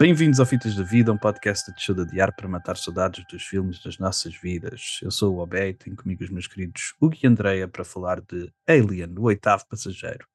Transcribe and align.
Bem-vindos 0.00 0.40
ao 0.40 0.46
Fitas 0.46 0.74
da 0.74 0.82
Vida, 0.82 1.12
um 1.12 1.18
podcast 1.18 1.70
te 1.74 1.78
ajuda 1.78 2.00
a 2.00 2.04
adiar 2.06 2.34
para 2.34 2.48
matar 2.48 2.74
saudades 2.78 3.22
dos 3.30 3.42
filmes 3.42 3.82
das 3.82 3.98
nossas 3.98 4.34
vidas. 4.34 4.98
Eu 5.02 5.10
sou 5.10 5.36
o 5.36 5.40
Obé 5.40 5.68
e 5.68 5.74
tenho 5.74 5.94
comigo 5.94 6.24
os 6.24 6.30
meus 6.30 6.46
queridos 6.46 6.94
Hugo 6.98 7.14
e 7.22 7.26
Andreia 7.26 7.68
para 7.68 7.84
falar 7.84 8.18
de 8.22 8.50
Alien, 8.66 9.14
o 9.18 9.24
oitavo 9.24 9.66
passageiro, 9.68 10.26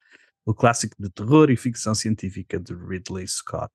o 0.45 0.53
clássico 0.53 0.95
de 0.99 1.09
terror 1.09 1.49
e 1.49 1.57
ficção 1.57 1.95
científica 1.95 2.59
de 2.59 2.75
Ridley 2.75 3.27
Scott. 3.27 3.73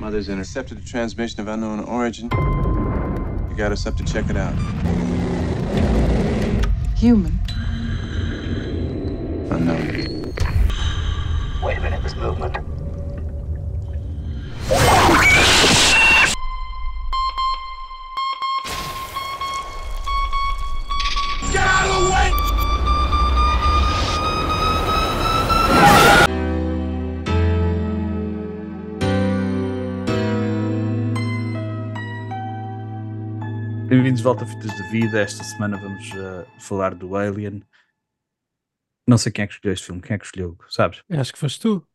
Mother's 0.00 0.30
intercepted 0.30 0.78
a 0.78 0.90
transmission 0.90 1.42
of 1.42 1.50
unknown 1.50 1.80
origin. 1.86 2.30
You 3.50 3.56
got 3.58 3.72
us 3.72 3.84
up 3.86 3.98
to 3.98 4.04
check 4.10 4.24
it 4.30 4.38
out. 4.38 4.54
Human. 6.96 7.38
Unknown. 9.50 10.32
Wait 11.62 11.76
a 11.76 11.80
minute, 11.82 12.02
this 12.02 12.16
movement. 12.16 12.73
Bem-vindos 33.86 34.20
de 34.20 34.24
volta 34.24 34.44
a 34.44 34.46
Fitas 34.46 34.74
de 34.74 34.90
Vida. 34.90 35.20
Esta 35.20 35.44
semana 35.44 35.76
vamos 35.76 36.10
uh, 36.12 36.60
falar 36.60 36.94
do 36.94 37.14
Alien. 37.16 37.62
Não 39.06 39.18
sei 39.18 39.30
quem 39.30 39.42
é 39.42 39.46
que 39.46 39.52
escolheu 39.52 39.74
este 39.74 39.86
filme. 39.86 40.00
Quem 40.00 40.14
é 40.14 40.18
que 40.18 40.24
escolheu? 40.24 40.56
Sabes? 40.70 41.02
Acho 41.10 41.32
que 41.34 41.38
foste 41.38 41.60
tu. 41.60 41.86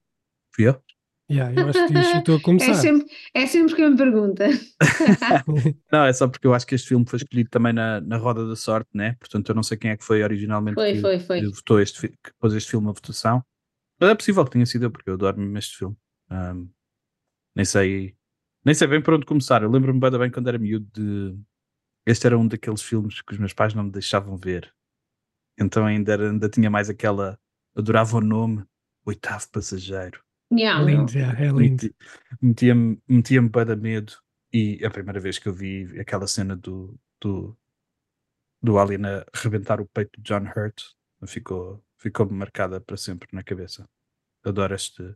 Fui 0.54 0.68
eu? 0.68 0.84
Yeah, 1.32 1.54
eu 1.54 1.68
acho 1.70 1.88
que 1.88 2.22
tu 2.24 2.34
a 2.36 2.42
começar. 2.42 2.72
É 2.72 2.74
sempre, 2.74 3.08
é 3.36 3.46
sempre 3.46 3.76
que 3.76 3.88
me 3.88 3.96
pergunta. 3.96 4.46
Não, 5.92 6.06
é 6.06 6.14
só 6.14 6.28
porque 6.28 6.48
eu 6.48 6.54
acho 6.54 6.66
que 6.66 6.74
este 6.76 6.88
filme 6.88 7.06
foi 7.08 7.18
escolhido 7.18 7.50
também 7.50 7.72
na, 7.72 8.02
na 8.02 8.18
roda 8.18 8.48
da 8.48 8.56
sorte, 8.56 8.90
né? 8.96 9.16
Portanto, 9.20 9.50
eu 9.50 9.56
não 9.56 9.62
sei 9.62 9.78
quem 9.78 9.92
é 9.92 9.98
que 9.98 10.04
foi 10.04 10.24
originalmente 10.24 10.76
Foi, 10.76 10.94
que, 10.94 11.02
foi, 11.02 11.20
foi. 11.20 11.40
que 11.42 11.48
votou 11.48 11.80
este, 11.80 12.08
que 12.08 12.32
pôs 12.40 12.54
este 12.54 12.72
filme 12.72 12.90
à 12.90 12.92
votação. 12.92 13.44
Mas 14.00 14.10
é 14.10 14.16
possível 14.16 14.44
que 14.46 14.52
tenha 14.52 14.66
sido 14.66 14.86
eu, 14.86 14.92
porque 14.92 15.10
eu 15.10 15.14
adoro 15.14 15.38
mesmo 15.38 15.58
este 15.58 15.78
filme. 15.78 15.96
Ahm, 16.32 16.68
nem 17.56 17.66
sei 17.66 18.16
nem 18.66 18.74
sei 18.74 18.88
bem 18.88 19.02
por 19.02 19.14
onde 19.14 19.26
começar. 19.26 19.62
Eu 19.62 19.70
lembro-me 19.72 20.00
bem, 20.00 20.12
bem 20.18 20.32
quando 20.32 20.48
era 20.48 20.58
miúdo 20.58 20.88
de. 20.94 21.38
Este 22.06 22.26
era 22.28 22.38
um 22.38 22.48
daqueles 22.48 22.82
filmes 22.82 23.22
que 23.22 23.34
os 23.34 23.40
meus 23.40 23.54
pais 23.54 23.74
não 23.74 23.84
me 23.84 23.92
deixavam 23.92 24.36
ver. 24.36 24.74
Então 25.60 25.86
ainda, 25.86 26.14
era- 26.14 26.30
ainda 26.30 26.50
tinha 26.50 26.70
mais 26.70 26.90
aquela. 26.90 27.40
Adorava 27.76 28.18
o 28.18 28.22
nome, 28.22 28.64
Oitavo 29.06 29.48
Passageiro. 29.52 30.22
Yeah, 30.52 30.82
É 30.82 30.86
lindo, 30.86 31.12
yeah, 31.12 31.40
é 31.40 31.48
lindo. 31.48 31.84
Meti- 31.84 31.96
Metia-me 32.42 33.02
metia 33.08 33.42
bem 33.42 33.66
de 33.66 33.76
medo. 33.76 34.14
E 34.52 34.84
a 34.84 34.90
primeira 34.90 35.20
vez 35.20 35.38
que 35.38 35.48
eu 35.48 35.54
vi 35.54 36.00
aquela 36.00 36.26
cena 36.26 36.56
do, 36.56 37.00
do, 37.22 37.56
do 38.62 38.80
Alien 38.80 39.06
a 39.06 39.26
rebentar 39.34 39.80
o 39.80 39.86
peito 39.86 40.20
de 40.20 40.24
John 40.28 40.44
Hurt 40.56 40.82
ficou, 41.28 41.84
ficou 41.98 42.28
marcada 42.32 42.82
para 42.82 42.98
sempre 42.98 43.30
na 43.32 43.44
cabeça. 43.44 43.88
Adoro 44.44 44.74
este, 44.74 45.16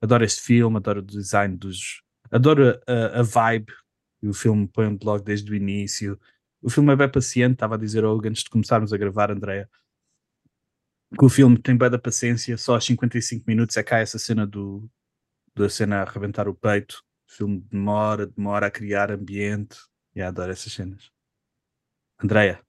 adoro 0.00 0.24
este 0.24 0.40
filme, 0.42 0.76
adoro 0.78 0.98
o 1.00 1.02
design 1.02 1.56
dos. 1.56 2.02
Adoro 2.32 2.80
a, 2.86 3.20
a 3.20 3.22
vibe 3.22 3.72
que 4.20 4.26
o 4.26 4.34
filme 4.34 4.66
põe 4.66 4.98
logo 5.02 5.22
desde 5.22 5.52
o 5.52 5.54
início. 5.54 6.18
O 6.60 6.68
filme 6.68 6.92
é 6.92 6.96
bem 6.96 7.08
paciente, 7.08 7.52
estava 7.52 7.76
a 7.76 7.78
dizer 7.78 8.02
ao 8.02 8.18
antes 8.26 8.42
de 8.42 8.50
começarmos 8.50 8.92
a 8.92 8.96
gravar, 8.96 9.30
Andréa, 9.30 9.68
que 11.16 11.24
o 11.24 11.28
filme 11.28 11.58
tem 11.58 11.76
bem 11.76 11.90
da 11.90 11.98
paciência, 11.98 12.56
só 12.56 12.74
aos 12.74 12.84
55 12.84 13.44
minutos 13.46 13.76
é 13.76 13.82
cá 13.82 13.98
essa 13.98 14.18
cena 14.18 14.46
do, 14.46 14.88
da 15.54 15.68
cena 15.68 15.96
a 15.98 16.02
arrebentar 16.02 16.48
o 16.48 16.54
peito. 16.54 17.02
O 17.28 17.32
filme 17.32 17.60
demora, 17.70 18.26
demora 18.26 18.66
a 18.66 18.70
criar 18.70 19.10
ambiente. 19.10 19.76
E 20.14 20.22
adoro 20.22 20.52
essas 20.52 20.72
cenas. 20.72 21.10
Andréia, 22.22 22.60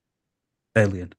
Alien. 0.76 1.10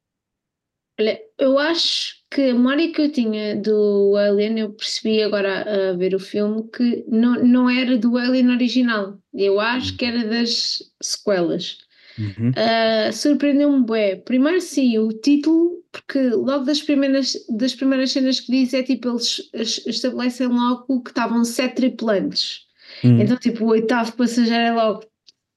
Olha, 0.98 1.20
eu 1.38 1.58
acho 1.58 2.16
que 2.30 2.40
a 2.40 2.54
memória 2.54 2.90
que 2.92 3.02
eu 3.02 3.12
tinha 3.12 3.54
do 3.54 4.16
Alien, 4.16 4.60
eu 4.60 4.72
percebi 4.72 5.22
agora 5.22 5.90
a 5.90 5.96
ver 5.96 6.14
o 6.14 6.18
filme 6.18 6.68
que 6.70 7.04
não, 7.06 7.44
não 7.44 7.70
era 7.70 7.96
do 7.98 8.16
Alien 8.16 8.50
original. 8.50 9.18
Eu 9.32 9.60
acho 9.60 9.96
que 9.96 10.04
era 10.04 10.24
das 10.24 10.92
sequelas. 11.02 11.85
Uhum. 12.18 12.52
Ah, 12.56 13.12
Surpreendeu-me 13.12 13.84
bué. 13.84 14.16
Primeiro 14.16 14.60
sim, 14.60 14.98
o 14.98 15.08
título, 15.12 15.82
porque 15.92 16.18
logo 16.30 16.64
das 16.64 16.80
primeiras, 16.82 17.34
das 17.50 17.74
primeiras 17.74 18.10
cenas 18.12 18.40
que 18.40 18.50
diz 18.52 18.72
é 18.74 18.82
tipo, 18.82 19.08
eles 19.08 19.50
es- 19.52 19.86
estabelecem 19.86 20.46
logo 20.48 21.02
que 21.02 21.10
estavam 21.10 21.44
sete 21.44 21.76
tripulantes. 21.76 22.60
Hum. 23.04 23.20
Então, 23.20 23.36
tipo, 23.36 23.64
o 23.64 23.68
oitavo 23.68 24.12
passageiro 24.16 24.62
é 24.64 24.72
logo, 24.72 25.04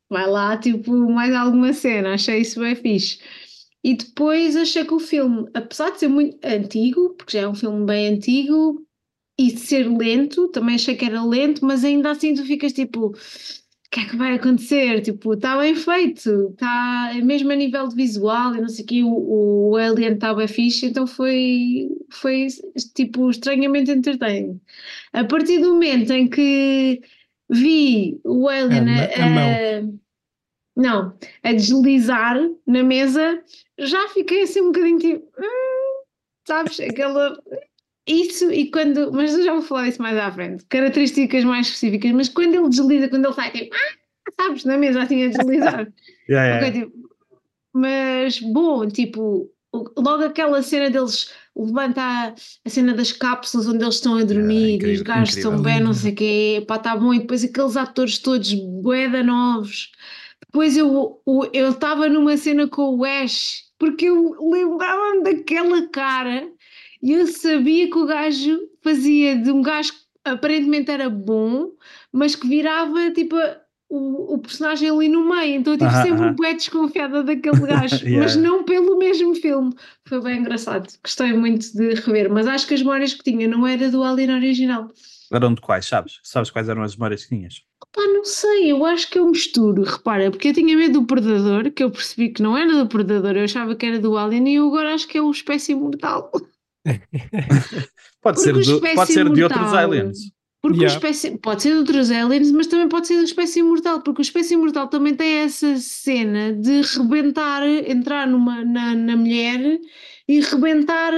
vai 0.09 0.27
lá, 0.27 0.57
tipo, 0.57 0.91
mais 1.09 1.33
alguma 1.33 1.73
cena, 1.73 2.13
achei 2.15 2.39
isso 2.41 2.59
bem 2.59 2.75
fixe. 2.75 3.19
E 3.83 3.95
depois 3.95 4.55
achei 4.57 4.83
que 4.83 4.93
o 4.93 4.99
filme, 4.99 5.47
apesar 5.53 5.91
de 5.91 5.99
ser 5.99 6.09
muito 6.09 6.37
antigo, 6.45 7.11
porque 7.17 7.37
já 7.37 7.43
é 7.43 7.47
um 7.47 7.55
filme 7.55 7.85
bem 7.85 8.07
antigo, 8.15 8.85
e 9.37 9.51
ser 9.57 9.87
lento, 9.89 10.49
também 10.49 10.75
achei 10.75 10.95
que 10.95 11.05
era 11.05 11.23
lento, 11.23 11.63
mas 11.63 11.85
ainda 11.85 12.11
assim 12.11 12.33
tu 12.33 12.43
ficas 12.43 12.73
tipo, 12.73 13.13
que 13.99 14.05
é 14.07 14.09
que 14.09 14.15
vai 14.17 14.33
acontecer? 14.35 15.01
Tipo, 15.01 15.33
está 15.33 15.57
bem 15.57 15.75
feito, 15.75 16.49
está 16.51 17.11
mesmo 17.23 17.51
a 17.51 17.55
nível 17.55 17.87
de 17.87 17.95
visual 17.95 18.55
e 18.55 18.61
não 18.61 18.69
sei 18.69 18.83
o 18.83 18.87
quê, 18.87 19.03
o, 19.03 19.69
o 19.71 19.75
Alien 19.77 20.13
está 20.13 20.33
bem 20.33 20.47
fixe, 20.47 20.85
então 20.87 21.05
foi, 21.07 21.89
foi 22.11 22.47
tipo 22.95 23.29
estranhamente 23.29 23.91
entretém. 23.91 24.59
A 25.13 25.23
partir 25.23 25.59
do 25.59 25.73
momento 25.73 26.11
em 26.11 26.27
que 26.27 27.01
vi 27.49 28.19
o 28.23 28.47
Alien 28.47 28.85
a 28.89 29.03
a- 29.83 29.99
não, 30.75 31.17
a 31.43 31.51
deslizar 31.53 32.37
na 32.65 32.83
mesa, 32.83 33.43
já 33.77 34.07
fiquei 34.09 34.43
assim 34.43 34.61
um 34.61 34.65
bocadinho 34.71 34.99
tipo, 34.99 35.25
"Hum", 35.37 36.03
sabes, 36.47 36.79
aquela. 36.79 37.37
Isso, 38.07 38.51
e 38.51 38.71
quando. 38.71 39.11
Mas 39.11 39.33
eu 39.33 39.43
já 39.43 39.53
vou 39.53 39.61
falar 39.61 39.87
isso 39.87 40.01
mais 40.01 40.17
à 40.17 40.31
frente, 40.31 40.65
características 40.65 41.43
mais 41.43 41.67
específicas, 41.67 42.11
mas 42.11 42.29
quando 42.29 42.55
ele 42.55 42.69
desliza, 42.69 43.07
quando 43.09 43.25
ele 43.25 43.33
sai 43.33 43.51
tipo, 43.51 43.75
"Ah", 43.75 44.43
sabes, 44.43 44.65
na 44.65 44.77
mesa 44.77 45.01
já 45.01 45.07
tinha 45.07 45.25
a 45.27 45.29
deslizar. 45.29 45.87
Yeah, 46.29 46.45
yeah, 46.47 46.67
Ok, 46.67 46.81
tipo, 46.81 47.09
mas 47.73 48.39
bom, 48.39 48.87
tipo, 48.87 49.49
logo 49.97 50.23
aquela 50.23 50.61
cena 50.61 50.89
deles 50.91 51.31
levanta 51.55 52.01
a, 52.01 52.33
a 52.65 52.69
cena 52.69 52.93
das 52.93 53.11
cápsulas 53.11 53.67
onde 53.67 53.83
eles 53.83 53.95
estão 53.95 54.15
a 54.15 54.23
dormir 54.23 54.79
e 54.83 54.93
os 54.93 55.01
gajos 55.01 55.35
estão 55.37 55.61
bem, 55.63 55.79
não 55.81 55.93
sei 55.93 56.11
o 56.11 56.15
quê, 56.15 56.65
pá, 56.67 56.77
tá 56.79 56.95
bom, 56.95 57.13
e 57.13 57.19
depois 57.19 57.43
aqueles 57.43 57.75
atores 57.77 58.19
todos 58.19 58.53
boeda 58.53 59.23
novos. 59.23 59.91
Depois 60.45 60.77
eu 60.77 61.19
o- 61.25 61.45
eu 61.53 61.69
estava 61.71 62.07
numa 62.07 62.37
cena 62.37 62.67
com 62.67 62.95
o 62.97 63.03
Ash, 63.05 63.63
porque 63.79 64.05
eu 64.05 64.35
lembrava-me 64.51 65.23
daquela 65.23 65.87
cara 65.87 66.47
e 67.01 67.13
eu 67.13 67.27
sabia 67.27 67.89
que 67.89 67.97
o 67.97 68.05
gajo 68.05 68.59
fazia 68.81 69.35
de 69.37 69.51
um 69.51 69.61
gajo 69.61 69.93
que 69.93 69.99
aparentemente 70.25 70.91
era 70.91 71.09
bom, 71.09 71.71
mas 72.11 72.35
que 72.35 72.47
virava 72.47 73.11
tipo 73.11 73.35
o, 73.89 74.35
o 74.35 74.37
personagem 74.37 74.89
ali 74.89 75.09
no 75.09 75.27
meio, 75.27 75.55
então 75.55 75.73
eu 75.73 75.79
tive 75.79 75.91
sempre 75.91 76.25
um 76.27 76.33
bué 76.33 76.53
desconfiada 76.53 77.23
daquele 77.23 77.59
gajo, 77.65 77.95
Yeah. 78.05 78.19
mas 78.19 78.35
não 78.35 78.63
pelo 78.63 78.97
mesmo 78.97 79.33
filme. 79.35 79.73
Foi 80.05 80.21
bem 80.21 80.39
engraçado, 80.39 80.87
gostei 81.03 81.33
muito 81.33 81.71
de 81.73 81.95
rever, 81.95 82.31
mas 82.31 82.45
acho 82.47 82.67
que 82.67 82.75
as 82.75 82.81
memórias 82.81 83.13
que 83.13 83.23
tinha 83.23 83.47
não 83.47 83.65
era 83.65 83.89
do 83.89 84.03
Alien 84.03 84.35
original. 84.35 84.89
Eram 85.31 85.53
de 85.53 85.61
quais, 85.61 85.85
sabes? 85.85 86.19
Sabes 86.23 86.49
quais 86.49 86.69
eram 86.69 86.81
as 86.83 86.95
memórias 86.95 87.23
que 87.23 87.35
tinhas? 87.35 87.63
Pá, 87.93 88.01
não 88.01 88.23
sei, 88.25 88.71
eu 88.71 88.85
acho 88.85 89.09
que 89.09 89.17
eu 89.17 89.27
misturo, 89.27 89.83
repara, 89.83 90.29
porque 90.29 90.49
eu 90.49 90.53
tinha 90.53 90.75
medo 90.77 90.99
do 91.01 91.05
Predador, 91.07 91.71
que 91.71 91.83
eu 91.83 91.89
percebi 91.89 92.29
que 92.29 92.41
não 92.41 92.55
era 92.57 92.71
do 92.71 92.87
Predador, 92.87 93.35
eu 93.35 93.43
achava 93.43 93.75
que 93.75 93.85
era 93.85 93.99
do 93.99 94.17
Alien 94.17 94.49
e 94.49 94.55
eu 94.55 94.67
agora 94.67 94.93
acho 94.93 95.07
que 95.07 95.17
é 95.17 95.21
o 95.21 95.31
Espécie 95.31 95.73
Mortal. 95.73 96.31
Pode 98.21 98.41
ser, 98.41 98.53
do- 98.53 98.81
pode 98.81 99.13
ser 99.13 99.29
de 99.29 99.43
outros 99.43 99.73
aliens. 99.73 100.17
Porque 100.61 100.79
Yeah. 100.79 100.93
espécie, 100.97 101.37
pode 101.37 101.61
ser 101.61 101.69
de 101.71 101.77
outros 101.77 102.11
aliens, 102.11 102.51
mas 102.51 102.67
também 102.67 102.89
pode 102.89 103.07
ser 103.07 103.15
do 103.17 103.23
espécie 103.23 103.59
imortal, 103.59 104.01
porque 104.01 104.19
o 104.19 104.23
espécie 104.23 104.55
imortal 104.55 104.89
também 104.89 105.15
tem 105.15 105.35
essa 105.37 105.77
cena 105.77 106.51
de 106.51 106.81
rebentar, 106.97 107.63
entrar 107.65 108.27
numa, 108.27 108.65
na, 108.65 108.93
na 108.93 109.15
mulher 109.15 109.79
e 110.27 110.41
rebentar, 110.41 111.13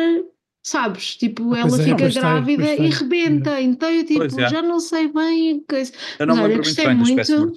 sabes? 0.64 1.16
Tipo, 1.16 1.56
Ah, 1.56 1.60
ela 1.62 1.82
é, 1.82 1.84
fica 1.84 2.08
grávida 2.10 2.76
e 2.76 2.90
rebenta. 2.92 3.60
Então 3.60 3.90
eu 3.90 4.06
tipo, 4.06 4.40
é. 4.40 4.48
já 4.48 4.62
não 4.62 4.80
sei 4.80 5.08
bem. 5.12 5.66
coisa. 5.68 5.92
Eu 6.20 6.28
não 6.28 6.36
Mas 6.36 6.46
olha, 6.46 6.58
gostei 6.58 6.86
bem 6.86 6.96
muito. 6.98 7.54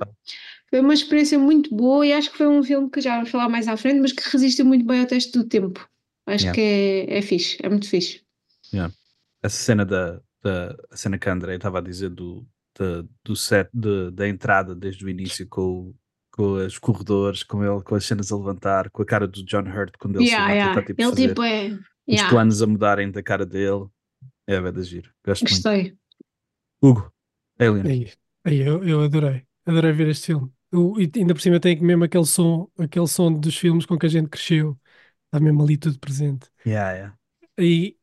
Foi 0.70 0.80
uma 0.80 0.94
experiência 0.94 1.38
muito 1.38 1.74
boa 1.74 2.06
e 2.06 2.14
acho 2.14 2.30
que 2.30 2.38
foi 2.38 2.48
um 2.48 2.62
filme 2.62 2.88
que 2.90 3.00
já 3.02 3.16
vamos 3.16 3.30
falar 3.30 3.50
mais 3.50 3.68
à 3.68 3.76
frente, 3.76 4.00
mas 4.00 4.12
que 4.12 4.22
resistiu 4.30 4.64
muito 4.64 4.86
bem 4.86 5.00
ao 5.00 5.06
teste 5.06 5.32
do 5.38 5.44
tempo. 5.44 5.86
Acho 6.26 6.44
Yeah. 6.46 6.54
que 6.54 6.60
é, 6.60 7.18
é 7.18 7.22
fixe, 7.22 7.58
é 7.62 7.68
muito 7.68 7.88
fixe. 7.88 8.22
Essa 9.42 9.56
cena 9.62 9.84
da, 9.84 10.20
da 10.42 10.76
a 10.90 10.96
cena 10.96 11.18
que 11.18 11.28
a 11.28 11.32
André 11.32 11.56
estava 11.56 11.78
a 11.78 11.82
dizer 11.82 12.10
do, 12.10 12.46
da- 12.78 13.04
do 13.24 13.36
set 13.36 13.68
de- 13.72 14.10
da 14.10 14.28
entrada 14.28 14.74
desde 14.74 15.04
o 15.04 15.08
início 15.08 15.46
com, 15.48 15.94
com 16.32 16.54
os 16.64 16.78
corredores, 16.78 17.42
com 17.42 17.62
ele, 17.64 17.82
com 17.82 17.94
as 17.94 18.04
cenas 18.06 18.32
a 18.32 18.36
levantar, 18.36 18.90
com 18.90 19.02
a 19.02 19.06
cara 19.06 19.28
do 19.28 19.44
John 19.44 19.62
Hurt 19.68 19.94
quando 19.98 20.16
ele 20.20 20.28
Yeah, 20.28 20.46
se 20.48 20.52
levanta, 20.54 20.54
yeah. 20.54 20.74
tá, 20.74 20.82
tipo, 20.86 21.02
a 21.02 21.04
Ele 21.04 21.28
tipo 21.28 21.42
é. 21.42 21.68
os 21.68 21.80
Yeah, 22.08 22.30
planos 22.30 22.62
a 22.62 22.66
mudarem 22.66 23.10
da 23.10 23.22
cara 23.22 23.44
dele. 23.46 23.86
É, 24.46 24.60
vai 24.60 24.72
da 24.72 24.82
giro. 24.82 25.10
Gosto 25.24 25.48
muito. 25.50 25.64
gostei. 25.64 25.96
Hugo, 26.82 27.12
Alien. 27.58 27.82
Aí, 27.86 28.12
Aí 28.44 28.60
eu, 28.60 28.84
eu 28.84 29.02
adorei, 29.02 29.42
adorei 29.64 29.92
ver 29.92 30.08
este 30.08 30.26
filme. 30.26 30.50
O- 30.72 31.00
e 31.00 31.10
ainda 31.16 31.34
por 31.34 31.40
cima 31.40 31.60
tem 31.60 31.80
mesmo 31.80 32.04
aquele 32.04 32.26
som, 32.26 32.68
aquele 32.78 33.06
som 33.06 33.32
dos 33.32 33.56
filmes 33.56 33.86
com 33.86 33.98
que 33.98 34.06
a 34.06 34.08
gente 34.08 34.28
cresceu. 34.28 34.78
Está 35.34 35.40
mesmo 35.44 35.64
ali 35.64 35.76
tudo 35.76 35.98
presente. 35.98 36.48
Yeah, 36.64 36.92
yeah. 36.94 37.10
E, 37.58 37.96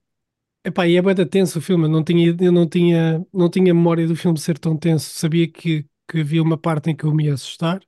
epá, 0.65 0.87
e 0.87 0.97
é 0.97 1.01
bem 1.01 1.15
tenso 1.27 1.59
o 1.59 1.61
filme. 1.61 1.85
Eu 1.85 1.89
não 1.89 2.03
tinha, 2.03 2.35
eu 2.39 2.51
não 2.51 2.67
tinha, 2.67 3.25
não 3.33 3.49
tinha 3.49 3.73
memória 3.73 4.07
do 4.07 4.15
filme 4.15 4.39
ser 4.39 4.59
tão 4.59 4.77
tenso. 4.77 5.09
Sabia 5.17 5.47
que, 5.51 5.85
que 6.09 6.21
havia 6.21 6.43
uma 6.43 6.57
parte 6.57 6.89
em 6.91 6.95
que 6.95 7.05
eu 7.05 7.13
me 7.13 7.25
ia 7.25 7.35
assustar 7.35 7.81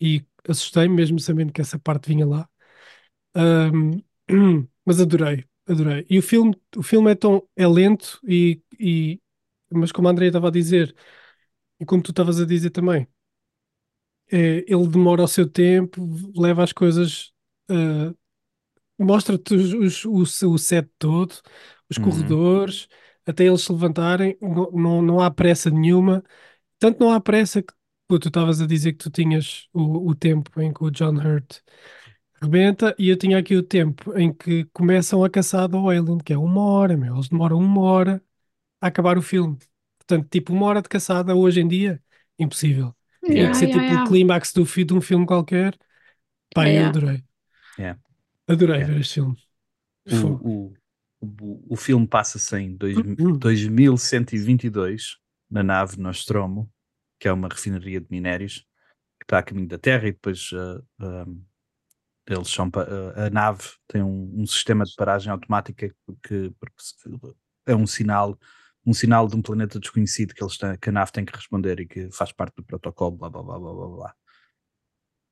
e 0.00 0.24
assustei-me, 0.48 0.94
mesmo 0.94 1.20
sabendo 1.20 1.52
que 1.52 1.60
essa 1.60 1.78
parte 1.78 2.08
vinha 2.08 2.26
lá. 2.26 2.48
Ahm, 3.34 4.02
mas 4.86 5.00
adorei, 5.00 5.46
adorei. 5.68 6.06
E 6.10 6.18
o 6.18 6.22
filme, 6.22 6.56
o 6.76 6.82
filme 6.82 7.12
é 7.12 7.14
tão 7.14 7.48
é 7.56 7.66
lento 7.68 8.20
e, 8.28 8.62
e 8.78 9.20
mas 9.72 9.92
como 9.92 10.08
a 10.08 10.10
Andrea 10.12 10.28
estava 10.30 10.48
a 10.48 10.50
dizer, 10.52 10.94
e 11.80 11.86
como 11.86 12.02
tu 12.02 12.10
estavas 12.12 12.40
a 12.40 12.46
dizer 12.46 12.70
também, 12.70 13.08
é, 14.32 14.58
ele 14.68 14.86
demora 14.88 15.22
o 15.22 15.28
seu 15.28 15.48
tempo, 15.48 16.00
leva 16.36 16.62
as 16.62 16.72
coisas, 16.72 17.32
ah, 17.68 18.14
mostra-te 19.04 19.54
os- 19.54 20.04
os- 20.04 20.42
o, 20.42 20.52
o 20.54 20.58
set 20.58 20.88
todo, 20.98 21.34
os 21.88 21.96
Uhum. 21.96 21.98
corredores, 21.98 22.88
até 23.26 23.44
eles 23.46 23.62
se 23.62 23.72
levantarem, 23.72 24.36
não, 24.40 24.70
não, 24.72 25.02
não 25.02 25.20
há 25.20 25.30
pressa 25.30 25.70
nenhuma. 25.70 26.22
Tanto 26.78 27.00
não 27.00 27.12
há 27.12 27.20
pressa 27.20 27.62
que 27.62 27.72
pô, 28.08 28.18
tu 28.18 28.28
estavas 28.28 28.60
a 28.62 28.66
dizer 28.68 28.92
que 28.94 28.98
tu 29.00 29.10
tinhas 29.10 29.68
o, 29.72 30.10
o 30.10 30.14
tempo 30.14 30.60
em 30.60 30.72
que 30.72 30.84
o 30.84 30.90
John 30.90 31.14
Hurt 31.16 31.60
rebenta, 32.42 32.94
e 32.98 33.08
eu 33.08 33.16
tinha 33.16 33.38
aqui 33.38 33.56
o 33.56 33.62
tempo 33.62 34.16
em 34.18 34.32
que 34.32 34.64
começam 34.72 35.22
a 35.24 35.30
caçada 35.30 35.76
ao 35.76 35.88
Alien, 35.90 36.18
que 36.18 36.32
é 36.32 36.38
uma 36.38 36.62
hora, 36.64 36.96
meu. 36.96 37.14
Eles 37.16 37.28
demoram 37.28 37.58
uma 37.58 37.82
hora 37.82 38.22
a 38.80 38.88
acabar 38.88 39.18
o 39.18 39.22
filme. 39.22 39.58
Portanto, 39.98 40.28
tipo, 40.30 40.52
uma 40.54 40.66
hora 40.66 40.82
de 40.82 40.88
caçada 40.90 41.34
hoje 41.36 41.60
em 41.62 41.68
dia, 41.68 42.02
impossível. 42.38 42.94
Tinha 43.30 43.48
Yeah, 43.48 43.50
que 43.50 43.56
ser 43.56 43.68
yeah, 43.68 43.82
tipo 43.82 43.86
yeah. 43.86 43.96
o 43.96 44.00
clímax 44.08 44.52
do 44.52 44.64
de 44.64 44.94
um 44.94 45.00
filme 45.02 45.26
qualquer. 45.26 45.78
Pá, 46.54 46.70
eu 46.70 46.86
Yeah. 46.86 46.86
adorei. 46.86 47.24
Yeah. 47.78 47.94
Adorei 48.50 48.78
Yeah. 48.78 48.92
ver 48.94 49.00
este 49.00 49.14
filme. 49.14 49.36
O, 50.10 50.48
o, 50.48 50.74
o, 51.20 51.74
o 51.74 51.76
filme 51.76 52.06
passa-se 52.06 52.56
em 52.56 52.74
dois, 52.76 52.96
Uhum. 52.96 53.38
2122 53.38 55.18
na 55.50 55.62
nave 55.62 55.98
Nostromo, 55.98 56.70
que 57.18 57.28
é 57.28 57.32
uma 57.32 57.48
refinaria 57.48 58.00
de 58.00 58.06
minérios 58.10 58.66
que 59.18 59.24
está 59.24 59.38
a 59.38 59.42
caminho 59.42 59.68
da 59.68 59.78
Terra 59.78 60.08
e 60.08 60.12
depois 60.12 60.50
ah, 60.54 61.26
eles 62.26 62.48
são 62.48 62.70
ah, 62.74 63.26
a 63.26 63.30
nave 63.30 63.62
tem 63.86 64.02
um, 64.02 64.40
um 64.40 64.46
sistema 64.46 64.84
de 64.84 64.94
paragem 64.96 65.30
automática 65.30 65.94
que, 66.26 66.52
se- 66.78 66.96
é 67.66 67.74
um 67.76 67.86
sinal 67.86 68.38
um 68.86 68.94
sinal 68.94 69.28
de 69.28 69.36
um 69.36 69.42
planeta 69.42 69.78
desconhecido 69.78 70.32
que 70.34 70.42
eles 70.42 70.56
têm, 70.56 70.78
que 70.78 70.88
a 70.88 70.92
nave 70.92 71.12
tem 71.12 71.22
que 71.24 71.36
responder 71.36 71.80
e 71.80 71.86
que 71.86 72.10
faz 72.10 72.32
parte 72.32 72.54
do 72.56 72.64
protocolo 72.64 73.16
blá 73.18 73.28
blá 73.28 73.42
blá 73.42 73.58
blá 73.58 73.74
blá 73.74 73.88
blá 73.88 74.14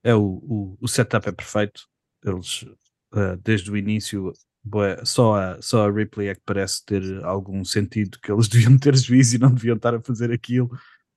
é 0.04 0.14
o, 0.14 0.22
o, 0.22 0.78
o 0.80 0.86
setup 0.88 1.26
é 1.28 1.32
perfeito 1.32 1.88
eles 2.22 2.66
ah, 3.12 3.36
desde 3.42 3.70
o 3.70 3.76
início 3.76 4.32
bué, 4.64 4.98
só 5.04 5.34
a, 5.34 5.62
só 5.62 5.88
a 5.88 5.92
Ripley 5.92 6.28
é 6.28 6.34
que 6.34 6.42
parece 6.44 6.84
ter 6.84 7.24
algum 7.24 7.64
sentido 7.64 8.18
que 8.22 8.30
eles 8.30 8.48
deviam 8.48 8.76
ter 8.78 8.96
juízo 8.96 9.36
e 9.36 9.38
não 9.38 9.52
deviam 9.52 9.76
estar 9.76 9.94
a 9.94 10.00
fazer 10.00 10.30
aquilo 10.32 10.68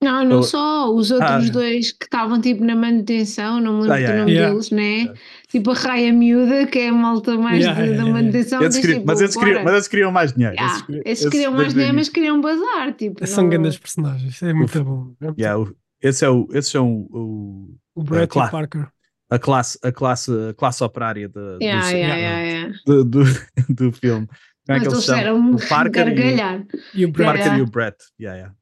Não, 0.01 0.23
não 0.25 0.41
só, 0.41 0.91
os 0.93 1.11
outros 1.11 1.49
Ah. 1.49 1.51
dois 1.51 1.91
que 1.91 2.05
estavam 2.05 2.39
tipo 2.41 2.63
na 2.63 2.75
manutenção, 2.75 3.59
não 3.59 3.73
me 3.73 3.81
lembro 3.81 3.93
Ah, 3.93 3.97
do 3.97 4.01
yeah, 4.01 4.19
nome 4.19 4.31
yeah. 4.31 4.51
deles, 4.51 4.71
né? 4.71 4.81
Yeah. 5.01 5.19
Tipo 5.49 5.71
a 5.71 5.73
raia 5.75 6.11
miúda, 6.13 6.65
que 6.65 6.79
é 6.79 6.89
a 6.89 6.93
malta 6.93 7.37
mais 7.37 7.59
Yeah, 7.63 7.81
de- 7.81 7.89
yeah, 7.89 8.03
da 8.05 8.11
manutenção. 8.11 8.61
Eles 8.63 8.77
queriam- 8.77 8.99
tipo, 8.99 9.07
mas, 9.07 9.21
eles 9.21 9.35
queriam, 9.35 9.63
mas 9.63 9.73
eles 9.73 9.87
queriam 9.87 10.11
mais 10.11 10.33
dinheiro 10.33 10.55
Yeah, 10.55 10.71
Esses 10.73 10.85
queriam- 10.85 11.03
Esses 11.05 11.29
queriam 11.29 11.51
mais 11.53 11.67
o 11.67 11.75
dinheiro, 11.75 11.95
mas 11.95 12.09
queriam 12.09 12.41
bazar. 12.41 12.93
Tipo, 12.95 13.27
São 13.27 13.43
não- 13.43 13.49
grandes 13.51 13.77
personagens. 13.77 14.41
É 14.41 14.53
muito 14.53 14.83
bom. 14.83 15.13
É 15.21 15.25
muito 15.25 15.37
bom. 15.37 15.71
o- 15.71 15.75
esse 16.01 16.25
é 16.25 16.29
o, 16.29 16.47
esses 16.53 16.71
são 16.71 16.89
o, 17.11 17.75
O 17.93 18.03
Brett 18.03 18.31
claro. 18.31 18.47
o 18.47 18.51
Parker. 18.51 18.87
A, 19.31 19.39
classe, 19.39 19.79
a, 19.81 19.91
classe, 19.91 20.31
a 20.49 20.53
classe 20.53 20.83
operária 20.83 21.27
do, 21.29 21.57
Yeah, 21.61 21.89
yeah, 21.89 22.15
Yeah. 22.17 22.17
yeah, 22.17 22.41
yeah. 22.43 22.79
do, 22.85 23.03
do, 23.05 23.23
do 23.73 23.91
filme. 23.93 24.27
Como 24.27 24.77
é 24.77 24.79
Mas 24.79 24.87
que 24.87 24.93
eles 24.93 25.05
chamam? 25.05 25.21
eram 25.21 25.51
O 25.55 25.67
Parker, 25.69 26.07
e 26.07 26.13
gargalhar. 26.13 26.67
E 26.93 27.05
o 27.05 27.09
o 27.09 27.11
Brett. 27.11 27.25
Parker 27.25 27.45
Yeah. 27.45 27.57
e 27.57 27.61
o 27.61 27.65
Brett. 27.65 27.97
Yeah, 28.19 28.37
yeah. 28.37 28.55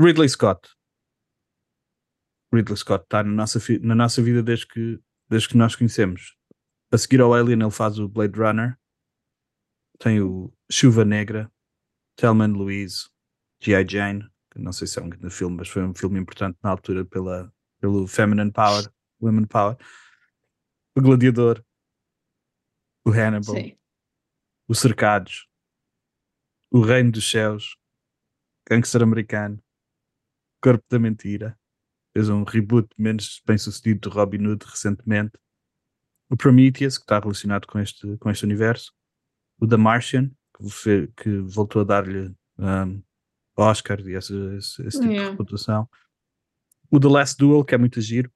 Ridley 0.00 0.28
Scott. 0.28 0.68
Ridley 2.52 2.76
Scott 2.76 3.04
está 3.04 3.22
na 3.22 3.30
nossa, 3.30 3.58
na 3.80 3.94
nossa 3.94 4.22
vida 4.22 4.42
desde 4.42 4.66
que, 4.66 5.00
desde 5.28 5.48
que 5.48 5.56
nós 5.56 5.74
conhecemos. 5.76 6.36
A 6.92 6.98
seguir 6.98 7.20
ao 7.20 7.32
Alien, 7.32 7.60
ele 7.62 7.70
faz 7.70 7.98
o 7.98 8.08
Blade 8.08 8.38
Runner, 8.38 8.76
tem 9.98 10.20
o 10.20 10.52
Chuva 10.70 11.04
Negra, 11.04 11.50
Thelma 12.16 12.44
and 12.44 12.52
Louise, 12.52 13.08
G.I. 13.62 13.86
Jane, 13.88 14.28
que 14.52 14.58
não 14.58 14.72
sei 14.72 14.86
se 14.86 14.98
é 14.98 15.02
um 15.02 15.08
grande 15.08 15.30
filme, 15.30 15.56
mas 15.56 15.68
foi 15.68 15.82
um 15.82 15.94
filme 15.94 16.20
importante 16.20 16.58
na 16.62 16.70
altura 16.70 17.04
pela, 17.04 17.50
pelo 17.82 18.06
Feminine 18.06 18.52
Power, 18.52 18.88
Women 19.20 19.44
Power. 19.46 19.76
O 20.96 21.00
Gladiador, 21.02 21.64
o 23.04 23.10
Hannibal, 23.10 23.56
Sim. 23.56 23.76
o 24.68 24.74
Cercados, 24.74 25.48
o 26.70 26.80
Reino 26.80 27.10
dos 27.10 27.28
Céus, 27.28 27.76
Gangster 28.68 29.02
Americano, 29.02 29.60
Corpo 30.62 30.84
da 30.88 30.98
Mentira, 30.98 31.58
fez 32.16 32.28
um 32.28 32.44
reboot 32.44 32.88
menos 32.96 33.42
bem 33.44 33.58
sucedido 33.58 34.08
do 34.08 34.14
Robin 34.14 34.46
Hood 34.46 34.64
recentemente, 34.64 35.32
o 36.30 36.36
Prometheus, 36.36 36.98
que 36.98 37.04
está 37.04 37.18
relacionado 37.18 37.66
com 37.66 37.78
este, 37.80 38.16
com 38.18 38.30
este 38.30 38.44
universo, 38.44 38.92
o 39.58 39.66
The 39.66 39.76
Martian, 39.76 40.30
que 41.16 41.38
voltou 41.40 41.82
a 41.82 41.84
dar-lhe 41.84 42.32
um, 42.58 43.02
Oscar 43.56 43.98
e 44.00 44.12
esse, 44.14 44.34
esse- 44.56 44.82
esse 44.86 45.00
tipo 45.00 45.10
Yeah. 45.12 45.24
de 45.24 45.30
reputação, 45.32 45.88
o 46.92 47.00
The 47.00 47.08
Last 47.08 47.36
Duel, 47.38 47.64
que 47.64 47.74
é 47.74 47.78
muito 47.78 48.00
giro, 48.00 48.30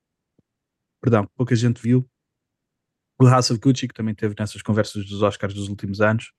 perdão, 1.01 1.29
pouca 1.37 1.55
gente 1.55 1.81
viu, 1.81 2.09
o 3.21 3.27
House 3.27 3.51
of 3.51 3.61
Gucci, 3.61 3.87
que 3.89 3.95
também 3.95 4.15
teve 4.15 4.35
nessas 4.39 4.63
conversas 4.63 5.07
dos 5.07 5.23
Oscars 5.23 5.55
dos 5.55 5.69
últimos 5.69 6.01
anos, 6.01 6.33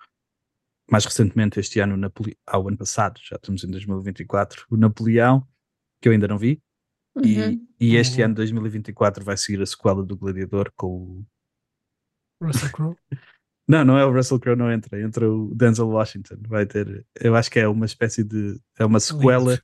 mais 0.89 1.05
recentemente 1.05 1.59
este 1.59 1.79
ano, 1.79 1.95
o 1.95 1.97
Napole... 1.97 2.37
ah, 2.45 2.59
o 2.59 2.67
ano 2.67 2.77
passado, 2.77 3.19
já 3.23 3.35
estamos 3.35 3.63
em 3.63 3.69
2024, 3.69 4.65
o 4.69 4.77
Napoleão, 4.77 5.47
que 6.01 6.07
eu 6.07 6.13
ainda 6.13 6.27
não 6.27 6.37
vi, 6.37 6.61
e, 7.23 7.39
Uhum. 7.39 7.67
e 7.79 7.95
este 7.95 8.19
Uhum. 8.19 8.25
ano, 8.25 8.35
2024, 8.35 9.25
vai 9.25 9.35
seguir 9.37 9.61
a 9.61 9.65
sequela 9.65 10.03
do 10.03 10.15
Gladiador 10.15 10.71
com 10.75 10.87
o. 10.87 11.25
Russell 12.43 12.71
Crowe. 12.71 12.95
Não, 13.69 13.83
não 13.83 13.97
é 13.97 14.05
o 14.05 14.13
Russell 14.13 14.39
Crowe, 14.39 14.55
não 14.57 14.71
entra, 14.71 15.01
entra 15.01 15.29
o 15.29 15.53
Denzel 15.53 15.89
Washington. 15.89 16.37
Vai 16.47 16.65
ter, 16.65 17.05
eu 17.19 17.35
acho 17.35 17.51
que 17.51 17.59
é 17.59 17.67
uma 17.67 17.85
espécie 17.85 18.23
de. 18.23 18.57
É 18.79 18.85
uma 18.85 18.97
sequela 18.97 19.59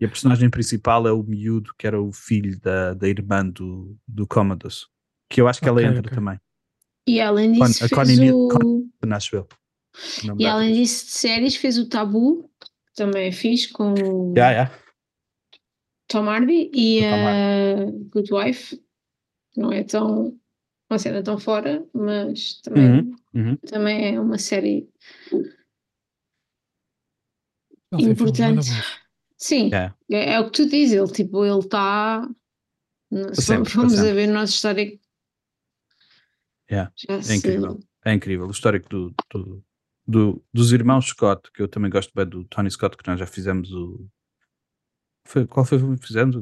e 0.00 0.04
a 0.04 0.08
personagem 0.08 0.48
principal 0.50 1.06
é 1.06 1.12
o 1.12 1.22
miúdo, 1.22 1.72
que 1.76 1.86
era 1.86 2.00
o 2.00 2.12
filho 2.12 2.58
da, 2.60 2.94
da 2.94 3.08
irmã 3.08 3.46
do, 3.46 3.96
do 4.06 4.26
Commodus, 4.26 4.88
que 5.28 5.40
eu 5.40 5.48
acho 5.48 5.60
que 5.60 5.68
ela 5.68 5.80
Ok, 5.82 5.90
entra 5.90 6.02
ok. 6.02 6.16
também, 6.16 6.40
E 7.06 7.20
além 7.20 7.52
disso, 7.52 7.84
a 7.84 7.88
fez 7.88 7.90
Connie 7.90 8.16
Ni- 8.16 8.32
o... 8.32 8.48
O 10.22 10.26
nome 10.26 10.42
E 10.42 10.46
além 10.46 10.74
disso, 10.74 11.06
de 11.06 11.12
séries, 11.12 11.56
fez 11.56 11.78
o 11.78 11.88
Tabu, 11.88 12.50
que 12.60 12.94
também 12.94 13.28
é 13.28 13.32
fixe, 13.32 13.68
com 13.72 13.92
o 13.92 14.34
Yeah, 14.34 14.52
yeah. 14.52 14.74
Tom 16.08 16.28
Hardy 16.28 16.70
e 16.72 17.04
a 17.04 17.86
Good 18.10 18.32
Wife. 18.32 18.80
Não 19.56 19.72
é 19.72 19.82
tão 19.82 20.38
uma 20.90 20.98
cena 20.98 21.22
tão 21.22 21.38
fora, 21.38 21.84
mas 21.92 22.60
também, 22.62 23.00
Uhum, 23.00 23.16
uhum. 23.34 23.56
também 23.66 24.14
é 24.14 24.20
uma 24.20 24.38
série 24.38 24.88
filmes 27.90 28.10
Importante. 28.10 28.70
Sim, 29.40 29.68
Yeah. 29.68 29.94
é, 30.10 30.32
é 30.34 30.40
o 30.40 30.46
que 30.46 30.50
tu 30.52 30.68
dizes, 30.68 30.94
ele 30.96 31.12
tipo, 31.12 31.44
ele 31.44 31.58
está. 31.60 32.28
Sempre, 33.34 33.72
para 33.72 33.84
a 33.84 34.12
ver 34.14 34.28
a 34.28 34.32
nossa 34.32 34.52
história. 34.52 34.98
Yeah, 36.70 36.92
É 37.08 37.34
incrível. 37.34 37.78
É 38.04 38.12
incrível. 38.12 38.46
O 38.46 38.50
histórico 38.50 38.88
do, 38.88 39.14
do, 39.32 39.64
do- 40.06 40.44
dos 40.52 40.72
irmãos 40.72 41.06
Scott, 41.06 41.50
que 41.52 41.62
eu 41.62 41.68
também 41.68 41.90
gosto 41.90 42.12
bem 42.14 42.26
do 42.26 42.44
Tony 42.44 42.70
Scott, 42.70 42.96
que 42.96 43.08
nós 43.08 43.18
já 43.18 43.26
fizemos 43.26 43.72
o. 43.72 44.06
Foi, 45.26 45.46
qual 45.46 45.64
foi 45.64 45.78
o 45.78 45.80
filme 45.80 45.98
que 45.98 46.06
fizemos? 46.06 46.36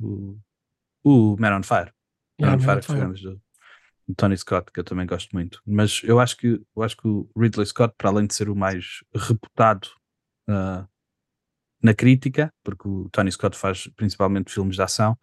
O, 0.00 0.38
o 1.04 1.36
Man 1.38 1.58
on 1.58 1.62
Fire. 1.62 1.92
Man 2.40 2.46
Yeah, 2.48 2.54
on 2.54 2.58
Man 2.58 2.60
Fire 2.64 2.76
on 2.76 2.80
que 2.80 2.86
Fire. 2.86 2.98
fizemos 2.98 3.22
do, 3.22 3.42
do 4.08 4.14
Tony 4.16 4.36
Scott, 4.36 4.72
que 4.72 4.80
eu 4.80 4.84
também 4.84 5.06
gosto 5.06 5.30
muito. 5.32 5.60
Mas 5.66 6.00
eu 6.02 6.18
acho 6.18 6.36
que 6.36 6.60
eu 6.74 6.82
acho 6.82 6.96
que 6.96 7.06
o 7.06 7.28
Ridley 7.36 7.66
Scott, 7.66 7.94
para 7.96 8.10
além 8.10 8.26
de 8.26 8.34
ser 8.34 8.48
o 8.48 8.56
mais 8.56 9.04
reputado 9.14 9.88
ah, 10.48 10.88
na 11.82 11.94
crítica, 11.94 12.52
porque 12.64 12.88
o 12.88 13.08
Tony 13.10 13.30
Scott 13.30 13.56
faz 13.56 13.88
principalmente 13.96 14.52
filmes 14.52 14.76
de 14.76 14.82
ação, 14.82 15.16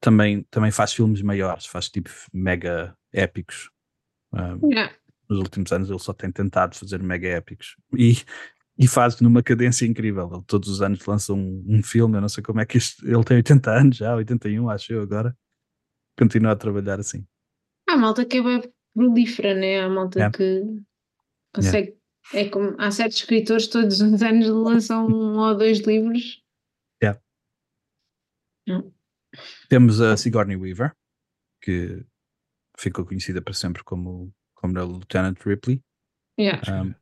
também, 0.00 0.42
também 0.50 0.70
faz 0.72 0.92
filmes 0.92 1.22
maiores, 1.22 1.66
faz 1.66 1.88
tipo 1.88 2.10
mega 2.32 2.96
épicos. 3.12 3.70
Ah, 4.34 4.56
Yeah. 4.62 4.92
nos 5.28 5.38
últimos 5.38 5.70
anos 5.72 5.88
ele 5.90 5.98
só 5.98 6.12
tem 6.12 6.30
tentado 6.32 6.74
fazer 6.76 7.02
mega 7.02 7.28
épicos 7.28 7.76
e, 7.96 8.14
e 8.78 8.88
faz 8.88 9.20
numa 9.20 9.42
cadência 9.42 9.86
incrível. 9.86 10.28
Ele 10.32 10.42
todos 10.46 10.68
os 10.68 10.82
anos 10.82 11.04
lança 11.06 11.32
um, 11.32 11.64
um 11.68 11.82
filme, 11.82 12.16
eu 12.16 12.20
não 12.20 12.28
sei 12.28 12.42
como 12.42 12.60
é 12.60 12.66
que 12.66 12.78
isto, 12.78 13.06
ele 13.06 13.22
tem 13.24 13.36
80 13.36 13.70
anos 13.70 13.96
já, 13.98 14.14
81 14.16 14.68
acho 14.70 14.92
eu 14.92 15.02
agora, 15.02 15.36
continua 16.18 16.52
a 16.52 16.56
trabalhar 16.56 16.98
assim. 16.98 17.24
Há 17.88 17.96
malta 17.96 18.24
que 18.24 18.38
é 18.38 18.42
bem 18.42 18.62
prolífera, 18.94 19.54
né? 19.54 19.80
Há 19.82 19.88
malta 19.88 20.18
Yeah. 20.18 20.36
que 20.36 20.64
consegue. 21.54 21.96
É 22.32 22.48
como 22.48 22.74
há 22.78 22.90
certos 22.90 23.18
escritores 23.18 23.66
todos 23.66 24.00
os 24.00 24.22
anos 24.22 24.48
lançam 24.48 25.06
um 25.06 25.38
ou 25.38 25.56
dois 25.56 25.80
livros 25.80 26.42
Hum. 28.68 28.92
Temos 29.68 30.00
a 30.00 30.16
Sigourney 30.16 30.56
Weaver, 30.56 30.94
que 31.60 32.04
ficou 32.78 33.04
conhecida 33.04 33.40
para 33.40 33.54
sempre 33.54 33.82
como, 33.82 34.32
como 34.54 34.78
a 34.78 34.84
Lieutenant 34.84 35.38
Ripley. 35.44 35.82
Yeah. 36.38 36.62
Um, 36.70 36.94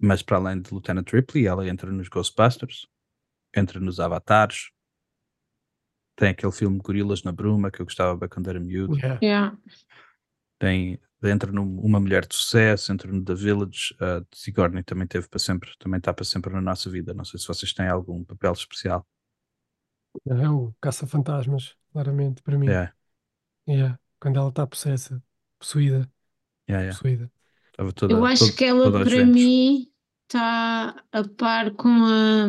mas 0.00 0.22
para 0.22 0.38
além 0.38 0.60
de 0.60 0.70
Lieutenant 0.70 1.08
Ripley, 1.12 1.46
ela 1.46 1.68
entra 1.68 1.90
nos 1.90 2.08
Ghostbusters, 2.08 2.86
entra 3.54 3.78
nos 3.78 4.00
Avatares, 4.00 4.70
tem 6.16 6.30
aquele 6.30 6.52
filme 6.52 6.78
Gorilas 6.78 7.22
na 7.22 7.32
Bruma 7.32 7.70
que 7.70 7.80
eu 7.80 7.86
gostava 7.86 8.16
bem 8.16 8.28
quando 8.28 8.50
era 8.50 8.60
miúdo. 8.60 8.96
Yeah. 8.96 9.20
Yeah. 9.22 9.58
Tem, 10.58 11.00
entra 11.24 11.50
numa 11.52 12.00
mulher 12.00 12.26
de 12.26 12.34
sucesso, 12.34 12.92
entra 12.92 13.10
no 13.12 13.24
The 13.24 13.34
Village. 13.34 13.94
A 14.00 14.22
Sigourney 14.34 14.82
também 14.82 15.06
teve 15.06 15.28
para 15.28 15.38
sempre, 15.38 15.70
também 15.78 15.98
está 15.98 16.12
para 16.12 16.24
sempre 16.24 16.52
na 16.52 16.60
nossa 16.60 16.90
vida. 16.90 17.14
Não 17.14 17.24
sei 17.24 17.38
se 17.40 17.46
vocês 17.46 17.72
têm 17.72 17.88
algum 17.88 18.24
papel 18.24 18.52
especial. 18.52 19.06
É 20.26 20.48
o 20.48 20.74
caça-fantasmas, 20.80 21.74
claramente, 21.92 22.42
para 22.42 22.58
mim. 22.58 22.66
Yeah, 22.66 22.94
Yeah. 23.68 23.98
Quando 24.20 24.38
ela 24.38 24.48
está 24.50 24.66
possessa, 24.66 25.22
possuída, 25.58 26.10
yeah, 26.68 26.84
yeah. 26.84 26.96
possuída. 26.96 27.32
Toda, 27.94 28.14
Eu 28.14 28.24
acho 28.24 28.46
todo- 28.46 28.56
que 28.56 28.64
ela, 28.64 28.90
para 29.04 29.26
mim, 29.26 29.92
está 30.24 31.04
a 31.12 31.24
par 31.36 31.72
com 31.74 31.88
a. 31.88 32.46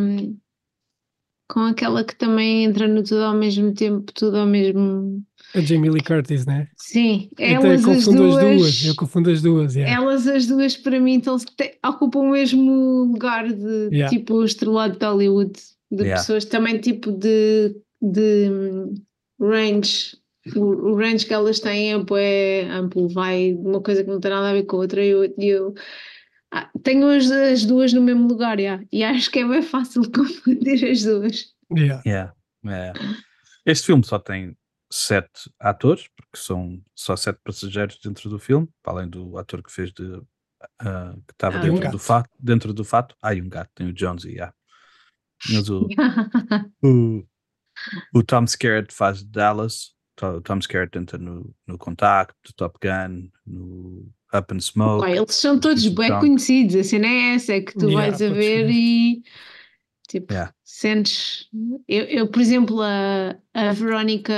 com 1.53 1.59
aquela 1.59 2.03
que 2.03 2.15
também 2.15 2.63
entra 2.63 2.87
no 2.87 3.03
tudo 3.03 3.21
ao 3.23 3.35
mesmo 3.35 3.71
tempo, 3.75 4.11
tudo 4.11 4.37
ao 4.37 4.47
mesmo. 4.47 5.21
A 5.53 5.61
Jamie 5.61 5.91
Lee 5.91 6.01
Curtis, 6.01 6.47
né? 6.47 6.67
Sim, 6.75 7.29
Então, 7.39 7.45
elas 7.67 7.83
eu 7.83 7.91
as 7.91 8.05
confundo 8.05 8.17
duas. 8.23 8.37
as 8.43 8.57
duas. 8.57 8.85
Eu 8.85 8.95
confundo 8.95 9.29
as 9.29 9.41
duas, 9.43 9.75
yeah. 9.75 9.95
Elas 10.03 10.27
as 10.27 10.47
duas, 10.47 10.75
para 10.75 10.99
mim, 10.99 11.13
então, 11.13 11.37
te- 11.37 11.77
ocupam 11.85 12.21
o 12.21 12.31
mesmo 12.31 13.03
lugar 13.11 13.47
de 13.53 13.89
Yeah. 13.91 14.09
tipo 14.09 14.43
estrelado 14.43 14.97
de 14.97 15.05
Hollywood, 15.05 15.53
de 15.91 16.03
Yeah. 16.03 16.19
pessoas 16.21 16.45
também 16.45 16.79
tipo 16.79 17.11
de, 17.11 17.75
de 18.01 18.49
hum, 18.49 18.93
range. 19.39 20.17
O, 20.55 20.59
o 20.91 20.95
range 20.97 21.25
que 21.27 21.33
elas 21.35 21.59
têm 21.59 21.91
é 21.91 22.65
amplo, 22.71 23.07
vai 23.09 23.53
de 23.53 23.67
uma 23.67 23.79
coisa 23.79 24.03
que 24.03 24.09
não 24.09 24.19
tem 24.19 24.31
nada 24.31 24.49
a 24.49 24.53
ver 24.53 24.63
com 24.63 24.77
a 24.77 24.79
outra. 24.79 25.05
E 25.05 25.09
eu, 25.09 25.23
e 25.37 25.47
eu 25.47 25.73
ah, 26.53 26.69
tenho 26.83 27.09
as, 27.09 27.31
as 27.31 27.65
duas 27.65 27.91
no 27.93 28.01
mesmo 28.01 28.27
lugar, 28.27 28.59
yeah. 28.59 28.85
e 28.91 29.03
acho 29.03 29.31
que 29.31 29.39
é 29.39 29.47
bem 29.47 29.63
fácil 29.63 30.03
confundir 30.13 30.87
as 30.87 31.01
duas. 31.01 31.51
Yeah. 31.75 32.03
Yeah, 32.05 32.33
yeah. 32.63 32.99
Este 33.65 33.87
filme 33.87 34.03
só 34.03 34.19
tem 34.19 34.55
sete 34.91 35.49
atores, 35.59 36.07
porque 36.15 36.37
são 36.37 36.79
só 36.95 37.15
sete 37.15 37.39
passageiros 37.43 37.97
dentro 37.97 38.29
do 38.29 38.37
filme, 38.37 38.69
para 38.83 38.93
além 38.93 39.09
do 39.09 39.35
ator 39.39 39.63
que 39.63 39.71
fez 39.71 39.91
de 39.91 40.21
ah, 40.79 41.15
que 41.27 41.33
estava 41.33 41.59
Ah, 41.59 41.65
e 41.65 41.71
um 41.71 41.73
dentro 41.73 41.91
do 41.91 41.99
fato, 41.99 42.29
dentro 42.39 42.73
do 42.73 42.83
fato. 42.83 43.15
Ah, 43.19 43.33
e 43.33 43.41
um 43.41 43.49
gato, 43.49 43.71
tem 43.73 43.87
o 43.89 43.97
Jonesy, 43.97 44.33
yeah. 44.33 44.53
Mas 45.49 45.69
o, 45.69 45.87
o, 46.83 47.25
o 48.13 48.23
Tom 48.23 48.43
Skerritt 48.43 48.93
faz 48.93 49.23
Dallas, 49.23 49.92
Tom 50.15 50.59
Skerritt 50.59 50.97
entra 50.97 51.17
no, 51.17 51.53
no 51.67 51.77
Contacto, 51.77 52.53
Top 52.55 52.77
Gun, 52.81 53.29
no 53.45 54.05
Up 54.33 54.53
and 54.53 54.59
Smoke. 54.59 55.07
Eles 55.09 55.35
são 55.35 55.59
todos 55.59 55.87
bem 55.87 56.09
conhecidos, 56.19 56.75
a 56.75 56.83
cena 56.83 57.07
é 57.07 57.35
essa, 57.35 57.53
é 57.53 57.61
que 57.61 57.73
tu 57.73 57.89
Yeah, 57.89 58.11
vais 58.11 58.21
a 58.21 58.29
ver 58.29 58.69
e 58.69 59.23
tipo, 60.07 60.33
Yeah. 60.33 60.53
sentes. 60.63 61.49
Eu, 61.87 62.05
eu, 62.05 62.27
por 62.27 62.41
exemplo, 62.41 62.81
a, 62.81 63.35
a 63.53 63.73
Verónica 63.73 64.33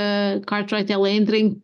Cartwright, 0.46 0.90
ela 0.90 1.10
entra 1.10 1.36
em 1.36 1.62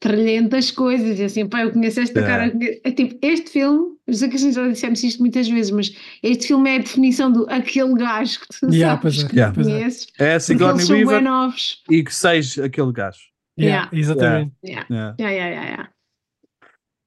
300 0.00 0.70
coisas 0.72 1.18
e 1.18 1.24
assim, 1.24 1.46
pá, 1.46 1.62
eu 1.62 1.70
conheço 1.72 2.00
esta 2.00 2.20
Yeah. 2.20 2.38
cara. 2.38 2.50
conheço- 2.52 2.80
É 2.84 2.90
tipo, 2.90 3.18
este 3.22 3.50
filme, 3.50 3.96
eu 4.06 4.14
sei 4.14 4.28
que 4.28 4.36
a 4.36 4.38
gente 4.38 4.54
já 4.54 4.68
dissemos 4.68 5.02
isto 5.04 5.20
muitas 5.20 5.48
vezes, 5.48 5.70
mas 5.70 5.92
este 6.22 6.48
filme 6.48 6.70
é 6.70 6.74
a 6.76 6.78
definição 6.78 7.30
do 7.30 7.46
aquele 7.48 7.94
gajo 7.94 8.40
que 8.40 8.46
tu 8.48 8.72
Yeah, 8.74 9.00
sabes 9.00 9.24
é, 9.24 9.28
que 9.28 9.36
Yeah. 9.36 9.60
é. 9.60 9.64
conheces, 9.64 10.06
É 10.18 10.34
a 10.34 10.40
Sigourney 10.40 10.74
eles 10.76 10.86
são 10.86 10.96
bem 10.96 11.04
Weaver 11.06 11.22
novos. 11.22 11.82
e 11.90 12.02
que 12.02 12.14
seja 12.14 12.64
aquele 12.64 12.92
gajo. 12.92 13.18
Yeah, 13.58 13.88
Yeah. 13.92 13.98
Exatamente. 14.00 14.52
Yeah. 14.64 14.86
Yeah. 14.90 15.16
Yeah, 15.20 15.32
yeah, 15.36 15.50
yeah, 15.50 15.68
yeah. 15.68 15.88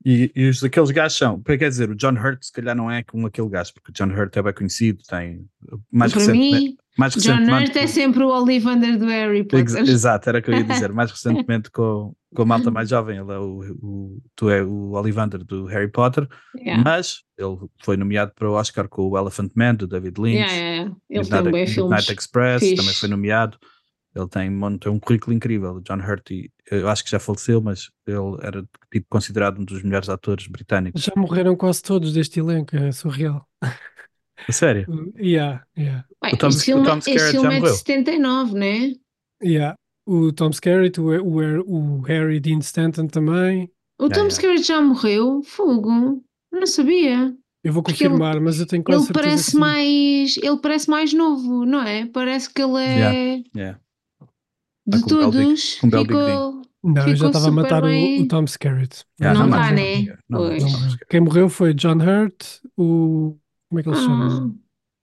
E, 0.06 0.32
e 0.36 0.50
os, 0.50 0.64
aqueles 0.64 0.92
gajos 0.92 1.18
são, 1.18 1.42
quer 1.42 1.58
dizer, 1.70 1.90
o 1.90 1.96
John 1.96 2.14
Hurt 2.14 2.44
se 2.44 2.52
calhar 2.52 2.76
não 2.76 2.92
é 2.92 3.04
como 3.04 3.28
aquele 3.28 3.48
gajo, 3.50 3.74
porque 3.74 3.92
o 3.92 3.94
John 3.94 4.14
Hurt 4.14 4.36
é 4.36 4.42
bem 4.42 4.54
conhecido, 4.54 5.02
tem 5.08 5.46
mais 5.92 6.12
Para 6.12 6.20
recentemente, 6.22 6.60
mim, 6.66 6.78
mais 6.98 7.14
John 7.14 7.20
recentemente 7.32 7.70
Hurt 7.72 7.76
é 7.78 7.88
sempre 7.88 8.24
o 8.24 8.28
Ollivander 8.28 8.98
do 9.00 9.06
Harry 9.08 9.40
Ex- 9.40 9.48
Potter. 9.74 9.82
Exato, 9.90 10.30
era 10.30 10.40
o 10.40 10.42
que 10.42 10.50
eu 10.52 10.56
ia 10.56 10.64
dizer. 10.66 10.92
Mais 10.92 11.10
recentemente 11.10 11.72
com, 11.72 12.14
com 12.36 12.42
a 12.42 12.46
malta 12.46 12.70
mais 12.70 12.90
jovem, 12.90 13.18
ele 13.18 13.32
é 13.32 13.38
o, 13.40 13.60
o- 13.82 14.22
tu 14.36 14.50
é 14.50 14.62
o 14.62 14.92
Ollivander 14.92 15.44
do 15.44 15.66
Harry 15.68 15.90
Potter, 15.90 16.28
Yeah. 16.56 16.84
mas 16.84 17.22
ele 17.38 17.58
foi 17.84 17.96
nomeado 17.98 18.32
para 18.36 18.50
o 18.50 18.54
Oscar 18.54 18.88
com 18.90 19.10
o 19.10 19.18
Elephant 19.18 19.52
Man 19.56 19.76
do 19.76 19.88
David 19.88 20.20
Lynch. 20.20 20.36
Yeah, 20.38 20.54
yeah, 20.54 20.76
yeah. 20.76 20.96
Ele 21.10 21.20
Midnight, 21.20 21.44
tem 21.44 21.52
bem 21.52 21.62
Midnight 21.66 21.74
filmes. 21.76 22.10
Express 22.10 22.60
fixe. 22.62 22.76
também 22.76 22.94
foi 22.94 23.10
nomeado. 23.10 23.58
Ele 24.16 24.28
tem, 24.28 24.78
tem 24.80 24.92
um 24.92 25.00
currículo 25.00 25.36
incrível. 25.36 25.74
O 25.76 25.82
John 25.82 25.98
Hurt, 26.00 26.30
e- 26.32 26.52
eu 26.70 26.88
acho 26.88 27.04
que 27.04 27.10
já 27.10 27.20
faleceu, 27.20 27.62
mas 27.62 27.90
ele 28.06 28.38
era 28.42 28.64
tipo, 28.92 29.08
considerado 29.10 29.60
um 29.60 29.66
dos 29.66 29.82
melhores 29.84 30.08
atores 30.10 30.48
britânicos. 30.48 31.02
Já 31.04 31.14
morreram 31.18 31.56
quase 31.56 31.82
todos 31.82 32.14
deste 32.14 32.40
elenco, 32.40 32.76
é 32.76 32.92
surreal. 32.92 33.48
A 33.62 34.52
sério? 34.52 34.86
Yeah, 35.18 35.64
yeah, 35.78 36.06
Bem, 36.22 36.34
O 36.34 36.38
Tom- 36.38 36.48
este 36.50 36.62
o 36.62 36.66
filme, 36.66 36.86
Tom 36.86 36.98
Skerritt 37.00 37.32
filme 37.32 37.48
já 37.48 37.52
é 37.52 37.56
de 37.56 37.60
morreu. 37.62 37.76
79, 37.76 38.54
né? 38.54 38.94
yeah. 39.44 39.76
O 40.06 40.32
Tom 40.34 40.50
Skerritt, 40.50 41.00
o, 41.00 41.06
o, 41.24 41.98
o 41.98 42.02
Harry 42.02 42.40
Dean 42.40 42.60
Stanton 42.60 43.08
também. 43.08 43.72
O 44.00 44.10
Tom 44.10 44.16
yeah. 44.16 44.28
Skerritt 44.28 44.64
já 44.68 44.82
morreu? 44.82 45.42
Fogo. 45.44 46.22
Não 46.52 46.68
sabia. 46.68 47.34
Eu 47.64 47.72
vou 47.72 47.82
Porque 47.82 48.04
ele- 48.04 48.10
confirmar, 48.12 48.42
mas 48.42 48.60
eu 48.60 48.68
tenho 48.68 48.84
quase 48.84 49.00
Ele 49.00 49.06
certeza 49.08 49.26
parece 49.30 49.56
mais. 49.58 50.38
Ele 50.38 50.58
parece 50.58 50.90
mais 50.90 51.14
novo, 51.14 51.66
não 51.66 51.82
é? 51.82 52.06
Parece 52.08 52.54
que 52.54 52.62
ele 52.62 52.78
é. 52.84 52.98
Yeah, 52.98 53.44
Yeah. 53.56 53.80
De 54.86 54.98
Ah, 54.98 55.02
Bell 55.08 55.32
Big- 55.32 55.44
todos. 55.44 55.80
Bell 55.84 56.02
ficou... 56.04 56.62
Não, 56.86 57.08
eu 57.08 57.16
já 57.16 57.28
estava 57.28 57.48
a 57.48 57.52
matar 57.52 57.84
o, 57.84 57.88
bem. 57.88 58.24
o 58.24 58.28
Tom 58.28 58.44
Skerritt. 58.44 59.06
Yeah, 59.20 59.40
Não 59.40 59.48
não 59.48 59.54
tá, 59.58 59.64
mais- 59.72 59.76
né? 59.76 60.18
não, 60.30 60.40
Pois. 60.40 60.64
não 60.64 60.70
Não. 60.72 60.98
Quem 61.10 61.22
morreu 61.22 61.48
foi 61.50 61.74
John 61.74 61.96
Hurt, 61.98 62.44
o. 62.76 63.38
Como 63.70 63.80
é 63.80 63.84
que 63.84 63.90
ele 63.90 63.96
se 63.96 64.04
chama? 64.04 64.54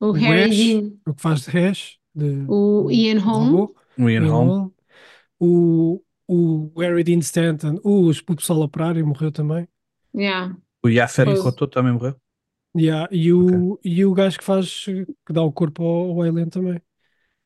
Ah, 0.00 0.06
o 0.06 0.08
O 0.10 0.12
Harry 0.12 0.50
Ash. 0.50 0.56
Dean, 0.56 0.90
O 1.06 1.14
que 1.14 1.22
faz 1.22 1.40
de 1.42 1.50
Hash. 1.50 1.98
De, 2.14 2.44
o 2.48 2.90
Ian 2.90 3.18
Holm. 3.20 3.68
O 3.98 4.10
Ian 4.10 4.26
Holm. 4.30 4.70
O, 5.38 6.02
o 6.28 6.70
Harry 6.78 7.02
Dean 7.02 7.20
Stanton, 7.20 7.78
o, 7.82 8.10
o 8.10 8.36
pessoal 8.36 8.60
operário 8.60 9.06
morreu 9.06 9.32
também. 9.32 9.66
Yeah. 10.14 10.54
O 10.84 10.88
Yaferi 10.88 11.30
Pois. 11.30 11.42
Roto 11.44 11.66
também 11.66 11.92
morreu. 11.94 12.14
Yeah, 12.76 13.08
e, 13.10 13.32
o, 13.32 13.80
e 13.82 14.04
o 14.04 14.12
gajo 14.12 14.38
que 14.38 14.44
faz, 14.44 14.84
que 14.84 15.32
dá 15.32 15.42
o 15.42 15.50
corpo 15.50 15.82
ao, 15.82 16.10
ao 16.10 16.22
Alien 16.22 16.48
também. 16.50 16.80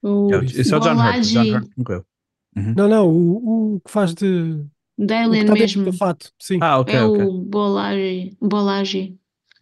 O 0.02 0.28
Yeah, 0.28 0.46
Esse 0.46 0.74
é 0.74 0.76
o 0.76 0.80
John 0.80 0.96
Hurt. 0.96 1.22
John 1.22 1.54
Hurt 1.56 1.70
morreu. 1.76 2.06
Não, 2.54 2.88
não, 2.88 3.08
o, 3.08 3.74
o 3.76 3.80
que 3.80 3.90
faz 3.90 4.14
de. 4.14 4.64
O 4.96 5.06
que 5.06 5.12
Alien 5.12 5.42
está 5.42 5.54
dentro 5.54 5.80
mesmo. 5.80 5.92
fato, 5.98 6.30
sim. 6.40 6.58
Ah, 6.60 6.78
ok, 6.78 6.94
é 6.94 7.02
ok. 7.02 7.24
o 7.24 7.40
Bolaji. 7.42 8.36
Bolaji. 8.40 9.18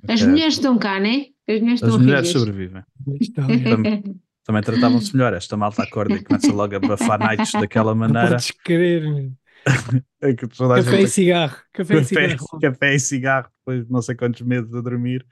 As 0.08 0.22
mulheres 0.22 0.54
estão 0.54 0.78
cá, 0.78 1.00
né? 1.00 1.26
As 1.48 1.60
mulheres 1.60 1.82
As 1.82 1.96
mulheres 1.96 2.28
sobrevivem. 2.28 2.82
Também, 3.34 4.02
também 4.44 4.62
tratavam-se 4.62 5.14
melhor. 5.16 5.32
Esta 5.34 5.56
malta 5.56 5.82
acorda 5.82 6.14
e 6.14 6.22
começa 6.22 6.52
logo 6.52 6.74
a 6.74 6.80
bafar 6.80 7.18
nights 7.18 7.52
daquela 7.52 7.94
maneira. 7.94 8.30
podes 8.30 8.50
crer. 8.50 9.32
É 10.20 10.34
que 10.34 10.46
toda 10.48 10.82
Café 10.82 11.02
e 11.02 11.08
cigarro. 11.08 11.56
Café 11.72 12.00
e 12.00 12.04
cigarro. 12.04 12.60
café 12.60 12.94
e 12.94 13.00
cigarro 13.00 13.48
depois 13.58 13.86
de 13.86 13.92
não 13.92 14.02
sei 14.02 14.16
quantos 14.16 14.42
meses 14.42 14.74
a 14.74 14.80
dormir. 14.80 15.24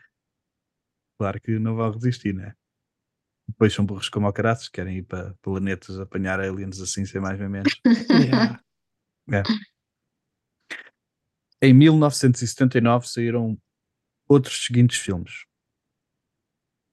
Claro 1.19 1.41
que 1.41 1.59
não 1.59 1.75
vão 1.75 1.91
resistir, 1.91 2.33
né? 2.33 2.55
Depois 3.51 3.73
são 3.73 3.85
burros 3.85 4.09
como 4.09 4.27
o 4.29 4.33
caraças, 4.33 4.69
querem 4.69 4.99
ir 4.99 5.03
para 5.03 5.35
planetas 5.43 5.99
apanhar 5.99 6.41
aliens 6.41 6.81
assim, 6.81 7.05
sem 7.05 7.21
mais 7.21 7.39
nem 7.39 7.49
menos. 7.49 7.81
Yeah. 8.11 8.61
Em 11.63 11.75
1979 11.75 13.07
saíram 13.07 13.59
outros 14.27 14.65
seguintes 14.65 14.99
filmes. 14.99 15.45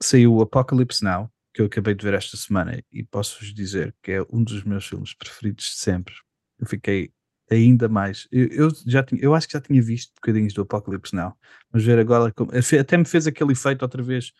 Saiu 0.04 0.34
o 0.36 0.42
Apocalypse 0.42 1.04
Now, 1.04 1.32
que 1.54 1.62
eu 1.62 1.68
acabei 1.68 1.96
de 1.96 2.04
ver 2.04 2.14
esta 2.14 2.36
semana 2.36 2.84
e 2.92 3.04
posso-vos 3.04 3.54
dizer 3.54 3.96
que 4.04 4.12
é 4.12 4.22
um 4.32 4.44
dos 4.44 4.64
meus 4.64 4.86
filmes 4.86 5.14
preferidos 5.14 5.66
de 5.66 5.78
sempre. 5.78 6.14
Eu 6.60 6.68
fiquei 6.68 7.14
ainda 7.50 7.88
mais. 7.88 8.28
Eu, 8.32 8.48
eu 8.48 8.70
já 8.86 9.02
tinha, 9.04 9.22
eu 9.22 9.34
acho 9.34 9.48
que 9.48 9.54
já 9.54 9.62
tinha 9.62 9.82
visto 9.82 10.14
bocadinhos 10.16 10.54
do 10.54 10.62
Apocalypse 10.64 11.16
Now, 11.16 11.34
mas 11.72 11.84
ver 11.84 11.98
agora 11.98 12.32
como- 12.34 12.52
até 12.52 12.98
me 12.98 13.06
fez 13.06 13.26
aquele 13.26 13.54
efeito 13.54 13.84
outra 13.84 14.04
vez. 14.04 14.34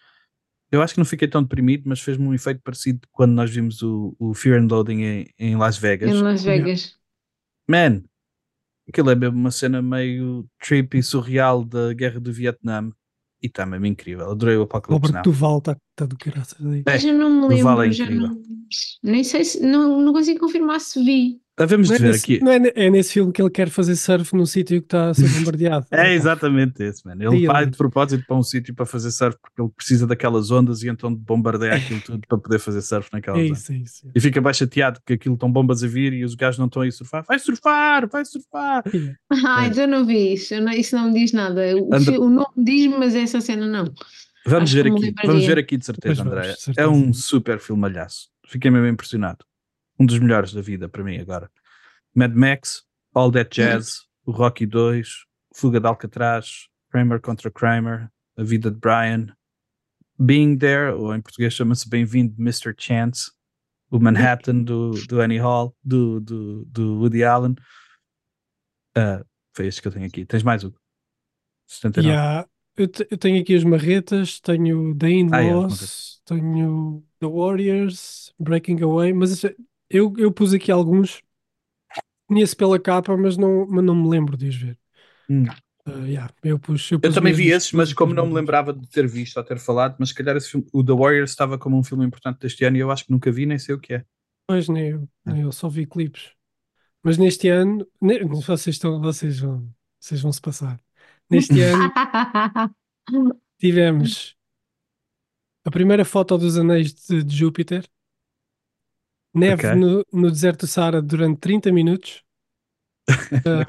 Eu 0.72 0.82
acho 0.82 0.94
que 0.94 1.00
não 1.00 1.06
fiquei 1.06 1.28
tão 1.28 1.42
deprimido, 1.42 1.84
mas 1.86 2.02
fez-me 2.02 2.28
um 2.28 2.34
efeito 2.34 2.62
parecido 2.62 3.08
quando 3.12 3.32
nós 3.32 3.50
vimos 3.50 3.82
o, 3.82 4.16
o 4.20 4.34
Fear 4.34 4.62
and 4.62 4.68
Loading 4.70 5.02
em, 5.02 5.28
em 5.40 5.56
Las 5.56 5.78
Vegas. 5.78 6.10
Em 6.10 6.22
Las 6.22 6.44
Vegas. 6.44 6.96
Man, 7.70 8.04
aquilo 8.88 9.10
é 9.10 9.16
mesmo 9.16 9.38
uma 9.38 9.52
cena 9.52 9.82
meio 9.82 10.46
trippy, 10.60 11.02
surreal 11.02 11.64
da 11.64 11.94
guerra 11.94 12.20
do 12.20 12.34
Vietnã 12.34 12.92
e 13.42 13.48
está 13.48 13.66
mesmo 13.66 13.86
incrível. 13.86 14.30
Adorei 14.32 14.58
o 14.58 14.64
Apocalypse 14.64 14.94
Robert 14.94 15.14
Now. 15.14 15.24
Duval 15.24 15.58
está 15.60 15.78
tá 15.96 16.06
do 16.06 16.18
caraças 16.18 16.66
aí. 16.66 16.80
É, 16.80 16.84
Mas 16.86 17.06
eu 17.06 17.14
não 17.14 17.48
me 17.48 17.60
é 17.60 17.64
lembro, 17.64 17.92
já 17.92 18.04
incrível. 18.06 18.28
não, 18.30 18.42
nem 19.04 19.24
sei 19.24 19.44
se, 19.46 19.62
não, 19.62 20.02
não 20.02 20.14
consigo 20.14 20.40
confirmar 20.40 20.80
se 20.80 21.04
vi. 21.04 21.42
Havemos 21.60 21.90
Não 21.90 21.96
de 21.98 22.04
é, 22.04 22.06
ver 22.06 22.12
nesse, 22.12 22.24
aqui. 22.36 22.44
não 22.44 22.52
é, 22.52 22.72
é 22.76 22.90
nesse 22.92 23.14
filme 23.14 23.34
que 23.34 23.42
ele 23.42 23.50
quer 23.50 23.68
fazer 23.70 23.96
surf 23.96 24.36
num 24.36 24.46
sítio 24.46 24.80
que 24.80 24.86
está 24.86 25.10
a 25.10 25.14
ser 25.16 25.28
bombardeado. 25.34 25.88
É 25.92 26.14
exatamente 26.14 26.84
esse, 26.84 27.04
mano. 27.04 27.24
Ele 27.34 27.48
vai 27.48 27.66
de 27.66 27.76
propósito 27.76 28.24
para 28.28 28.36
um 28.38 28.44
sítio 28.44 28.76
para 28.76 28.86
fazer 28.86 29.10
surf 29.10 29.36
porque 29.42 29.60
ele 29.60 29.70
precisa 29.76 30.06
daquelas 30.06 30.52
ondas 30.52 30.84
e 30.84 30.88
então 30.88 31.14
bombardeia 31.16 31.74
aquilo 31.74 32.00
tudo 32.02 32.22
para 32.28 32.38
poder 32.38 32.60
fazer 32.60 32.82
surf 32.84 33.10
naquela 33.12 33.40
É 33.40 33.44
zona. 33.48 33.54
isso, 33.58 33.72
é 33.72 33.76
isso. 33.78 34.08
E 34.14 34.20
fica 34.22 34.40
bem 34.40 34.54
chateado 34.54 35.00
porque 35.00 35.14
aquilo 35.14 35.34
estão 35.34 35.52
bombas 35.52 35.84
a 35.84 35.88
vir 35.88 36.14
e 36.14 36.24
os 36.24 36.36
gajos 36.36 36.60
não 36.60 36.68
estão 36.68 36.84
aí 36.84 36.90
a 36.90 36.92
surfar. 36.92 37.26
Vai 37.28 37.40
surfar, 37.40 38.08
vai 38.08 38.24
surfar. 38.24 38.84
Ah, 39.32 39.64
É. 39.66 39.68
então 39.68 39.84
eu 39.84 39.88
não 39.88 40.06
vi 40.06 40.34
isso. 40.34 40.54
Eu 40.54 40.62
não- 40.62 40.72
isso 40.74 40.96
não 40.96 41.12
me 41.12 41.20
diz 41.20 41.32
nada. 41.34 41.62
O, 41.76 41.90
o 42.26 42.30
nome 42.30 42.48
diz-me, 42.56 43.00
mas 43.00 43.16
essa 43.16 43.42
cena 43.42 43.66
não. 43.66 43.86
Vamos 44.46 44.70
Acho 44.70 44.76
ver 44.84 44.92
aqui, 44.92 45.14
vamos 45.26 45.46
ver 45.46 45.58
aqui 45.58 45.76
de 45.76 45.86
certeza, 45.86 46.22
André. 46.22 46.54
É 46.78 46.88
um 46.88 47.12
super 47.12 47.60
filmalhaço. 47.60 48.28
Fiquei 48.48 48.70
mesmo 48.72 48.88
impressionado. 48.88 49.40
Um 50.00 50.06
dos 50.06 50.20
melhores 50.20 50.54
da 50.54 50.62
vida 50.62 50.88
para 50.88 51.04
mim 51.04 51.18
agora. 51.18 51.50
Mad 52.14 52.34
Max, 52.34 52.84
All 53.14 53.32
That 53.32 53.50
Jazz, 53.56 54.02
o 54.26 54.32
Rocky 54.32 54.66
2, 54.66 55.26
Fuga 55.56 55.80
de 55.80 55.88
Alcatraz, 55.88 56.68
Kramer 56.92 57.20
contra 57.20 57.50
Kramer, 57.52 58.10
A 58.38 58.44
Vida 58.44 58.70
de 58.72 58.78
Brian, 58.78 59.28
Being 60.20 60.58
There, 60.58 60.94
ou 60.94 61.14
em 61.16 61.22
português 61.22 61.54
chama-se 61.54 61.88
Bem-vindo 61.90 62.36
Mr. 62.40 62.74
Chance, 62.78 63.32
o 63.90 64.00
Manhattan 64.00 64.64
do, 64.64 64.92
do 65.08 65.22
Annie 65.22 65.40
Hall, 65.40 65.76
do, 65.84 66.20
do, 66.20 66.66
do 66.66 67.00
Woody 67.00 67.24
Allen. 67.24 67.56
Ah, 68.96 69.24
foi 69.56 69.68
este 69.68 69.82
que 69.82 69.88
eu 69.88 69.92
tenho 69.92 70.06
aqui. 70.06 70.26
Tens 70.26 70.44
mais 70.44 70.64
um? 70.64 70.72
79. 71.68 72.08
E 72.08 72.12
há- 72.16 72.48
eu, 72.76 72.88
te- 72.88 73.08
eu 73.10 73.18
tenho 73.18 73.42
aqui 73.42 73.56
as 73.56 73.64
marretas, 73.64 74.40
tenho 74.40 74.96
The 74.96 75.08
Ah, 75.08 75.10
é, 75.10 75.14
In-Laws, 75.14 76.22
tenho 76.26 77.04
The 77.20 77.28
Warriors, 77.28 78.34
Breaking 78.40 78.82
Away, 78.82 79.14
mas 79.14 79.44
eu, 79.90 80.14
eu 80.18 80.32
pus 80.32 80.54
aqui 80.54 80.72
alguns, 80.72 81.22
conheço 82.28 82.56
pela 82.58 82.80
capa, 82.80 83.16
mas 83.18 83.38
não, 83.38 83.66
mas 83.68 83.84
não 83.84 83.96
me 83.96 84.10
lembro 84.10 84.38
de 84.38 84.50
os 84.50 84.56
ver. 84.56 84.80
Hum. 85.30 85.46
Ah, 85.86 86.06
yeah, 86.06 86.34
eu, 86.44 86.60
pus, 86.60 86.92
eu, 86.92 87.00
Eu 87.02 87.10
pus 87.10 87.14
também 87.14 87.34
vi 87.34 87.48
mesmo 87.48 87.52
esses, 87.52 87.72
mas 87.72 87.90
os 87.90 87.94
como 87.94 88.14
não 88.14 88.26
me 88.28 88.34
lembrava 88.34 88.74
de 88.74 88.88
ter 88.90 89.08
visto 89.08 89.38
ou 89.38 89.44
ter 89.44 89.60
falado, 89.60 89.96
mas 90.00 90.10
se 90.10 90.16
calhar 90.16 90.36
esse 90.36 90.50
filme, 90.50 90.68
o 90.74 90.84
The 90.84 90.94
Warriors 90.94 91.32
estava 91.32 91.58
como 91.58 91.78
um 91.78 91.84
filme 91.84 92.06
importante 92.06 92.40
deste 92.40 92.64
ano 92.66 92.78
e 92.78 92.80
eu 92.80 92.92
acho 92.92 93.06
que 93.06 93.12
nunca 93.12 93.32
vi, 93.32 93.46
nem 93.46 93.60
sei 93.60 93.76
o 93.76 93.80
que 93.80 93.94
é. 93.96 94.06
Pois 94.46 94.68
nem 94.70 94.90
eu, 94.92 95.10
nem 95.26 95.42
eu 95.42 95.52
só 95.52 95.68
vi 95.70 95.86
clipes. 95.86 96.32
Mas 97.04 97.18
neste 97.18 97.50
ano, 97.50 97.88
ne- 98.02 98.26
vocês 98.26 98.76
estão, 98.76 99.02
vocês 99.02 99.40
vão, 99.40 99.74
vocês 100.00 100.22
vão 100.22 100.34
se 100.34 100.42
passar. 100.42 100.82
Neste 101.30 101.62
ano 101.62 101.94
tivemos 103.60 104.36
a 105.66 105.72
primeira 105.72 106.06
foto 106.06 106.38
dos 106.38 106.58
anéis 106.58 106.94
de, 106.94 107.24
de 107.24 107.36
Júpiter, 107.36 107.88
neve 109.38 109.68
Ok. 109.68 109.76
no, 109.76 110.04
no 110.14 110.32
deserto 110.32 110.62
do 110.62 110.68
Saara 110.68 111.02
durante 111.02 111.40
30 111.40 111.72
minutos, 111.72 112.24
Ah. 113.46 113.66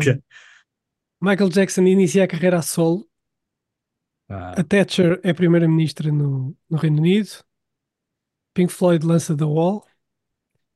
Michael 1.21 1.49
Jackson 1.51 1.87
inicia 1.87 2.25
a 2.25 2.29
carreira 2.29 2.59
a 2.59 2.63
solo, 2.63 3.09
Ah, 4.31 4.53
a 4.61 4.63
Thatcher 4.65 5.21
é 5.25 5.33
primeira-ministra 5.33 6.13
no, 6.13 6.57
no 6.69 6.77
Reino 6.79 6.99
Unido, 6.99 7.31
Pink 8.55 8.73
Floyd 8.73 9.05
lança 9.07 9.37
The 9.37 9.45
Wall, 9.45 9.87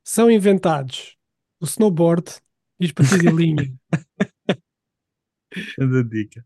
são 0.05 0.31
inventados 0.31 1.17
o 1.61 1.65
snowboard 1.67 2.25
e 2.81 2.87
os 2.87 2.93
patins 2.93 3.23
em 3.25 3.31
linha. 3.35 3.75
anda 5.79 6.03
dica. 6.05 6.45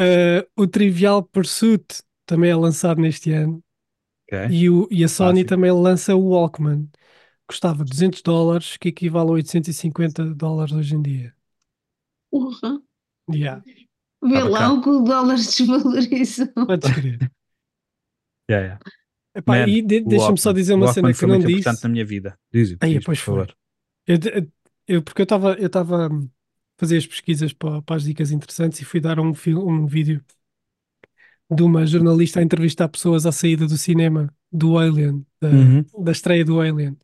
Uh, 0.00 0.44
o 0.56 0.66
Trivial 0.66 1.22
Pursuit 1.22 2.02
também 2.26 2.50
é 2.50 2.56
lançado 2.56 3.00
neste 3.00 3.32
ano 3.32 3.62
Ok. 4.28 4.34
e, 4.48 4.68
o- 4.70 4.88
e 4.90 5.04
a 5.04 5.08
Sony 5.08 5.44
Fácil. 5.44 5.46
também 5.46 5.72
lança 5.72 6.14
o 6.16 6.30
Walkman. 6.30 6.90
Custava 7.46 7.84
200 7.84 8.22
dólares, 8.22 8.76
que 8.76 8.88
equivale 8.88 9.28
a 9.30 9.32
850 9.32 10.24
dólares 10.34 10.72
hoje 10.72 10.94
em 10.94 11.02
dia. 11.02 11.34
Porra. 12.30 12.80
Yeah, 13.32 13.62
Vê 14.22 14.42
lá 14.42 14.58
cá. 14.60 14.72
o 14.72 14.82
que 14.82 14.88
o 14.88 15.00
dólar 15.02 15.36
desvalorizou. 15.36 16.46
podes 16.66 16.92
crer. 16.92 17.18
Yeah, 18.50 18.66
yeah. 18.66 18.78
Epá, 19.36 19.52
Man, 19.58 19.68
e 19.68 19.82
de- 19.82 20.00
o 20.00 20.04
deixa-me 20.08 20.38
só 20.38 20.52
dizer 20.52 20.74
uma 20.74 20.92
cena 20.92 21.12
que 21.12 21.24
eu 21.24 21.28
não 21.28 21.36
muito 21.36 21.46
disse. 21.48 21.60
importante 21.60 21.82
na 21.82 21.88
minha 21.90 22.04
vida. 22.04 22.38
Diz, 22.52 22.76
Aí, 22.80 22.94
diz, 22.96 23.04
pois 23.04 23.18
por 23.20 23.24
favor. 23.24 23.56
Eu, 24.06 24.16
eu- 24.86 25.02
porque 25.02 25.22
eu 25.22 25.24
estava 25.24 25.54
eu 25.54 25.66
estava 25.66 26.06
a 26.06 26.10
fazer 26.78 26.98
as 26.98 27.06
pesquisas 27.06 27.52
para, 27.52 27.82
para 27.82 27.96
as 27.96 28.04
dicas 28.04 28.30
interessantes 28.30 28.80
e 28.80 28.84
fui 28.84 29.00
dar 29.00 29.18
um, 29.18 29.32
fil- 29.34 29.66
um 29.66 29.86
vídeo 29.86 30.22
de 31.50 31.62
uma 31.62 31.86
jornalista 31.86 32.40
a 32.40 32.42
entrevistar 32.42 32.88
pessoas 32.88 33.26
à 33.26 33.32
saída 33.32 33.66
do 33.66 33.76
cinema 33.76 34.32
do 34.50 34.78
Alien, 34.78 35.24
da, 35.40 35.48
Uhum. 35.48 35.84
da 36.04 36.12
estreia 36.12 36.44
do 36.44 36.60
Alien. 36.60 36.96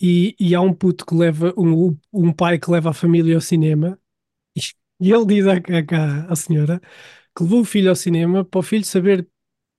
E, 0.00 0.36
e 0.38 0.54
há 0.54 0.60
um 0.60 0.72
puto 0.74 1.06
que 1.06 1.14
leva, 1.14 1.54
um, 1.56 1.96
um 2.12 2.32
pai 2.32 2.58
que 2.58 2.70
leva 2.70 2.90
a 2.90 2.94
família 2.94 3.34
ao 3.36 3.40
cinema 3.40 3.98
e, 4.56 4.60
ele 5.12 5.26
diz 5.26 5.46
à, 5.46 5.54
à, 5.54 6.32
à 6.32 6.36
senhora 6.36 6.80
que 7.36 7.42
levou 7.44 7.60
o 7.62 7.64
filho 7.64 7.90
ao 7.90 7.96
cinema 7.96 8.44
para 8.44 8.60
o 8.60 8.62
filho 8.62 8.84
saber 8.84 9.28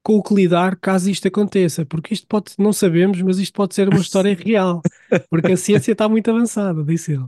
com 0.03 0.15
o 0.17 0.23
que 0.23 0.34
lidar 0.34 0.77
caso 0.77 1.10
isto 1.10 1.27
aconteça, 1.27 1.86
porque 1.86 2.13
isto 2.13 2.27
pode, 2.27 2.53
não 2.58 2.73
sabemos, 2.73 3.21
mas 3.21 3.39
isto 3.39 3.53
pode 3.53 3.75
ser 3.75 3.89
uma 3.89 3.99
história 4.01 4.36
real, 4.36 4.86
porque 5.30 5.53
a 5.53 5.58
ciência 5.58 5.91
está 5.93 6.10
muito 6.10 6.30
avançada, 6.32 6.84
disse 6.84 7.13
ele. 7.13 7.25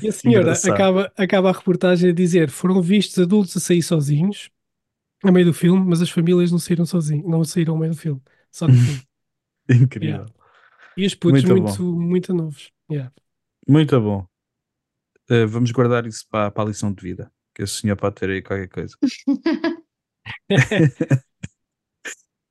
E 0.00 0.08
a 0.08 0.12
senhora 0.12 0.40
Engraçado. 0.42 0.72
acaba, 0.74 1.12
acaba 1.16 1.50
a 1.50 1.52
reportagem 1.52 2.10
a 2.10 2.12
dizer: 2.12 2.50
foram 2.50 2.80
vistos 2.82 3.18
adultos 3.18 3.56
a 3.56 3.60
sair 3.60 3.82
sozinhos 3.82 4.50
a 5.24 5.32
meio 5.32 5.46
do 5.46 5.54
filme, 5.54 5.84
mas 5.86 6.02
as 6.02 6.10
famílias 6.10 6.52
não 6.52 6.58
saíram 6.58 6.86
sozinhos, 6.86 7.28
não 7.28 7.44
saíram 7.44 7.74
ao 7.74 7.80
meio 7.80 7.92
do 7.92 7.98
filme, 7.98 8.22
só 8.50 8.68
no 8.68 8.76
filme. 8.76 9.02
Incrível. 9.68 10.08
Yeah. 10.08 10.45
E 10.96 11.06
os 11.06 11.14
putos 11.14 11.44
Muito 11.44 11.62
muito, 11.62 11.82
muito, 11.84 12.34
novos. 12.34 12.72
Yeah. 12.90 13.12
Muito 13.68 14.00
bom. 14.00 14.26
Eh, 15.28 15.44
vamos 15.44 15.70
guardar 15.70 16.06
isso 16.06 16.24
para, 16.30 16.50
para 16.50 16.64
a 16.64 16.66
lição 16.66 16.92
de 16.92 17.02
vida. 17.02 17.30
Que 17.54 17.62
esse 17.62 17.80
senhor 17.80 17.96
pode 17.96 18.14
ter 18.16 18.30
aí 18.30 18.42
qualquer 18.42 18.68
coisa. 18.68 18.96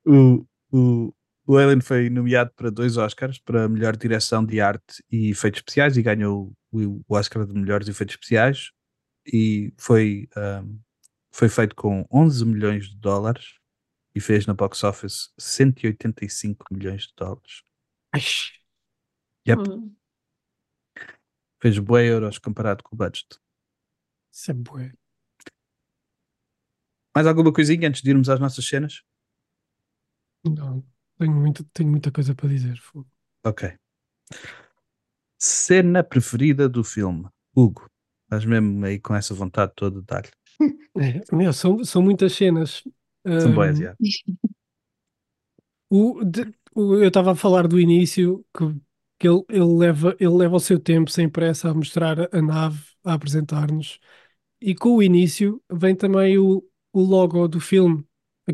o, 0.05 0.45
o, 0.71 1.13
o 1.47 1.57
Alien 1.57 1.81
foi 1.81 2.09
nomeado 2.09 2.51
para 2.55 2.69
dois 2.69 2.97
Oscars, 2.97 3.39
para 3.39 3.69
melhor 3.69 3.95
direção 3.95 4.45
de 4.45 4.59
arte 4.59 5.03
e 5.11 5.31
efeitos 5.31 5.59
especiais, 5.59 5.97
e 5.97 6.01
ganhou 6.01 6.53
o, 6.71 7.03
o 7.07 7.15
Oscar 7.15 7.45
de 7.45 7.53
melhores 7.53 7.87
efeitos 7.87 8.15
especiais. 8.15 8.71
E 9.25 9.73
foi, 9.77 10.27
ahm, 10.35 10.77
foi 11.31 11.49
feito 11.49 11.75
com 11.75 12.05
11 12.11 12.45
milhões 12.45 12.89
de 12.89 12.97
dólares 12.97 13.55
e 14.13 14.19
fez 14.19 14.45
na 14.45 14.53
box 14.53 14.83
office 14.83 15.31
185 15.37 16.65
milhões 16.71 17.03
de 17.03 17.13
dólares. 17.17 17.64
Yep. 19.47 19.59
Hum. 19.69 19.95
Fez 21.61 21.79
bué 21.79 22.05
euros 22.07 22.37
comparado 22.37 22.83
com 22.83 22.95
o 22.95 22.97
budget. 22.97 23.39
Isso 24.31 24.51
é 24.51 24.53
bué. 24.53 24.91
Mais 27.15 27.27
alguma 27.27 27.53
coisinha 27.53 27.87
antes 27.87 28.01
de 28.01 28.09
irmos 28.09 28.29
às 28.29 28.39
nossas 28.39 28.65
cenas? 28.67 29.03
Não, 30.43 30.83
tenho, 31.17 31.33
muito, 31.33 31.63
tenho 31.65 31.89
muita 31.89 32.11
coisa 32.11 32.35
para 32.35 32.49
dizer. 32.49 32.77
fogo. 32.77 33.09
Ok. 33.43 33.77
Cena 35.37 36.03
preferida 36.03 36.67
do 36.67 36.83
filme? 36.83 37.27
Hugo, 37.55 37.89
estás 38.23 38.45
mesmo 38.45 38.85
aí 38.85 38.99
com 38.99 39.15
essa 39.15 39.33
vontade 39.33 39.71
toda 39.75 39.99
de 40.01 40.05
dar-lhe. 40.05 40.31
É, 40.97 41.35
meu, 41.35 41.51
são, 41.51 41.83
são 41.83 42.01
muitas 42.01 42.31
cenas. 42.33 42.81
São 43.27 43.51
Ahm, 43.51 43.55
boas, 43.55 43.77
já. 43.77 43.95
O, 45.89 46.23
de- 46.23 46.53
eu 46.75 47.07
estava 47.07 47.31
a 47.31 47.35
falar 47.35 47.67
do 47.67 47.79
início 47.79 48.45
que, 48.55 48.65
que 49.19 49.27
ele, 49.27 49.43
ele 49.49 49.77
leva, 49.77 50.15
ele 50.19 50.33
leva 50.33 50.55
o 50.55 50.59
seu 50.59 50.79
tempo 50.79 51.09
sem 51.09 51.29
pressa 51.29 51.69
a 51.69 51.73
mostrar 51.73 52.29
a 52.33 52.41
nave, 52.41 52.83
a 53.03 53.13
apresentar-nos. 53.13 53.99
E 54.61 54.75
com 54.75 54.95
o 54.95 55.03
início 55.03 55.61
vem 55.71 55.95
também 55.95 56.37
o, 56.37 56.63
o 56.91 57.01
logo 57.01 57.47
do 57.47 57.59
filme, 57.59 58.05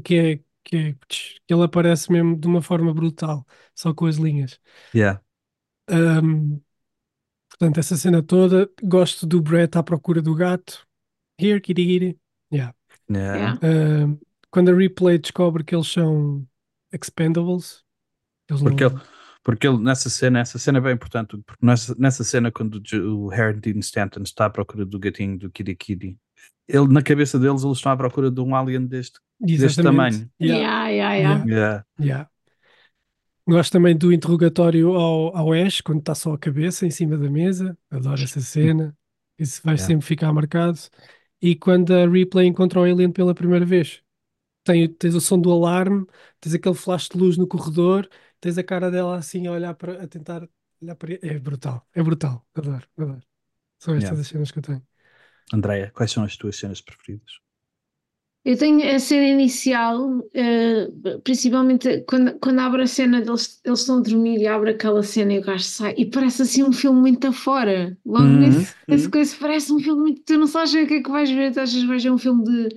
que 0.04 0.16
é, 0.16 0.40
que 0.64 0.78
é 0.78 0.96
que 1.08 1.40
ele 1.50 1.64
aparece 1.64 2.12
mesmo 2.12 2.38
de 2.38 2.48
uma 2.48 2.62
forma 2.62 2.94
brutal, 2.94 3.46
só 3.76 3.94
com 3.94 4.06
as 4.06 4.18
linhas. 4.18 4.60
Yeah. 4.94 5.22
Ahm, 5.88 6.60
portanto, 7.50 7.80
essa 7.80 7.98
cena 7.98 8.22
toda, 8.22 8.70
gosto 8.84 9.26
do 9.26 9.42
Brett 9.42 9.78
à 9.78 9.84
procura 9.84 10.22
do 10.22 10.36
gato. 10.36 10.88
Here, 11.40 11.60
kitty, 11.60 11.86
kitty. 11.86 12.20
Yeah. 12.52 12.76
Yeah. 13.10 13.60
Ahm, 13.64 14.20
quando 14.52 14.70
a 14.70 14.76
Replay 14.76 15.18
descobre 15.18 15.64
que 15.64 15.74
eles 15.74 15.88
são 15.88 16.46
expendables, 16.92 17.84
eles 18.52 18.62
Porque, 18.62 18.84
não... 18.84 18.92
ele, 18.92 19.02
porque 19.44 19.68
ele, 19.68 19.78
nessa 19.80 20.10
cena, 20.10 20.40
essa 20.40 20.60
cena 20.60 20.78
é 20.78 20.82
bem 20.82 20.94
importante, 20.94 21.38
porque 21.46 21.66
nessa, 21.66 21.96
nessa 21.98 22.24
cena, 22.24 22.52
quando 22.52 22.76
o, 22.76 23.30
Dean 23.60 23.80
Stanton 23.80 24.22
está 24.22 24.46
à 24.46 24.50
procura 24.50 24.86
do 24.86 25.00
gatinho 25.00 25.38
do 25.38 25.50
Kitty 25.50 25.76
Kitty, 25.76 26.18
ele, 26.68 26.88
na 26.88 27.02
cabeça 27.02 27.38
deles, 27.38 27.64
eles 27.64 27.78
estão 27.78 27.92
à 27.92 27.98
procura 27.98 28.32
de 28.32 28.40
um 28.40 28.56
alien 28.56 28.86
deste. 28.86 29.20
deste 29.40 29.82
tamanho. 29.82 30.30
Yeah, 30.40 30.90
Yeah, 30.90 30.90
yeah, 30.90 31.16
yeah. 31.16 31.46
Yeah. 31.46 31.86
yeah. 32.00 32.30
Gosto 33.48 33.72
também 33.74 33.98
do 33.98 34.14
interrogatório 34.14 34.94
ao, 34.94 35.36
ao 35.36 35.54
Ash, 35.54 35.82
quando 35.82 36.00
está 36.00 36.14
só 36.16 36.34
a 36.34 36.38
cabeça 36.38 36.86
em 36.86 36.92
cima 36.92 37.18
da 37.18 37.30
mesa. 37.30 37.78
Adoro 37.90 38.22
essa 38.22 38.40
cena. 38.40 38.96
Isso 39.38 39.62
vai 39.64 39.74
Yeah. 39.74 39.88
sempre 39.88 40.06
ficar 40.06 40.32
marcado. 40.32 40.80
E 41.42 41.56
quando 41.56 41.94
a 41.94 42.08
Replay 42.08 42.48
encontra 42.48 42.80
o 42.80 42.84
Alien 42.84 43.12
pela 43.12 43.34
primeira 43.34 43.66
vez. 43.66 44.02
Tem, 44.64 44.88
tens 44.88 45.16
o 45.16 45.20
som 45.20 45.40
do 45.40 45.52
alarme, 45.52 46.06
tens 46.40 46.54
aquele 46.54 46.76
flash 46.76 47.10
de 47.10 47.18
luz 47.18 47.36
no 47.36 47.48
corredor, 47.48 48.08
tens 48.42 48.58
a 48.60 48.64
cara 48.66 48.92
dela 48.92 49.18
assim 49.18 49.48
a 49.48 49.54
olhar 49.54 49.76
para 49.76 50.04
a 50.04 50.08
tentar 50.08 50.48
Olha 50.84 50.96
para- 50.96 51.20
É 51.22 51.40
brutal, 51.40 51.88
é 51.94 52.02
brutal. 52.04 52.46
Adoro, 52.56 52.88
adoro. 52.98 53.22
São 53.80 53.96
estas 53.96 54.18
Yeah. 54.18 54.22
as 54.22 54.28
cenas 54.28 54.52
que 54.52 54.60
eu 54.60 54.64
tenho. 54.64 54.84
Andreia, 55.54 55.92
quais 55.92 56.12
são 56.12 56.24
as 56.26 56.36
tuas 56.36 56.58
cenas 56.58 56.82
preferidas? 56.82 57.40
Eu 58.44 58.58
tenho 58.58 58.84
a 58.96 58.98
cena 58.98 59.28
inicial, 59.28 60.20
eh, 60.34 60.88
principalmente 61.24 62.02
quando, 62.08 62.40
quando 62.40 62.58
abre 62.60 62.82
a 62.84 62.88
cena 62.88 63.22
deles, 63.22 63.62
eles 63.64 63.82
estão 63.82 64.00
a 64.00 64.02
dormir 64.02 64.40
e 64.42 64.48
abre 64.48 64.72
aquela 64.72 65.04
cena 65.04 65.34
e 65.34 65.40
o 65.40 65.44
gajo 65.44 65.64
sai 65.64 65.94
e 65.96 66.08
parece 66.10 66.42
assim 66.42 66.64
um 66.64 66.72
filme 66.74 67.00
muito 67.00 67.28
afora. 67.28 67.96
Logo 68.04 68.34
Uhum, 68.34 68.34
nesse, 68.34 68.76
nesse 68.90 69.08
uhum. 69.08 69.10
coisa 69.10 69.36
parece 69.40 69.72
um 69.72 69.80
filme 69.80 70.02
muito. 70.02 70.24
Tu 70.24 70.38
não 70.40 70.48
sabes 70.48 70.74
o 70.74 70.88
que 70.88 70.96
é 70.96 71.04
que 71.04 71.12
vais 71.12 71.30
ver, 71.30 71.54
tu 71.54 71.60
achas 71.60 71.76
que 71.80 71.86
vais 71.88 72.04
ver 72.04 72.12
um 72.12 72.18
filme 72.18 72.44
de 72.44 72.76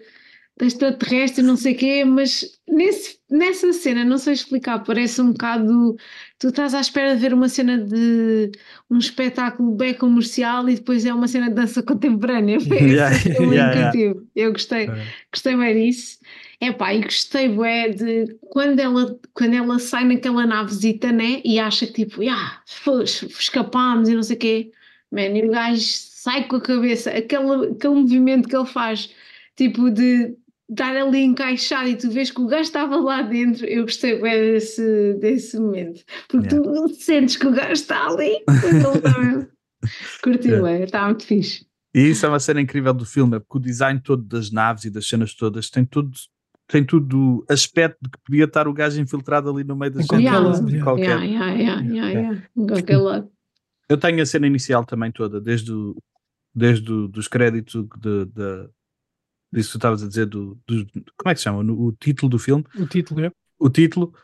extraterrestre, 0.60 1.42
não 1.42 1.56
sei 1.56 1.74
o 1.74 1.76
quê, 1.76 2.04
mas 2.04 2.44
nesse, 2.68 3.18
nessa 3.28 3.72
cena, 3.72 4.04
não 4.04 4.18
sei 4.18 4.34
explicar, 4.34 4.78
parece 4.84 5.20
um 5.20 5.32
bocado. 5.32 5.96
Tu 6.38 6.48
estás 6.48 6.74
à 6.74 6.80
espera 6.80 7.14
de 7.14 7.20
ver 7.20 7.34
uma 7.34 7.48
cena 7.48 7.78
de 7.78 8.52
um 8.88 8.98
espetáculo 8.98 9.72
bem 9.72 9.94
comercial 9.94 10.68
e 10.68 10.76
depois 10.76 11.04
é 11.04 11.12
uma 11.12 11.26
cena 11.26 11.48
de 11.48 11.54
dança 11.54 11.82
contemporânea. 11.82 12.60
Foi 12.62 12.78
Yeah, 12.78 13.16
esse 13.16 13.30
o 13.30 13.36
feeling 13.36 13.54
yeah, 13.54 13.72
eu 13.72 13.78
yeah. 13.78 13.92
tive. 13.92 14.26
Eu 14.36 14.52
gostei 14.52 14.88
gostei 15.32 15.56
bem 15.56 15.86
disso. 15.86 16.18
Epá, 16.60 16.94
e 16.94 17.02
gostei 17.02 17.48
bué 17.48 17.88
de 17.88 18.36
quando 18.50 18.78
ela, 18.78 19.18
quando 19.34 19.54
ela 19.54 19.78
sai 19.80 20.04
naquela 20.04 20.46
navezita, 20.46 21.10
né? 21.10 21.42
E 21.44 21.58
acha 21.58 21.86
que 21.86 22.04
tipo, 22.06 22.22
ah, 22.30 22.62
escapámos 23.38 24.08
e 24.08 24.14
não 24.14 24.22
sei 24.22 24.36
o 24.36 24.38
quê. 24.38 24.70
Man, 25.10 25.36
e 25.36 25.46
o 25.46 25.50
gajo 25.50 25.80
sai 25.80 26.46
com 26.46 26.56
a 26.56 26.60
cabeça, 26.60 27.10
aquele, 27.10 27.72
aquele 27.72 27.94
movimento 27.94 28.48
que 28.48 28.56
ele 28.56 28.66
faz, 28.66 29.10
tipo 29.56 29.90
de 29.90 30.36
estar 30.70 30.96
ali 30.96 31.22
encaixado 31.24 31.88
e 31.88 31.96
tu 31.96 32.10
vês 32.10 32.30
que 32.30 32.40
o 32.40 32.46
gajo 32.46 32.62
estava 32.62 32.96
lá 32.96 33.22
dentro. 33.22 33.66
Eu 33.66 33.82
gostei 33.82 34.18
bué 34.18 34.36
desse, 34.52 35.14
desse 35.20 35.58
momento. 35.58 36.02
Porque 36.28 36.48
tu 36.48 36.88
sentes 36.94 37.36
que 37.36 37.46
o 37.46 37.52
gajo 37.52 37.72
está 37.72 38.06
ali. 38.08 38.42
quando 38.46 38.86
ele 38.88 38.96
está 38.98 39.18
mesmo. 39.18 39.48
Curti 40.22 40.48
Yeah. 40.48 40.84
está 40.84 41.04
muito 41.04 41.24
fixe. 41.26 41.66
E 41.94 42.08
isso 42.10 42.24
é 42.24 42.28
uma 42.28 42.40
cena 42.40 42.60
incrível 42.60 42.94
do 42.94 43.04
filme, 43.04 43.36
é 43.36 43.38
porque 43.38 43.58
o 43.58 43.60
design 43.60 44.00
todo 44.00 44.22
das 44.22 44.50
naves 44.50 44.84
e 44.84 44.90
das 44.90 45.06
cenas 45.06 45.34
todas 45.34 45.68
tem 45.70 45.84
tudo, 45.84 46.10
tem 46.66 46.82
tudo 46.82 47.44
aspecto 47.48 47.98
de 48.02 48.10
que 48.10 48.18
podia 48.24 48.44
estar 48.46 48.66
o 48.66 48.72
gajo 48.72 48.98
infiltrado 49.00 49.50
ali 49.50 49.62
no 49.62 49.76
meio 49.76 49.92
das 49.92 50.06
cenas. 50.06 50.22
yeah. 50.24 50.82
qualquer- 50.82 51.04
Yeah, 51.22 51.24
yeah, 51.24 51.52
yeah, 51.52 51.80
yeah, 51.82 52.10
yeah. 52.10 52.42
Qualquer 52.56 52.96
lado. 52.96 53.30
Eu 53.88 53.98
tenho 53.98 54.22
a 54.22 54.26
cena 54.26 54.46
inicial 54.46 54.84
também 54.86 55.12
toda, 55.12 55.38
desde, 55.40 55.70
o, 55.72 55.94
desde 56.54 56.90
o, 56.90 57.06
dos 57.06 57.28
créditos 57.28 57.86
de, 58.00 58.24
de, 58.24 58.68
disso 59.54 59.68
que 59.70 59.72
tu 59.72 59.78
estavas 59.78 60.02
a 60.02 60.08
dizer, 60.08 60.26
do, 60.26 60.58
do- 60.66 60.86
como 61.16 61.30
é 61.30 61.34
que 61.34 61.38
se 61.40 61.44
chama? 61.44 61.62
No- 61.62 61.80
o 61.80 61.92
título 61.92 62.28
do 62.30 62.38
filme, 62.38 62.64
O 62.78 62.86
título 62.86 63.24
é. 63.24 63.30
o 63.58 63.70
título, 63.70 64.14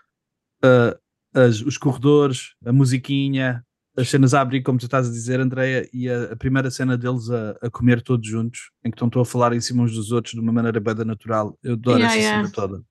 ah, 0.62 0.98
as- 1.34 1.60
os 1.62 1.78
corredores, 1.78 2.54
a 2.64 2.72
musiquinha, 2.72 3.64
as 3.96 4.08
cenas 4.08 4.34
a 4.34 4.40
abrir, 4.40 4.62
como 4.62 4.78
tu 4.78 4.84
estás 4.86 5.08
a 5.08 5.10
dizer, 5.10 5.40
Andreia, 5.40 5.88
e 5.92 6.08
a, 6.08 6.32
a 6.32 6.36
primeira 6.36 6.70
cena 6.70 6.96
deles 6.96 7.28
a, 7.30 7.50
a 7.62 7.70
comer 7.70 8.00
todos 8.02 8.26
juntos, 8.28 8.70
em 8.84 8.90
que 8.90 9.02
estão 9.02 9.22
a 9.22 9.24
falar 9.24 9.52
em 9.52 9.60
cima 9.60 9.82
uns 9.82 9.94
dos 9.94 10.12
outros 10.12 10.34
de 10.34 10.40
uma 10.40 10.52
maneira 10.52 10.78
bem 10.80 10.94
natural. 11.04 11.58
Eu 11.62 11.72
adoro 11.74 11.98
Yeah, 11.98 12.14
essa 12.16 12.22
yeah. 12.24 12.48
cena 12.48 12.52
toda. 12.54 12.84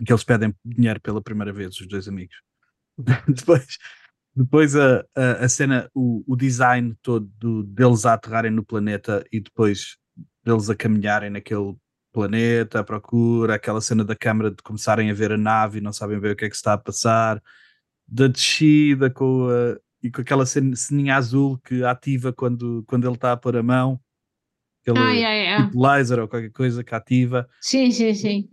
Em 0.00 0.04
que 0.04 0.12
eles 0.12 0.24
pedem 0.24 0.54
dinheiro 0.64 1.00
pela 1.00 1.22
primeira 1.22 1.52
vez, 1.52 1.78
os 1.78 1.86
dois 1.88 2.08
amigos. 2.08 2.36
depois 3.28 3.78
depois 4.34 4.76
a, 4.76 5.04
a, 5.16 5.32
a 5.44 5.48
cena, 5.48 5.90
o, 5.92 6.22
o 6.26 6.36
design 6.36 6.94
todo 7.02 7.28
do- 7.36 7.64
deles 7.64 8.06
a 8.06 8.14
aterrarem 8.14 8.50
no 8.52 8.64
planeta 8.64 9.24
e 9.32 9.40
depois 9.40 9.96
deles 10.44 10.70
a 10.70 10.74
caminharem 10.74 11.30
naquele 11.30 11.76
planeta 12.12 12.80
à 12.80 12.84
procura, 12.84 13.54
aquela 13.54 13.80
cena 13.80 14.04
da 14.04 14.16
câmara 14.16 14.50
de 14.50 14.62
começarem 14.62 15.10
a 15.10 15.14
ver 15.14 15.32
a 15.32 15.36
nave 15.38 15.78
e 15.78 15.80
não 15.80 15.92
sabem 15.92 16.18
bem 16.18 16.32
o 16.32 16.36
que 16.36 16.44
é 16.44 16.48
que 16.50 16.56
está 16.56 16.72
a 16.72 16.78
passar, 16.78 17.40
da 18.06 18.26
descida 18.26 19.08
com 19.10 19.48
a, 19.48 19.78
e 20.02 20.10
com 20.10 20.20
aquela 20.20 20.44
cen- 20.44 20.74
ceninha 20.74 21.16
azul 21.16 21.58
que 21.58 21.84
ativa 21.84 22.32
quando, 22.32 22.82
quando 22.86 23.06
ele 23.06 23.14
está 23.14 23.32
a 23.32 23.36
pôr 23.36 23.56
a 23.56 23.62
mão, 23.62 24.00
aquele 24.82 24.98
tipo 25.66 25.80
laser 25.80 26.18
ou 26.18 26.26
qualquer 26.28 26.50
coisa 26.50 26.82
que 26.82 26.94
ativa. 26.94 27.48
Sim, 27.60 27.90
sim, 27.92 28.14
sim. 28.14 28.48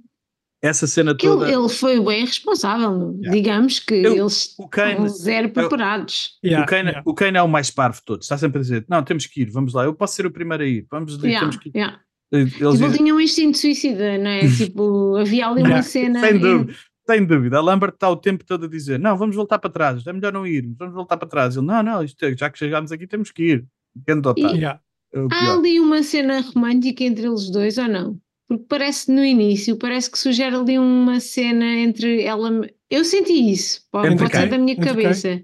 Essa 0.62 0.88
cena 0.88 1.13
Que 1.15 1.28
ele, 1.28 1.36
toda. 1.36 1.52
ele 1.52 1.70
foi 1.70 2.00
bem 2.04 2.26
responsável, 2.26 3.12
Yeah. 3.20 3.32
digamos 3.32 3.80
que 3.80 3.93
Eu- 3.93 4.15
eles 4.15 4.56
o 4.58 4.67
Kane- 4.67 4.91
estão 4.93 5.08
zero 5.10 5.50
preparados. 5.50 6.32
Yeah, 6.43 6.65
o, 6.65 6.67
Kane, 6.67 6.89
yeah. 6.89 7.04
o 7.06 7.13
Kane 7.13 7.38
é 7.38 7.41
o 7.43 7.48
mais 7.48 7.70
parvo 7.70 8.00
de 8.00 8.06
todos, 8.06 8.26
está 8.26 8.38
sempre 8.39 8.58
a 8.58 8.62
dizer: 8.62 8.86
Não, 8.89 9.04
temos 9.04 9.28
que 9.28 9.41
ir, 9.41 9.52
vamos 9.52 9.74
lá, 9.74 9.84
eu 9.86 9.93
posso 9.93 10.15
ser 10.15 10.26
o 10.26 10.32
primeiro 10.32 10.63
a 10.63 10.65
ir, 10.65 10.88
vamos, 10.89 11.13
Yeah, 11.17 11.39
temos 11.41 11.58
que 11.58 11.70
ir. 11.70 11.74
yeah. 11.76 12.00
Eles 12.32 12.54
Tipo, 12.54 12.72
dizem, 12.72 12.91
tinha 12.91 13.13
um 13.15 13.20
instinto 13.22 13.58
suicida, 13.58 14.17
não 14.17 14.30
é? 14.32 14.39
tipo, 14.74 15.15
havia 15.15 15.48
ali 15.48 15.62
uma 15.62 15.67
Yeah, 15.70 15.84
cena. 15.84 16.20
sem 16.22 16.36
em- 16.36 16.39
dúvida, 16.39 16.74
sem 17.10 17.26
dúvida. 17.26 17.58
A 17.58 17.62
Lambert 17.62 17.93
está 17.93 18.10
o 18.10 18.15
tempo 18.17 18.43
todo 18.43 18.65
a 18.65 18.67
dizer: 18.67 19.00
Não, 19.00 19.15
vamos 19.15 19.36
voltar 19.36 19.60
para 19.60 19.70
trás, 19.70 20.06
é 20.08 20.12
melhor 20.12 20.34
não 20.34 20.46
ir, 20.48 20.67
vamos 20.78 20.96
voltar 20.96 21.17
para 21.17 21.28
trás. 21.30 21.56
Ele: 21.56 21.67
Não, 21.67 21.84
não, 21.84 22.04
isto 22.04 22.22
é- 22.26 22.36
já 22.36 22.50
que 22.50 22.58
chegámos 22.58 22.91
aqui, 22.91 23.06
temos 23.06 23.32
que 23.32 23.43
ir. 23.43 23.65
Grande 24.08 24.28
otário. 24.28 24.56
Yeah. 24.56 24.80
É 25.13 25.20
o 25.20 25.28
Há 25.32 25.54
ali 25.54 25.80
uma 25.80 26.02
cena 26.04 26.41
romântica 26.41 27.04
entre 27.04 27.28
eles 27.28 27.50
dois 27.50 27.78
ou 27.78 27.88
não? 27.88 28.17
Porque 28.48 28.66
parece 28.70 29.12
no 29.12 29.24
início, 29.26 29.78
parece 29.78 30.10
que 30.10 30.18
sugere 30.20 30.56
ali 30.56 30.80
uma 30.80 31.20
cena 31.20 31.66
entre 31.66 32.24
ela. 32.24 32.50
Eu 32.90 33.04
senti 33.04 33.34
isso, 33.52 33.86
pode, 33.92 34.14
Entre 34.14 34.16
pode 34.16 34.36
ser 34.38 34.46
quem? 34.46 34.48
da 34.48 34.58
minha 34.58 34.78
Entre 34.78 34.98
quem? 34.98 35.18
cabeça. 35.18 35.44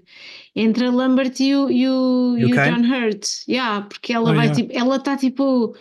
Entre 0.56 0.86
a 0.86 0.90
Lambert 0.90 1.38
e 1.40 1.54
o, 1.56 1.70
e 1.70 1.88
o, 1.88 2.36
E 2.36 2.54
o? 2.54 2.58
John 2.60 2.82
Hurt. 2.84 3.26
Yeah, 3.48 3.86
porque 3.88 4.12
ela 4.12 4.32
Oh, 4.32 4.34
vai 4.34 4.48
yeah. 4.48 4.50
tipo, 4.50 4.72
ela 4.72 4.96
está 4.96 5.16
tipo. 5.16 5.74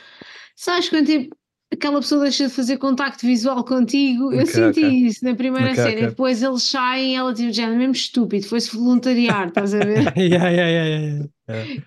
Sabes 0.56 0.90
quando 0.90 1.08
tipo, 1.08 1.36
aquela 1.74 2.00
pessoa 2.02 2.24
deixa 2.24 2.48
de 2.48 2.54
fazer 2.54 2.78
contacto 2.78 3.26
visual 3.26 3.64
contigo? 3.66 4.34
Eu 4.34 4.46
Ok, 4.46 4.48
senti 4.48 4.82
ok. 4.82 4.84
isso 5.08 5.24
na 5.26 5.36
primeira 5.36 5.76
Ok, 5.76 5.78
cena. 5.78 6.02
E 6.02 6.08
depois 6.08 6.44
eles 6.44 6.64
saem 6.64 7.14
e 7.14 7.16
ela 7.16 7.34
tipo, 7.34 7.52
já 7.54 7.68
mesmo 7.70 7.94
estúpido, 7.94 8.48
foi-se 8.48 8.76
voluntariar, 8.76 9.50
estás 9.50 9.74
a 9.76 9.82
ver? 9.84 10.16
Yeah, 10.18 10.50
yeah, 10.50 10.68
yeah, 10.70 10.86
yeah, 10.86 11.24
yeah. 11.50 11.84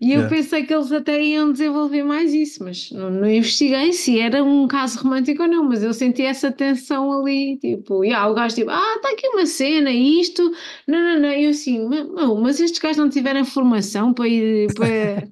E 0.00 0.12
eu 0.12 0.20
Yeah. 0.20 0.28
pensei 0.28 0.64
que 0.64 0.72
eles 0.74 0.90
até 0.92 1.22
iam 1.22 1.52
desenvolver 1.52 2.02
mais 2.02 2.32
isso, 2.32 2.62
mas 2.64 2.90
não, 2.90 3.10
não 3.10 3.28
investiguei 3.30 3.92
se 3.92 4.18
era 4.18 4.42
um 4.42 4.66
caso 4.66 4.98
romântico 5.02 5.42
ou 5.42 5.48
não, 5.48 5.64
mas 5.64 5.82
eu 5.82 5.92
senti 5.92 6.22
essa 6.22 6.50
tensão 6.50 7.12
ali, 7.20 7.58
tipo, 7.58 8.02
yeah, 8.04 8.28
o 8.30 8.34
gajo 8.34 8.54
tipo, 8.54 8.70
ah, 8.70 8.94
está 8.96 9.10
aqui 9.10 9.28
uma 9.28 9.46
cena, 9.46 9.90
isto, 9.90 10.42
não, 10.88 10.98
não, 11.00 11.20
não, 11.20 11.28
e 11.32 11.44
eu 11.44 11.50
assim, 11.50 11.86
"Ma- 11.88 12.04
não, 12.04 12.40
mas 12.40 12.60
estes 12.60 12.80
gajos 12.80 12.96
não 12.98 13.08
tiveram 13.10 13.44
formação 13.44 14.12
para 14.14 14.26
ir 14.28 14.72
para, 14.74 15.28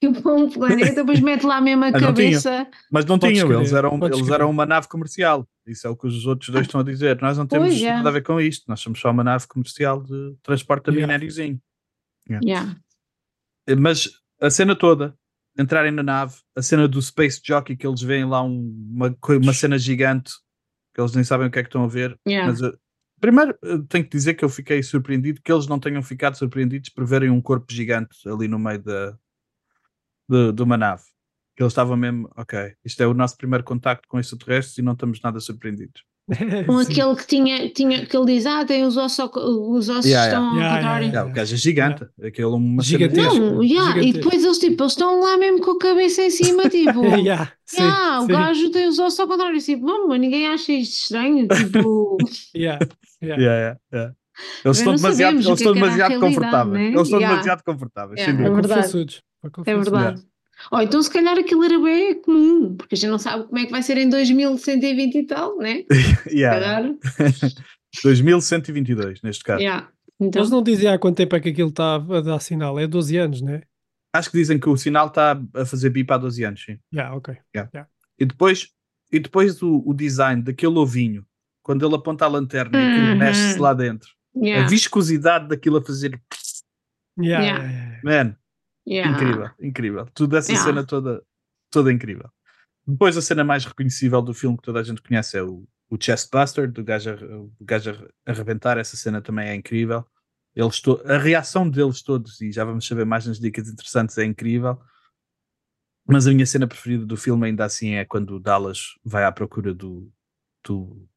para 0.22 0.34
um 0.34 0.48
planeta, 0.48 0.94
depois 1.02 1.20
mete 1.20 1.44
lá 1.44 1.60
mesmo 1.60 1.84
a 1.84 1.90
Mas 1.90 2.02
não 2.02 2.14
tinham. 2.14 2.30
cabeça. 2.42 2.68
Mas 2.90 3.04
não 3.04 3.18
Podes 3.18 3.38
tinham, 3.38 3.52
eles, 3.52 3.72
eram, 3.72 3.98
podes 3.98 4.18
eles 4.18 4.30
eram 4.30 4.48
uma 4.50 4.64
nave 4.66 4.88
comercial. 4.88 5.46
Isso 5.66 5.86
é 5.86 5.90
o 5.90 5.96
que 5.96 6.06
os 6.06 6.24
outros 6.26 6.48
dois 6.50 6.66
estão 6.66 6.80
a 6.80 6.84
dizer. 6.84 7.20
Nós 7.20 7.36
não 7.38 7.46
temos 7.46 7.68
Pois, 7.68 7.82
é. 7.82 7.92
nada 7.92 8.08
a 8.08 8.12
ver 8.12 8.22
com 8.22 8.40
isto, 8.40 8.64
nós 8.68 8.80
somos 8.80 8.98
só 9.00 9.10
uma 9.10 9.22
nave 9.24 9.46
comercial 9.46 10.02
de 10.02 10.34
transporte 10.42 10.84
de 10.90 10.96
Yeah. 10.96 11.06
minériozinho. 11.06 11.60
Yeah. 12.42 12.76
Mas 13.78 14.08
a 14.40 14.50
cena 14.50 14.74
toda, 14.76 15.16
entrarem 15.58 15.92
na 15.92 16.02
nave, 16.02 16.36
a 16.56 16.62
cena 16.62 16.88
do 16.88 17.00
Space 17.02 17.40
Jockey, 17.44 17.76
que 17.76 17.86
eles 17.86 18.00
veem 18.00 18.24
lá 18.24 18.42
um- 18.42 18.88
uma, 18.92 19.16
uma 19.42 19.52
cena 19.52 19.78
gigante, 19.78 20.32
que 20.94 21.00
eles 21.00 21.14
nem 21.14 21.24
sabem 21.24 21.46
o 21.46 21.50
que 21.50 21.58
é 21.58 21.62
que 21.62 21.68
estão 21.68 21.84
a 21.84 21.88
ver. 21.88 22.18
Yeah. 22.26 22.50
Mas, 22.50 22.62
eh, 22.62 22.72
primeiro, 23.20 23.56
eh, 23.62 23.78
tenho 23.88 24.04
que 24.04 24.10
dizer 24.10 24.34
que 24.34 24.44
eu 24.44 24.48
fiquei 24.48 24.82
surpreendido 24.82 25.40
que 25.44 25.52
eles 25.52 25.66
não 25.66 25.78
tenham 25.78 26.02
ficado 26.02 26.36
surpreendidos 26.36 26.88
por 26.90 27.04
verem 27.04 27.30
um 27.30 27.40
corpo 27.40 27.72
gigante 27.72 28.16
ali 28.28 28.48
no 28.48 28.58
meio 28.58 28.82
da, 28.82 29.16
de, 30.28 30.52
de 30.52 30.62
uma 30.62 30.76
nave. 30.76 31.02
Que 31.56 31.62
eles 31.62 31.72
estavam 31.72 31.96
mesmo, 31.96 32.30
ok, 32.36 32.74
isto 32.84 33.02
é 33.02 33.06
o 33.06 33.12
nosso 33.14 33.36
primeiro 33.36 33.62
contacto 33.64 34.08
com 34.08 34.18
extraterrestres 34.18 34.78
e 34.78 34.82
não 34.82 34.92
estamos 34.94 35.20
nada 35.20 35.38
surpreendidos. 35.40 36.02
Com 36.66 36.78
aquele 36.78 37.16
que 37.16 37.26
tinha, 37.26 37.68
tinha, 37.70 38.06
que 38.06 38.16
ele 38.16 38.26
diz, 38.26 38.46
ah, 38.46 38.64
tem 38.64 38.84
os 38.84 38.96
ossos, 38.96 39.18
ao 39.20 39.28
os 39.34 39.88
ossos 39.88 40.04
Yeah, 40.06 40.26
estão 40.28 40.48
ao 40.50 40.54
Yeah, 40.56 40.76
contrário. 40.76 41.04
yeah, 41.06 41.06
Yeah, 41.18 41.30
o 41.30 41.34
gajo 41.34 41.54
é 41.54 41.58
gigante, 41.58 42.06
aquele 42.22 42.46
uma 42.46 42.82
cena 42.82 42.98
Gigantesco. 42.98 43.30
desse. 43.32 43.40
Não, 43.40 43.62
yeah, 43.62 43.90
e 43.90 43.94
Gigantesco. 44.02 44.18
depois 44.30 44.44
eles 44.44 44.58
tipo, 44.58 44.82
eles 44.82 44.92
estão 44.92 45.20
lá 45.20 45.36
mesmo 45.36 45.60
com 45.60 45.70
a 45.72 45.78
cabeça 45.78 46.22
em 46.22 46.30
cima, 46.30 46.62
tipo, 46.70 47.04
Yeah, 47.16 47.52
sim, 47.66 47.82
ah, 47.82 48.20
o 48.22 48.26
sim. 48.26 48.32
gajo 48.32 48.70
tem 48.70 48.86
os 48.88 48.98
ossos 48.98 49.20
ao 49.20 49.26
contrário, 49.28 49.58
tipo, 49.60 49.84
"Mano, 49.84 50.08
mas 50.08 50.20
ninguém 50.20 50.46
acha 50.46 50.72
isto 50.72 50.92
estranho, 51.02 51.48
tipo, 51.48 52.16
Yeah, 52.54 52.78
yeah. 53.22 53.42
Yeah, 53.42 53.42
yeah, 53.42 53.76
yeah. 53.92 54.14
Eles 54.64 54.78
estão 54.78 54.94
demasiado, 54.94 55.42
sabemos 55.42 55.46
o 55.46 55.48
eles 55.50 55.60
é 55.60 55.64
estão 55.64 55.74
demasiado 55.74 56.20
confortáveis. 56.20 56.74
né? 56.80 56.86
Eles 56.88 57.00
estão 57.02 57.18
Yeah. 57.18 57.28
demasiado 57.36 57.62
confortáveis, 57.64 58.20
Yeah. 58.20 58.38
sem 58.38 58.44
dúvida. 58.46 58.54
verdade. 58.68 58.82
confiançudos, 58.82 59.22
para 59.42 59.50
é 59.72 59.74
verdade. 59.76 60.22
Ou 60.70 60.80
então 60.82 61.02
se 61.02 61.10
calhar 61.10 61.38
aquilo 61.38 61.64
era 61.64 61.78
bem 61.78 62.20
comum, 62.22 62.76
porque 62.76 62.94
a 62.94 62.98
gente 62.98 63.10
não 63.10 63.18
sabe 63.18 63.44
como 63.44 63.58
é 63.58 63.64
que 63.66 63.70
vai 63.72 63.82
ser 63.82 63.96
em 63.98 64.08
2120 64.08 65.14
e 65.16 65.26
tal, 65.26 65.56
né? 65.58 65.84
Se 66.28 66.36
Yeah. 66.36 66.60
calhar, 66.60 66.94
2122, 68.02 69.22
neste 69.22 69.44
caso. 69.44 69.60
yeah. 69.62 69.88
Então, 70.20 70.42
Eles 70.42 70.50
não 70.50 70.62
dizem 70.62 70.88
há 70.88 70.98
quanto 70.98 71.16
tempo 71.16 71.34
é 71.34 71.40
que 71.40 71.48
aquilo 71.48 71.70
está 71.70 71.94
a 71.94 72.20
dar 72.20 72.40
sinal, 72.40 72.78
é 72.78 72.86
12 72.86 73.16
anos, 73.16 73.40
né? 73.40 73.62
Acho 74.14 74.30
que 74.30 74.36
dizem 74.38 74.58
que 74.58 74.68
o 74.68 74.76
sinal 74.76 75.06
está 75.06 75.40
a 75.54 75.64
fazer 75.64 75.88
bip 75.90 76.12
há 76.12 76.18
12 76.18 76.44
anos, 76.44 76.62
sim. 76.62 76.78
Yeah, 76.92 77.14
ok. 77.16 77.36
E 78.18 78.24
depois, 78.26 78.68
e 79.10 79.18
depois 79.18 79.62
o, 79.62 79.82
o 79.86 79.94
design 79.94 80.42
daquele 80.42 80.76
ovinho, 80.78 81.24
quando 81.62 81.86
ele 81.86 81.94
aponta 81.94 82.24
a 82.26 82.28
lanterna 82.28 82.78
e 82.78 82.90
aquilo 82.90 83.06
Uhum. 83.06 83.16
mexe-se 83.18 83.58
lá 83.58 83.72
dentro, 83.72 84.10
yeah, 84.36 84.66
a 84.66 84.68
viscosidade 84.68 85.48
daquilo 85.48 85.78
a 85.78 85.82
fazer. 85.82 86.20
Yeah, 87.18 87.44
Yeah. 87.44 87.64
yeah, 87.64 88.00
yeah. 88.04 88.24
Man, 88.24 88.36
yeah. 88.86 89.12
incrível, 89.12 89.50
incrível. 89.60 90.06
Tudo 90.14 90.36
essa 90.36 90.52
Yeah. 90.52 90.70
cena 90.70 90.86
toda, 90.86 91.22
toda 91.70 91.92
incrível. 91.92 92.30
Depois 92.86 93.16
a 93.16 93.22
cena 93.22 93.44
mais 93.44 93.64
reconhecível 93.64 94.20
do 94.22 94.34
filme 94.34 94.56
que 94.56 94.62
toda 94.64 94.80
a 94.80 94.82
gente 94.82 95.02
conhece 95.02 95.36
é 95.38 95.42
o, 95.42 95.66
o 95.88 95.96
Chestbuster, 96.00 96.70
do 96.70 96.82
gajo, 96.82 97.10
a- 97.10 97.38
o 97.38 97.52
gajo 97.60 97.90
a 98.26 98.30
arrebentar. 98.30 98.78
Essa 98.78 98.96
cena 98.96 99.20
também 99.20 99.48
é 99.48 99.54
incrível. 99.54 100.04
Eles 100.54 100.80
to... 100.80 101.00
A 101.04 101.18
reação 101.18 101.68
deles 101.68 102.02
todos, 102.02 102.40
e 102.40 102.50
já 102.50 102.64
vamos 102.64 102.86
saber 102.86 103.04
mais 103.04 103.26
nas 103.26 103.38
dicas 103.38 103.68
interessantes, 103.68 104.18
é 104.18 104.24
incrível. 104.24 104.80
Mas 106.06 106.26
a 106.26 106.32
minha 106.32 106.46
cena 106.46 106.66
preferida 106.66 107.06
do 107.06 107.16
filme 107.16 107.46
ainda 107.46 107.64
assim 107.64 107.90
é 107.90 108.04
quando 108.04 108.36
o 108.36 108.40
Dallas 108.40 108.94
vai 109.04 109.24
à 109.24 109.30
procura 109.30 109.72
do. 109.72 110.10
do, 110.66 111.08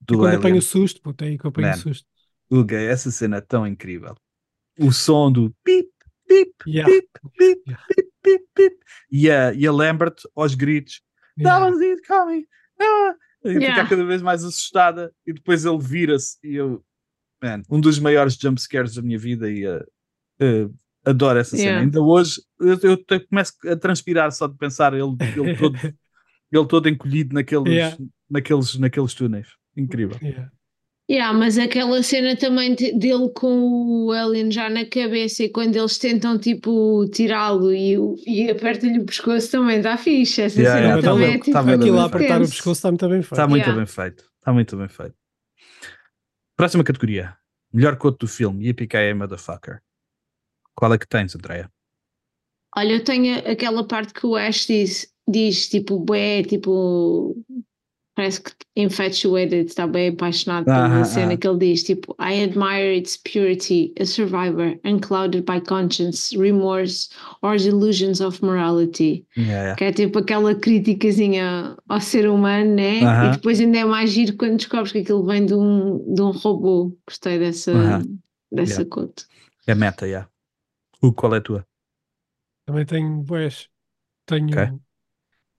do 0.00 0.18
Quando 0.18 0.36
apanho 0.36 0.58
o 0.58 0.62
susto, 0.62 1.00
puta, 1.00 1.24
aí 1.24 1.38
que 1.38 1.46
eu 1.46 1.48
apanho 1.48 1.72
o 1.72 1.76
susto. 1.78 2.06
O 2.50 2.62
gay, 2.62 2.86
essa 2.88 3.10
cena 3.10 3.38
é 3.38 3.40
tão 3.40 3.66
incrível. 3.66 4.14
O 4.78 4.92
som 4.92 5.32
do 5.32 5.54
pip, 5.64 5.88
pip, 6.28 6.52
Yeah. 6.66 6.90
pip, 6.90 7.08
pip, 7.38 7.62
Yeah. 7.66 7.82
pip, 7.88 8.08
pip, 8.22 8.42
pip. 8.54 8.76
E 9.10 9.30
a, 9.30 9.52
e 9.52 9.66
a 9.66 9.72
Lambert 9.72 10.16
aos 10.36 10.54
gritos: 10.54 11.00
Yeah. 11.38 11.60
That 11.60 11.72
was 11.72 11.80
it 11.82 12.06
coming! 12.06 12.46
Ah! 12.80 13.14
E 13.44 13.52
fica 13.54 13.60
Yeah. 13.64 13.88
cada 13.88 14.04
vez 14.04 14.22
mais 14.22 14.42
assustada. 14.44 15.12
E 15.26 15.32
depois 15.32 15.64
ele 15.64 15.78
vira-se. 15.78 16.38
E 16.42 16.54
eu, 16.56 16.84
man, 17.42 17.62
um 17.70 17.80
dos 17.80 17.98
maiores 17.98 18.34
jumpscares 18.34 18.94
da 18.94 19.02
minha 19.02 19.18
vida. 19.18 19.50
E 19.50 19.66
uh, 19.66 19.84
uh, 20.40 20.74
adoro 21.04 21.38
essa 21.38 21.50
cena. 21.56 21.62
Yeah. 21.68 21.82
Ainda 21.84 22.00
hoje 22.00 22.40
eu, 22.60 22.78
eu 22.82 22.96
te- 22.96 23.20
começo 23.20 23.52
a 23.66 23.76
transpirar 23.76 24.32
só 24.32 24.46
de 24.46 24.56
pensar 24.56 24.94
ele, 24.94 25.02
ele, 25.36 25.56
todo, 25.58 25.76
ele 26.52 26.66
todo 26.66 26.88
encolhido 26.88 27.34
naqueles, 27.34 27.72
Yeah. 27.72 27.96
naqueles, 28.30 28.78
naqueles 28.78 29.12
túneis. 29.14 29.48
Incrível. 29.76 30.16
Yeah. 30.22 30.50
Yeah, 31.10 31.38
mas 31.38 31.58
aquela 31.58 32.02
cena 32.02 32.34
também 32.34 32.74
de- 32.74 32.92
dele 32.98 33.28
com 33.34 34.06
o 34.06 34.10
alien 34.12 34.50
já 34.50 34.70
na 34.70 34.86
cabeça 34.86 35.42
e 35.44 35.50
quando 35.50 35.76
eles 35.76 35.98
tentam 35.98 36.38
tipo 36.38 37.04
tirá-lo 37.10 37.70
e, 37.74 37.94
e 38.26 38.50
apertam-lhe 38.50 39.00
o 39.00 39.04
pescoço 39.04 39.50
também 39.50 39.78
está 39.78 39.98
fixe. 39.98 40.40
Essa 40.40 40.58
Yeah, 40.58 40.80
cena 40.80 40.86
yeah, 40.94 41.02
tá 41.02 41.12
também 41.12 41.26
bem- 41.28 41.36
é 41.36 41.40
tipo 41.40 41.52
tá 41.52 41.62
bem 41.62 41.74
Aquilo 41.74 41.98
a 42.00 42.08
bem 42.08 42.16
apertar 42.16 42.36
o 42.42 42.48
pescoço 42.48 42.78
está 42.78 42.88
muito 42.88 43.08
bem 43.08 43.20
feito. 43.22 43.32
Está 43.34 43.46
muito 43.46 43.62
Yeah. 43.62 43.76
bem 43.76 43.86
feito. 43.86 44.24
Está 44.38 44.52
muito 44.54 44.76
bem 44.78 44.88
feito. 44.88 45.14
Próxima 46.56 46.84
categoria. 46.84 47.36
Melhor 47.72 47.96
quote 47.96 48.18
do 48.20 48.26
filme. 48.28 48.64
Yippee 48.66 49.12
Motherfucker. 49.14 49.80
Qual 50.74 50.94
é 50.94 50.98
que 50.98 51.06
tens, 51.06 51.36
Andréia? 51.36 51.70
Olha, 52.76 52.92
eu 52.94 53.04
tenho 53.04 53.38
aquela 53.46 53.86
parte 53.86 54.14
que 54.14 54.26
o 54.26 54.36
Ash 54.36 54.66
diz, 54.66 55.06
diz 55.28 55.68
tipo, 55.68 55.98
bué, 55.98 56.42
tipo, 56.42 57.36
parece 58.14 58.40
que 58.42 58.52
infatuated, 58.76 59.66
está 59.66 59.86
bem 59.86 60.08
apaixonado 60.10 60.66
pela 60.66 60.80
Aham, 60.80 61.04
cena 61.04 61.26
aham. 61.32 61.36
que 61.36 61.46
ele 61.48 61.58
diz, 61.58 61.82
tipo, 61.84 62.14
I 62.20 62.42
admire 62.42 62.96
its 62.96 63.16
purity, 63.16 63.92
a 64.00 64.04
survivor, 64.04 64.78
unclouded 64.84 65.44
by 65.44 65.60
conscience, 65.60 66.36
remorse, 66.36 67.08
or 67.42 67.56
delusions 67.56 68.20
of 68.20 68.40
morality. 68.44 69.26
Yeah, 69.36 69.74
Que 69.76 69.84
é 69.84 69.92
tipo 69.92 70.18
aquela 70.20 70.54
criticazinha 70.54 71.76
ao 71.88 72.00
ser 72.00 72.28
humano, 72.28 72.74
né? 72.76 73.00
E 73.26 73.30
depois 73.30 73.60
ainda 73.60 73.78
é 73.78 73.84
mais 73.84 74.10
giro 74.10 74.36
quando 74.36 74.56
descobres 74.56 74.92
que 74.92 74.98
aquilo 74.98 75.24
vem 75.24 75.44
de 75.46 75.54
um, 75.54 76.14
de 76.14 76.22
um 76.22 76.30
robô. 76.30 76.96
Gostei 77.06 77.38
dessa, 77.38 77.72
dessa 78.52 78.82
Yeah. 78.82 78.84
quote. 78.84 79.24
É 79.66 79.74
meta, 79.74 80.06
yeah. 80.06 80.28
O 81.02 81.12
qual 81.12 81.34
é 81.34 81.38
a 81.38 81.40
tua? 81.40 81.66
Também 82.66 82.86
tenho, 82.86 83.24
tenho, 84.26 84.46
Ok. 84.48 84.83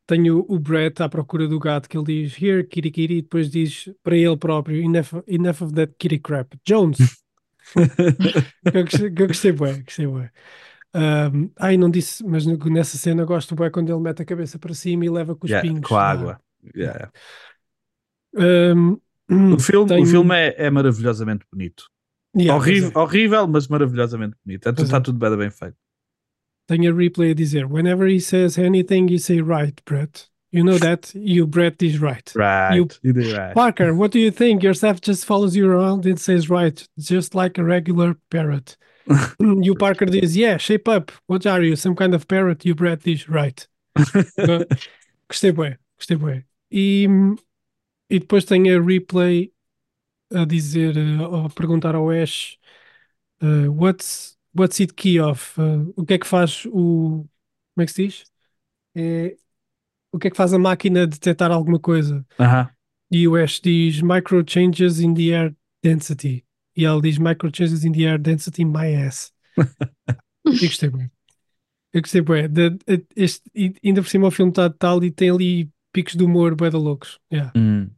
Tenho 0.08 0.46
o 0.48 0.60
Brett 0.60 1.02
à 1.02 1.10
procura 1.10 1.48
do 1.48 1.60
gato 1.60 1.90
que 1.90 1.98
ele 1.98 2.06
diz 2.24 2.42
Here, 2.42 2.64
kitty 2.64 2.92
kitty, 2.92 3.14
e 3.16 3.22
depois 3.22 3.50
diz 3.50 3.90
para 4.04 4.16
ele 4.16 4.38
próprio 4.38 4.82
Enough, 4.82 5.24
enough 5.28 5.62
of 5.62 5.74
that 5.74 5.94
kitty 5.98 6.20
crap. 6.20 6.56
Jones! 6.66 6.98
que 7.74 8.78
eu 8.78 8.84
gostei, 8.84 9.12
que 9.12 9.22
eu 9.24 9.28
gostei 9.28 9.52
bué, 9.52 9.82
gostei 9.82 10.08
bué. 10.08 10.32
Um, 10.96 11.50
ai, 11.60 11.76
não 11.78 11.90
disse, 11.90 12.24
mas 12.24 12.46
nessa 12.46 12.98
cena 12.98 13.26
gosto 13.26 13.56
bué 13.56 13.70
quando 13.70 13.90
ele 13.92 14.00
mete 14.00 14.22
a 14.22 14.26
cabeça 14.26 14.58
para 14.60 14.74
cima 14.74 15.04
e 15.06 15.10
leva 15.10 15.36
com 15.36 15.46
os 15.46 15.52
Yeah, 15.52 15.68
pingos. 15.68 15.88
com 15.90 15.96
a 15.96 16.00
da- 16.02 16.10
água. 16.10 16.42
Yeah. 16.76 17.12
Um, 18.34 18.94
O 19.56 19.60
filme, 19.60 19.86
o 19.86 19.88
tenho- 19.88 20.06
filme 20.06 20.36
é, 20.36 20.66
é 20.66 20.70
maravilhosamente 20.70 21.46
bonito. 21.52 21.86
yeah, 22.38 22.56
horrível, 22.56 22.92
pois 22.92 23.04
é. 23.04 23.08
horrível, 23.08 23.48
mas 23.48 23.68
maravilhosamente 23.68 24.36
bonito. 24.46 24.70
Está 24.70 24.98
é. 24.98 25.00
tudo 25.02 25.18
bem, 25.18 25.38
bem 25.38 25.50
feito. 25.50 25.76
Tenho 26.68 26.90
a 26.90 26.94
replay 26.94 27.32
a 27.32 27.36
dizer 27.36 27.68
Whenever 27.68 28.08
he 28.08 28.20
says 28.20 28.58
anything, 28.58 29.08
you 29.08 29.18
say 29.20 29.40
right, 29.42 29.80
Brett. 29.86 30.28
You 30.52 30.64
know 30.64 30.78
that? 30.78 31.14
O 31.16 31.46
Brett 31.46 31.78
diz 31.78 32.00
right. 32.00 32.32
Right. 32.36 32.76
You- 32.76 32.88
You 33.04 33.14
did 33.14 33.36
right. 33.38 33.54
Parker, 33.54 33.94
what 33.94 34.12
do 34.12 34.20
you 34.20 34.32
think? 34.32 34.64
Your 34.64 34.74
staff 34.74 35.02
just 35.02 35.26
follows 35.26 35.56
you 35.56 35.70
around 35.70 36.06
and 36.06 36.20
says 36.20 36.50
right, 36.50 36.88
just 36.98 37.36
like 37.36 37.58
a 37.58 37.64
regular 37.64 38.16
parrot. 38.30 38.78
o 39.40 39.76
Parker 39.78 40.06
diz, 40.06 40.36
yeah, 40.38 40.58
shape 40.58 40.88
up. 40.88 41.12
What 41.28 41.46
are 41.46 41.62
you? 41.62 41.76
Some 41.76 41.96
kind 41.96 42.16
of 42.16 42.28
parrot? 42.28 42.66
O 42.66 42.74
Brett 42.74 43.04
diz, 43.04 43.28
right. 43.30 43.68
Go- 44.38 44.66
gostei 45.30 45.52
bué, 45.52 45.78
gostei 46.00 46.18
bué. 46.18 46.44
E, 46.72 47.08
e 48.10 48.20
depois 48.20 48.46
tenho 48.46 48.78
a 48.78 48.82
replay 48.82 49.52
a 50.34 50.46
dizer, 50.46 50.98
uh, 50.98 51.46
a 51.46 51.50
perguntar 51.50 51.96
ao 51.96 52.12
Ash, 52.12 52.58
uh, 53.42 53.68
what's, 53.72 54.35
what's 54.56 54.80
it 54.80 54.94
key 54.94 55.20
of? 55.20 55.60
Uh, 55.60 55.94
o 55.96 56.06
que 56.06 56.14
é 56.16 56.18
que 56.20 56.28
faz 56.28 56.66
o... 56.68 57.26
Como 57.76 57.84
é 57.84 57.86
que 57.86 57.92
se 57.92 58.08
diz? 58.08 58.24
É, 58.96 59.36
o 60.12 60.18
que 60.18 60.28
é 60.28 60.32
que 60.32 60.38
faz 60.38 60.54
a 60.54 60.60
máquina 60.60 61.06
detectar 61.06 61.52
alguma 61.52 61.80
coisa? 61.80 62.26
Aham. 62.40 62.70
E 63.12 63.28
o 63.28 63.36
Ash 63.36 63.60
diz 63.60 64.02
micro 64.02 64.44
changes 64.48 65.00
in 65.00 65.14
the 65.14 65.34
air 65.34 65.56
density. 65.84 66.46
E 66.76 66.86
ele 66.86 67.02
diz 67.02 67.18
micro 67.18 67.50
changes 67.54 67.84
in 67.84 67.92
the 67.92 68.04
air 68.06 68.18
density 68.18 68.66
my 68.66 68.96
ass. 68.96 69.32
Eu 70.46 70.54
gostei 70.54 70.90
bem. 70.90 71.12
Eu 71.94 72.02
gostei 72.02 72.22
bem. 72.22 72.50
De- 72.50 72.78
este, 73.16 73.44
e 73.54 73.74
ainda 73.84 74.02
por 74.02 74.10
cima 74.10 74.28
o 74.28 74.32
filme 74.32 74.52
está 74.52 74.68
de 74.68 74.76
tal 74.76 75.04
e 75.04 75.12
tem 75.12 75.30
ali 75.30 75.70
picos 75.94 76.16
de 76.16 76.24
humor 76.24 76.56
bem 76.56 76.70
loucos. 76.72 77.20
Yeah, 77.32 77.52
Hum. 77.56 77.90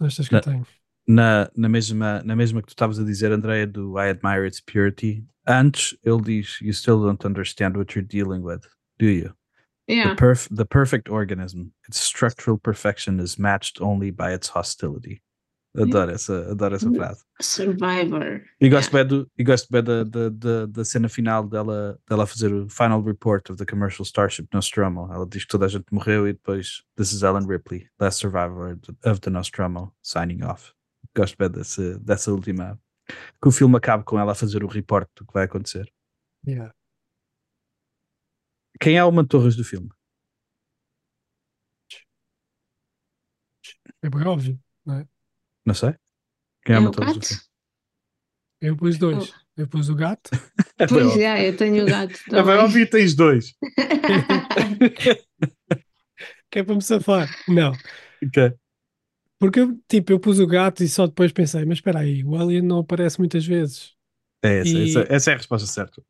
estas 0.00 0.28
que 0.28 0.34
eu 0.34 0.40
tenho. 0.40 0.66
Na, 1.06 1.48
na, 1.56 1.68
mesma, 1.68 2.22
na 2.24 2.34
mesma 2.34 2.60
que 2.60 2.68
tu 2.68 2.74
estavas 2.74 2.98
a 2.98 3.04
dizer, 3.04 3.30
Andréia, 3.32 3.66
do 3.66 3.96
I 3.98 4.08
admire 4.08 4.44
its 4.46 4.60
purity, 4.60 5.24
antes 5.46 5.96
ele 6.04 6.20
diz: 6.22 6.58
You 6.60 6.72
still 6.72 7.00
don't 7.00 7.24
understand 7.24 7.76
what 7.76 7.94
you're 7.94 8.06
dealing 8.06 8.42
with, 8.42 8.66
do 8.98 9.06
you? 9.06 9.32
Yeah. 9.88 10.10
The, 10.10 10.16
perf 10.16 10.48
the 10.50 10.64
perfect 10.64 11.08
organism, 11.08 11.72
its 11.88 12.00
structural 12.00 12.58
perfection 12.58 13.20
is 13.20 13.38
matched 13.38 13.80
only 13.80 14.10
by 14.10 14.32
its 14.32 14.48
hostility. 14.48 15.22
Adoro 15.76 16.10
essa, 16.10 16.48
adoro 16.50 16.74
essa 16.74 16.88
Hum. 16.88 16.94
frase. 16.94 17.22
Survivor. 17.40 18.42
E 18.58 18.68
gosto 18.70 18.90
bem, 18.90 19.06
do, 19.06 19.30
e 19.38 19.44
gosto 19.44 19.68
bem 19.70 19.84
da, 19.84 20.04
da, 20.04 20.30
da, 20.30 20.66
da 20.66 20.84
cena 20.84 21.06
final 21.08 21.46
dela, 21.46 21.98
dela 22.08 22.26
fazer 22.26 22.50
o 22.52 22.66
final 22.68 23.02
report 23.02 23.50
of 23.50 23.58
the 23.58 23.66
commercial 23.66 24.04
starship 24.04 24.48
Nostromo. 24.54 25.08
Ela 25.12 25.26
diz 25.26 25.44
que 25.44 25.48
toda 25.50 25.66
a 25.66 25.68
gente 25.68 25.84
morreu 25.92 26.26
e 26.26 26.32
depois 26.32 26.82
This 26.96 27.12
is 27.12 27.22
Ellen 27.22 27.46
Ripley, 27.46 27.86
last 28.00 28.18
survivor 28.18 28.78
of 29.04 29.20
the 29.20 29.30
Nostromo, 29.30 29.92
signing 30.02 30.42
off. 30.42 30.72
Gosto 31.16 31.36
bem 31.38 31.50
desse, 31.50 31.98
dessa 32.00 32.30
última. 32.30 32.78
Que 33.40 33.48
o 33.48 33.52
filme 33.52 33.76
acabe 33.76 34.04
com 34.04 34.18
ela 34.18 34.32
a 34.32 34.34
fazer 34.34 34.62
o 34.62 34.68
report 34.68 35.08
do 35.16 35.24
que 35.24 35.32
vai 35.32 35.44
acontecer. 35.44 35.90
Yeah. 36.46 36.74
Quem 38.80 38.98
é 38.98 39.04
o 39.04 39.10
Mantorras 39.10 39.56
do 39.56 39.64
filme? 39.64 39.88
É 44.02 44.10
bem 44.10 44.26
óbvio. 44.26 44.60
Não 45.64 45.74
sei. 45.74 45.94
Quem 46.64 46.74
é, 46.74 46.78
É 46.78 46.80
o 46.80 46.84
Mantorras 46.84 47.16
do 47.16 47.26
filme? 47.26 47.42
Eu 48.60 48.76
pus 48.76 48.98
dois. 48.98 49.32
Eu 49.56 49.68
pus 49.68 49.88
o 49.88 49.94
gato. 49.94 50.30
É 50.78 50.86
Pois 50.86 51.06
óbvio. 51.06 51.22
é, 51.22 51.48
eu 51.48 51.56
tenho 51.56 51.84
o 51.84 51.86
gato 51.86 52.12
É 52.34 52.42
bem 52.42 52.56
óbvio 52.58 52.82
e 52.82 52.86
tens 52.86 53.14
dois. 53.14 53.54
Que 56.50 56.60
é 56.60 56.62
para 56.62 56.74
me 56.74 56.82
safar. 56.82 57.28
Não. 57.48 57.72
Ok. 58.22 58.54
Porque 59.38 59.60
eu, 59.60 59.78
tipo, 59.88 60.12
eu 60.12 60.18
pus 60.20 60.38
o 60.38 60.46
gato 60.46 60.82
e 60.82 60.88
só 60.88 61.06
depois 61.06 61.30
pensei, 61.32 61.64
mas 61.64 61.78
espera 61.78 62.00
aí, 62.00 62.24
o 62.24 62.36
Alien 62.36 62.62
não 62.62 62.78
aparece 62.78 63.18
muitas 63.18 63.44
vezes. 63.46 63.92
É 64.42 64.60
essa, 64.60 64.68
E- 64.70 64.88
essa, 64.90 65.06
essa 65.10 65.30
é 65.30 65.34
a 65.34 65.36
resposta 65.36 65.66
certa. 65.66 66.02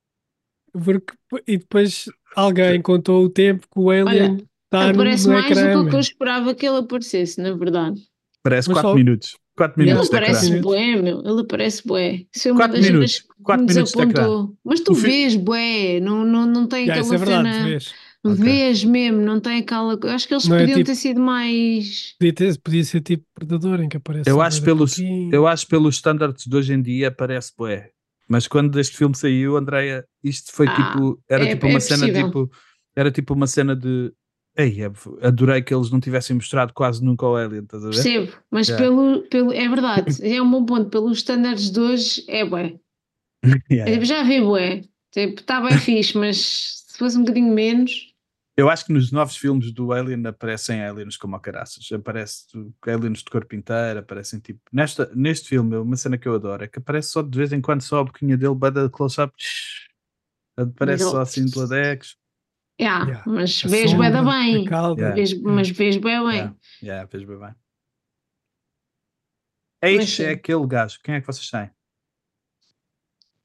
Porque, 0.72 1.14
e 1.46 1.58
depois 1.58 2.04
alguém 2.36 2.80
contou 2.82 3.24
o 3.24 3.28
tempo 3.30 3.66
que 3.72 3.78
o 3.80 3.90
Alien 3.90 4.36
está 4.66 4.90
Aparece 4.90 5.26
no 5.26 5.32
mais 5.34 5.46
ecrã. 5.50 5.72
do 5.72 5.80
que 5.82 5.86
o 5.86 5.90
que 5.90 5.96
eu 5.96 6.00
esperava 6.00 6.54
que 6.54 6.66
ele 6.66 6.76
aparecesse, 6.78 7.40
na 7.40 7.54
verdade. 7.54 8.00
Parece 8.42 8.68
Mas 8.68 8.74
4 8.76 8.90
só- 8.90 8.94
minutos. 8.94 9.36
4 9.56 9.82
Ele 9.82 9.90
minutos 9.90 10.10
de 10.10 10.16
ecrã. 10.16 10.26
aparece 10.28 10.60
bué, 10.60 10.96
meu. 10.96 11.20
Ele 11.24 11.40
aparece 11.40 11.82
bué. 11.86 12.26
Isso 12.34 12.48
é 12.48 12.52
uma 12.52 12.60
Quatro 12.60 12.76
das 12.76 12.86
minutos. 12.86 13.20
que 13.20 13.26
me 13.52 13.56
minutos 13.56 13.74
de 13.74 13.80
ecrã. 13.80 14.04
desapontou. 14.12 14.56
Mas 14.62 14.80
tu 14.80 14.92
O 14.92 14.94
fi- 14.94 15.00
vês 15.06 15.36
bué, 15.36 15.98
não, 16.00 16.24
não, 16.24 16.46
não 16.46 16.66
tem 16.68 16.84
Yeah, 16.84 17.00
isso 17.02 17.12
é 17.14 17.16
aquela 17.16 17.32
verdade, 17.42 17.56
cena... 17.56 17.68
vês. 17.68 17.94
Ok. 18.32 18.44
Vês 18.44 18.84
mesmo, 18.84 19.20
não 19.20 19.40
tem 19.40 19.58
aquela... 19.58 19.98
eu 20.02 20.10
Acho 20.10 20.26
que 20.28 20.34
eles 20.34 20.46
Não 20.48 20.56
é 20.56 20.60
podiam 20.60 20.76
tipo- 20.78 20.86
ter 20.86 20.94
sido 20.94 21.20
mais... 21.20 22.14
Podia, 22.18 22.32
ter- 22.34 22.58
podia 22.60 22.84
ser 22.84 23.00
tipo 23.00 23.24
Predador, 23.34 23.80
em 23.82 23.88
que 23.88 23.96
aparece. 23.96 24.28
Eu 24.30 24.40
acho, 24.40 24.62
pelos, 24.62 24.96
eu 25.32 25.46
acho 25.46 25.66
pelos 25.66 25.96
standards 25.96 26.44
de 26.46 26.56
hoje 26.56 26.72
em 26.72 26.82
dia 26.82 27.10
parece 27.10 27.52
bué. 27.56 27.90
Mas 28.28 28.48
quando 28.48 28.78
este 28.80 28.96
filme 28.96 29.14
saiu, 29.16 29.56
Andreia, 29.56 30.04
isto 30.22 30.50
foi 30.52 30.66
Ah, 30.66 30.74
tipo, 30.74 31.22
era 31.28 31.44
é- 31.44 31.48
tipo 31.54 31.66
é 31.66 31.70
uma 31.70 31.80
cena 31.80 32.00
possível. 32.06 32.26
tipo, 32.26 32.50
era 32.96 33.10
tipo 33.10 33.34
uma 33.34 33.46
cena 33.46 33.76
de 33.76 34.12
Ei, 34.58 34.82
é- 34.82 34.90
adorei 35.26 35.60
que 35.60 35.74
eles 35.74 35.90
não 35.90 36.00
tivessem 36.00 36.34
mostrado 36.34 36.72
quase 36.72 37.04
nunca 37.04 37.26
o 37.26 37.36
Alien, 37.36 37.62
estás 37.64 37.84
a 37.84 37.88
ver? 37.90 37.94
Percebo, 37.94 38.32
mas 38.50 38.68
Yeah. 38.68 38.84
pelo, 38.86 39.22
pelo... 39.28 39.52
É 39.52 39.68
verdade, 39.68 40.06
é 40.26 40.40
um 40.40 40.50
bom 40.50 40.64
ponto. 40.64 40.88
Pelos 40.88 41.18
standards 41.18 41.70
de 41.70 41.78
hoje, 41.78 42.24
é 42.26 42.42
bué. 42.44 42.74
Yeah. 43.70 44.02
Já 44.04 44.22
vi 44.22 44.40
bué. 44.40 44.82
Tipo, 45.12 45.40
está 45.40 45.60
bem 45.60 45.76
fixe, 45.78 46.16
mas 46.18 46.82
se 46.88 46.98
fosse 46.98 47.16
um 47.16 47.20
bocadinho 47.20 47.52
menos... 47.54 48.14
Eu 48.58 48.70
acho 48.70 48.86
que 48.86 48.92
nos 48.92 49.12
novos 49.12 49.36
filmes 49.36 49.70
do 49.70 49.92
Alien 49.92 50.26
aparecem 50.26 50.82
aliens 50.82 51.16
como 51.18 51.36
a 51.36 51.40
caraças. 51.40 51.86
Aparece 51.92 52.46
aliens 52.86 53.18
de 53.18 53.24
corpo 53.30 53.54
inteiro, 53.54 53.98
aparecem 53.98 54.40
tipo. 54.40 54.60
Nesta, 54.72 55.10
neste 55.14 55.48
filme, 55.48 55.76
uma 55.76 55.96
cena 55.96 56.16
que 56.16 56.26
eu 56.26 56.34
adoro 56.34 56.64
é 56.64 56.68
que 56.68 56.78
aparece 56.78 57.08
só 57.08 57.20
de 57.20 57.36
vez 57.36 57.52
em 57.52 57.60
quando 57.60 57.82
só 57.82 57.98
a 58.00 58.04
boquinha 58.04 58.36
dele, 58.36 58.54
bada 58.54 58.88
close-up. 58.88 59.34
Aparece 60.56 61.04
só 61.04 61.20
assim 61.20 61.44
de 61.44 61.58
ladex. 61.58 62.16
Yeah, 62.80 63.04
Yeah. 63.06 63.24
Mas 63.26 63.62
A 63.64 63.68
vês 63.68 63.92
da 63.92 63.98
sombra, 64.12 64.22
bem. 64.24 64.64
calda. 64.64 65.00
Yeah. 65.00 65.14
Vês- 65.16 65.40
mas 65.42 65.68
vês 65.70 65.96
bem 65.98 66.18
bem. 66.26 66.34
Yeah, 66.36 66.56
yeah, 66.82 67.08
fez 67.08 67.24
bem 67.24 67.38
bem. 67.38 67.54
Sim. 70.06 70.22
é 70.24 70.30
aquele 70.30 70.66
gajo. 70.66 70.98
Quem 71.02 71.14
é 71.16 71.20
que 71.20 71.26
vocês 71.26 71.48
têm? 71.50 71.70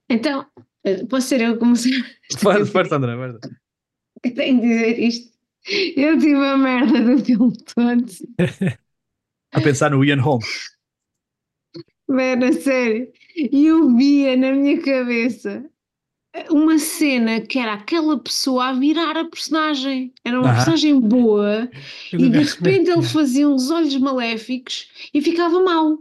Então, 0.10 0.46
eh, 0.84 1.06
posso 1.06 1.28
ser 1.28 1.42
eu 1.42 1.58
como 1.60 1.76
se 1.76 1.92
Força, 2.40 2.66
força, 2.72 2.96
André, 2.96 3.16
força. 3.16 3.61
Eu 4.24 4.34
tenho 4.36 4.62
de 4.62 4.68
dizer 4.68 5.00
isto. 5.00 5.32
Eu 5.96 6.18
tive 6.18 6.36
a 6.36 6.58
merda 6.58 7.02
do 7.02 7.24
filme 7.24 7.54
todo. 7.76 8.06
A 9.54 9.60
pensar 9.60 9.92
no 9.92 10.04
Ian 10.04 10.22
Holmes. 10.22 10.72
A 12.10 12.52
sério. 12.54 13.12
E 13.36 13.66
eu 13.66 13.96
via 13.96 14.36
na 14.38 14.54
minha 14.54 14.82
cabeça 14.82 15.70
uma 16.50 16.78
cena 16.80 17.42
que 17.42 17.60
era 17.60 17.74
aquela 17.74 18.18
pessoa 18.18 18.68
a 18.68 18.74
virar 18.74 19.18
a 19.18 19.26
personagem. 19.26 20.14
Era 20.24 20.40
uma 20.40 20.54
personagem 20.54 21.00
boa 21.00 21.70
e 22.14 22.30
de 22.30 22.44
repente 22.44 22.90
ele 22.90 23.04
fazia 23.04 23.48
uns 23.48 23.70
olhos 23.70 23.96
maléficos 23.98 24.90
e 25.14 25.22
ficava 25.22 25.62
mau. 25.62 26.00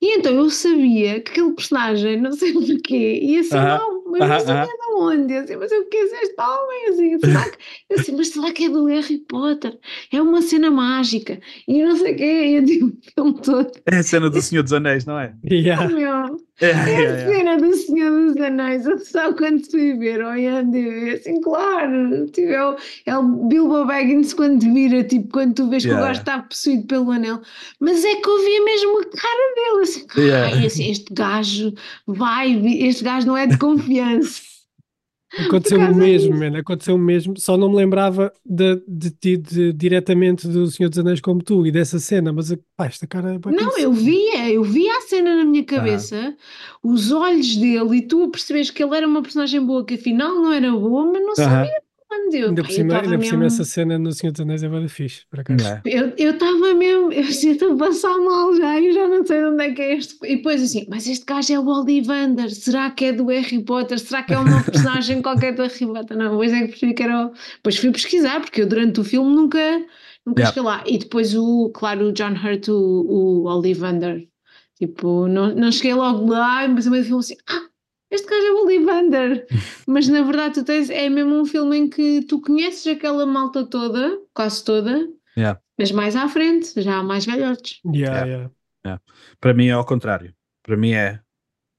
E 0.00 0.18
então 0.18 0.34
eu 0.34 0.50
sabia 0.50 1.20
que 1.20 1.32
aquele 1.32 1.52
personagem, 1.52 2.20
não 2.20 2.32
sei 2.32 2.52
porquê, 2.52 3.20
ia 3.20 3.42
ser 3.42 3.60
mau, 3.60 4.03
mas 4.18 4.28
não 4.28 4.40
sabia 4.40 4.62
aham. 4.62 4.66
de 4.66 4.94
onde. 4.96 5.34
Eu 5.34 5.40
assim, 5.42 5.56
mas 5.56 5.72
eu 5.72 5.84
conheço 5.88 6.14
este 6.16 6.40
homem, 6.40 6.88
assim, 6.88 7.18
será 7.18 7.50
que, 7.50 7.58
eu 7.90 7.98
assim, 8.00 8.16
mas 8.16 8.28
será 8.28 8.52
que 8.52 8.64
é 8.66 8.68
do 8.68 8.86
Harry 8.86 9.18
Potter? 9.18 9.78
É 10.12 10.20
uma 10.22 10.42
cena 10.42 10.70
mágica. 10.70 11.40
E 11.68 11.82
não 11.82 11.96
sei 11.96 12.14
o 12.14 12.16
quê, 12.16 12.24
e 12.46 12.54
eu 12.56 12.62
digo 12.62 12.86
o 12.88 13.12
filme 13.14 13.42
todo. 13.42 13.70
É 13.90 13.96
a 13.96 14.02
cena 14.02 14.30
do 14.30 14.40
Senhor 14.42 14.62
dos 14.62 14.72
Anéis, 14.72 15.04
não 15.04 15.18
é? 15.18 15.34
Yeah. 15.50 15.88
Meu, 15.88 16.36
É, 16.60 16.66
é 16.66 16.70
é, 16.70 16.74
a 16.76 17.02
é. 17.02 17.26
cena 17.26 17.56
do 17.56 17.74
Senhor 17.74 18.32
dos 18.32 18.36
Anéis, 18.40 18.86
eu 18.86 18.98
só 18.98 19.32
quando 19.32 19.68
fui 19.68 19.94
ver 19.94 20.22
ao 20.22 20.36
IMDb, 20.36 21.10
assim, 21.10 21.40
claro, 21.40 22.26
tipo, 22.26 22.48
é, 22.48 22.64
o, 22.64 22.76
é 23.06 23.18
o 23.18 23.22
Bilbo 23.48 23.84
Baggins 23.84 24.32
quando 24.34 24.60
te 24.60 24.70
vira, 24.70 25.02
tipo, 25.02 25.28
quando 25.32 25.54
tu 25.54 25.68
vês 25.68 25.82
que 25.82 25.88
Yeah, 25.88 26.04
o 26.04 26.08
gajo 26.08 26.20
está 26.20 26.42
possuído 26.42 26.86
pelo 26.86 27.10
anel, 27.10 27.40
mas 27.80 28.04
é 28.04 28.14
que 28.14 28.28
eu 28.28 28.44
via 28.44 28.64
mesmo 28.64 29.00
a 29.00 29.04
cara 29.04 29.54
dele, 29.54 29.82
assim, 29.82 30.06
Yeah. 30.16 30.66
assim, 30.66 30.90
este 30.90 31.12
gajo 31.12 31.74
vai, 32.06 32.52
este 32.78 33.02
gajo 33.02 33.26
não 33.26 33.36
é 33.36 33.46
de 33.48 33.58
confiança. 33.58 34.40
Aconteceu 35.36 35.80
o 35.80 35.94
mesmo, 35.94 36.36
man. 36.38 36.56
Aconteceu 36.58 36.94
o 36.94 36.98
mesmo. 36.98 37.38
Só 37.38 37.56
não 37.56 37.68
me 37.70 37.76
lembrava 37.76 38.32
de, 38.44 38.82
de, 38.86 39.10
ti- 39.10 39.36
de- 39.36 39.72
diretamente 39.72 40.46
do 40.46 40.66
Senhor 40.68 40.88
dos 40.88 40.98
Anéis 40.98 41.20
como 41.20 41.42
tu 41.42 41.66
e 41.66 41.72
dessa 41.72 41.98
cena, 41.98 42.32
mas 42.32 42.54
pá, 42.76 42.86
esta 42.86 43.06
cara 43.06 43.34
é 43.34 43.50
Não, 43.50 43.78
eu 43.78 43.92
via, 43.92 44.50
eu 44.50 44.62
via 44.62 44.96
a 44.96 45.00
cena 45.02 45.36
na 45.36 45.44
minha 45.44 45.64
cabeça, 45.64 46.36
os 46.82 47.10
olhos 47.10 47.56
dele, 47.56 47.96
e 47.98 48.02
tu 48.02 48.28
percebes 48.28 48.70
que 48.70 48.82
ele 48.82 48.96
era 48.96 49.06
uma 49.06 49.22
personagem 49.22 49.64
boa, 49.64 49.84
que 49.84 49.94
afinal 49.94 50.34
não 50.34 50.52
era 50.52 50.70
boa, 50.70 51.04
mas 51.12 51.22
não 51.22 51.32
Aham. 51.38 51.64
sabia 51.64 51.82
quando 52.14 52.34
eu. 52.34 52.48
Ainda 52.48 52.62
por 52.62 52.70
cima, 52.70 52.94
ainda 53.00 53.18
por 53.18 53.24
cima 53.24 53.38
mesmo- 53.38 53.44
essa 53.44 53.64
cena 53.64 53.98
no 53.98 54.12
Senhor 54.12 54.32
dos 54.32 54.40
Anéis 54.40 54.62
é 54.62 54.68
bem 54.68 54.88
fixe, 54.88 55.22
por 55.30 55.40
acaso. 55.40 55.64
É. 55.66 55.82
Eu 56.16 56.30
estava 56.32 56.74
mesmo, 56.74 57.12
eu 57.12 57.24
sinto 57.24 57.72
a 57.72 57.76
passar 57.76 58.16
mal 58.18 58.54
já, 58.56 58.80
eu 58.80 58.92
já 58.92 59.08
não 59.08 59.26
sei 59.26 59.38
de 59.40 59.44
onde 59.46 59.64
é 59.64 59.70
que 59.72 59.82
é 59.82 59.96
este. 59.96 60.16
E 60.24 60.36
depois 60.36 60.62
assim, 60.62 60.86
mas 60.88 61.06
este 61.06 61.24
gajo 61.24 61.52
é 61.52 61.58
o 61.58 61.66
Ollivander, 61.66 62.50
será 62.54 62.90
que 62.90 63.06
é 63.06 63.12
do 63.12 63.26
Harry 63.26 63.62
Potter? 63.64 63.98
Será 63.98 64.22
que 64.22 64.32
é 64.32 64.38
uma 64.38 64.62
personagem 64.64 65.20
qualquer 65.22 65.54
do 65.54 65.62
Harry 65.62 65.86
Potter? 65.86 66.16
Não, 66.16 66.36
pois 66.36 66.52
é 66.52 66.60
que 66.62 66.68
percebi 66.68 66.94
que 66.94 67.02
era 67.02 67.26
o. 67.26 67.32
Depois 67.56 67.76
fui 67.76 67.90
pesquisar, 67.90 68.40
porque 68.40 68.62
eu 68.62 68.66
durante 68.66 69.00
o 69.00 69.04
filme 69.04 69.34
nunca, 69.34 69.58
nunca 70.26 70.40
Yeah. 70.42 70.46
cheguei 70.54 70.62
lá. 70.62 70.82
E 70.86 70.98
depois 70.98 71.34
o, 71.34 71.70
claro, 71.74 72.06
o 72.08 72.12
John 72.12 72.32
Hurt, 72.34 72.68
o, 72.68 72.74
o 72.74 73.44
Ollivander, 73.48 74.26
tipo, 74.78 75.28
não, 75.28 75.54
não 75.54 75.70
cheguei 75.72 75.94
logo 75.94 76.26
lá, 76.30 76.66
mas 76.68 76.86
a 76.86 76.90
meio 76.90 77.02
do 77.02 77.06
filme 77.06 77.20
assim, 77.20 77.36
ah, 77.48 77.62
este 78.10 78.28
gajo 78.28 78.46
é 78.46 78.52
o 78.52 78.64
Ollivander. 78.64 79.46
mas 79.86 80.08
na 80.08 80.22
verdade 80.22 80.54
tu 80.54 80.64
tens, 80.64 80.90
é 80.90 81.08
mesmo 81.08 81.34
um 81.40 81.44
filme 81.44 81.76
em 81.76 81.88
que 81.88 82.22
tu 82.22 82.40
conheces 82.40 82.86
aquela 82.86 83.26
malta 83.26 83.64
toda, 83.64 84.18
quase 84.32 84.64
toda, 84.64 85.08
Yeah. 85.36 85.60
mas 85.76 85.90
mais 85.90 86.14
à 86.14 86.28
frente, 86.28 86.80
já 86.80 86.98
há 86.98 87.02
mais 87.02 87.26
velhotes. 87.26 87.80
Yeah, 87.92 88.50
yeah. 88.86 89.02
Para 89.40 89.52
mim 89.52 89.66
é 89.66 89.72
ao 89.72 89.84
contrário. 89.84 90.32
Para 90.62 90.76
mim 90.76 90.92
é 90.92 91.20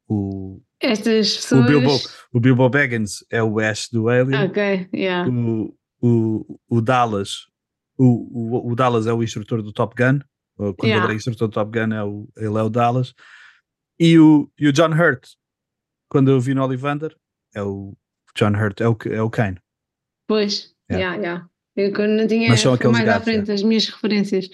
o, 0.09 0.61
Estas 0.77 1.31
o, 1.31 1.35
pessoas. 1.35 1.65
Bilbo, 1.65 1.91
o 2.33 2.39
Bilbo 2.41 2.69
Baggins 2.69 3.23
é 3.31 3.41
o 3.41 3.57
Ash 3.59 3.87
do 3.89 4.09
Alien. 4.09 4.43
Ok, 4.43 4.89
yeah. 4.93 5.29
O, 5.29 5.73
o, 6.01 6.59
o 6.67 6.81
Dallas 6.81 7.45
o, 7.97 8.57
o, 8.57 8.71
o 8.71 8.75
Dallas 8.75 9.07
é 9.07 9.13
o 9.13 9.23
instrutor 9.23 9.61
do 9.61 9.71
Top 9.71 9.95
Gun. 9.95 10.19
Quando 10.57 10.83
Yeah. 10.83 11.05
ele 11.05 11.13
é 11.13 11.15
instrutor 11.17 11.47
do 11.47 11.53
Top 11.53 11.71
Gun, 11.71 11.93
é 11.93 12.03
o, 12.03 12.29
ele 12.37 12.57
é 12.57 12.61
o 12.61 12.69
Dallas. 12.69 13.13
E 13.99 14.19
o, 14.19 14.49
e 14.59 14.67
o 14.67 14.73
John 14.73 14.91
Hurt, 14.93 15.25
quando 16.09 16.31
eu 16.31 16.39
vi 16.39 16.53
no 16.53 16.63
Ollivander, 16.63 17.15
é 17.53 17.61
o 17.61 17.93
John 18.35 18.51
Hurt, 18.51 18.81
é 18.81 18.87
o, 18.87 18.97
é 19.11 19.21
o 19.21 19.29
Kane. 19.29 19.57
Pois, 20.27 20.73
Yeah. 20.89 21.15
yeah, 21.15 21.21
yeah. 21.23 21.49
Eu 21.75 21.91
quando 21.93 22.11
não 22.11 22.27
tinha 22.27 22.49
Mas 22.49 22.61
são 22.61 22.71
fui 22.71 22.75
aqueles 22.75 22.99
mais 22.99 23.09
à 23.09 23.19
frente 23.21 23.51
as 23.51 23.63
minhas 23.63 23.89
referências. 23.89 24.49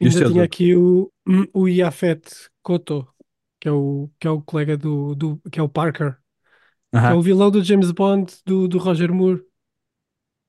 E 0.00 0.08
os 0.08 0.16
Ainda 0.16 0.30
tinha 0.30 0.44
aqui 0.44 0.74
o, 0.74 1.12
o 1.52 1.68
Iafet 1.68 2.50
Koto, 2.62 3.06
que 3.60 3.68
é 3.68 3.72
o, 3.72 4.10
que 4.18 4.26
é 4.26 4.30
o 4.30 4.42
colega 4.42 4.76
do, 4.76 5.14
do 5.14 5.40
que 5.50 5.60
é 5.60 5.62
o 5.62 5.68
Parker, 5.68 6.16
que 6.92 7.12
é 7.12 7.14
o 7.14 7.22
vilão 7.22 7.50
do 7.50 7.62
James 7.62 7.90
Bond 7.92 8.32
do, 8.44 8.68
do 8.68 8.78
Roger 8.78 9.12
Moore. 9.12 9.42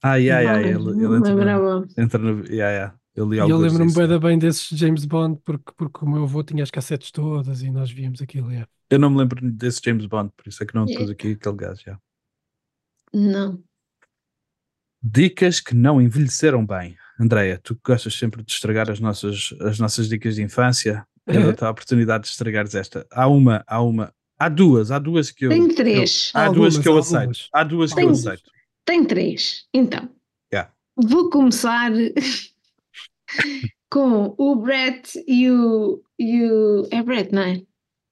Ah, 0.02 0.16
yeah, 0.18 0.42
yeah, 0.42 0.62
ele, 0.62 0.90
ele 1.04 1.18
entra, 1.18 1.36
no, 1.36 1.40
lembrava. 1.40 1.88
entra 1.98 2.20
no. 2.20 2.46
Yeah, 2.46 2.72
yeah. 2.72 2.97
Eu 3.18 3.28
li 3.28 3.38
E 3.38 3.40
eu 3.40 3.58
lembro-me 3.58 3.92
bem, 3.92 4.20
bem 4.20 4.38
desses 4.38 4.78
James 4.78 5.04
Bond, 5.04 5.42
porque, 5.44 5.74
porque 5.76 6.06
o 6.06 6.08
meu 6.08 6.24
avô 6.24 6.44
tinha 6.44 6.62
as 6.62 6.70
cassetes 6.70 7.10
todas 7.12 7.64
e 7.64 7.72
nós 7.72 7.90
víamos 7.92 8.22
aquilo. 8.22 8.50
yeah. 8.52 8.70
Eu 8.92 9.00
não 9.00 9.10
me 9.10 9.18
lembro 9.18 9.42
desse 9.52 9.82
James 9.84 10.06
Bond, 10.06 10.32
por 10.38 10.48
isso 10.48 10.62
é 10.62 10.66
que 10.68 10.76
não 10.76 10.86
pus 10.86 11.10
aqui 11.10 11.32
aquele 11.32 11.56
gajo. 11.56 11.82
já. 11.84 12.00
Não. 13.12 13.60
Dicas 15.02 15.60
que 15.60 15.74
não 15.76 16.02
envelheceram 16.02 16.66
bem. 16.66 16.96
Andréia, 17.20 17.60
tu 17.64 17.76
gostas 17.84 18.14
sempre 18.14 18.44
de 18.44 18.52
estragar 18.52 18.90
as 18.92 19.00
nossas, 19.00 19.50
as 19.62 19.80
nossas 19.80 20.08
dicas 20.08 20.36
de 20.36 20.44
infância, 20.44 21.04
eu 21.26 21.42
dou-te 21.42 21.64
a 21.64 21.72
oportunidade 21.72 22.26
de 22.26 22.30
estragares 22.30 22.76
esta. 22.76 23.06
Há 23.12 23.28
uma, 23.28 23.64
há 23.66 23.82
uma, 23.82 24.14
há 24.38 24.48
duas, 24.48 24.92
há 24.92 25.00
duas 25.00 25.32
que 25.32 25.46
eu. 25.46 25.50
Tenho 25.50 25.66
que 25.66 25.72
eu- 25.74 25.76
três. 25.78 26.32
há 26.36 26.46
Algumas, 26.46 26.74
duas 26.76 26.84
que 26.84 26.88
eu 26.88 26.98
algumas. 26.98 27.16
aceito. 27.38 27.50
Há 27.52 27.64
duas 27.64 27.94
que 27.94 28.00
eu 28.00 28.04
Tenho- 28.06 28.12
aceito. 28.12 28.52
Tenho 28.86 29.08
três. 29.08 29.66
Então, 29.74 30.08
Yeah. 30.54 30.72
vou 30.96 31.30
começar 31.32 31.92
com 33.90 34.34
o 34.38 34.56
Brett 34.56 35.24
e 35.28 35.50
o, 35.50 36.02
e 36.20 36.44
o. 36.44 36.88
É 36.92 37.02
Brett, 37.04 37.34
não 37.34 37.42
é? 37.44 37.62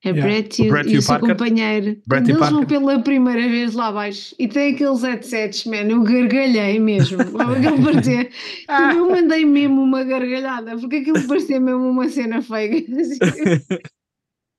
É 0.04 0.10
Yeah. 0.10 0.22
Brett 0.24 0.62
O 0.62 0.66
e, 0.66 0.68
o- 0.68 0.72
Brett 0.72 0.90
e 0.90 0.94
e 0.94 0.96
o 0.98 1.00
o 1.00 1.02
seu 1.02 1.14
Parker? 1.16 1.30
companheiro. 1.36 1.86
Brett 2.08 2.26
Quando 2.28 2.30
eles 2.38 2.50
vão 2.52 2.66
pela 2.66 3.00
primeira 3.02 3.42
vez 3.50 3.74
lá 3.74 3.88
abaixo 3.88 4.36
e 4.38 4.48
tem 4.48 4.76
aqueles 4.76 5.02
headsets, 5.02 5.66
man, 5.66 5.78
eu 5.90 6.04
gargalhei 6.04 6.80
mesmo. 6.80 7.18
Aquilo 7.42 7.84
parecia. 7.84 8.30
Ah. 8.68 8.94
Eu 8.94 9.10
mandei 9.10 9.44
mesmo 9.46 9.82
uma 9.82 10.04
gargalhada, 10.04 10.78
porque 10.78 10.98
aquilo 10.98 11.28
parecia 11.28 11.60
mesmo 11.60 11.90
uma 11.90 12.08
cena 12.08 12.40
feia. 12.40 12.86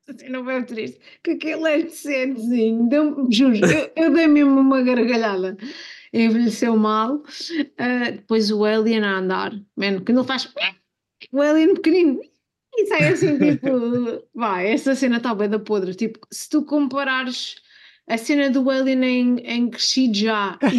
Assim, 0.08 0.28
não 0.30 0.44
foi 0.44 0.62
triste. 0.64 0.98
Com 1.24 1.32
aquele 1.32 1.62
headsetzinho, 1.68 2.88
deu, 2.88 3.26
juro, 3.30 3.56
eu, 3.56 3.90
eu 3.96 4.12
dei 4.12 4.26
mesmo 4.28 4.58
uma 4.60 4.82
gargalhada. 4.82 5.56
Envelheceu 6.16 6.76
mal. 6.76 7.22
Ah, 7.78 8.10
depois 8.10 8.50
o 8.50 8.64
Alien 8.64 9.04
a 9.04 9.18
andar, 9.18 9.52
man, 9.76 10.00
quando 10.04 10.18
ele 10.18 10.26
faz 10.26 10.52
o 11.32 11.40
Alien 11.40 11.74
pequenino 11.74 12.20
e 12.74 12.86
sai 12.86 13.08
assim, 13.08 13.38
tipo, 13.38 13.68
vai, 14.34 14.68
essa 14.68 14.94
cena 14.94 15.16
está 15.16 15.34
bem 15.34 15.48
da 15.48 15.58
podre. 15.58 15.94
Tipo, 15.94 16.20
se 16.30 16.48
tu 16.48 16.64
comparares 16.64 17.56
a 18.08 18.16
cena 18.16 18.50
do 18.50 18.68
Alien 18.70 19.04
em, 19.04 19.36
em 19.38 19.70
crescido 19.70 20.14
já 20.16 20.58
e, 20.62 20.78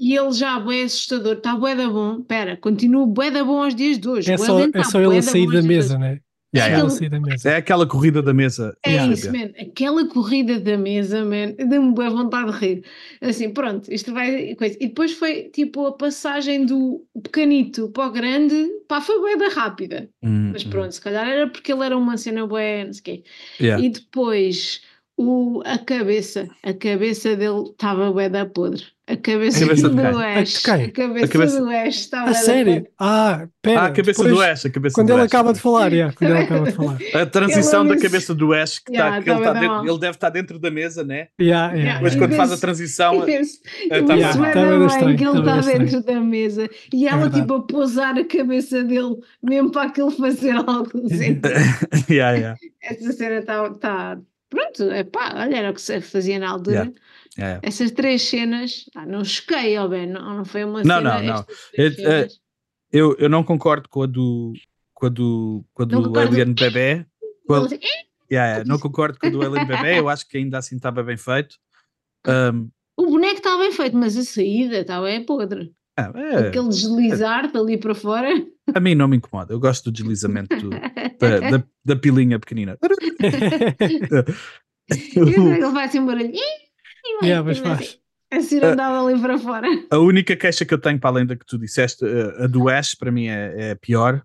e 0.12 0.16
ele 0.16 0.32
já 0.32 0.60
bem 0.60 0.84
assustador, 0.84 1.36
está 1.36 1.56
bué 1.56 1.74
da 1.74 1.88
bom. 1.88 2.22
Pera, 2.22 2.56
continua 2.56 3.06
bué 3.06 3.30
da 3.30 3.44
bom 3.44 3.62
aos 3.62 3.74
dias 3.74 3.98
de 3.98 4.08
hoje. 4.08 4.32
É 4.32 4.36
só, 4.36 4.54
Alien 4.54 4.68
é 4.68 4.72
tá 4.72 4.84
só 4.84 5.00
ele 5.00 5.22
sair 5.22 5.46
da 5.50 5.62
mesa, 5.62 5.98
né? 5.98 6.20
Yeah, 6.54 6.78
É 6.78 7.18
mesa. 7.20 7.50
É 7.50 7.56
aquela 7.56 7.86
corrida 7.86 8.22
da 8.22 8.32
mesa. 8.32 8.76
É 8.82 8.92
Yeah. 8.92 9.12
isso, 9.12 9.30
man. 9.30 9.50
Aquela 9.58 10.08
corrida 10.08 10.58
da 10.58 10.78
mesa, 10.78 11.22
man, 11.24 11.52
deu-me 11.52 11.92
boa 11.92 12.08
vontade 12.08 12.50
de 12.52 12.58
rir. 12.58 12.84
Assim, 13.20 13.50
pronto, 13.50 13.92
isto 13.92 14.12
vai. 14.14 14.54
Coisa. 14.54 14.76
E 14.80 14.88
depois 14.88 15.12
foi 15.12 15.44
tipo 15.50 15.86
a 15.86 15.92
passagem 15.92 16.64
do 16.64 17.04
pequenito 17.22 17.90
para 17.90 18.06
o 18.08 18.12
grande, 18.12 18.66
pá, 18.88 19.00
foi 19.00 19.18
bué 19.20 19.36
da 19.36 19.48
rápida. 19.48 20.08
Hum, 20.22 20.50
Mas 20.52 20.64
hum. 20.64 20.70
pronto, 20.70 20.92
se 20.92 21.00
calhar 21.00 21.28
era 21.28 21.48
porque 21.48 21.70
ele 21.72 21.84
era 21.84 21.96
uma 21.96 22.16
cena 22.16 22.46
bué, 22.46 22.84
não 22.86 22.92
sei 22.94 23.00
o 23.00 23.04
quê. 23.04 23.24
Yeah. 23.60 23.84
E 23.84 23.90
depois 23.90 24.80
o, 25.18 25.60
a 25.66 25.76
cabeça, 25.78 26.48
a 26.62 26.72
cabeça 26.72 27.36
dele 27.36 27.64
estava 27.70 28.10
bué 28.10 28.28
da 28.30 28.46
podre. 28.46 28.84
A 29.10 29.16
cabeça, 29.16 29.60
cabeça 29.60 29.88
de 29.88 29.94
do? 29.94 30.18
Ash. 30.18 30.68
A 30.68 30.90
cabeça, 30.90 31.24
A 31.24 31.28
cabeça- 31.28 31.60
do 31.60 31.70
Ash 31.70 31.96
estava 31.96 32.30
A 32.30 32.34
sério? 32.34 32.86
Ah, 32.98 33.48
pera. 33.62 33.80
Ah, 33.80 33.86
a 33.86 33.90
cabeça 33.90 34.22
depois, 34.22 34.34
do 34.36 34.42
Ash, 34.42 34.66
a 34.66 34.70
cabeça 34.70 34.94
Quando 34.94 35.06
do 35.06 35.12
ele 35.14 35.20
Ash. 35.22 35.26
acaba 35.28 35.52
de 35.54 35.60
falar, 35.60 35.92
yeah, 35.92 36.14
quando 36.14 36.30
ele 36.30 36.38
acaba 36.44 36.64
de 36.66 36.72
falar. 36.72 36.98
A 37.14 37.26
transição 37.26 37.86
da 37.86 37.94
é 37.94 37.98
cabeça 37.98 38.34
do 38.34 38.52
Ash, 38.52 38.78
que, 38.80 38.92
Yeah, 38.92 39.16
tá, 39.16 39.22
que 39.22 39.30
ele, 39.30 39.38
tá 39.40 39.54
tá 39.54 39.60
dentro- 39.60 39.88
ele 39.88 39.98
deve 39.98 40.16
estar 40.16 40.28
dentro 40.30 40.58
da 40.58 40.70
mesa, 40.70 41.02
né? 41.04 41.28
Yeah, 41.40 41.72
yeah, 41.74 42.00
yeah. 42.00 42.18
quando 42.18 42.36
faz 42.36 42.52
a 42.52 42.58
transição. 42.58 43.24
É, 43.28 43.98
Eu 43.98 44.04
tá 44.04 44.14
tá 44.14 44.18
estranho, 44.18 45.16
que 45.16 45.24
ele 45.24 45.42
tá 45.42 45.58
está 45.58 45.78
dentro 45.78 46.02
da 46.04 46.20
mesa 46.20 46.68
e 46.92 47.06
ela 47.08 47.16
verdade. 47.22 47.40
tipo 47.40 47.54
a 47.54 47.62
pousar 47.62 48.18
a 48.18 48.24
cabeça 48.24 48.84
dele 48.84 49.16
mesmo 49.42 49.70
para 49.70 49.88
aquilo 49.88 50.10
fazer 50.10 50.54
yeah, 52.10 52.36
yeah, 52.36 52.56
Essa 52.82 53.12
cena 53.12 53.36
está 53.38 53.70
tá, 53.70 54.18
pronto, 54.50 54.82
é 54.90 55.04
pá, 55.04 55.32
olha, 55.36 55.56
era 55.56 55.70
o 55.70 55.74
que 55.74 55.80
se 55.80 56.00
fazia 56.00 56.38
na 56.38 56.50
altura. 56.50 56.92
Yeah. 57.38 57.60
Essas 57.62 57.90
três 57.92 58.22
cenas, 58.22 58.84
ah, 58.96 59.06
não 59.06 59.24
choquei, 59.24 59.78
ó 59.78 59.86
bem, 59.86 60.06
não, 60.06 60.38
não 60.38 60.44
foi 60.44 60.64
uma 60.64 60.82
Não, 60.82 60.96
cena. 60.96 61.22
não, 61.22 61.22
não. 61.22 61.46
É- 61.76 61.86
é- 61.86 61.90
cenas. 61.92 62.40
Eu, 62.90 63.14
eu 63.18 63.28
não 63.28 63.44
concordo 63.44 63.88
com 63.88 64.02
a 64.02 64.06
do, 64.06 64.54
com 64.94 65.06
a 65.06 65.08
do, 65.08 65.64
com 65.72 65.82
a 65.82 65.86
Não 65.86 66.02
do. 66.02 66.18
Alien 66.18 66.52
Bebé. 66.54 67.06
Com 67.46 67.54
a- 67.54 67.58
Ele 67.58 67.66
assim, 67.66 67.76
"Eh, 67.76 68.08
Yeah, 68.30 68.64
não 68.64 68.78
concordo 68.78 69.18
com 69.18 69.26
a 69.26 69.30
do 69.30 69.40
Alien 69.42 69.66
Bebé, 69.66 69.98
eu 70.00 70.08
acho 70.08 70.26
que 70.28 70.36
ainda 70.36 70.58
assim 70.58 70.76
estava 70.76 71.02
bem 71.02 71.16
feito. 71.16 71.56
Um, 72.26 72.68
O 72.96 73.06
boneco 73.06 73.36
está 73.36 73.56
bem 73.56 73.70
feito, 73.72 73.96
mas 73.96 74.16
a 74.16 74.24
saída 74.24 74.78
está 74.80 75.00
bem 75.00 75.24
podre. 75.24 75.72
ah, 75.96 76.12
é, 76.14 76.48
Aquele 76.48 76.68
deslizar 76.68 77.50
dali 77.52 77.78
para 77.78 77.94
fora. 77.94 78.28
a 78.74 78.80
mim 78.80 78.94
não 78.94 79.06
me 79.08 79.16
incomoda, 79.18 79.52
eu 79.54 79.60
gosto 79.60 79.84
do 79.84 79.92
deslizamento 79.92 80.56
do- 80.56 80.70
da, 80.70 81.40
da, 81.58 81.64
da 81.84 81.96
pilinha 81.96 82.38
pequenina. 82.38 82.76
E 84.90 85.18
ele 85.18 85.70
vai 85.70 85.84
assim 85.84 86.00
um 86.00 86.06
barulho. 86.06 86.32
"Ih", 87.08 87.14
e 87.14 87.20
vai, 87.20 87.28
Yeah, 87.28 87.44
mas 87.44 87.58
faz. 87.58 87.98
assim 88.30 88.58
andava 88.62 89.06
ali 89.06 89.20
para 89.20 89.38
fora. 89.38 89.66
A 89.90 89.98
única 89.98 90.36
queixa 90.36 90.64
que 90.64 90.74
eu 90.74 90.78
tenho, 90.80 90.98
para 91.00 91.10
além 91.10 91.26
da 91.26 91.36
que 91.36 91.46
tu 91.46 91.58
disseste, 91.58 92.04
a, 92.04 92.44
a 92.44 92.46
do 92.46 92.68
Ash, 92.68 92.94
para 92.94 93.10
mim 93.10 93.26
é, 93.28 93.54
é 93.68 93.70
a 93.72 93.76
pior. 93.76 94.22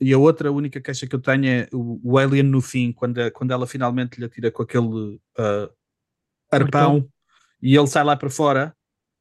E 0.00 0.12
a 0.12 0.18
outra 0.18 0.52
única 0.52 0.80
queixa 0.80 1.06
que 1.08 1.14
eu 1.16 1.20
tenho 1.20 1.46
é 1.46 1.68
o, 1.72 1.98
o 2.12 2.18
Alien 2.18 2.44
no 2.44 2.60
fim, 2.60 2.92
quando, 2.92 3.18
a- 3.18 3.30
quando 3.30 3.50
ela 3.50 3.66
finalmente 3.66 4.18
lhe 4.18 4.24
atira 4.26 4.50
com 4.50 4.62
aquele 4.62 5.20
ah, 5.36 5.68
arpão 6.50 7.08
e 7.60 7.76
ele 7.76 7.86
sai 7.88 8.04
lá 8.04 8.16
para 8.16 8.30
fora, 8.30 8.74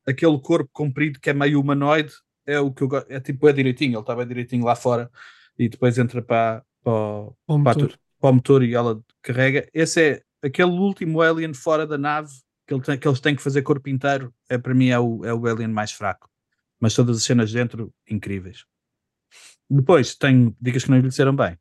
aquele 0.07 0.39
corpo 0.39 0.69
comprido 0.71 1.19
que 1.19 1.29
é 1.29 1.33
meio 1.33 1.59
humanoide, 1.59 2.13
é 2.45 2.59
o 2.59 2.71
que 2.71 2.83
eu 2.83 2.87
gosto. 2.87 3.09
É 3.11 3.19
tipo, 3.19 3.47
é 3.47 3.53
direitinho, 3.53 3.93
ele 3.93 3.99
estava 4.01 4.25
direitinho 4.25 4.63
lá 4.65 4.75
fora 4.75 5.09
e 5.57 5.67
depois 5.67 5.97
entra 5.97 6.21
para, 6.21 6.63
para, 6.83 6.93
o- 6.93 7.35
para, 7.47 7.57
motor. 7.57 7.87
tu- 7.89 7.99
para 8.19 8.29
o 8.29 8.33
motor 8.33 8.63
e 8.63 8.73
ela 8.75 9.01
carrega. 9.23 9.67
Esse 9.73 10.01
é 10.01 10.21
aquele 10.43 10.71
último 10.71 11.21
Alien 11.21 11.53
fora 11.53 11.85
da 11.87 11.97
nave 11.97 12.31
que, 12.67 12.73
ele 12.73 12.81
tem- 12.81 12.97
que 12.99 13.07
eles 13.07 13.19
têm 13.19 13.35
que 13.35 13.41
fazer 13.41 13.61
corpo 13.61 13.89
inteiro. 13.89 14.33
É, 14.49 14.57
para 14.57 14.73
mim 14.75 14.89
é 14.89 14.99
o, 14.99 15.23
é 15.25 15.33
o 15.33 15.47
Alien 15.47 15.69
mais 15.69 15.91
fraco. 15.91 16.29
Mas 16.79 16.93
todas 16.93 17.17
as 17.17 17.23
cenas 17.23 17.51
dentro, 17.51 17.91
incríveis. 18.09 18.65
Depois 19.69 20.15
tenho 20.15 20.55
dicas 20.61 20.83
que 20.83 20.89
não 20.89 20.97
envelheceram 20.97 21.35
bem. 21.35 21.57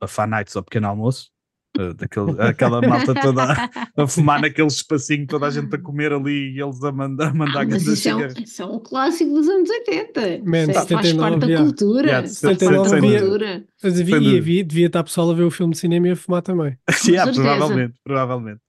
A 0.00 0.06
Fan 0.06 0.26
Nights 0.28 0.54
ao 0.56 0.62
pequeno 0.62 0.86
almoço. 0.88 1.30
eh, 1.78 1.92
Daquele, 1.94 2.40
aquela 2.40 2.80
malta 2.86 3.14
toda 3.14 3.42
a, 3.42 4.02
a 4.02 4.06
fumar 4.06 4.40
naquele 4.40 4.68
espacinho, 4.68 5.26
toda 5.26 5.46
a 5.46 5.50
gente 5.50 5.74
a 5.74 5.78
comer 5.80 6.12
ali 6.12 6.54
e 6.54 6.60
eles 6.62 6.82
a 6.84 6.92
mandar, 6.92 7.28
a 7.28 7.34
mandar 7.34 7.62
Ah, 7.62 7.64
mas 7.64 7.82
grandes 7.82 7.86
isso 7.98 8.08
é, 8.08 8.14
um, 8.16 8.26
isso 8.44 8.62
é 8.62 8.66
um 8.66 8.78
clássico 8.78 9.32
dos 9.32 9.48
anos 9.48 9.68
80. 9.68 10.20
Man, 10.44 10.58
Isso 10.62 10.70
é- 10.70 10.74
faz 10.74 10.86
79, 10.88 11.18
parte 11.30 11.40
da 11.40 11.46
yeah. 11.46 11.64
cultura. 11.66 12.06
Yeah, 12.06 12.28
faz 12.28 12.40
parte 12.40 12.58
79 12.60 13.00
da 13.12 13.18
cultura. 13.20 13.64
Mas 13.82 14.00
havia, 14.00 14.16
havia, 14.38 14.64
devia 14.64 14.86
estar 14.86 15.02
pessoal 15.04 15.30
a 15.30 15.34
ver 15.34 15.42
o 15.44 15.50
filme 15.50 15.72
de 15.72 15.78
cinema 15.80 16.08
e 16.08 16.10
a 16.12 16.16
fumar 16.16 16.42
também. 16.42 16.78
Yeah, 17.08 17.32
provavelmente, 17.32 17.94
provavelmente. 18.04 18.60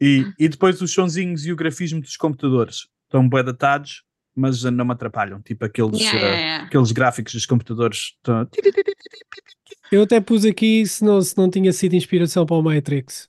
E, 0.00 0.24
e 0.38 0.48
depois 0.48 0.80
os 0.80 0.92
sonzinhos 0.92 1.44
e 1.46 1.52
o 1.52 1.56
grafismo 1.56 2.00
dos 2.00 2.16
computadores 2.16 2.86
estão 3.04 3.28
bem 3.28 3.42
datados, 3.44 4.04
mas 4.36 4.62
não 4.62 4.84
me 4.84 4.92
atrapalham. 4.92 5.40
Tipo 5.42 5.64
aqueles, 5.64 5.98
Yeah, 5.98 6.18
eh, 6.18 6.22
yeah, 6.22 6.40
yeah. 6.40 6.64
aqueles 6.66 6.92
gráficos 6.92 7.32
dos 7.32 7.46
computadores. 7.46 8.14
estão- 8.16 8.48
Eu 9.90 10.02
até 10.02 10.20
pus 10.20 10.44
aqui 10.44 10.86
se 10.86 11.02
não, 11.04 11.20
se 11.20 11.36
não 11.36 11.50
tinha 11.50 11.72
sido 11.72 11.94
inspiração 11.94 12.44
para 12.46 12.56
o 12.56 12.62
Matrix. 12.62 13.28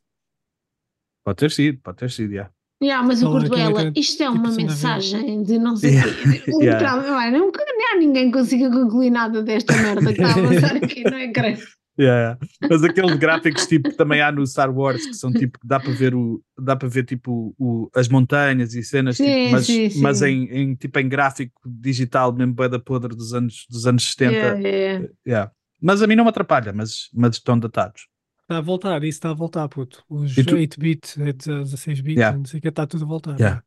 Pode 1.25 1.37
ter 1.37 1.51
sido, 1.51 1.79
pode 1.81 1.97
ter 1.97 2.11
sido, 2.11 2.31
yeah. 2.33 2.51
Yeah, 2.81 3.05
mas 3.05 3.21
eu 3.21 3.29
Olha, 3.29 3.41
curto 3.41 3.53
aquela 3.55 3.81
ela. 3.81 3.91
que- 3.91 3.99
Isto 3.99 4.23
é 4.23 4.27
tipo 4.27 4.37
uma 4.39 4.51
cena 4.51 4.69
mensagem 4.69 5.43
de 5.43 5.59
não 5.59 5.75
sei 5.75 5.89
o 5.89 5.93
Yeah. 5.93 6.13
quê. 6.13 6.43
Literalmente, 6.59 7.09
vai, 7.09 7.31
não, 7.31 7.39
não 7.51 7.93
há 7.93 7.95
ninguém 7.97 8.31
que 8.31 8.37
consiga 8.37 8.69
concluir 8.69 9.09
nada 9.09 9.43
desta 9.43 9.73
merda 9.75 10.13
que 10.13 10.21
está 10.21 10.27
a 10.27 10.33
avançar 10.45 10.75
aqui, 10.77 11.03
não 11.03 11.17
é, 11.17 11.31
creio? 11.31 11.57
Yeah. 11.99 12.37
Mas 12.69 12.81
aqueles 12.83 13.15
gráficos 13.17 13.67
tipo 13.67 13.89
que 13.89 13.95
também 13.97 14.21
há 14.21 14.31
no 14.31 14.45
Star 14.47 14.73
Wars 14.73 15.05
que 15.05 15.13
são 15.13 15.31
tipo 15.33 15.59
que 15.59 15.67
dá 15.67 15.79
para 15.79 15.91
ver 15.91 16.15
o 16.15 16.41
dá 16.57 16.75
para 16.75 16.87
ver 16.87 17.03
tipo 17.05 17.53
o, 17.59 17.89
as 17.93 18.07
montanhas 18.07 18.73
e 18.73 18.81
cenas 18.83 19.17
tipo, 19.17 19.27
Sim, 19.29 19.51
mas, 19.51 19.65
sim, 19.65 19.89
sim. 19.89 20.01
mas 20.01 20.21
em, 20.21 20.43
em 20.45 20.75
tipo 20.75 20.97
em 20.97 21.09
gráfico 21.09 21.59
digital 21.65 22.31
mesmo 22.33 22.53
bué 22.53 22.69
da 22.69 22.79
podre 22.79 23.13
dos 23.15 23.33
anos 23.33 23.65
dos 23.69 23.85
anos 23.85 24.11
70 24.11 24.33
Yeah, 24.35 24.59
yeah. 24.59 25.07
yeah. 25.27 25.51
mas 25.81 26.01
a 26.01 26.07
mim 26.07 26.15
não 26.15 26.23
me 26.23 26.29
atrapalha 26.29 26.71
mas, 26.71 27.09
mas 27.13 27.35
estão 27.35 27.59
datados 27.59 28.07
Está 28.43 28.57
a 28.57 28.61
voltar, 28.61 29.03
isso 29.03 29.17
está 29.17 29.29
a 29.29 29.33
voltar, 29.35 29.67
puto. 29.69 30.03
Os 30.09 30.35
E 30.35 30.43
tu- 30.43 30.55
8-bit, 30.55 31.19
16-bit, 31.19 32.17
Yeah. 32.17 32.35
não 32.35 32.45
sei 32.45 32.57
o 32.57 32.61
que, 32.63 32.67
está 32.69 32.87
tudo 32.87 33.03
a 33.03 33.07
voltar. 33.07 33.35
Yeah. 33.39 33.61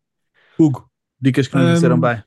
Hugo 0.59 0.91
dicas 1.21 1.47
que 1.47 1.55
não 1.55 1.71
Um, 1.71 1.75
disseram 1.75 2.01
bem 2.01 2.21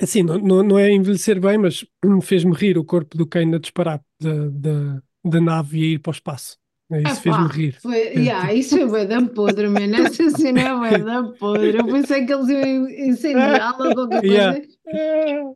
Assim, 0.00 0.22
não, 0.22 0.38
não, 0.38 0.62
não 0.62 0.78
é 0.78 0.90
envelhecer 0.92 1.40
bem, 1.40 1.56
mas 1.58 1.84
fez-me 2.22 2.54
rir 2.54 2.76
o 2.78 2.84
corpo 2.84 3.16
do 3.16 3.26
Kane 3.26 3.54
a 3.56 3.58
disparar 3.58 4.00
da, 4.20 4.48
da, 4.50 5.02
da 5.24 5.40
nave 5.40 5.78
e 5.78 5.82
a 5.82 5.86
ir 5.94 5.98
para 6.00 6.10
o 6.10 6.14
espaço. 6.14 6.58
É, 6.92 6.98
Isso 7.00 7.12
Epá, 7.12 7.20
fez-me 7.20 7.48
rir. 7.48 7.78
Foi, 7.80 7.96
yeah, 7.96 8.52
isso 8.52 8.76
foi 8.76 8.86
bué 8.86 9.06
da 9.06 9.22
podre, 9.22 9.68
mano. 9.68 9.94
Essa 10.04 10.30
cena 10.30 10.60
é 10.60 10.74
bué 10.76 10.98
da 10.98 11.22
podre. 11.38 11.78
Eu 11.78 11.86
pensei 11.86 12.26
que 12.26 12.32
eles 12.32 12.48
iam 12.48 12.88
incendiá-la 12.88 13.76
ou 13.88 13.94
qualquer 13.94 14.20
coisa. 14.20 14.62
Yeah. 14.86 15.52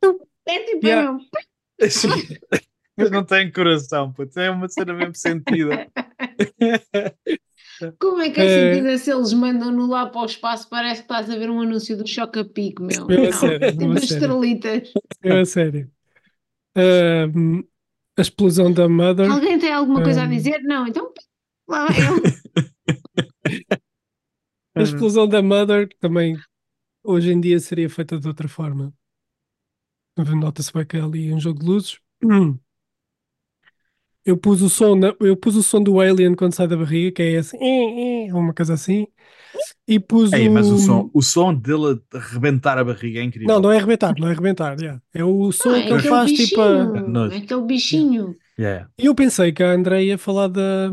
É 0.46 0.58
tipo, 0.64 0.86
Yeah. 0.86 1.12
não. 1.12 1.20
mas 2.96 3.10
não 3.10 3.24
tem 3.24 3.52
coração 3.52 4.12
puto. 4.12 4.40
é 4.40 4.50
uma 4.50 4.68
cena 4.68 4.94
mesmo 4.94 5.14
sentida 5.14 5.86
como 7.98 8.20
é 8.20 8.30
que 8.30 8.40
é 8.40 8.44
É. 8.44 8.74
sentido 8.74 8.98
se 8.98 9.10
eles 9.10 9.32
mandam-no 9.32 9.86
lá 9.86 10.06
para 10.06 10.22
o 10.22 10.26
espaço? 10.26 10.68
Parece 10.68 11.02
que 11.02 11.04
estás 11.04 11.30
a 11.30 11.36
ver 11.36 11.50
um 11.50 11.60
anúncio 11.60 11.96
do 11.96 12.06
Choca-Pico, 12.06 12.82
meu. 12.82 13.04
A 13.04 13.08
Não, 13.08 13.32
sério, 13.32 13.72
tipo 13.72 13.94
estrelitas. 13.98 14.92
É 15.22 15.40
a 15.40 15.44
sério. 15.44 15.90
Hum, 16.76 17.62
a 18.16 18.20
explosão 18.20 18.72
da 18.72 18.88
Mother. 18.88 19.30
Alguém 19.30 19.58
tem 19.58 19.72
alguma 19.72 20.02
coisa 20.02 20.22
a 20.22 20.26
dizer? 20.26 20.60
Não, 20.62 20.86
então 20.86 21.12
lá 21.68 21.86
vai 21.86 21.96
eu. 21.98 22.22
A 24.74 24.82
explosão 24.82 25.26
da 25.26 25.42
Mother 25.42 25.88
também 25.98 26.36
hoje 27.02 27.32
em 27.32 27.40
dia 27.40 27.58
seria 27.58 27.90
feita 27.90 28.18
de 28.18 28.28
outra 28.28 28.46
forma. 28.46 28.94
Nota-se 30.16 30.72
bem 30.72 30.86
que 30.86 30.96
é 30.96 31.00
ali 31.00 31.32
um 31.32 31.40
jogo 31.40 31.58
de 31.60 31.66
luzes. 31.66 31.98
Eu 34.28 34.36
pus 34.36 34.60
o 34.60 34.68
som, 34.68 34.94
na- 34.94 35.14
eu 35.20 35.34
pus 35.36 35.56
o 35.56 35.62
som 35.62 35.82
do 35.82 36.00
Alien 36.00 36.34
quando 36.34 36.52
sai 36.54 36.68
da 36.68 36.76
barriga, 36.76 37.12
que 37.12 37.22
é 37.22 37.32
esse, 37.32 37.56
"Eh, 37.56 38.26
eh", 38.28 38.34
uma 38.34 38.52
coisa 38.52 38.74
assim. 38.74 39.06
E 39.86 39.98
pus 39.98 40.32
Ei, 40.34 40.48
mas 40.50 40.70
o 40.70 40.74
o 40.74 40.78
som, 40.78 41.10
o 41.14 41.22
som 41.22 41.54
dele 41.54 41.98
a 42.12 42.18
rebentar 42.18 42.76
a 42.78 42.84
barriga 42.84 43.20
é 43.20 43.22
incrível 43.22 43.48
Não, 43.48 43.60
não 43.62 43.72
é 43.72 43.78
arrebentar, 43.78 44.14
não 44.18 44.28
é 44.28 44.32
arrebentar. 44.32 44.78
yeah. 44.78 45.00
É 45.14 45.24
o 45.24 45.50
som 45.50 45.70
é 45.74 45.82
que 45.82 45.88
ele 45.88 45.98
aquele 45.98 46.10
faz 46.10 46.30
bichinho. 46.30 46.48
tipo. 46.48 46.60
a-. 46.60 47.34
É 47.34 47.36
aquele 47.38 47.62
bichinho. 47.62 48.36
Yeah. 48.58 48.88
E 48.98 49.06
eu 49.06 49.14
pensei 49.14 49.52
que 49.52 49.62
a 49.62 49.72
Andrea 49.72 50.02
ia 50.02 50.18
falar 50.18 50.48
da, 50.48 50.90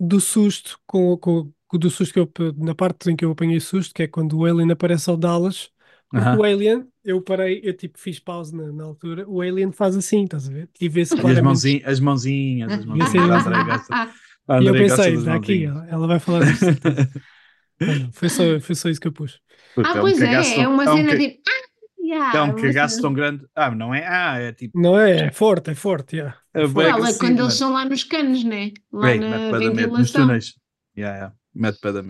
do 0.00 0.20
susto, 0.20 0.78
com, 0.86 1.16
com, 1.18 1.52
do 1.74 1.90
susto 1.90 2.12
que 2.14 2.20
eu, 2.20 2.30
na 2.56 2.74
parte 2.74 3.10
em 3.10 3.16
que 3.16 3.24
eu 3.24 3.32
apanhei 3.32 3.60
susto, 3.60 3.92
que 3.94 4.04
é 4.04 4.08
quando 4.08 4.38
o 4.38 4.44
Alien 4.46 4.70
aparece 4.72 5.10
ao 5.10 5.16
Dallas. 5.16 5.70
Porque 6.10 6.20
Aham. 6.20 6.38
o 6.38 6.42
Alien, 6.42 6.86
eu 7.10 7.22
parei, 7.22 7.60
eu 7.62 7.74
tipo 7.76 7.98
fiz 7.98 8.18
pausa 8.18 8.56
na, 8.56 8.72
na 8.72 8.84
altura, 8.84 9.28
o 9.28 9.40
Alien 9.40 9.72
faz 9.72 9.96
assim, 9.96 10.24
estás 10.24 10.48
a 10.48 10.52
ver? 10.52 10.68
E 10.80 10.88
vê-se 10.88 11.14
E 11.14 11.20
as, 11.20 11.40
mãozinhas, 11.40 11.84
as 11.86 12.00
mãozinhas, 12.00 12.72
as 12.72 12.84
mãozinhas. 12.84 13.10
Sim. 13.10 13.18
A 13.18 13.38
André 13.40 13.64
gosta- 13.64 13.94
a 14.48 14.62
E 14.62 14.66
eu 14.66 14.72
pensei, 14.72 15.14
está 15.14 15.34
aqui, 15.34 15.64
ela 15.64 15.86
ela 15.88 16.06
vai 16.06 16.18
falar 16.20 16.44
disso. 16.44 16.64
Mas 17.84 17.96
não, 17.98 18.12
foi, 18.12 18.28
só, 18.28 18.42
foi 18.60 18.74
só 18.74 18.88
isso 18.88 19.00
que 19.00 19.08
eu 19.08 19.12
pus. 19.12 19.40
Puta, 19.74 19.88
Ah, 19.90 19.94
um 19.94 20.00
pois 20.00 20.18
cagaço 20.18 20.50
é, 20.50 20.54
tão- 20.54 20.64
é 20.64 20.68
uma 20.68 20.84
é 20.84 20.90
um 20.90 20.96
cena 20.96 21.10
ca- 21.10 21.18
tipo. 21.18 21.42
Ah, 21.48 22.02
yeah, 22.02 22.38
É 22.38 22.42
um 22.42 22.54
cagaço 22.54 23.00
tão 23.00 23.12
grande. 23.12 23.46
Ah, 23.54 23.70
não 23.70 23.94
é? 23.94 24.06
Ah, 24.06 24.38
é 24.38 24.52
tipo. 24.52 24.78
Não 24.78 24.98
é? 24.98 25.26
É 25.26 25.30
forte, 25.30 25.70
é 25.70 25.74
forte, 25.74 26.16
yeah. 26.16 26.36
É 26.54 26.66
bem 26.66 26.72
Fala 26.74 26.88
agressivo, 26.94 27.18
quando 27.20 27.30
eles 27.32 27.40
mano. 27.40 27.50
são 27.52 27.72
lá 27.72 27.84
nos 27.84 28.04
canos, 28.04 28.44
né? 28.44 28.72
Lá 28.92 29.08
Ei, 29.10 29.18
na 29.20 29.28
mete 29.28 29.50
para 29.50 29.60
da 29.60 29.70
medo, 29.70 29.88
nos 29.96 30.10
ventilação. 30.10 30.20
túneis. 30.26 30.54
Yeah, 30.96 31.16
yeah. 31.16 31.34
Mete 31.54 31.78
para. 31.80 32.02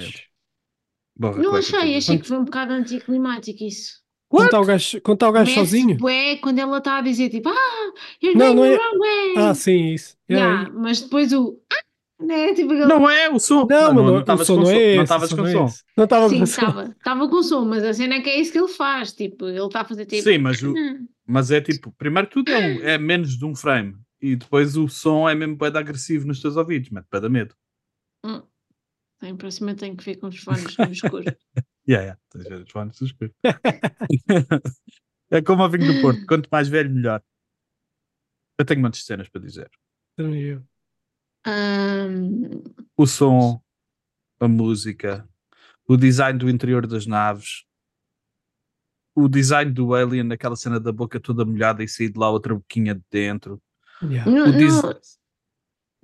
Borra 1.17 1.43
Não 1.43 1.55
achei, 1.57 1.97
achei 1.97 2.19
que 2.19 2.29
foi 2.29 2.39
um 2.39 2.45
bocado 2.45 2.73
anticlimático 2.73 3.65
isso. 3.65 3.99
Quando 4.29 4.45
está 4.47 4.61
o 4.61 4.65
gajo, 4.65 5.01
quando 5.01 5.17
está 5.17 5.29
o 5.29 5.33
gajo 5.33 5.55
sozinho? 5.55 5.97
bué 5.97 6.37
quando 6.37 6.59
ela 6.59 6.79
está 6.79 6.99
a 6.99 7.01
dizer 7.01 7.31
tipo, 7.31 7.49
ah, 7.49 7.93
you're 8.23 8.39
Não, 8.39 8.55
going 8.55 8.57
não 8.57 8.65
é- 8.65 8.77
the 8.77 8.83
wrong 8.85 8.99
way. 8.99 9.35
Ah, 9.39 9.55
sim, 9.55 9.95
isso. 9.95 10.17
Yeah, 10.31 10.55
Yeah, 10.65 10.79
mas 10.79 11.01
depois 11.01 11.33
o 11.33 11.59
ah, 11.73 12.25
né? 12.25 12.53
Tipo 12.55 12.73
aquele. 12.73 12.87
Não 12.87 13.09
é 13.09 13.31
o 13.31 13.39
som. 13.39 13.67
Não, 13.71 13.95
mas 13.95 14.05
não, 14.05 14.15
o 14.17 14.21
estavas 14.21 14.47
som 14.47 14.55
com 14.57 14.61
não 14.61 14.67
som. 14.67 14.73
é 14.73 14.77
esse. 14.83 14.95
Não 14.97 15.01
o 15.01 15.05
estavas 15.05 15.31
som 15.31 15.37
com 15.37 15.43
não 15.43 15.49
é 15.49 15.53
som. 15.53 15.75
Não 15.97 16.05
estava 16.05 16.29
Sim, 16.29 16.39
com 16.41 16.47
som. 16.47 16.61
estava. 16.61 16.85
Estava 16.99 17.29
com 17.29 17.43
som, 17.43 17.65
mas 17.65 17.85
a 17.85 17.95
cena 17.95 18.15
é 18.17 18.21
que 18.21 18.29
é 18.29 18.39
isso 18.41 18.53
que 18.53 18.59
ele 18.59 18.69
faz. 18.69 19.13
Tipo, 19.13 19.47
ele 19.47 19.65
está 19.65 19.81
a 19.81 19.85
fazer 19.85 20.05
tipo. 20.05 20.23
Sim, 20.23 20.39
mas, 20.39 20.63
o, 20.63 20.73
"Hum". 20.77 21.07
mas 21.27 21.51
é 21.51 21.61
tipo, 21.63 21.91
primeiro 21.97 22.29
tudo 22.29 22.51
é, 22.51 22.59
um- 22.59 22.83
é 22.83 22.99
menos 22.99 23.39
de 23.39 23.45
um 23.47 23.55
frame. 23.55 23.97
E 24.21 24.35
depois 24.37 24.77
o 24.77 24.89
som 24.89 25.27
é 25.29 25.35
mesmo 25.35 25.57
bem 25.57 25.69
agressivo 25.75 26.27
nos 26.27 26.43
teus 26.43 26.57
ouvidos. 26.57 26.91
Mete 26.91 27.07
para 27.09 27.21
da 27.21 27.29
medo. 27.31 27.55
Hum. 28.27 28.43
Tem, 29.21 29.35
próxima 29.37 29.75
tenho 29.75 29.97
que 29.97 30.05
ver 30.05 30.17
com 30.17 30.27
os 30.27 30.39
fones 30.39 30.77
no 30.77 30.93
escuro. 30.93 31.25
Yeah, 31.89 32.19
yeah. 32.35 32.63
Os 32.65 32.71
fones 32.71 33.01
escuros. 33.01 33.35
é 35.31 35.41
como 35.43 35.63
ao 35.63 35.71
vinho 35.71 35.95
do 35.95 36.01
Porto. 36.03 36.27
Quanto 36.27 36.49
mais 36.51 36.69
velho, 36.69 36.91
melhor. 36.91 37.23
Eu 38.59 38.65
tenho 38.65 38.81
muitas 38.81 39.05
cenas 39.05 39.29
para 39.29 39.41
dizer. 39.41 39.71
Também 40.17 40.43
eu. 40.43 40.63
Ahm, 41.47 42.63
O 42.97 43.07
som, 43.07 43.63
a 44.41 44.49
música, 44.49 45.27
o 45.87 45.97
design 45.97 46.39
do 46.39 46.51
interior 46.51 46.87
das 46.87 47.07
naves, 47.07 47.65
o 49.15 49.29
design 49.29 49.73
do 49.73 49.95
alien, 49.95 50.25
naquela 50.25 50.57
cena 50.57 50.79
da 50.79 50.93
boca 50.93 51.19
toda 51.19 51.45
molhada 51.45 51.83
e 51.83 51.89
sair 51.89 52.11
de 52.11 52.19
lá 52.19 52.29
outra 52.31 52.55
boquinha 52.55 52.95
de 52.95 53.03
dentro. 53.11 53.63
Yeah. 54.03 54.31
não, 54.31 54.49
O 54.49 54.53
dis- 54.53 54.83
não, 54.83 55.01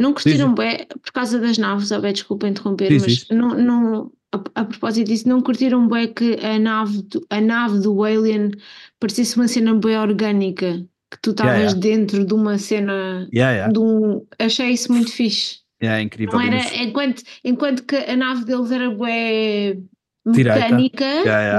não 0.00 0.14
curtiram 0.14 0.54
bem 0.54 0.86
por 0.86 1.12
causa 1.12 1.38
das 1.40 1.58
naves, 1.58 1.90
oh, 1.92 2.00
bem, 2.00 2.12
desculpa 2.12 2.48
interromper, 2.48 2.88
Diz, 2.88 3.02
mas 3.02 3.12
diz. 3.12 3.28
não, 3.28 3.50
não, 3.50 4.12
a, 4.34 4.60
a 4.60 4.64
propósito 4.64 5.08
disso, 5.08 5.28
não 5.28 5.40
curtiram 5.40 5.86
bem 5.88 6.12
que 6.12 6.38
a 6.44 6.58
nave, 6.58 7.02
do, 7.02 7.26
a 7.30 7.40
nave 7.40 7.80
do 7.80 8.02
Alien 8.02 8.50
parecesse 8.98 9.36
uma 9.36 9.48
cena 9.48 9.74
bem 9.74 9.96
orgânica, 9.98 10.84
que 11.10 11.18
tu 11.22 11.30
estavas 11.30 11.52
Yeah, 11.54 11.70
yeah. 11.72 11.80
dentro 11.80 12.24
de 12.26 12.34
uma 12.34 12.58
cena 12.58 13.28
Yeah, 13.32 13.72
de 13.72 13.78
um. 13.78 14.26
Achei 14.38 14.70
isso 14.70 14.92
muito 14.92 15.12
fixe. 15.12 15.58
É 15.80 16.00
incrível. 16.00 16.34
Não 16.38 16.40
era, 16.46 16.56
nos- 16.56 16.72
enquanto, 16.72 17.22
enquanto 17.44 17.84
que 17.84 17.96
a 17.96 18.16
nave 18.16 18.44
deles 18.44 18.70
era 18.70 18.90
bem 18.90 19.86
mecânica, 20.24 21.04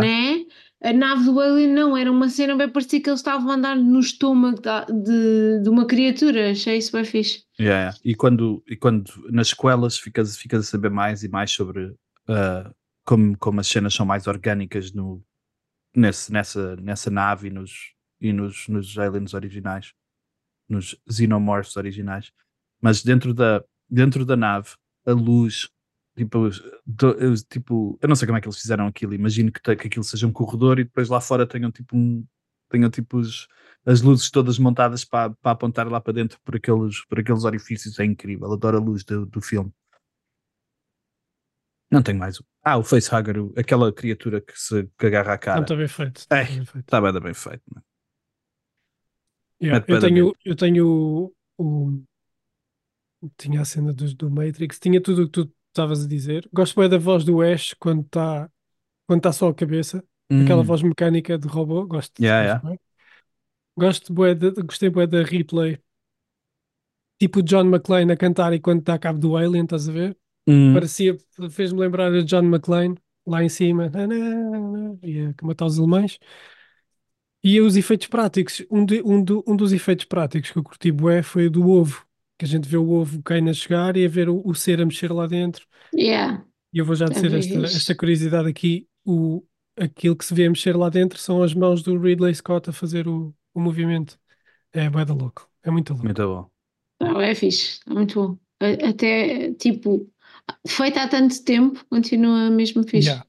né? 0.01 0.45
A 0.83 0.93
nave 0.93 1.25
do 1.25 1.39
Alien 1.39 1.71
não, 1.73 1.97
era 1.97 2.11
uma 2.11 2.29
cena 2.29 2.55
bem 2.55 2.69
parecia 2.69 3.01
que 3.01 3.09
eles 3.09 3.19
estavam 3.19 3.49
a 3.49 3.55
andar 3.55 3.75
no 3.75 3.99
estômago 3.99 4.61
de, 4.91 5.61
de 5.63 5.69
uma 5.69 5.85
criatura. 5.85 6.51
Achei 6.51 6.77
isso 6.77 6.91
bem 6.91 7.03
fixe. 7.03 7.43
Yeah. 7.59 7.95
E, 8.03 8.13
quando, 8.13 8.63
e 8.67 8.75
quando 8.75 9.09
nas 9.31 9.47
escolas 9.47 9.97
ficas, 9.97 10.37
ficas 10.37 10.59
a 10.61 10.63
saber 10.63 10.89
mais 10.91 11.23
e 11.23 11.29
mais 11.29 11.51
sobre 11.51 11.93
ah, 12.27 12.71
como, 13.05 13.37
como 13.37 13.59
as 13.59 13.67
cenas 13.67 13.93
são 13.93 14.05
mais 14.05 14.27
orgânicas 14.27 14.91
no, 14.93 15.23
nesse, 15.95 16.31
nessa, 16.31 16.75
nessa 16.77 17.09
nave 17.11 17.47
e 17.47 17.51
nos, 17.51 17.93
e 18.21 18.33
nos, 18.33 18.67
nos 18.67 18.97
aliens 18.97 19.33
originais, 19.33 19.93
nos 20.69 20.97
xenomorphs 21.09 21.75
originais. 21.77 22.31
Mas 22.81 23.03
dentro 23.03 23.33
da, 23.33 23.63
dentro 23.89 24.25
da 24.25 24.35
nave, 24.35 24.69
a 25.05 25.11
luz, 25.11 25.69
tipo, 26.17 26.49
do- 26.85 27.35
tipo, 27.49 27.97
eu 28.01 28.07
não 28.09 28.15
sei 28.15 28.25
como 28.27 28.37
é 28.37 28.41
que 28.41 28.47
eles 28.47 28.59
fizeram 28.59 28.87
aquilo, 28.87 29.13
imagino 29.13 29.51
que, 29.51 29.59
que 29.61 29.87
aquilo 29.87 30.03
seja 30.03 30.27
um 30.27 30.31
corredor 30.33 30.79
e 30.79 30.83
depois 30.83 31.09
lá 31.09 31.21
fora 31.21 31.47
tenham 31.47 31.71
tipo 31.71 31.95
um, 31.97 32.25
tenham 32.69 32.89
tipo 32.89 33.17
os, 33.17 33.47
as 33.85 34.01
luzes 34.01 34.29
todas 34.31 34.57
montadas 34.59 35.05
para, 35.05 35.31
para 35.35 35.51
apontar 35.51 35.87
lá 35.87 36.01
para 36.01 36.13
dentro 36.13 36.39
por 36.43 36.55
aqueles, 36.55 37.05
por 37.05 37.19
aqueles 37.19 37.43
orifícios, 37.43 37.99
é 37.99 38.05
incrível, 38.05 38.51
adoro 38.51 38.77
a 38.77 38.81
luz 38.81 39.03
do, 39.03 39.25
do 39.25 39.41
filme. 39.41 39.71
Não 41.91 42.01
tenho 42.03 42.19
mais. 42.19 42.41
Ah, 42.63 42.77
o 42.77 42.83
facehugger, 42.83 43.35
aquela 43.57 43.93
criatura 43.93 44.41
que 44.41 44.53
se 44.59 44.87
que 44.97 45.05
agarra 45.07 45.33
à 45.33 45.37
cara. 45.37 45.61
Não 45.61 45.61
está 45.63 45.75
bem 45.75 45.87
feito. 45.87 46.17
Está 46.19 46.29
Ei. 46.31 46.45
bem 46.53 46.65
feito. 46.65 46.93
Está 46.93 47.01
bem, 47.01 47.13
bem 47.21 47.33
feito. 47.33 47.63
Né? 47.75 47.81
Yeah, 49.61 49.83
eu 49.87 49.97
da 49.99 49.99
tenho, 49.99 50.33
eu 50.45 50.55
tenho 50.55 50.85
o, 50.87 51.33
o- 51.91 52.05
tinha 53.37 53.61
a 53.61 53.65
cena 53.65 53.93
do, 53.93 54.13
do 54.15 54.29
Matrix, 54.31 54.79
tinha 54.79 55.01
tudo 55.01 55.23
o 55.23 55.25
que 55.25 55.31
tu 55.43 55.53
estavas 55.69 56.03
a 56.03 56.07
dizer. 56.07 56.47
Gosto 56.53 56.79
bem 56.79 56.89
da 56.89 56.97
voz 56.97 57.23
do 57.23 57.41
Ash 57.41 57.73
quando 57.79 58.03
está 58.05 58.49
quando 59.07 59.21
tá 59.23 59.33
só 59.33 59.49
a 59.49 59.55
cabeça, 59.55 60.03
aquela 60.39 60.63
Hum, 60.63 60.65
voz 60.65 60.81
mecânica 60.83 61.37
de 61.37 61.47
robô. 61.47 61.85
Gosto. 61.87 62.13
Yeah, 62.17 62.43
gosto 62.43 62.57
bué. 62.61 62.79
Gosto 63.77 64.13
bué 64.13 64.35
de, 64.35 64.51
gostei 64.63 64.89
bué 64.89 65.07
da 65.07 65.23
replay. 65.23 65.79
Tipo 67.19 67.39
o 67.39 67.43
John 67.43 67.67
McClane 67.69 68.11
a 68.13 68.17
cantar 68.17 68.53
e 68.53 68.59
quando 68.61 68.79
está 68.79 68.93
a 68.95 68.99
cabo 68.99 69.19
do 69.19 69.35
Alien, 69.37 69.63
estás 69.65 69.87
a 69.89 69.91
ver? 69.91 70.17
Hum, 70.47 70.89
Parecia, 70.89 71.17
fez-me 71.51 71.79
lembrar 71.79 72.13
a 72.13 72.21
John 72.23 72.43
McClane 72.45 72.97
lá 73.25 73.43
em 73.43 73.49
cima, 73.49 73.91
e 75.03 75.19
a 75.21 75.33
matar 75.45 75.65
os 75.65 75.77
alemães. 75.79 76.19
E 77.43 77.61
os 77.61 77.75
efeitos 77.77 78.07
práticos, 78.07 78.63
um, 78.71 78.85
de- 78.85 79.01
um, 79.03 79.23
do- 79.23 79.43
um 79.47 79.55
dos 79.55 79.71
efeitos 79.71 80.05
práticos 80.05 80.51
que 80.51 80.57
eu 80.57 80.63
curti 80.63 80.91
bué 80.91 81.21
foi 81.21 81.47
o 81.47 81.51
do 81.51 81.69
ovo, 81.69 82.03
que 82.39 82.45
a 82.45 82.47
gente 82.47 82.67
vê 82.67 82.77
o 82.77 82.89
ovo 82.89 83.21
caindo 83.21 83.49
a 83.49 83.53
chegar 83.53 83.95
e 83.95 84.05
a 84.05 84.09
ver 84.09 84.29
o, 84.29 84.41
o 84.43 84.55
ser 84.55 84.81
a 84.81 84.85
mexer 84.85 85.11
lá 85.11 85.27
dentro. 85.27 85.65
Yeah. 85.91 86.43
E 86.73 86.77
eu 86.79 86.85
vou 86.85 86.95
já 86.95 87.07
dizer 87.07 87.31
Também 87.31 87.39
esta, 87.39 87.59
esta 87.65 87.95
curiosidade 87.95 88.49
aqui, 88.49 88.87
o, 89.05 89.43
aquilo 89.77 90.15
que 90.15 90.25
se 90.25 90.33
vê 90.33 90.45
a 90.45 90.49
mexer 90.49 90.75
lá 90.75 90.89
dentro 90.89 91.17
são 91.19 91.41
as 91.43 91.53
mãos 91.53 91.81
do 91.83 91.97
Ridley 91.97 92.33
Scott 92.35 92.69
a 92.69 92.73
fazer 92.73 93.07
o, 93.07 93.33
o 93.53 93.59
movimento. 93.59 94.19
É 94.73 94.89
bué 94.89 95.05
da 95.05 95.13
louco, 95.13 95.49
é 95.63 95.71
muito 95.71 95.93
louco. 95.93 96.07
muito 96.07 96.21
bom. 96.27 96.49
Não, 97.01 97.21
é 97.21 97.35
fixe, 97.35 97.79
está 97.79 97.93
muito 97.93 98.15
bom. 98.15 98.39
Até, 98.89 99.53
tipo, 99.55 100.11
feita 100.67 101.03
há 101.03 101.07
tanto 101.07 101.43
tempo, 101.43 101.83
continua 101.89 102.49
mesmo 102.49 102.83
fixe. 102.83 103.07
Yeah. 103.09 103.25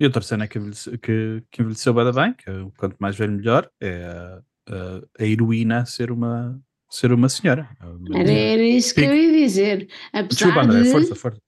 E 0.00 0.04
outra 0.06 0.22
cena 0.22 0.48
que 0.48 0.58
envelheceu, 0.58 0.98
que, 0.98 1.42
que 1.50 1.62
envelheceu 1.62 1.94
bem, 1.94 2.12
bem, 2.12 2.32
que 2.34 2.50
é 2.50 2.52
quanto 2.76 2.96
mais 2.98 3.16
velho 3.16 3.32
melhor, 3.32 3.70
é 3.80 4.04
a, 4.04 4.42
a, 4.68 5.02
a 5.20 5.24
heroína 5.24 5.86
ser 5.86 6.10
uma, 6.10 6.60
ser 6.90 7.12
uma 7.12 7.28
senhora. 7.28 7.68
É 7.80 8.20
Era, 8.20 8.30
era 8.32 8.62
isso 8.62 8.94
que 8.94 9.02
eu 9.02 9.14
ia 9.14 9.32
dizer. 9.32 9.88
Desculpa, 10.28 10.60
Apesar 10.60 10.64
André, 10.64 10.82
de, 10.82 10.90
força, 10.90 11.14
força. 11.14 11.40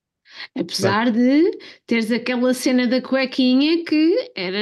apesar 0.57 1.11
de 1.11 1.59
teres 1.87 2.11
aquela 2.13 2.55
cena 2.55 2.87
da 2.87 3.03
cuequinha 3.03 3.85
que 3.85 4.31
era, 4.37 4.59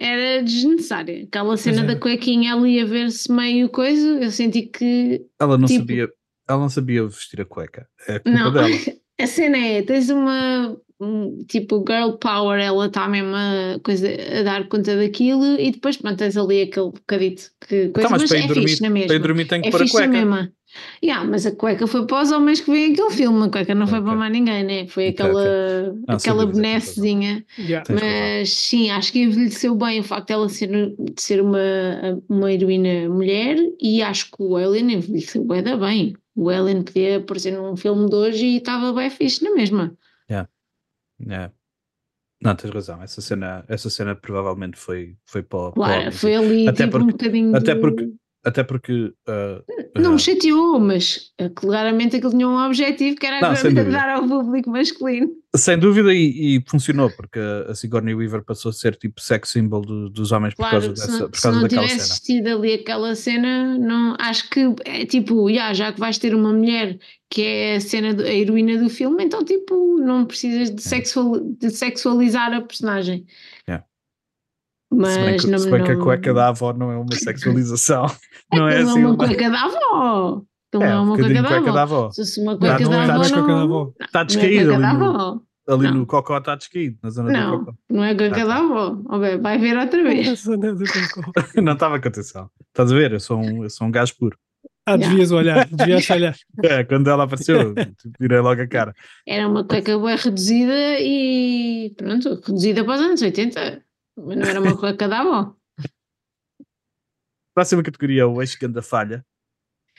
era 0.00 0.42
desnecessária. 0.42 1.22
Aquela 1.24 1.56
cena 1.56 1.84
da 1.84 1.96
cuequinha 1.96 2.54
ali 2.54 2.80
a 2.80 2.84
ver-se 2.84 3.30
meio 3.30 3.68
coisa, 3.68 4.08
eu 4.20 4.30
senti 4.32 4.62
que 4.62 5.24
Ela 5.40 5.56
não 5.56 5.66
tipo- 5.68 5.80
sabia, 5.80 6.08
ela 6.48 6.58
não 6.60 6.68
sabia 6.68 7.06
vestir 7.06 7.40
a 7.40 7.44
cueca. 7.44 7.88
É 8.08 8.18
culpa 8.18 8.38
Não, 8.38 8.52
dela. 8.52 8.68
a 9.20 9.26
cena 9.26 9.58
é, 9.58 9.82
tens 9.82 10.10
uma 10.10 10.76
um, 11.00 11.44
tipo 11.46 11.84
girl 11.86 12.12
power, 12.18 12.60
ela 12.60 12.86
está 12.86 13.08
mesmo 13.08 13.34
a, 13.34 13.80
coisa, 13.82 14.08
a 14.08 14.42
dar 14.42 14.68
conta 14.68 14.96
daquilo 14.96 15.58
e 15.58 15.70
depois 15.72 15.96
pronto, 15.96 16.16
tens 16.18 16.36
ali 16.36 16.62
aquele 16.62 16.86
bocadito 16.92 17.50
que 17.60 17.88
coisa, 17.90 18.08
Então, 18.08 18.10
mas 18.10 18.22
mas 18.22 18.32
é 18.32 18.38
ir 18.40 18.46
dormir, 18.46 18.68
fixe 18.68 18.82
na 18.82 18.90
mesma. 18.90 19.06
para 19.08 19.16
ir 19.16 19.18
dormir 19.20 19.44
tem 19.46 19.60
que 19.62 19.68
é 19.68 19.70
pôr 19.70 19.82
a 19.82 19.88
cueca. 19.88 20.08
mesma. 20.08 20.52
Yeah, 21.04 21.28
mas 21.28 21.44
a 21.46 21.54
cueca 21.54 21.86
foi 21.86 22.06
para 22.06 22.22
os 22.22 22.30
homens 22.32 22.60
que 22.60 22.70
veem 22.70 22.92
aquele 22.92 23.10
filme, 23.10 23.44
a 23.46 23.50
cueca 23.50 23.74
não 23.74 23.86
foi 23.86 23.98
Ok. 23.98 24.08
para 24.10 24.18
mais 24.18 24.32
ninguém, 24.32 24.64
né? 24.64 24.86
Foi 24.86 25.08
aquela, 25.08 25.92
Não, 25.92 26.18
sem 26.18 26.30
aquela 26.32 26.46
benessezinha. 26.46 27.44
Yeah. 27.58 27.84
Mas 27.94 28.50
sim, 28.50 28.90
acho 28.90 29.12
que 29.12 29.22
envelheceu 29.22 29.74
bem 29.74 30.00
o 30.00 30.04
facto 30.04 30.28
dela 30.28 30.48
ser, 30.48 30.68
de 30.98 31.20
ser 31.22 31.42
uma, 31.42 31.58
uma 32.28 32.52
heroína 32.52 33.08
mulher 33.08 33.56
e 33.80 34.02
acho 34.02 34.26
que 34.30 34.42
o 34.42 34.56
Alien 34.56 34.92
envelheceu 34.94 35.44
bem 35.44 35.62
da 35.62 35.76
bem. 35.76 36.14
O 36.34 36.48
Alien 36.48 36.82
podia 36.82 37.18
aparecer 37.18 37.52
num 37.52 37.76
filme 37.76 38.08
de 38.08 38.14
hoje 38.16 38.46
e 38.46 38.56
estava 38.56 38.92
bem 38.92 39.10
fixe 39.10 39.44
na 39.44 39.52
mesma. 39.54 39.96
É. 41.28 41.50
Não, 42.42 42.56
tens 42.56 42.72
razão. 42.74 43.00
Essa 43.02 43.20
cena, 43.20 43.64
essa 43.68 43.88
cena 43.88 44.16
provavelmente 44.16 44.76
foi, 44.76 45.14
foi 45.24 45.42
para, 45.42 45.70
para 45.70 45.72
Claro, 45.74 46.00
homem. 46.00 46.10
foi 46.10 46.34
ali 46.34 46.68
Até 46.68 46.84
tipo 46.86 46.96
um 46.98 47.00
porque- 47.06 47.12
bocadinho 47.12 47.56
até 47.56 47.74
de- 47.74 47.80
porque- 47.80 48.12
Até 48.44 48.64
porque. 48.64 49.12
ah, 49.28 49.62
Não 49.96 50.10
ah, 50.10 50.14
me 50.14 50.18
chateou, 50.18 50.80
mas 50.80 51.30
eh, 51.38 51.48
claramente 51.48 52.16
aquilo 52.16 52.32
tinha 52.32 52.48
um 52.48 52.56
objetivo 52.66 53.16
que 53.16 53.24
era 53.26 53.40
Não, 53.40 53.50
agradar 53.50 54.08
ao 54.08 54.26
público 54.26 54.68
masculino. 54.68 55.30
sem 55.54 55.78
dúvida, 55.78 56.12
e, 56.12 56.56
e 56.56 56.64
funcionou, 56.68 57.08
porque 57.10 57.38
a 57.68 57.72
Sigourney 57.74 58.14
Weaver 58.14 58.42
passou 58.44 58.70
a 58.70 58.72
ser 58.72 58.96
tipo 58.96 59.20
sex 59.20 59.50
symbol 59.50 59.82
do- 59.82 60.10
dos 60.10 60.32
homens 60.32 60.54
por 60.54 60.68
Claro, 60.68 60.86
causa, 60.86 60.96
se 60.96 61.06
dessa, 61.06 61.18
não, 61.22 61.30
por 61.30 61.36
se 61.36 61.42
causa 61.42 61.56
não 61.56 61.62
daquela 61.62 61.86
tivesse 61.86 62.08
cena. 62.08 62.20
tido 62.42 62.58
ali 62.58 62.72
aquela 62.74 63.14
cena, 63.14 63.78
não, 63.78 64.16
acho 64.18 64.50
que 64.50 64.74
é 64.86 65.06
tipo, 65.06 65.52
já, 65.52 65.72
já 65.72 65.92
que 65.92 66.00
vais 66.00 66.18
ter 66.18 66.34
uma 66.34 66.52
mulher 66.52 66.98
que 67.30 67.42
é 67.42 67.76
a 67.76 67.80
cena, 67.80 68.12
do- 68.12 68.24
a 68.24 68.32
heroína 68.32 68.76
do 68.82 68.90
filme, 68.90 69.22
então 69.24 69.44
tipo, 69.44 69.98
não 69.98 70.24
precisas 70.26 70.68
de, 70.74 70.82
sexual, 70.82 71.38
de 71.38 71.70
sexualizar 71.70 72.52
a 72.52 72.60
personagem. 72.60 73.24
É. 73.68 73.82
Mas 74.92 75.12
se 75.14 75.18
bem, 75.20 75.36
que, 75.38 75.46
não, 75.48 75.58
se 75.58 75.70
bem 75.70 75.84
que 75.84 75.90
a 75.90 75.94
não- 75.96 76.04
cueca 76.04 76.34
da 76.34 76.48
avó 76.48 76.72
não 76.72 76.90
é 76.92 76.96
uma 76.96 77.14
sexualização. 77.14 78.06
não 78.52 78.68
é 78.68 78.74
aquilo 78.76 78.90
assim 78.90 79.02
é 79.02 79.06
uma 79.06 79.16
cueca 79.16 79.50
da 79.50 79.62
avó. 79.62 80.42
Aquilo 80.68 80.84
É, 80.84 80.86
não 80.88 80.92
é 80.96 81.00
um 81.00 81.04
uma 81.04 81.16
cueca 81.16 81.42
cueca 81.48 81.72
da 81.72 81.82
avó. 81.82 82.10
Se 82.10 82.22
fosse 82.22 82.40
uma 82.40 82.52
Não, 82.52 82.58
cueca 82.58 82.78
não 82.84 82.90
da 82.90 82.96
é, 82.96 83.00
avó, 83.02 83.12
não 83.12 83.22
é 83.24 83.28
cueca 83.28 83.40
da 83.42 83.46
não, 83.48 83.62
avó. 83.62 83.92
Está 84.00 84.18
não 84.18 84.20
é 84.20 84.24
descaído 84.24 84.74
ali, 84.74 84.82
no, 84.98 85.42
ali 85.68 85.84
Não. 85.88 85.94
no 85.94 86.06
cocó, 86.06 86.38
está 86.38 86.54
descaído, 86.56 86.98
na 87.02 87.10
zona 87.10 87.28
do 87.28 87.38
Não, 87.38 87.58
cocó. 87.58 87.74
não 87.90 88.04
é 88.04 88.14
cueca 88.14 88.42
Ah, 88.42 88.44
da 88.46 88.54
tá. 88.54 88.60
avó. 88.60 88.98
Vai 89.40 89.58
ver 89.58 89.76
outra 89.78 90.02
vez. 90.04 90.44
Não 90.46 90.54
é 90.54 90.56
do 90.74 90.84
não 91.62 91.72
estava 91.74 92.00
com 92.00 92.08
atenção. 92.08 92.50
Estás 92.68 92.90
a 92.92 92.94
ver? 92.94 93.12
Eu 93.12 93.20
sou 93.20 93.38
um, 93.38 93.62
eu 93.64 93.70
sou 93.70 93.86
um 93.86 93.90
gajo 93.90 94.14
puro. 94.18 94.36
Ah, 94.84 94.96
devias 94.96 95.30
olhar, 95.30 95.68
devias 95.70 96.10
olhar. 96.10 96.34
É, 96.64 96.82
quando 96.82 97.08
ela 97.08 97.22
apareceu, 97.22 97.72
tipo, 97.72 97.94
virei 98.18 98.40
logo 98.40 98.60
a 98.60 98.66
cara. 98.66 98.92
Era 99.24 99.46
uma 99.46 99.62
cueca 99.62 99.96
bem 99.96 100.16
reduzida 100.16 100.74
e 100.98 101.94
pronto, 101.96 102.40
reduzida 102.44 102.84
para 102.84 102.94
os 102.94 103.00
anos 103.00 103.22
80. 103.22 103.80
Mas 104.26 104.36
não 104.38 104.46
era 104.48 104.60
uma 104.60 104.78
cueca 104.78 105.08
da 105.08 105.20
avó. 105.20 105.56
Próxima 107.54 107.82
categoria, 107.82 108.26
o 108.26 108.40
Ash 108.40 108.54
Ganda 108.54 108.82
Falha. 108.82 109.24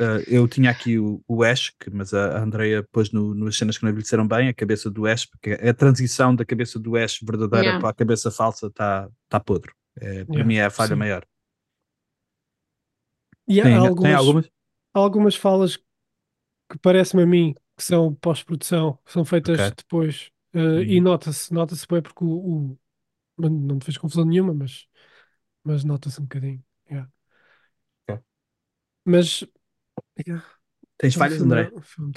Uh, 0.02 0.24
eu 0.28 0.48
tinha 0.48 0.72
aqui 0.72 1.00
o, 1.00 1.24
o 1.28 1.44
Ash, 1.44 1.72
que, 1.80 1.90
mas 1.92 2.14
a 2.14 2.40
a 2.40 2.44
Andrea 2.44 2.84
pôs 2.92 3.12
no, 3.12 3.36
nas 3.36 3.58
cenas 3.58 3.78
que 3.78 3.84
não 3.84 3.92
envelheceram 3.92 4.28
bem, 4.28 4.50
a 4.50 4.54
cabeça 4.54 4.90
do 4.92 5.06
Ash, 5.08 5.26
porque 5.26 5.52
a 5.54 5.74
transição 5.74 6.36
da 6.36 6.46
cabeça 6.46 6.80
do 6.80 6.98
Ash 6.98 7.20
verdadeira 7.24 7.64
Yeah. 7.64 7.80
para 7.80 7.90
a 7.90 7.94
cabeça 7.94 8.32
falsa 8.32 8.68
está 8.68 9.10
tá 9.30 9.40
podre. 9.40 9.72
É, 9.98 10.26
para 10.26 10.44
Yeah, 10.44 10.46
mim 10.46 10.56
é 10.56 10.66
a 10.66 10.72
falha 10.72 10.96
sim. 10.96 10.98
maior. 10.98 11.26
E 13.48 13.62
há 13.62 13.64
Tem, 13.64 13.76
algumas, 13.78 14.02
tem 14.04 14.14
algumas? 14.14 14.50
algumas 14.94 15.36
falas 15.36 15.78
que 15.78 16.78
parece-me 16.82 17.24
a 17.24 17.26
mim 17.28 17.56
que 17.78 17.84
são 17.84 18.14
pós-produção, 18.16 19.00
são 19.06 19.26
feitas 19.26 19.58
Ok. 19.60 19.76
depois. 19.78 20.32
Uhum. 20.56 20.82
E 20.82 21.02
nota-se, 21.02 21.54
nota-se 21.54 21.88
bem 21.88 22.02
porque 22.02 22.24
o, 22.24 22.78
Não 23.38 23.80
te 23.80 23.86
fez 23.86 23.98
confusão 23.98 24.26
nenhuma, 24.26 24.54
mas, 24.54 24.88
mas 25.64 25.84
nota-se 25.84 26.20
um 26.22 26.24
bocadinho. 26.26 26.64
yeah. 26.92 27.12
Ok. 28.08 28.24
Mas 29.06 29.46
yeah, 30.28 30.44
Tens 30.98 31.16
o 31.16 31.22
falhas, 31.22 31.42
filme 31.42 31.56
André? 31.56 31.74
é- 31.78 31.82
filme 31.82 32.12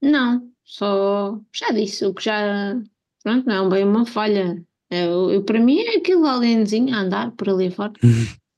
Não, 0.00 0.52
só 0.64 1.40
já 1.52 1.70
disse 1.72 2.04
o 2.06 2.14
que 2.14 2.24
já. 2.24 2.74
Pronto, 3.22 3.46
não 3.46 3.66
é 3.66 3.70
bem 3.70 3.84
uma 3.84 4.06
falha. 4.06 4.64
Eu, 4.90 5.30
eu- 5.30 5.44
para 5.44 5.60
mim 5.60 5.78
é 5.80 5.96
aquele 5.96 6.26
alienzinho 6.26 6.94
a 6.94 7.00
andar 7.00 7.32
por 7.32 7.48
ali 7.48 7.70
fora. 7.70 7.92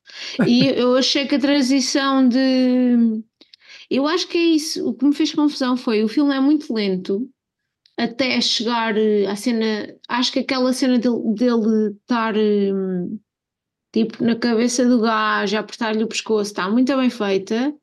E 0.42 0.66
eu 0.68 0.96
achei 0.96 1.26
que 1.26 1.34
a 1.36 1.40
transição 1.40 2.28
de. 2.28 3.22
Eu 3.90 4.06
acho 4.06 4.28
que 4.28 4.38
é 4.38 4.42
isso. 4.42 4.88
O 4.88 4.94
que 4.94 5.04
me 5.04 5.14
fez 5.14 5.34
confusão 5.34 5.76
foi 5.76 6.02
o 6.04 6.08
filme 6.08 6.34
é 6.34 6.40
muito 6.40 6.72
lento 6.74 7.30
até 8.04 8.40
chegar 8.40 8.96
eh, 8.98 9.26
à 9.26 9.36
cena. 9.36 9.94
Acho 10.08 10.32
que 10.32 10.40
aquela 10.40 10.72
cena 10.72 10.98
dele, 10.98 11.34
dele 11.34 11.96
estar 12.02 12.34
hum, 12.36 13.18
tipo 13.92 14.22
na 14.24 14.36
cabeça 14.36 14.84
do 14.86 15.00
gajo, 15.00 15.56
a 15.56 15.60
apertar-lhe 15.60 16.04
o 16.04 16.08
pescoço, 16.08 16.50
está 16.52 16.68
muito 16.70 16.96
bem 16.96 17.10
feita. 17.10 17.74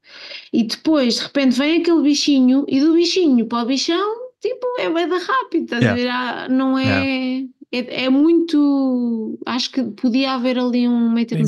E 0.53 0.63
depois, 0.65 1.15
de 1.17 1.21
repente, 1.23 1.57
vem 1.57 1.81
aquele 1.81 2.03
bichinho 2.03 2.65
e 2.67 2.79
do 2.81 2.93
bichinho 2.93 3.47
para 3.47 3.63
o 3.63 3.67
bichão, 3.67 4.31
tipo, 4.41 4.65
é 4.79 4.89
bem 4.91 5.07
da 5.07 5.17
rápido, 5.19 5.65
estás 5.65 5.87
a 5.87 5.87
Yeah. 5.87 5.95
ver? 5.95 6.09
Ah, 6.09 6.49
Não 6.49 6.77
é, 6.79 7.41
é. 7.41 8.05
É 8.05 8.09
muito. 8.09 9.37
Acho 9.45 9.71
que 9.71 9.83
podia 9.83 10.33
haver 10.33 10.57
ali 10.59 10.87
um 10.87 11.11
meio 11.11 11.27
termo. 11.27 11.45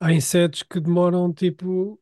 Há 0.00 0.12
insetos 0.12 0.62
que 0.64 0.80
demoram 0.80 1.32
tipo, 1.32 2.00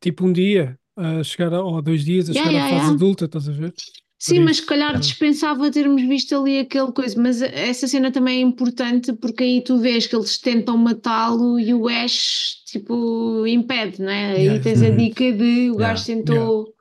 tipo 0.00 0.24
um 0.24 0.32
dia 0.32 0.78
a 0.96 1.22
chegar 1.24 1.52
a, 1.54 1.62
ou 1.62 1.80
dois 1.82 2.04
dias 2.04 2.28
a 2.30 2.34
Yeah, 2.34 2.34
chegar 2.34 2.54
à 2.56 2.60
yeah, 2.60 2.68
fase 2.68 2.90
yeah. 2.90 2.90
adulta, 2.90 3.24
estás 3.26 3.48
a 3.48 3.52
ver? 3.52 3.74
Sim, 4.18 4.40
mas 4.40 4.56
se 4.56 4.62
calhar 4.66 4.94
é. 4.94 4.98
dispensava 4.98 5.70
termos 5.70 6.00
visto 6.02 6.34
ali 6.34 6.58
aquele 6.58 6.92
coisa, 6.92 7.20
mas 7.20 7.42
essa 7.42 7.86
cena 7.86 8.10
também 8.10 8.38
é 8.38 8.40
importante 8.40 9.12
porque 9.12 9.44
aí 9.44 9.62
tu 9.62 9.78
vês 9.78 10.06
que 10.06 10.16
eles 10.16 10.38
tentam 10.38 10.78
matá-lo 10.78 11.58
e 11.60 11.74
o 11.74 11.88
Ash 11.88 12.62
tipo 12.66 13.46
impede, 13.46 14.00
né? 14.00 14.32
Aí 14.32 14.58
Yeah. 14.58 14.60
tens 14.60 14.80
a 14.82 14.88
Uhum. 14.90 14.96
dica 14.96 15.30
de 15.32 15.70
o 15.70 15.76
Yeah. 15.76 15.78
gajo 15.78 16.06
tentou, 16.06 16.74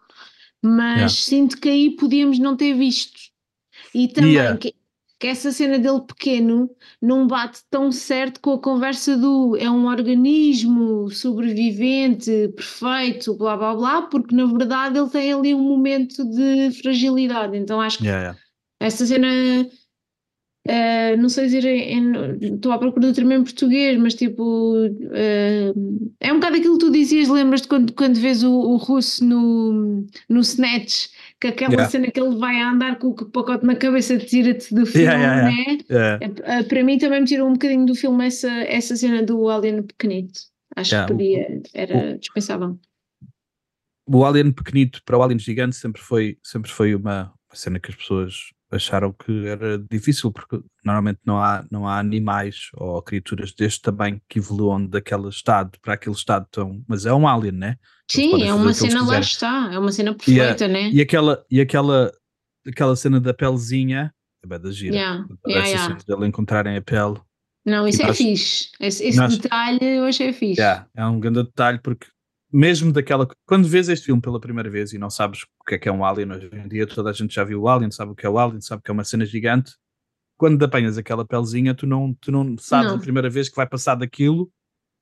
mas 0.62 1.12
Yeah. 1.12 1.16
sinto 1.26 1.60
que 1.60 1.70
aí 1.70 1.96
podíamos 1.98 2.40
não 2.40 2.58
ter 2.58 2.74
visto. 2.76 3.20
E 3.94 4.08
também 4.10 4.36
Yeah. 4.36 4.58
que, 4.58 4.76
que 5.24 5.28
essa 5.28 5.54
cena 5.54 5.80
dele 5.80 6.02
pequeno 6.02 6.70
não 7.02 7.26
bate 7.26 7.62
tão 7.70 7.94
certo 7.94 8.42
com 8.42 8.56
a 8.56 8.62
conversa 8.62 9.16
do 9.16 9.56
é 9.56 9.70
um 9.70 9.86
organismo 9.86 11.10
sobrevivente, 11.10 12.50
perfeito, 12.54 13.34
blá 13.34 13.56
blá 13.56 13.74
blá, 13.74 14.02
porque 14.02 14.36
na 14.36 14.46
verdade 14.46 15.00
ele 15.00 15.10
tem 15.10 15.32
ali 15.32 15.56
um 15.56 15.64
momento 15.64 16.26
de 16.26 16.72
fragilidade. 16.82 17.56
Então 17.56 17.80
acho 17.80 18.00
que 18.00 18.04
Yeah, 18.04 18.22
yeah. 18.22 18.40
essa 18.82 19.06
cena, 19.06 19.30
eh, 20.66 21.18
não 21.18 21.28
sei 21.30 21.46
dizer, 21.48 21.66
estou 22.42 22.72
à 22.72 22.78
procura 22.78 23.08
do 23.08 23.14
termo 23.14 23.34
em 23.34 23.44
português, 23.44 23.98
mas 24.00 24.16
tipo, 24.16 24.76
eh, 25.12 25.74
é 26.22 26.32
um 26.32 26.36
bocado 26.40 26.58
aquilo 26.58 26.78
que 26.78 26.86
tu 26.86 26.92
dizias, 26.92 27.28
lembras-te 27.28 27.68
quando, 27.68 27.92
quando 27.94 28.16
vês 28.20 28.44
o, 28.44 28.52
o 28.54 28.78
russo 28.78 29.26
no, 29.26 30.06
no 30.30 30.40
Snatch, 30.42 31.08
que 31.40 31.48
aquela 31.48 31.74
Yeah. 31.74 31.90
cena 31.90 32.10
que 32.12 32.20
ele 32.20 32.38
vai 32.38 32.62
andar 32.62 32.98
com 33.00 33.10
o 33.10 33.16
pacote 33.26 33.66
na 33.66 33.76
cabeça 33.76 34.18
tira-te 34.18 34.74
do 34.74 34.86
filme, 34.86 35.08
Yeah, 35.08 35.50
yeah, 35.50 35.52
né? 35.52 35.78
Yeah. 35.90 36.26
Eh, 36.26 36.60
eh, 36.60 36.64
Para 36.64 36.84
mim 36.84 36.98
também 36.98 37.22
me 37.22 37.28
tirou 37.28 37.50
um 37.50 37.54
bocadinho 37.54 37.86
do 37.86 37.96
filme 37.96 38.26
essa, 38.26 38.50
essa 38.50 38.96
cena 38.96 39.22
do 39.24 39.50
alien 39.50 39.84
pequenito. 39.84 40.40
Acho 40.76 41.02
que 41.02 41.08
podia, 41.14 41.62
era 41.74 42.18
dispensável. 42.18 42.80
o 44.08 44.26
alien 44.26 44.52
pequenito 44.52 45.02
para 45.06 45.18
o 45.18 45.24
alien 45.24 45.40
gigante 45.40 45.76
sempre 45.76 46.02
foi, 46.02 46.38
sempre 46.44 46.72
foi 46.72 46.96
uma, 46.96 47.34
uma 47.50 47.56
cena 47.56 47.80
que 47.80 47.92
as 47.92 47.96
pessoas 47.98 48.52
acharam 48.74 49.14
que 49.14 49.46
era 49.48 49.78
difícil, 49.90 50.32
porque 50.32 50.60
normalmente 50.84 51.20
não 51.26 51.38
há, 51.38 51.66
não 51.72 51.88
há 51.88 52.00
animais 52.00 52.70
ou 52.74 53.02
criaturas 53.02 53.54
deste 53.54 53.82
tamanho 53.82 54.22
que 54.28 54.40
evoluam 54.40 54.86
daquele 54.86 55.28
estado 55.30 55.78
para 55.82 55.94
aquele 55.94 56.16
estado 56.16 56.48
tão. 56.52 56.84
Mas 56.88 57.06
é 57.06 57.14
um 57.14 57.28
alien, 57.28 57.54
né? 57.54 57.78
Sim, 58.12 58.44
é 58.44 58.54
uma 58.54 58.74
cena, 58.74 59.06
lá 59.06 59.20
está, 59.20 59.70
é 59.72 59.80
uma 59.80 59.92
cena 59.92 60.12
E 60.28 60.40
a- 60.40 60.44
perfeita, 60.46 60.68
né? 60.68 60.90
E 60.90 61.02
aquela, 61.02 61.44
e 61.50 61.62
aquela, 61.62 62.12
aquela 62.68 62.96
cena 62.96 63.20
da 63.20 63.34
pelezinha 63.34 64.14
é 64.44 64.48
bem 64.48 64.60
da 64.60 64.72
gira. 64.72 64.96
Yeah, 64.96 65.26
yeah, 65.48 65.68
yeah. 65.70 65.98
dele 66.06 66.28
encontrarem 66.28 66.76
a 66.76 66.82
pele. 66.82 67.20
Não, 67.66 67.88
isso 67.88 68.02
E 68.02 68.04
é 68.04 68.08
nós- 68.08 68.18
fixe. 68.18 68.70
Esse, 68.80 69.06
esse 69.06 69.18
nós- 69.18 69.38
detalhe 69.38 69.80
eu 69.82 70.04
achei 70.06 70.34
fixe. 70.34 70.60
Yeah, 70.60 70.86
é 70.96 71.06
um 71.06 71.18
grande 71.20 71.44
detalhe 71.44 71.80
porque 71.82 72.08
mesmo 72.54 72.92
daquela 72.94 73.28
quando 73.48 73.68
vês 73.68 73.90
este 73.90 74.06
filme 74.06 74.22
pela 74.22 74.40
primeira 74.40 74.70
vez 74.70 74.94
e 74.94 74.98
não 75.00 75.10
sabes 75.10 75.42
o 75.44 75.64
que 75.68 75.76
é 75.76 75.80
que 75.80 75.90
é 75.90 75.92
um 75.92 76.06
alien 76.06 76.32
hoje 76.32 76.50
em 76.54 76.68
dia, 76.68 76.86
toda 76.86 77.10
a 77.10 77.14
gente 77.14 77.34
já 77.34 77.44
viu 77.44 77.62
o 77.62 77.68
alien, 77.68 77.90
sabe 77.90 78.12
o 78.12 78.16
que 78.16 78.26
é 78.26 78.30
o 78.30 78.38
alien, 78.38 78.62
sabe 78.62 78.84
que 78.84 78.92
é 78.92 78.94
uma 78.94 79.04
cena 79.04 79.26
gigante. 79.26 79.76
Quando 80.38 80.64
apanhas 80.64 80.98
aquela 80.98 81.26
pelezinha, 81.26 81.74
tu 81.74 81.88
não, 81.88 82.14
tu 82.16 82.32
não 82.32 82.56
sabes 82.58 82.92
Não. 82.92 82.98
a 82.98 83.02
primeira 83.02 83.30
vez 83.30 83.50
que 83.50 83.56
vai 83.56 83.68
passar 83.68 83.96
daquilo 83.96 84.52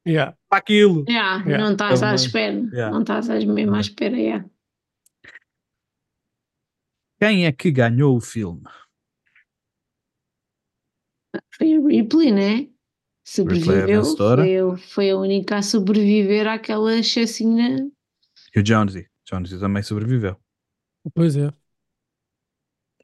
Yeah. 0.07 0.35
para 0.49 0.57
aquilo. 0.57 1.05
Yeah, 1.07 1.43
Yeah. 1.45 1.63
Não 1.63 1.73
estás 1.73 2.01
É 2.01 2.05
à 2.07 2.15
espera. 2.15 2.53
Yeah. 2.73 2.91
Não 2.91 3.01
estás 3.01 3.27
mesmo 3.27 3.51
à 3.51 3.55
Yeah. 3.57 3.79
espera. 3.81 4.17
Yeah. 4.17 4.49
Quem 7.19 7.45
é 7.45 7.51
que 7.51 7.69
ganhou 7.69 8.17
o 8.17 8.21
filme? 8.21 8.63
Foi 11.55 11.75
a 11.75 11.79
Ripley, 11.87 12.31
né? 12.31 12.70
Sobreviveu. 13.36 13.88
vencedora. 13.88 14.43
Foi, 14.77 15.09
a- 15.09 15.17
única 15.17 15.57
a 15.57 15.61
sobreviver 15.61 16.47
àquela 16.47 17.01
chacina. 17.03 17.89
E 18.55 18.59
o 18.59 18.65
Jonesy. 18.65 19.07
Jonesy 19.29 19.59
também 19.59 19.84
sobreviveu. 19.84 20.36
Pois 21.13 21.36
é. 21.36 21.47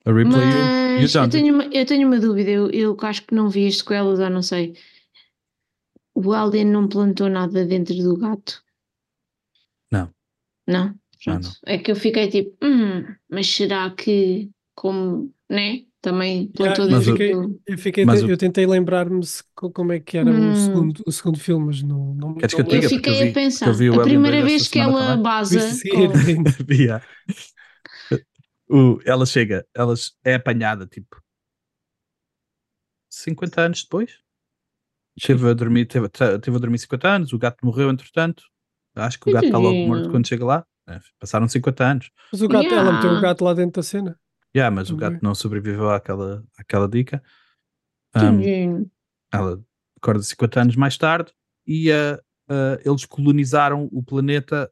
A 0.05 0.11
Ripley 0.11 0.25
e 0.25 0.55
o- 0.55 0.99
e 1.01 1.05
o 1.05 1.07
Mas 1.07 1.15
eu 1.15 1.21
Jonesy. 1.21 1.31
tenho, 1.31 1.53
uma, 1.53 1.65
eu 1.65 1.85
tenho 1.85 2.07
uma 2.07 2.19
dúvida. 2.19 2.49
Eu, 2.49 2.69
eu 2.71 2.97
acho 3.01 3.25
que 3.25 3.33
não 3.35 3.49
vi 3.49 3.67
as 3.67 3.77
sequelas, 3.77 4.19
ou 4.19 4.29
não 4.29 4.41
sei. 4.41 4.73
O 6.13 6.33
Alien 6.33 6.65
não 6.65 6.87
plantou 6.87 7.29
nada 7.29 7.65
dentro 7.65 7.95
do 7.95 8.17
gato? 8.17 8.63
Não. 9.91 10.13
Não? 10.67 10.95
Pronto. 11.23 11.47
não. 11.47 11.51
É 11.65 11.77
que 11.77 11.91
eu 11.91 11.95
fiquei 11.95 12.27
tipo, 12.29 12.57
hum, 12.63 13.03
mas 13.29 13.47
será 13.47 13.89
que, 13.91 14.49
como, 14.75 15.33
né? 15.49 15.85
Também 16.01 16.51
Yeah, 16.59 16.81
eu, 16.81 16.89
Mas 16.91 17.07
o- 17.07 17.11
dentro 17.11 17.11
fiquei, 17.13 17.31
do. 17.31 17.61
eu, 17.67 17.77
fiquei 17.77 18.05
Mas 18.05 18.21
eu 18.21 18.37
tentei 18.37 18.65
lembrar-me 18.65 19.21
como 19.73 19.91
é 19.91 19.99
que 19.99 20.17
era 20.17 20.29
Hum. 20.31 20.51
o, 20.51 20.55
segundo, 20.55 21.03
o 21.05 21.11
segundo 21.11 21.39
filme, 21.39 21.65
mas 21.67 21.81
não, 21.81 22.13
não, 22.13 22.33
Queres 22.35 22.53
que 22.53 22.61
eu 22.61 22.65
Eu 22.65 22.65
porque 22.65 22.85
eu 22.85 22.89
fiquei 22.89 23.23
vi- 23.23 23.29
a 23.29 23.33
pensar, 23.33 23.67
eu 23.67 23.93
a 23.93 24.03
Alien 24.03 24.03
primeira 24.03 24.45
vez 24.45 24.67
que 24.67 24.79
ela 24.79 25.07
também. 25.07 25.23
baza 25.23 25.59
Viste 25.59 25.89
com-. 25.89 26.13
Yeah. 26.71 27.01
O- 28.69 28.99
ela 29.05 29.25
chega, 29.25 29.65
ela 29.73 29.93
é 30.23 30.35
apanhada 30.35 30.85
tipo 30.85 31.21
50 33.09 33.61
anos 33.61 33.83
depois. 33.83 34.19
Teve 35.21 35.49
a 35.49 35.53
dormir, 35.53 35.85
teve, 35.87 36.07
teve 36.09 36.57
a 36.57 36.59
dormir 36.59 36.77
50 36.79 37.09
anos, 37.09 37.33
o 37.33 37.39
gato 37.39 37.65
morreu 37.65 37.89
entretanto. 37.89 38.43
Acho 38.95 39.19
que 39.19 39.29
o 39.29 39.31
gato 39.31 39.45
está 39.45 39.57
logo 39.57 39.81
morto 39.85 40.09
quando 40.09 40.27
chega 40.27 40.45
lá. 40.45 40.65
É, 40.87 40.99
passaram 41.19 41.47
50 41.47 41.85
anos. 41.85 42.11
Mas 42.31 42.41
o 42.41 42.47
gato, 42.47 42.75
ela 42.75 42.91
meteu 42.93 43.11
o 43.11 43.13
Yeah. 43.13 43.21
gato 43.21 43.43
lá 43.43 43.53
dentro 43.53 43.81
da 43.81 43.83
cena. 43.83 44.19
Yeah, 44.57 44.73
mas 44.75 44.89
o 44.89 44.95
Ok. 44.95 45.09
gato 45.09 45.21
não 45.23 45.35
sobreviveu 45.35 45.89
àquela, 45.89 46.43
àquela 46.57 46.87
dica. 46.87 47.21
Um, 48.15 48.19
Tadinho. 48.19 48.91
ela 49.31 49.63
acorda 49.97 50.23
50 50.23 50.61
anos 50.61 50.75
mais 50.75 50.97
tarde 50.97 51.31
e 51.65 51.91
ah, 51.91 52.19
ah, 52.49 52.79
eles 52.83 53.05
colonizaram 53.05 53.87
o 53.91 54.01
planeta 54.01 54.71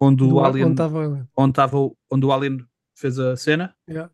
onde 0.00 0.24
o 0.24 0.28
Do- 0.28 0.40
alien 0.40 0.64
Onde 0.66 0.72
estava 0.74 1.28
onde, 1.36 1.50
estava 1.50 1.78
o- 1.78 1.96
onde 2.10 2.26
o 2.26 2.32
alien 2.32 2.66
fez 2.96 3.18
a 3.18 3.36
cena 3.36 3.74
Yeah. 3.88 4.10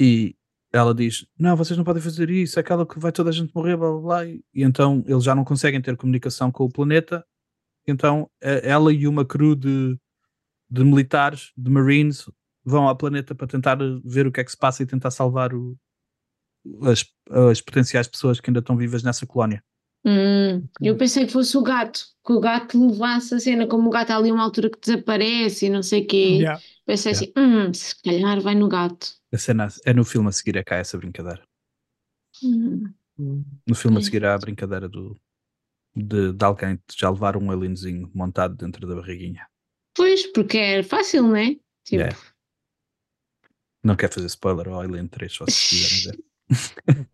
e 0.00 0.36
ela 0.72 0.94
diz: 0.94 1.26
Não, 1.38 1.56
vocês 1.56 1.76
não 1.76 1.84
podem 1.84 2.02
fazer 2.02 2.28
isso, 2.30 2.58
é 2.58 2.60
aquela 2.60 2.86
que 2.86 2.98
vai 2.98 3.10
toda 3.12 3.30
a 3.30 3.32
gente 3.32 3.52
morrer, 3.54 3.76
blá 3.76 3.90
blá 3.90 4.00
blá. 4.00 4.26
E, 4.26 4.44
e 4.54 4.62
então 4.62 5.02
eles 5.06 5.24
já 5.24 5.34
não 5.34 5.44
conseguem 5.44 5.80
ter 5.80 5.96
comunicação 5.96 6.52
com 6.52 6.64
o 6.64 6.70
planeta. 6.70 7.24
Então 7.86 8.30
eh, 8.42 8.68
ela 8.68 8.92
e 8.92 9.06
uma 9.08 9.24
crew 9.24 9.54
de, 9.54 9.98
de 10.70 10.84
militares, 10.84 11.52
de 11.56 11.70
Marines, 11.70 12.30
vão 12.66 12.88
ao 12.88 12.96
planeta 12.96 13.34
para 13.34 13.46
tentar 13.46 13.78
ver 14.04 14.26
o 14.26 14.32
que 14.32 14.40
é 14.40 14.44
que 14.44 14.50
se 14.50 14.56
passa 14.58 14.82
e 14.82 14.86
tentar 14.86 15.10
salvar 15.10 15.54
o- 15.54 15.78
as, 16.82 17.04
as 17.50 17.60
potenciais 17.60 18.08
pessoas 18.08 18.40
que 18.40 18.50
ainda 18.50 18.60
estão 18.60 18.76
vivas 18.76 19.02
nessa 19.02 19.26
colónia. 19.26 19.62
Hum, 20.04 20.62
eu 20.80 20.96
pensei 20.96 21.26
que 21.26 21.32
fosse 21.32 21.56
o 21.58 21.62
gato, 21.62 22.00
que 22.24 22.32
o 22.32 22.38
gato 22.38 22.78
levasse 22.90 23.34
a 23.34 23.40
cena, 23.40 23.66
como 23.66 23.88
o 23.88 23.90
gato 23.90 24.10
há 24.12 24.16
ali 24.16 24.30
uma 24.30 24.42
altura 24.44 24.70
que 24.70 24.78
desaparece 24.78 25.66
e 25.66 25.70
não 25.70 25.82
sei 25.82 26.02
o 26.02 26.06
quê. 26.06 26.16
Yeah. 26.16 26.60
Pensei 26.84 27.12
assim, 27.12 27.32
hum, 27.36 27.74
se 27.74 28.00
calhar 28.02 28.40
vai 28.40 28.54
no 28.54 28.68
gato. 28.68 29.14
A 29.32 29.38
cena 29.38 29.66
é 29.84 29.92
no 29.92 30.04
filme 30.04 30.28
a 30.28 30.32
seguir 30.32 30.56
é 30.56 30.62
cá 30.62 30.76
essa 30.76 30.96
brincadeira. 30.96 31.42
Hum. 32.42 32.94
Hum. 33.18 33.44
No 33.66 33.74
filme 33.74 33.96
a 33.96 33.98
Ok. 33.98 34.04
seguir 34.04 34.24
há 34.24 34.34
a 34.34 34.38
brincadeira 34.38 34.88
do, 34.88 35.16
de, 35.96 36.32
de 36.32 36.44
alguém 36.44 36.78
já 36.96 37.10
levar 37.10 37.36
um 37.36 37.50
alienzinho 37.50 38.10
montado 38.14 38.54
dentro 38.54 38.86
da 38.86 38.94
barriguinha. 38.94 39.46
Pois, 39.94 40.26
porque 40.32 40.58
é 40.58 40.82
fácil, 40.82 41.24
não 41.24 41.36
é? 41.36 41.56
Tipo, 41.84 41.94
Yeah. 41.94 42.16
Não 43.86 43.96
quer 43.96 44.10
fazer 44.12 44.26
spoiler 44.26 44.68
ao 44.68 44.80
Alien 44.80 45.06
3, 45.06 45.32
só 45.32 45.44
se 45.48 45.68
quiserem 45.68 46.02
ver. 46.04 46.18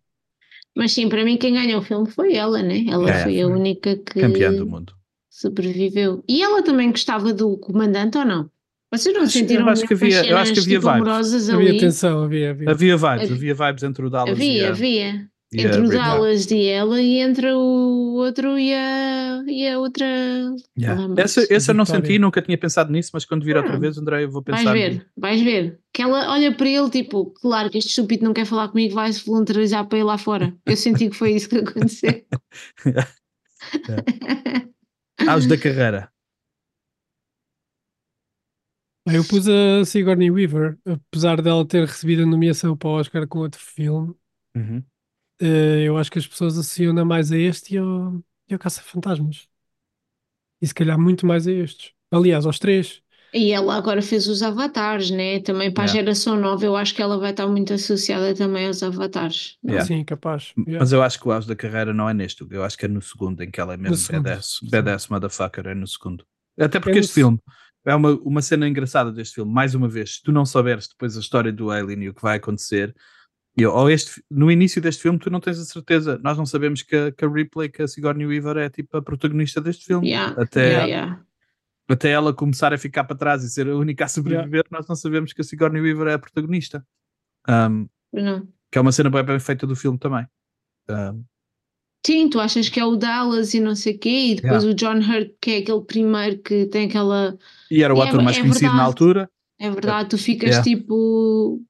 Mas 0.75 0.93
sim, 0.93 1.09
para 1.09 1.23
mim 1.25 1.37
quem 1.37 1.53
ganhou 1.53 1.81
o 1.81 1.85
filme 1.85 2.11
foi 2.11 2.35
ela, 2.35 2.63
né? 2.63 2.85
Ela 2.89 3.11
É, 3.11 3.23
foi 3.25 3.41
a 3.43 3.45
foi. 3.47 3.53
única 3.55 3.97
que 3.97 4.21
Campeã 4.21 4.53
do 4.55 4.67
mundo. 4.67 4.95
sobreviveu. 5.29 6.25
E 6.29 6.43
ela 6.43 6.63
também 6.63 6.91
gostava 6.91 7.33
do 7.33 7.57
comandante 7.59 8.17
ou 8.17 8.25
não? 8.25 8.51
Vocês 8.91 9.15
não 9.15 9.23
Acho- 9.23 9.33
sentiram 9.33 9.65
eu 9.67 9.69
acho 9.73 9.87
que 9.87 9.95
havia- 9.95 10.27
eu 10.27 10.37
acho 10.37 10.53
que 10.53 10.61
havia 10.61 10.79
tipo, 10.79 10.93
vibes. 10.93 11.49
Havia 11.51 11.69
ali? 11.71 11.79
tensão, 11.81 12.25
havia, 12.25 12.51
havia. 12.51 12.71
Havia 12.71 12.97
vibes, 12.97 13.23
Havia- 13.31 13.35
havia 13.35 13.55
vibes 13.55 13.83
entre 13.85 14.07
o 14.07 14.11
Dallas 14.11 14.39
e 14.39 14.43
Havia, 14.43 14.67
a, 14.67 14.71
havia. 14.71 15.01
e 15.01 15.13
a 15.15 15.29
Entre 15.55 15.81
o. 15.83 15.89
Dallas 15.89 16.51
e 16.51 16.67
ela 16.67 17.01
e 17.03 17.19
entre 17.19 17.53
o 17.53 18.15
outro 18.17 18.59
e 18.59 18.73
a, 18.73 19.43
e 19.47 19.69
a 19.69 19.79
outra. 19.79 20.07
Yeah. 20.79 21.15
Essa, 21.19 21.45
essa 21.53 21.73
eu 21.73 21.75
não 21.75 21.85
senti, 21.85 22.19
nunca 22.19 22.41
tinha 22.41 22.57
pensado 22.57 22.91
nisso, 22.91 23.11
mas 23.13 23.25
quando 23.27 23.45
vir 23.45 23.57
outra 23.57 23.75
Ah. 23.75 23.79
vez, 23.79 23.99
André, 23.99 24.25
eu 24.25 24.31
vou 24.31 24.43
Vais 24.47 24.61
pensar. 24.61 24.73
ver, 24.73 25.07
vais 25.17 25.43
ver. 25.43 25.79
Que 25.93 26.01
ela 26.03 26.31
olha 26.33 26.55
para 26.57 26.69
ele, 26.69 26.89
tipo, 26.89 27.33
claro 27.33 27.69
que 27.69 27.77
este 27.79 27.91
estúpido 27.91 28.25
não 28.25 28.33
quer 28.33 28.47
falar 28.47 28.69
comigo, 28.69 28.95
vai 28.95 29.13
se 29.13 29.27
voluntarizar 29.27 29.87
para 29.87 29.99
ir 29.99 30.05
lá 30.05 30.17
fora. 30.17 30.57
Eu 30.65 30.77
senti 30.77 31.11
que 31.11 31.17
foi 31.17 31.33
isso 31.33 31.49
que 31.51 31.59
aconteceu. 31.59 32.25
Aos 35.29 35.47
da 35.47 35.59
carreira. 35.59 36.11
Eu 39.07 39.25
pus 39.25 39.49
a 39.49 39.85
Sigourney 39.85 40.31
Weaver, 40.31 40.79
apesar 40.87 41.43
dela 41.43 41.67
ter 41.67 41.85
recebido 41.87 42.23
a 42.23 42.27
nomeação 42.27 42.77
para 42.77 42.89
o 42.89 42.93
Oscar 42.93 43.27
com 43.27 43.41
outro 43.41 43.61
filme, 43.61 44.15
Uhum. 44.55 44.83
Eh, 45.43 45.83
eu 45.85 45.97
acho 45.99 46.11
que 46.11 46.19
as 46.19 46.27
pessoas 46.27 46.59
associam-na 46.59 47.05
mais 47.05 47.33
a 47.33 47.39
este 47.39 47.75
e 47.75 47.79
ao, 47.79 48.23
e 48.49 48.53
ao 48.55 48.59
Caça-Fantasmas. 48.59 49.49
E 50.61 50.67
se 50.67 50.75
calhar 50.75 50.99
muito 50.99 51.27
mais 51.27 51.47
a 51.47 51.53
estes. 51.53 51.93
Aliás, 52.11 52.47
aos 52.47 52.59
três. 52.59 53.03
E 53.35 53.51
ela 53.51 53.75
agora 53.77 54.03
fez 54.03 54.27
os 54.27 54.43
avatares, 54.43 55.11
né? 55.11 55.41
Também 55.41 55.73
para 55.73 55.85
a 55.85 55.87
Yeah. 55.87 56.01
geração 56.03 56.37
nova, 56.39 56.65
eu 56.67 56.77
acho 56.77 56.95
que 56.95 57.01
ela 57.01 57.19
vai 57.19 57.31
estar 57.31 57.47
muito 57.47 57.73
associada 57.73 58.35
também 58.35 58.67
aos 58.67 58.83
avatares. 58.83 59.57
Yeah. 59.65 59.87
Sim, 59.87 60.05
capaz. 60.05 60.53
Yeah. 60.59 60.81
Mas 60.81 60.93
eu 60.93 61.03
acho 61.03 61.19
que 61.19 61.27
o 61.27 61.33
auge 61.33 61.49
da 61.49 61.57
carreira 61.57 61.95
não 61.95 62.09
é 62.09 62.13
neste, 62.15 62.47
eu 62.51 62.63
acho 62.63 62.77
que 62.77 62.85
é 62.85 62.89
no 62.89 63.01
segundo, 63.01 63.43
em 63.43 63.51
que 63.51 63.59
ela 63.59 63.73
é 63.73 63.77
mesmo 63.79 63.97
segundo, 63.97 64.25
badass, 64.25 64.59
sim. 64.61 64.69
badass 64.71 65.09
motherfucker, 65.09 65.67
é 65.67 65.75
no 65.75 65.87
segundo. 65.87 66.27
Até 66.61 66.79
porque 66.79 66.91
É 66.91 66.95
no 66.97 67.01
este 67.01 67.09
se- 67.09 67.15
filme 67.15 67.39
é 67.87 67.95
uma, 67.95 68.11
uma 68.21 68.43
cena 68.43 68.69
engraçada 68.69 69.11
deste 69.11 69.37
filme, 69.37 69.51
mais 69.51 69.75
uma 69.75 69.89
vez, 69.89 70.17
se 70.17 70.23
tu 70.23 70.31
não 70.31 70.45
souberes 70.45 70.87
depois 70.87 71.17
a 71.17 71.21
história 71.21 71.51
do 71.53 71.71
Alien 71.71 72.03
e 72.05 72.09
o 72.11 72.15
que 72.15 72.23
vai 72.23 72.37
acontecer, 72.37 72.95
e, 73.57 73.67
ou 73.67 73.91
este, 73.91 74.23
no 74.31 74.51
início 74.51 74.81
deste 74.81 75.03
filme 75.03 75.19
tu 75.19 75.29
não 75.31 75.41
tens 75.41 75.59
a 75.59 75.65
certeza, 75.65 76.19
nós 76.23 76.37
não 76.39 76.47
sabemos 76.47 76.83
que, 76.83 76.95
a- 76.97 77.13
que 77.13 77.25
a 77.25 77.29
Ripley, 77.29 77.69
que 77.69 77.83
a 77.83 77.89
Sigourney 77.89 78.27
Weaver 78.27 78.57
é 78.57 78.69
tipo 78.71 78.97
a 78.97 79.03
protagonista 79.03 79.61
deste 79.61 79.85
filme, 79.85 80.09
Yeah, 80.09 80.41
até, 80.41 80.67
yeah, 80.69 80.87
yeah. 80.87 81.23
até 81.89 82.11
ela 82.11 82.33
começar 82.33 82.73
a 82.73 82.79
ficar 82.79 83.05
para 83.05 83.17
trás 83.17 83.45
e 83.45 83.51
ser 83.51 83.69
a 83.69 83.77
única 83.77 84.05
a 84.05 84.09
sobreviver, 84.09 84.65
nós 84.71 84.87
não 84.89 84.97
sabemos 84.97 85.33
que 85.33 85.41
a 85.41 85.45
Sigourney 85.45 85.83
Weaver 85.83 86.09
é 86.09 86.15
a 86.15 86.19
protagonista. 86.19 86.85
Um, 87.49 87.89
Não. 88.13 88.47
que 88.71 88.79
é 88.79 88.81
uma 88.81 88.93
cena 88.93 89.11
bem, 89.11 89.23
bem 89.25 89.39
feita 89.41 89.67
do 89.67 89.75
filme 89.77 89.99
também. 89.99 90.27
Um, 90.89 91.25
Sim, 92.05 92.29
tu 92.29 92.41
achas 92.41 92.69
que 92.69 92.81
é 92.81 92.85
o 92.85 92.97
Dallas 92.97 93.55
e 93.55 93.61
não 93.61 93.77
sei 93.77 93.95
o 93.95 93.99
quê, 93.99 94.09
e 94.33 94.35
depois 94.35 94.65
o 94.65 94.75
John 94.75 94.99
Hurt, 94.99 95.35
que 95.41 95.51
é 95.53 95.59
aquele 95.59 95.83
primeiro 95.83 96.39
que 96.43 96.67
tem 96.67 96.87
aquela. 96.87 97.39
e 97.71 97.81
era 97.83 97.95
o 97.95 97.99
E 97.99 98.01
é- 98.01 98.09
ator 98.09 98.23
mais 98.23 98.37
é 98.37 98.41
conhecido 98.41 98.65
na 98.65 98.71
verdade. 98.71 98.87
altura. 98.89 99.31
É 99.61 99.71
verdade, 99.71 100.09
tu 100.09 100.19
ficas 100.19 100.49
Yeah. 100.51 100.65
tipo. 100.69 101.63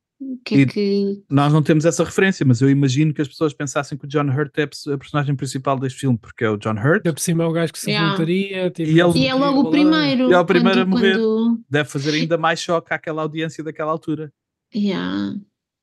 Que 0.45 0.62
é 0.62 0.66
que. 0.66 1.23
Nós 1.31 1.53
não 1.53 1.62
temos 1.62 1.85
essa 1.85 2.03
referência, 2.03 2.45
mas 2.45 2.61
eu 2.61 2.68
imagino 2.70 3.14
que 3.14 3.23
as 3.23 3.29
pessoas 3.29 3.53
pensassem 3.53 3.97
que 3.97 4.05
o 4.05 4.09
John 4.09 4.25
Hurt 4.29 4.51
é 4.59 4.62
a 4.62 4.66
perso- 4.68 4.93
a 4.93 4.99
personagem 4.99 5.35
principal 5.37 5.79
deste 5.79 6.01
filme, 6.01 6.18
porque 6.18 6.45
é 6.45 6.51
o 6.51 6.57
John 6.57 6.75
Hurt, 6.75 6.97
Ainda 7.07 7.12
por 7.12 7.20
cima 7.20 7.45
é 7.45 7.47
o 7.47 7.53
gajo 7.53 7.73
que 7.73 7.79
se 7.79 7.91
Yeah. 7.91 8.09
voluntaria. 8.12 8.70
Tipo, 8.70 8.91
E 8.91 9.01
ele- 9.01 9.18
E 9.18 9.27
é 9.29 9.35
logo 9.35 9.61
o 9.61 9.70
primeiro. 9.70 10.31
E 10.31 10.33
é 10.35 10.39
o 10.39 10.45
primeiro 10.45 10.81
a 10.81 10.85
quando- 10.85 10.91
morrer. 10.91 11.14
quando- 11.18 11.61
deve 11.70 11.89
fazer 11.89 12.11
ainda 12.14 12.37
mais 12.37 12.61
choque 12.61 12.93
àquela 12.93 13.23
audiência 13.23 13.62
daquela 13.62 13.91
altura. 13.93 14.33
Yeah. 14.75 15.35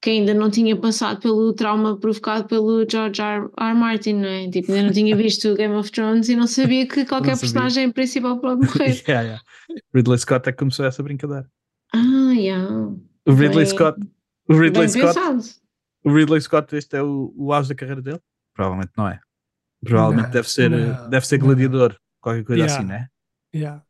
Que 0.01 0.09
ainda 0.11 0.33
não 0.33 0.49
tinha 0.49 0.75
passado 0.77 1.19
pelo 1.19 1.51
trauma 1.53 1.97
provocado 1.99 2.47
pelo 2.47 2.85
George 2.89 3.21
R. 3.21 3.49
R. 3.57 3.73
Martin, 3.75 4.13
não 4.13 4.29
é? 4.29 4.49
Tipo, 4.49 4.71
ainda 4.71 4.85
não 4.87 4.93
tinha 4.93 5.13
visto 5.15 5.49
o 5.49 5.55
Game 5.55 5.73
of 5.75 5.91
Thrones 5.91 6.29
e 6.29 6.35
não 6.37 6.47
sabia 6.47 6.87
que 6.87 7.05
qualquer 7.05 7.35
sabia. 7.35 7.41
personagem 7.53 7.91
principal 7.91 8.39
pode 8.39 8.61
morrer. 8.65 8.85
Yeah, 9.07 9.21
yeah. 9.23 9.41
Ridley 9.93 10.17
Scott 10.17 10.47
é 10.47 10.51
que 10.53 10.57
começou 10.57 10.85
essa 10.85 11.03
brincadeira. 11.03 11.45
ah, 11.93 12.31
yeah. 12.33 12.67
O 13.27 13.31
Ridley 13.33 13.65
Bem- 13.65 13.65
Scott, 13.65 13.99
o 14.49 14.53
Ridley 14.53 14.71
Bem 14.71 14.87
Scott, 14.87 15.13
pensado. 15.13 15.43
o 16.05 16.13
Ridley 16.13 16.41
Scott, 16.41 16.75
este 16.75 16.95
é 16.97 17.03
o, 17.03 17.33
o 17.37 17.53
auge 17.53 17.69
da 17.69 17.75
carreira 17.75 18.01
dele? 18.01 18.19
Provavelmente 18.53 18.91
não 18.97 19.07
é. 19.07 19.19
Provavelmente 19.83 20.25
Não, 20.25 20.31
deve 20.31 20.49
ser, 20.49 20.69
não, 20.69 21.09
deve 21.09 21.25
ser 21.27 21.37
não. 21.39 21.45
gladiador, 21.47 21.95
qualquer 22.21 22.43
coisa 22.43 22.61
Yeah. 22.63 22.77
assim, 22.77 22.87
né? 22.87 23.07
Yeah. 23.55 23.83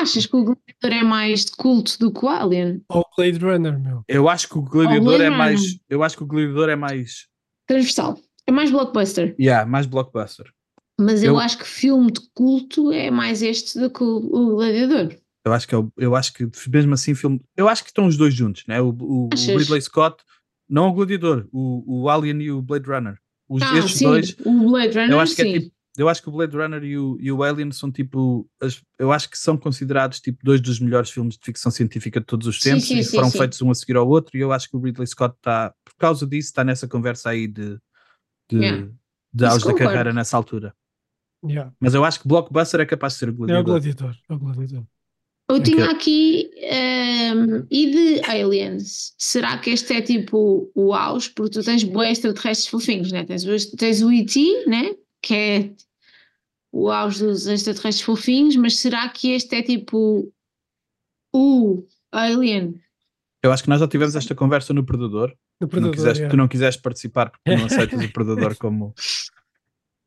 Achas 0.00 0.24
que 0.24 0.36
o 0.36 0.44
Gladiador 0.44 0.92
é 0.92 1.02
mais 1.02 1.44
de 1.44 1.52
culto 1.52 1.98
do 1.98 2.12
que 2.12 2.24
o 2.24 2.28
Alien? 2.28 2.82
Ou 2.88 3.04
Blade 3.16 3.38
Runner, 3.38 3.78
meu. 3.78 4.02
Eu 4.08 4.28
acho 4.28 4.48
que 4.48 4.56
o 4.56 4.62
gladiador 4.62 5.14
é 5.20 5.24
Runner. 5.24 5.36
mais, 5.38 5.60
eu 5.88 6.02
acho 6.04 6.16
que 6.16 6.22
o 6.22 6.26
gladiador 6.26 6.68
é 6.70 6.76
mais, 6.76 7.26
Transversal. 7.66 8.18
É 8.46 8.52
mais 8.52 8.70
blockbuster. 8.70 9.34
yeah, 9.38 9.68
mais 9.68 9.86
blockbuster. 9.86 10.50
Mas 10.98 11.22
eu, 11.22 11.32
Eu- 11.34 11.38
acho 11.40 11.58
que 11.58 11.64
filme 11.66 12.10
de 12.12 12.20
culto 12.34 12.92
é 12.92 13.10
mais 13.10 13.42
este 13.42 13.78
do 13.78 13.90
que 13.90 14.02
o, 14.02 14.16
o 14.18 14.54
Gladiador. 14.56 15.14
Eu 15.50 15.54
acho 15.54 15.66
que 15.68 15.74
é 15.74 15.78
o- 15.78 15.92
eu 15.96 16.14
acho 16.16 16.32
que 16.32 16.48
mesmo 16.68 16.94
assim 16.94 17.14
filme, 17.14 17.40
eu 17.56 17.68
acho 17.68 17.82
que 17.82 17.90
estão 17.90 18.06
os 18.06 18.16
dois 18.16 18.32
juntos, 18.34 18.64
né? 18.66 18.80
O, 18.80 18.90
o- 18.90 19.26
o? 19.26 19.56
Ridley 19.58 19.80
Scott, 19.82 20.22
não 20.68 20.88
o 20.88 20.92
Gladiador, 20.92 21.48
o, 21.52 22.02
o 22.04 22.08
Alien 22.08 22.40
e 22.42 22.50
o 22.52 22.62
Blade 22.62 22.86
Runner. 22.88 23.18
Os, 23.48 23.62
Ah, 23.62 23.76
estes 23.78 23.98
sim, 23.98 24.04
dois, 24.06 24.36
o 24.44 24.70
Blade 24.70 24.94
Runner, 24.96 25.10
eu 25.10 25.20
acho 25.20 25.34
que 25.34 25.42
sim. 25.42 25.54
é 25.56 25.60
tipo, 25.60 25.74
eu 25.98 26.08
acho 26.08 26.22
que 26.22 26.28
o 26.28 26.32
Blade 26.32 26.56
Runner 26.56 26.84
e 26.84 26.96
o, 26.96 27.16
e 27.20 27.32
o 27.32 27.42
Alien 27.42 27.72
são 27.72 27.90
tipo, 27.90 28.48
as- 28.62 28.80
eu 28.98 29.10
acho 29.12 29.28
que 29.28 29.36
são 29.36 29.56
considerados 29.56 30.20
tipo 30.20 30.38
dois 30.44 30.60
dos 30.60 30.78
melhores 30.78 31.10
filmes 31.10 31.36
de 31.36 31.44
ficção 31.44 31.70
científica 31.72 32.20
de 32.20 32.26
todos 32.26 32.46
os 32.46 32.60
tempos 32.60 32.86
sim, 32.86 32.98
e 33.00 33.04
sim, 33.04 33.16
foram 33.16 33.28
sim. 33.30 33.38
feitos 33.38 33.60
um 33.60 33.70
a 33.70 33.74
seguir 33.74 33.96
ao 33.96 34.08
outro 34.08 34.36
e 34.36 34.40
eu 34.40 34.52
acho 34.52 34.70
que 34.70 34.76
o 34.76 34.80
Ridley 34.80 35.06
Scott 35.08 35.34
está, 35.36 35.74
por 35.84 35.94
causa 35.98 36.24
disso, 36.26 36.48
está 36.50 36.62
nessa 36.62 36.86
conversa 36.86 37.30
aí 37.30 37.48
de, 37.48 37.76
de, 38.48 38.56
Yeah. 38.58 38.88
de 39.34 39.44
auge 39.44 39.64
da 39.64 39.74
carreira 39.74 40.12
nessa 40.12 40.36
altura. 40.36 40.72
Yeah. 41.44 41.72
Mas 41.80 41.94
eu 41.94 42.04
acho 42.04 42.20
que 42.20 42.28
Blockbuster 42.28 42.80
é 42.80 42.86
capaz 42.86 43.14
de 43.14 43.18
ser 43.20 43.28
o 43.28 43.30
É 43.30 43.32
o 43.32 43.36
Gladiador. 43.36 43.64
Gladiador. 43.64 44.16
É 44.28 44.32
o 44.34 44.38
Gladiador. 44.38 44.84
Eu 45.50 45.56
Ok. 45.56 45.64
tinha 45.74 45.90
aqui. 45.90 46.50
ehm, 46.56 47.64
e 47.70 47.90
de 47.90 48.30
Aliens? 48.30 49.14
Será 49.18 49.58
que 49.58 49.70
este 49.70 49.92
é 49.94 50.00
tipo 50.00 50.70
o 50.74 50.94
auge? 50.94 51.30
Porque 51.30 51.50
tu 51.58 51.64
tens 51.64 51.82
boas 51.84 52.10
extraterrestres 52.10 52.68
fofinhos, 52.68 53.10
né? 53.12 53.24
Tens, 53.24 53.44
o- 53.44 53.76
tens 53.76 54.00
o 54.02 54.12
E.T., 54.12 54.64
né? 54.66 54.94
Que 55.22 55.34
é 55.34 55.70
o 56.72 56.88
auge 56.90 57.24
dos 57.24 57.46
extraterrestres 57.46 58.00
fofinhos, 58.04 58.54
mas 58.56 58.78
será 58.78 59.08
que 59.08 59.32
este 59.32 59.56
é 59.56 59.62
tipo 59.62 60.32
o 61.34 61.84
Alien? 62.12 62.74
Eu 63.42 63.52
acho 63.52 63.62
que 63.62 63.68
nós 63.70 63.80
já 63.80 63.88
tivemos 63.88 64.14
esta 64.14 64.34
conversa 64.34 64.72
no 64.74 64.84
Predador. 64.84 65.30
No 65.60 65.66
Tu 65.68 65.76
não, 65.76 65.90
Predador. 65.90 65.94
quiseste, 65.94 66.18
yeah. 66.20 66.30
tu 66.30 66.36
não 66.36 66.48
quiseste 66.48 66.80
participar 66.82 67.30
porque 67.30 67.56
não 67.56 67.66
aceitas 67.66 68.04
o 68.04 68.12
Predador 68.12 68.56
como. 68.56 68.94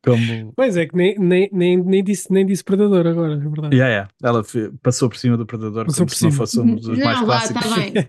Como... 0.04 0.52
Pois 0.54 0.76
é, 0.76 0.86
que 0.86 0.96
nem, 0.96 1.18
nem, 1.18 1.48
nem, 1.52 1.76
nem, 1.82 2.04
disse, 2.04 2.32
nem 2.32 2.44
disse 2.46 2.62
Predador 2.64 3.06
agora, 3.06 3.34
é 3.34 3.36
verdade. 3.36 3.74
Yeah, 3.74 3.88
yeah. 3.92 4.10
Ela 4.22 4.44
passou 4.82 5.08
por 5.08 5.16
cima 5.16 5.36
do 5.36 5.46
Predador 5.46 5.86
Passou 5.86 5.98
como 6.06 6.10
por 6.10 6.16
se 6.16 6.24
não 6.24 6.30
cima. 6.30 6.38
fôssemos 6.46 6.86
os 6.86 6.98
mais 6.98 7.20
Não, 7.20 7.26
vá, 7.26 7.38
clássicos. 7.38 7.64
está 7.64 7.76
bem. 7.80 8.08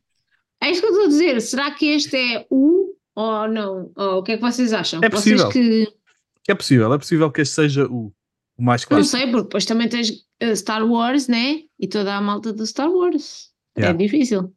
É 0.62 0.72
isto 0.72 0.82
que 0.82 0.88
eu 0.88 0.92
estou 0.92 1.06
a 1.06 1.10
dizer. 1.10 1.42
Será 1.42 1.72
que 1.72 1.86
este 1.88 2.16
é 2.16 2.46
o 2.50 2.94
ou 3.16 3.48
não? 3.48 3.92
Ou 3.96 4.20
o 4.20 4.24
que 4.24 4.34
é 4.34 4.38
que 4.38 4.42
vocês 4.42 4.74
acham? 4.74 5.00
É 5.04 5.10
vocês 5.10 5.42
possível. 5.42 5.50
que. 5.50 5.94
É 6.48 6.56
possível, 6.56 6.94
é 6.94 6.98
possível 6.98 7.32
que 7.32 7.42
este 7.42 7.56
seja 7.56 7.86
o, 7.88 8.14
o 8.58 8.64
mais 8.64 8.82
Não 8.84 8.90
clássico. 8.90 9.18
sei, 9.18 9.28
porque 9.28 9.44
depois 9.44 9.66
também 9.66 9.90
tens 9.90 10.10
uh, 10.10 10.56
Star 10.56 10.86
Wars, 10.86 11.28
né? 11.28 11.62
E 11.80 11.88
toda 11.88 12.16
a 12.16 12.22
malta 12.22 12.54
do 12.54 12.66
Star 12.66 12.90
Wars. 12.92 13.50
Yeah. 13.78 13.94
É 13.96 14.06
difícil. 14.06 14.54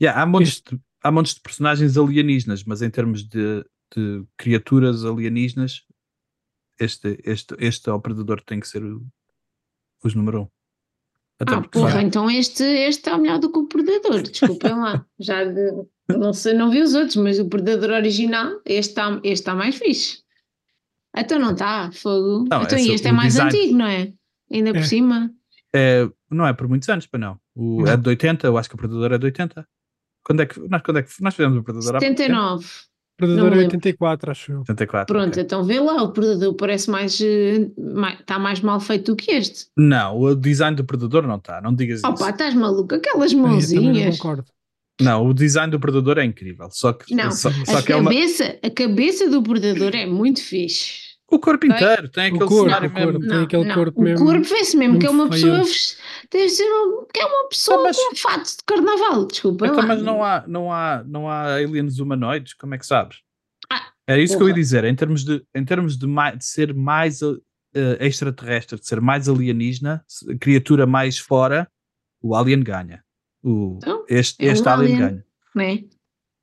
Yeah, 0.00 0.22
há, 0.22 0.26
montes 0.26 0.62
de, 0.62 0.78
há 1.02 1.10
montes 1.10 1.34
de 1.34 1.40
personagens 1.40 1.96
alienígenas, 1.98 2.62
mas 2.64 2.80
em 2.82 2.88
termos 2.90 3.24
de, 3.28 3.64
de 3.94 4.24
criaturas 4.36 5.04
alienígenas, 5.04 5.82
este, 6.78 7.18
este, 7.24 7.54
este 7.58 7.88
ao 7.90 8.00
Predador 8.00 8.40
tem 8.42 8.60
que 8.60 8.68
ser 8.68 8.82
o, 8.84 9.04
os 10.04 10.14
número 10.14 10.42
um. 10.42 10.48
Até 11.40 11.54
ah, 11.54 11.60
porra, 11.62 11.90
vai- 11.94 12.02
então 12.04 12.28
este, 12.30 12.62
este 12.64 13.00
está 13.00 13.16
melhor 13.16 13.38
do 13.38 13.50
que 13.52 13.58
o 13.58 13.66
Predador. 13.68 14.22
Desculpem 14.22 14.74
lá. 14.74 15.06
Já 15.18 15.44
de- 15.44 15.86
não 16.08 16.32
sei, 16.32 16.54
não 16.54 16.70
vi 16.70 16.80
os 16.82 16.94
outros, 16.94 17.16
mas 17.16 17.38
o 17.38 17.48
Predador 17.48 17.90
original, 17.90 18.60
este 18.64 18.90
está 18.90 19.20
este 19.22 19.44
tá 19.44 19.54
mais 19.54 19.76
fixe. 19.76 20.22
Então 21.16 21.38
não 21.38 21.52
está, 21.52 21.90
fogo. 21.92 22.44
Não, 22.50 22.62
então 22.62 22.78
esse- 22.78 22.90
este 22.92 23.08
é 23.08 23.12
o 23.12 23.14
mais 23.14 23.34
design- 23.34 23.56
antigo, 23.56 23.76
não 23.78 23.86
é? 23.86 24.12
Ainda 24.52 24.72
por 24.72 24.80
É. 24.80 24.84
cima. 24.84 25.30
é, 25.74 26.08
não 26.30 26.46
é 26.46 26.52
por 26.52 26.66
muitos 26.66 26.88
anos, 26.88 27.06
para 27.06 27.20
não. 27.20 27.38
O, 27.54 27.82
Não. 27.82 27.88
É 27.92 27.96
de 27.96 28.08
80, 28.08 28.46
eu 28.46 28.56
acho 28.56 28.68
que 28.68 28.74
o 28.74 28.78
Predador 28.78 29.12
é 29.12 29.18
de 29.18 29.24
80. 29.26 29.66
Quando 30.24 30.40
é 30.42 30.46
que 30.46 30.58
nós, 30.68 30.82
quando 30.82 30.98
é 30.98 31.02
que 31.02 31.10
nós 31.22 31.34
fizemos 31.34 31.58
o 31.58 31.62
Predador? 31.62 31.96
há 31.96 31.98
pouco 31.98 32.04
tempo? 32.14 32.18
79. 32.18 32.66
Predador 33.18 33.46
é 33.48 33.50
me 33.50 33.56
lembro. 33.62 33.76
84, 33.76 34.30
acho 34.30 34.52
eu. 34.52 34.58
74. 34.64 35.12
Pronto, 35.14 35.28
ok. 35.32 35.42
então 35.42 35.64
vê 35.64 35.78
lá, 35.80 36.02
o 36.02 36.12
Predador 36.12 36.54
parece 36.54 36.88
mais. 36.90 37.20
eh, 37.20 37.68
mais- 37.76 38.20
Está 38.20 38.38
mais 38.38 38.60
mal 38.60 38.78
feito 38.80 39.12
do 39.12 39.16
que 39.16 39.30
este. 39.32 39.66
Não, 39.76 40.18
o 40.18 40.34
design 40.34 40.76
do 40.76 40.84
Predador 40.84 41.26
não 41.26 41.36
está, 41.36 41.60
não 41.60 41.74
digas 41.74 42.02
Opa, 42.04 42.14
isso. 42.14 42.28
estás 42.30 42.54
maluco? 42.54 42.94
Aquelas 42.94 43.32
Aí 43.32 43.36
eu 43.36 43.42
não 43.42 43.48
mãozinhas. 43.50 44.16
concordo. 44.16 44.44
Não, 45.00 45.26
o 45.26 45.34
design 45.34 45.70
do 45.70 45.78
Predador 45.78 46.18
é 46.18 46.24
incrível. 46.24 46.68
Só 46.70 46.92
que, 46.92 47.14
Não, 47.14 47.30
só, 47.30 47.48
a 47.50 47.52
só 47.66 47.78
A 47.78 47.82
que 47.82 47.92
é 47.92 47.96
uma. 47.96 48.10
cabeça, 48.10 48.58
a 48.62 48.70
cabeça 48.70 49.28
do 49.28 49.42
Predador 49.42 49.94
é 49.94 50.06
muito 50.06 50.42
fixe. 50.42 51.08
O 51.30 51.38
corpo 51.38 51.66
inteiro 51.66 52.08
tem 52.08 52.24
O 52.32 52.36
aquele 52.36 52.48
corpo, 52.48 52.64
cenário 52.64 52.88
o 52.88 52.92
corpo. 52.92 53.12
mesmo. 53.18 53.28
Tem 53.28 53.42
aquele 53.42 53.74
corpo 53.74 54.00
o 54.00 54.02
mesmo- 54.02 54.24
corpo 54.26 54.42
vê-se 54.48 54.76
mesmo 54.76 54.98
que 54.98 55.06
é 55.06 55.10
uma 55.10 55.28
pessoa. 55.28 55.62
feio. 55.62 55.66
Deve 56.30 56.48
ser 56.50 56.64
um- 56.64 57.06
que 57.12 57.20
é 57.20 57.24
uma 57.24 57.48
pessoa 57.48 57.78
Ah, 57.78 57.82
mas- 57.84 57.96
com 57.96 58.16
fato 58.16 58.44
de 58.50 58.56
carnaval, 58.66 59.26
desculpa. 59.26 59.66
Então, 59.66 59.86
mas 59.86 60.02
não 60.02 60.22
há, 60.22 60.44
não, 60.46 60.72
há, 60.72 61.02
não 61.06 61.28
há 61.28 61.54
aliens 61.56 61.98
humanoides, 61.98 62.54
como 62.54 62.74
é 62.74 62.78
que 62.78 62.86
sabes? 62.86 63.18
Ah, 63.70 63.92
Era 64.06 64.20
isso 64.20 64.36
que 64.36 64.42
eu 64.42 64.48
ia 64.48 64.54
porra. 64.54 64.62
dizer, 64.62 64.84
em 64.84 64.94
termos 64.94 65.24
de, 65.24 65.42
em 65.54 65.64
termos 65.64 65.96
de, 65.96 66.06
de 66.06 66.44
ser 66.44 66.74
mais 66.74 67.22
uh, 67.22 67.40
extraterrestre, 68.00 68.78
de 68.78 68.86
ser 68.86 69.00
mais 69.00 69.28
alienígena, 69.28 70.04
criatura 70.40 70.86
mais 70.86 71.18
fora, 71.18 71.70
o 72.20 72.34
Alien 72.34 72.62
ganha. 72.62 73.02
O, 73.42 73.76
Então, 73.76 74.04
este 74.08 74.44
é 74.46 74.50
este 74.52 74.66
um 74.68 74.72
Alien, 74.72 74.94
Alien. 74.96 75.08
ganha. 75.08 75.24
não 75.54 75.62
é? 75.64 75.84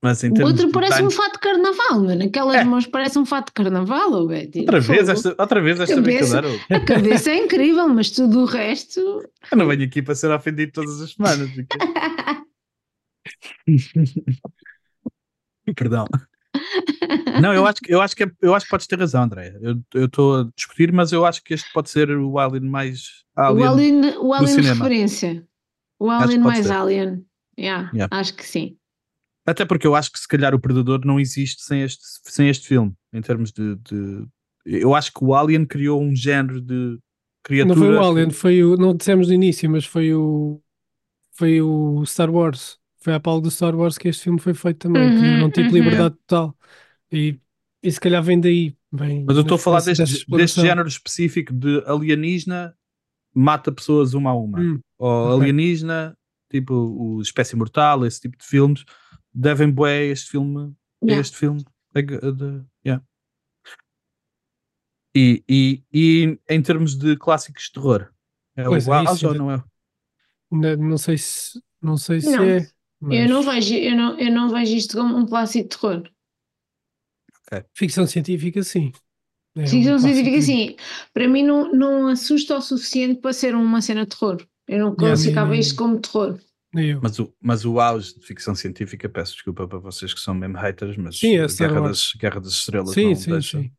Mas 0.05 0.21
O 0.23 0.43
outro 0.43 0.69
parece 0.71 1.01
um 1.03 1.07
design- 1.07 1.11
fato 1.13 1.33
de 1.33 1.39
carnaval, 1.39 1.99
mano. 2.03 2.23
Aquelas 2.23 2.55
É. 2.57 2.63
mãos 2.63 2.85
parecem 2.85 3.21
um 3.21 3.25
fato 3.25 3.47
de 3.47 3.53
carnaval, 3.53 4.27
Betty. 4.27 4.59
Outra 4.59 4.79
vez, 4.79 5.09
esta, 5.09 5.35
outra 5.37 5.61
vez 5.61 5.79
esta 5.79 5.95
Cabeça. 5.95 6.41
brincadeira. 6.41 6.65
A 6.69 6.79
cabeça 6.79 7.31
é 7.31 7.37
incrível, 7.43 7.89
mas 7.89 8.11
tudo 8.11 8.41
o 8.41 8.45
resto. 8.45 8.99
Eu 9.51 9.57
não 9.57 9.67
venho 9.67 9.83
aqui 9.83 10.01
para 10.01 10.13
ser 10.15 10.29
ofendido 10.31 10.71
todas 10.73 11.01
as 11.01 11.11
semanas. 11.13 11.49
Perdão. 15.75 16.05
Não, 17.41 17.53
eu 17.53 17.65
acho, 17.65 17.81
que- 17.81 17.93
eu, 17.93 18.01
acho 18.01 18.15
que 18.15 18.23
é- 18.23 18.31
eu 18.41 18.53
acho 18.55 18.65
que 18.65 18.69
podes 18.71 18.87
ter 18.87 18.99
razão, 18.99 19.23
André. 19.23 19.53
Eu 19.93 20.05
estou 20.05 20.41
a 20.41 20.49
discutir, 20.55 20.91
mas 20.93 21.11
eu 21.11 21.25
acho 21.25 21.43
que 21.43 21.53
este 21.53 21.71
pode 21.73 21.89
ser 21.89 22.09
o 22.11 22.37
Alien 22.39 22.63
mais. 22.69 23.23
o 23.37 23.41
Alien. 23.41 23.67
Alien, 23.67 24.17
o 24.19 24.33
alien 24.33 24.61
referência. 24.61 25.45
O 25.99 26.09
Alien 26.09 26.39
mais 26.39 26.65
ser. 26.67 26.71
Alien. 26.73 27.25
Yeah, 27.57 27.89
Yeah. 27.93 28.15
Acho 28.17 28.35
que 28.35 28.45
sim. 28.45 28.77
Até 29.45 29.63
porque 29.65 29.85
eu 29.85 29.95
acho 29.95 30.11
que 30.11 30.19
se 30.19 30.27
calhar 30.27 30.55
o 30.55 30.59
Predador 30.59 31.01
não 31.05 31.19
existe 31.19 31.63
sem 31.63 31.81
este, 31.83 32.03
sem 32.23 32.49
este 32.49 32.67
filme, 32.67 32.93
em 33.13 33.21
termos 33.21 33.51
de, 33.51 33.75
de- 33.75 34.25
Eu 34.65 34.95
acho 34.95 35.13
que 35.13 35.23
o 35.23 35.35
Alien 35.35 35.65
criou 35.65 36.01
um 36.01 36.15
género 36.15 36.59
de 36.59 36.97
criatura. 37.43 37.79
Não 37.79 37.85
foi 37.85 37.95
o 37.95 38.03
Alien, 38.03 38.31
foi 38.31 38.63
o. 38.63 38.75
Não 38.75 38.95
dissemos 38.95 39.27
no 39.27 39.33
início, 39.33 39.69
mas 39.69 39.85
foi 39.85 40.13
o. 40.13 40.59
Foi 41.33 41.61
o 41.61 42.03
Star 42.05 42.29
Wars. 42.31 42.79
Foi 42.97 43.13
a 43.13 43.19
pau 43.19 43.39
do 43.39 43.51
Star 43.51 43.75
Wars 43.75 43.97
que 43.97 44.07
este 44.07 44.23
filme 44.23 44.39
foi 44.39 44.53
feito 44.55 44.79
também. 44.79 45.03
Uhum, 45.03 45.41
não 45.41 45.51
tive 45.51 45.67
uhum. 45.67 45.75
liberdade 45.75 46.15
total. 46.25 46.57
E, 47.11 47.39
e 47.83 47.91
se 47.91 47.99
calhar 47.99 48.23
vem 48.23 48.39
daí. 48.39 48.75
Vem 48.91 49.25
Mas 49.27 49.35
eu 49.35 49.43
estou 49.43 49.55
a 49.55 49.59
falar 49.59 49.81
deste, 49.81 50.25
deste 50.31 50.61
género 50.61 50.87
específico 50.87 51.53
de 51.53 51.83
alienígena 51.85 52.73
mata 53.35 53.71
pessoas 53.71 54.13
uma 54.13 54.31
a 54.31 54.35
uma. 54.35 54.59
Hum, 54.59 54.79
Ou 54.97 55.27
ok. 55.27 55.41
alienígena, 55.41 56.17
tipo 56.49 56.73
o 56.73 57.21
Espécie 57.21 57.55
Mortal, 57.55 58.05
esse 58.05 58.21
tipo 58.21 58.37
de 58.37 58.45
filmes, 58.45 58.85
devem 59.35 59.69
bué 59.71 59.99
a 59.99 60.05
este 60.05 60.31
filme. 60.31 60.73
a 61.03 61.05
Yeah. 61.05 61.21
Este 61.21 61.37
filme. 61.37 61.63
a- 61.93 61.99
a- 61.99 62.31
de- 62.31 62.65
yeah. 62.85 63.03
E, 65.15 65.43
e, 65.47 65.83
e 65.93 66.39
em 66.49 66.61
termos 66.61 66.95
de 66.95 67.15
clássicos 67.17 67.63
de 67.65 67.71
terror, 67.73 68.09
é 68.55 68.63
Pois 68.65 68.87
o 68.87 68.93
é, 68.93 69.03
isso, 69.03 69.27
ou 69.27 69.35
é- 69.35 69.37
não 69.37 69.51
é? 69.51 69.63
Não, 70.51 70.77
não 70.77 70.97
sei 70.97 71.17
se. 71.17 71.61
Não 71.81 71.97
sei 71.97 72.21
se 72.21 72.31
Não. 72.31 72.43
é. 72.43 72.57
Eu, 72.57 72.67
mas 73.01 73.29
não 73.29 73.43
vejo, 73.43 73.73
eu, 73.75 73.95
não, 73.95 74.19
eu 74.19 74.31
não 74.31 74.49
vejo 74.49 74.73
isto 74.75 74.97
como 74.97 75.15
um 75.15 75.25
clássico 75.25 75.69
de 75.69 75.77
terror. 75.77 76.09
Ficção 77.73 78.07
científica, 78.07 78.63
sim. 78.63 78.91
É 79.55 79.61
um 79.61 79.67
Ficção 79.67 79.99
clássico 79.99 80.13
científica, 80.15 80.37
assim, 80.39 80.75
para 81.13 81.27
mim 81.27 81.43
não, 81.43 81.71
não 81.71 82.07
assusta 82.07 82.57
o 82.57 82.61
suficiente 82.61 83.21
para 83.21 83.31
ser 83.33 83.53
uma 83.55 83.81
cena 83.81 84.05
de 84.05 84.09
terror. 84.17 84.37
Eu 84.67 84.79
não 84.79 84.87
Yeah, 84.87 84.97
classificava 84.97 85.51
nem- 85.51 85.59
isto 85.59 85.75
como 85.75 85.99
terror. 85.99 86.39
Nem 86.75 86.89
eu. 86.91 86.99
Mas 87.01 87.17
o, 87.19 87.33
mas 87.41 87.65
o 87.65 87.79
auge 87.79 88.13
de 88.19 88.25
ficção 88.25 88.53
científica, 88.53 89.09
peço 89.09 89.33
desculpa 89.33 89.67
para 89.67 89.79
vocês 89.79 90.13
que 90.13 90.19
são 90.19 90.33
mesmo 90.35 90.57
haters, 90.57 90.95
mas 90.97 91.17
Sim, 91.19 91.37
é 91.37 91.47
Guerra 91.47 91.81
das, 91.81 92.13
Guerra 92.19 92.39
das 92.41 92.51
Estrelas 92.53 92.91
Sim, 92.91 93.07
não 93.09 93.15
sim, 93.15 93.31
deixa. 93.31 93.59
sim. 93.61 93.71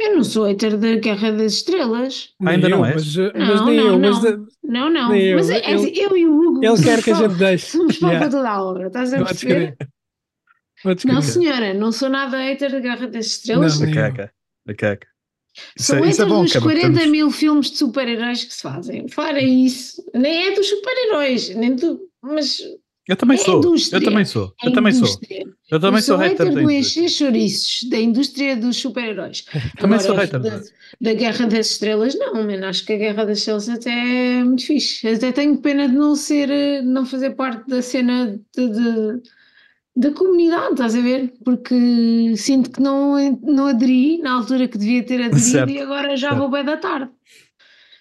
Eu 0.00 0.14
não 0.16 0.22
sou 0.24 0.44
hater 0.46 0.78
da 0.78 0.94
Guerra 0.96 1.32
das 1.32 1.52
Estrelas. 1.54 2.32
Nem 2.38 2.54
Ainda 2.54 2.68
não 2.68 2.78
eu, 2.78 2.84
és? 2.84 3.16
Mas, 3.16 3.16
Não, 3.16 3.32
mas 3.46 3.66
nem 3.66 3.76
não, 3.76 3.86
eu. 3.86 3.98
Mas 3.98 4.22
não. 4.22 4.30
de- 4.44 4.46
Não, 4.62 4.90
não. 4.90 5.14
Eu, 5.16 5.36
Mas 5.36 5.50
é, 5.50 5.56
ele- 5.58 5.74
assim, 5.74 5.92
eu 5.96 6.16
e 6.16 6.26
o 6.26 6.40
Hugo 6.40 6.64
ele 6.64 6.82
quer 6.84 7.02
que 7.02 7.10
a 7.10 7.14
gente 7.14 7.34
deixe. 7.34 7.66
somos 7.66 7.96
Yeah. 8.00 8.18
para 8.20 8.30
toda 8.30 8.48
a 8.48 8.62
obra, 8.64 8.86
estás 8.86 9.12
a 9.12 9.24
perceber? 9.24 9.76
Não, 11.04 11.20
senhora, 11.20 11.74
não 11.74 11.90
sou 11.90 12.08
nada 12.08 12.38
hater 12.38 12.70
da 12.70 12.78
Guerra 12.78 13.08
das 13.08 13.26
Estrelas. 13.26 13.80
Não, 13.80 13.88
eu. 13.88 13.94
caca. 13.94 14.32
Da 14.64 14.74
caca. 14.74 15.08
Isso 15.76 15.86
Sou 15.88 16.04
é, 16.04 16.08
isso 16.10 16.22
é 16.22 16.26
bom, 16.26 16.44
dos 16.44 16.54
é 16.54 16.60
para 16.60 16.68
40 16.68 16.92
termos- 16.92 17.10
mil 17.10 17.30
filmes 17.32 17.70
de 17.72 17.78
super-heróis 17.78 18.44
que 18.44 18.54
se 18.54 18.62
fazem. 18.62 19.08
Fora 19.08 19.42
isso, 19.42 20.00
nem 20.14 20.46
é 20.46 20.54
dos 20.54 20.68
super-heróis, 20.68 21.48
nem 21.56 21.74
do. 21.74 22.07
Mas 22.22 22.60
Eu 23.08 23.16
também 23.16 23.36
é 23.36 23.40
sou. 23.40 23.62
Eu 23.92 24.02
também 24.02 24.24
sou. 24.24 24.54
é 24.62 24.68
Eu 24.68 24.72
também 24.72 24.92
sou. 24.92 25.08
Eu 25.70 25.80
também 25.80 26.00
sou 26.02 26.16
sou 26.16 26.24
hater 26.24 26.50
do 26.52 26.70
encher 26.70 27.08
chouriços 27.08 27.88
da 27.88 27.98
indústria 27.98 28.56
dos 28.56 28.76
super-heróis. 28.76 29.44
Também 29.78 29.98
sou 30.00 30.14
hater. 30.14 30.40
Da, 30.40 30.60
da 31.00 31.12
Guerra 31.14 31.46
das 31.46 31.70
Estrelas, 31.72 32.14
não, 32.18 32.34
mano. 32.34 32.64
Acho 32.66 32.84
que 32.86 32.92
a 32.94 32.96
Guerra 32.96 33.24
das 33.26 33.38
Estrelas 33.38 33.68
até 33.68 33.90
é 34.38 34.44
muito 34.44 34.64
fixe. 34.66 35.06
Até 35.08 35.30
tenho 35.32 35.58
pena 35.58 35.86
de 35.88 35.94
não 35.94 36.14
ser, 36.16 36.50
eh, 36.50 36.80
não 36.82 37.04
fazer 37.06 37.30
parte 37.30 37.66
da 37.68 37.82
cena 37.82 38.40
de, 38.56 38.68
de- 38.68 39.22
da 39.96 40.10
comunidade, 40.12 40.72
estás 40.72 40.94
a 40.94 41.00
ver? 41.00 41.32
Porque 41.44 42.34
sinto 42.36 42.70
que 42.70 42.80
não, 42.80 43.16
não 43.42 43.66
aderi 43.66 44.18
na 44.18 44.32
altura 44.32 44.68
que 44.68 44.78
devia 44.78 45.02
ter 45.04 45.16
aderido 45.22 45.38
Certo, 45.40 45.70
e 45.70 45.80
agora 45.80 46.16
já 46.16 46.28
certo. 46.30 46.40
vou 46.40 46.50
bem 46.50 46.64
da 46.64 46.76
tarde. 46.76 47.10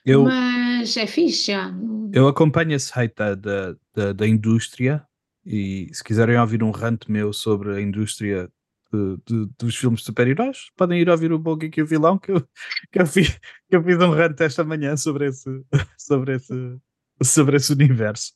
Eu, 0.10 0.24
Mas 0.24 0.95
é 0.95 1.05
fixe, 1.05 1.51
já. 1.51 1.70
eu 2.14 2.30
acompanho 2.30 2.72
esse 2.74 2.97
hate 2.97 3.14
da, 3.16 3.36
da, 3.36 3.76
da, 3.93 4.14
da 4.14 4.26
indústria 4.28 5.05
e 5.45 5.89
se 5.91 6.01
quiserem 6.01 6.39
ouvir 6.39 6.64
um 6.64 6.72
rant 6.72 7.01
meu 7.10 7.34
sobre 7.34 7.76
a 7.76 7.82
indústria 7.82 8.49
de- 8.93 9.18
de- 9.28 9.49
dos 9.60 9.76
filmes 9.76 9.99
de 9.99 10.05
super-heróis, 10.05 10.70
podem 10.78 11.01
ir 11.01 11.10
ouvir 11.10 11.34
o 11.34 11.38
Bom 11.39 11.58
Geek 11.58 11.78
e 11.78 11.84
o 11.84 11.86
Vilão 11.86 12.18
que 12.18 12.32
eu, 12.32 12.39
que, 12.89 13.01
eu 13.01 13.05
fiz, 13.05 13.38
que 13.70 13.76
eu 13.76 13.84
fiz 13.84 13.97
um 13.97 14.12
rant 14.12 14.39
esta 14.39 14.64
manhã 14.64 14.95
sobre 14.95 15.28
esse, 15.28 15.49
sobre 15.99 16.36
esse, 16.36 16.78
sobre 17.22 17.58
esse 17.58 17.74
universo. 17.74 18.32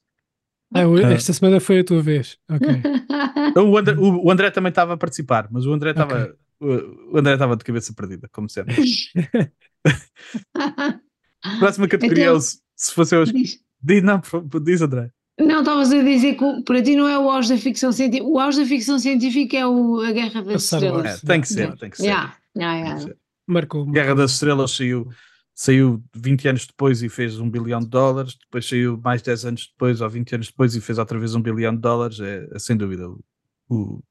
Ah, 0.73 0.81
Ah. 0.83 1.13
esta 1.13 1.31
semana 1.31 1.61
foi 1.61 1.79
a 1.79 1.83
tua 1.85 2.01
vez. 2.01 2.37
Ok. 2.49 2.67
O 3.57 3.77
André, 3.77 3.95
o- 3.97 4.25
o 4.25 4.31
André 4.31 4.51
também 4.51 4.69
estava 4.69 4.93
a 4.93 4.97
participar, 4.97 5.47
mas 5.51 5.65
o 5.65 5.73
André 5.73 5.91
estava 5.91 6.23
Ok. 6.23 6.33
o- 6.61 7.13
o 7.13 7.17
André 7.17 7.33
estava 7.33 7.55
de 7.57 7.63
cabeça 7.63 7.93
perdida, 7.93 8.29
como 8.31 8.49
sempre. 8.49 8.75
Próxima 11.59 11.87
categoria 11.87 12.25
Então- 12.25 12.37
é 12.37 12.39
se 12.41 12.61
se 12.75 12.93
fosse 12.93 13.15
eu. 13.15 13.23
Diz. 13.25 13.59
Diz, 13.81 14.03
não, 14.03 14.21
diz 14.63 14.81
André. 14.81 15.11
Não, 15.39 15.59
estavas 15.59 15.91
a 15.91 16.01
dizer 16.01 16.35
que 16.35 16.63
para 16.63 16.81
ti 16.81 16.95
não 16.95 17.07
é 17.07 17.17
o 17.17 17.29
auge 17.29 17.49
da 17.49 17.57
ficção 17.57 17.91
científica. 17.91 18.27
O 18.27 18.39
auge 18.39 18.59
da 18.59 18.65
ficção 18.65 18.99
científica 18.99 19.57
é 19.57 19.65
o, 19.65 20.01
a 20.01 20.11
Guerra 20.11 20.41
das 20.41 20.63
Star 20.63 20.83
Estrelas. 20.83 21.23
É, 21.23 21.25
tem 21.25 21.41
que 21.41 21.47
ser, 21.47 21.59
Yeah. 21.59 21.77
tem 21.77 21.89
que 21.89 21.97
ser. 21.97 22.03
Yeah, 22.03 22.37
yeah, 22.57 22.75
tem 22.75 22.83
que 22.83 22.89
yeah. 22.89 23.07
ser. 23.07 23.17
Marcou. 23.47 23.85
Guerra 23.85 24.15
das 24.15 24.31
Estrelas 24.31 24.71
saiu, 24.71 25.11
saiu 25.53 26.03
20 26.15 26.47
anos 26.47 26.67
depois 26.67 27.01
e 27.01 27.09
fez 27.09 27.39
um 27.39 27.49
bilhão 27.49 27.79
de 27.79 27.87
dólares, 27.87 28.35
depois 28.35 28.67
saiu 28.67 28.99
mais 29.03 29.21
10 29.21 29.45
anos 29.45 29.67
depois 29.67 30.01
ou 30.01 30.09
20 30.09 30.35
anos 30.35 30.47
depois 30.47 30.75
e 30.75 30.81
fez 30.81 30.97
outra 30.97 31.17
vez 31.19 31.33
um 31.33 31.41
bilhão 31.41 31.73
de 31.73 31.81
dólares. 31.81 32.19
É, 32.19 32.47
é 32.51 32.59
sem 32.59 32.75
dúvida 32.75 33.09
o, 33.09 33.23
o, 33.69 34.03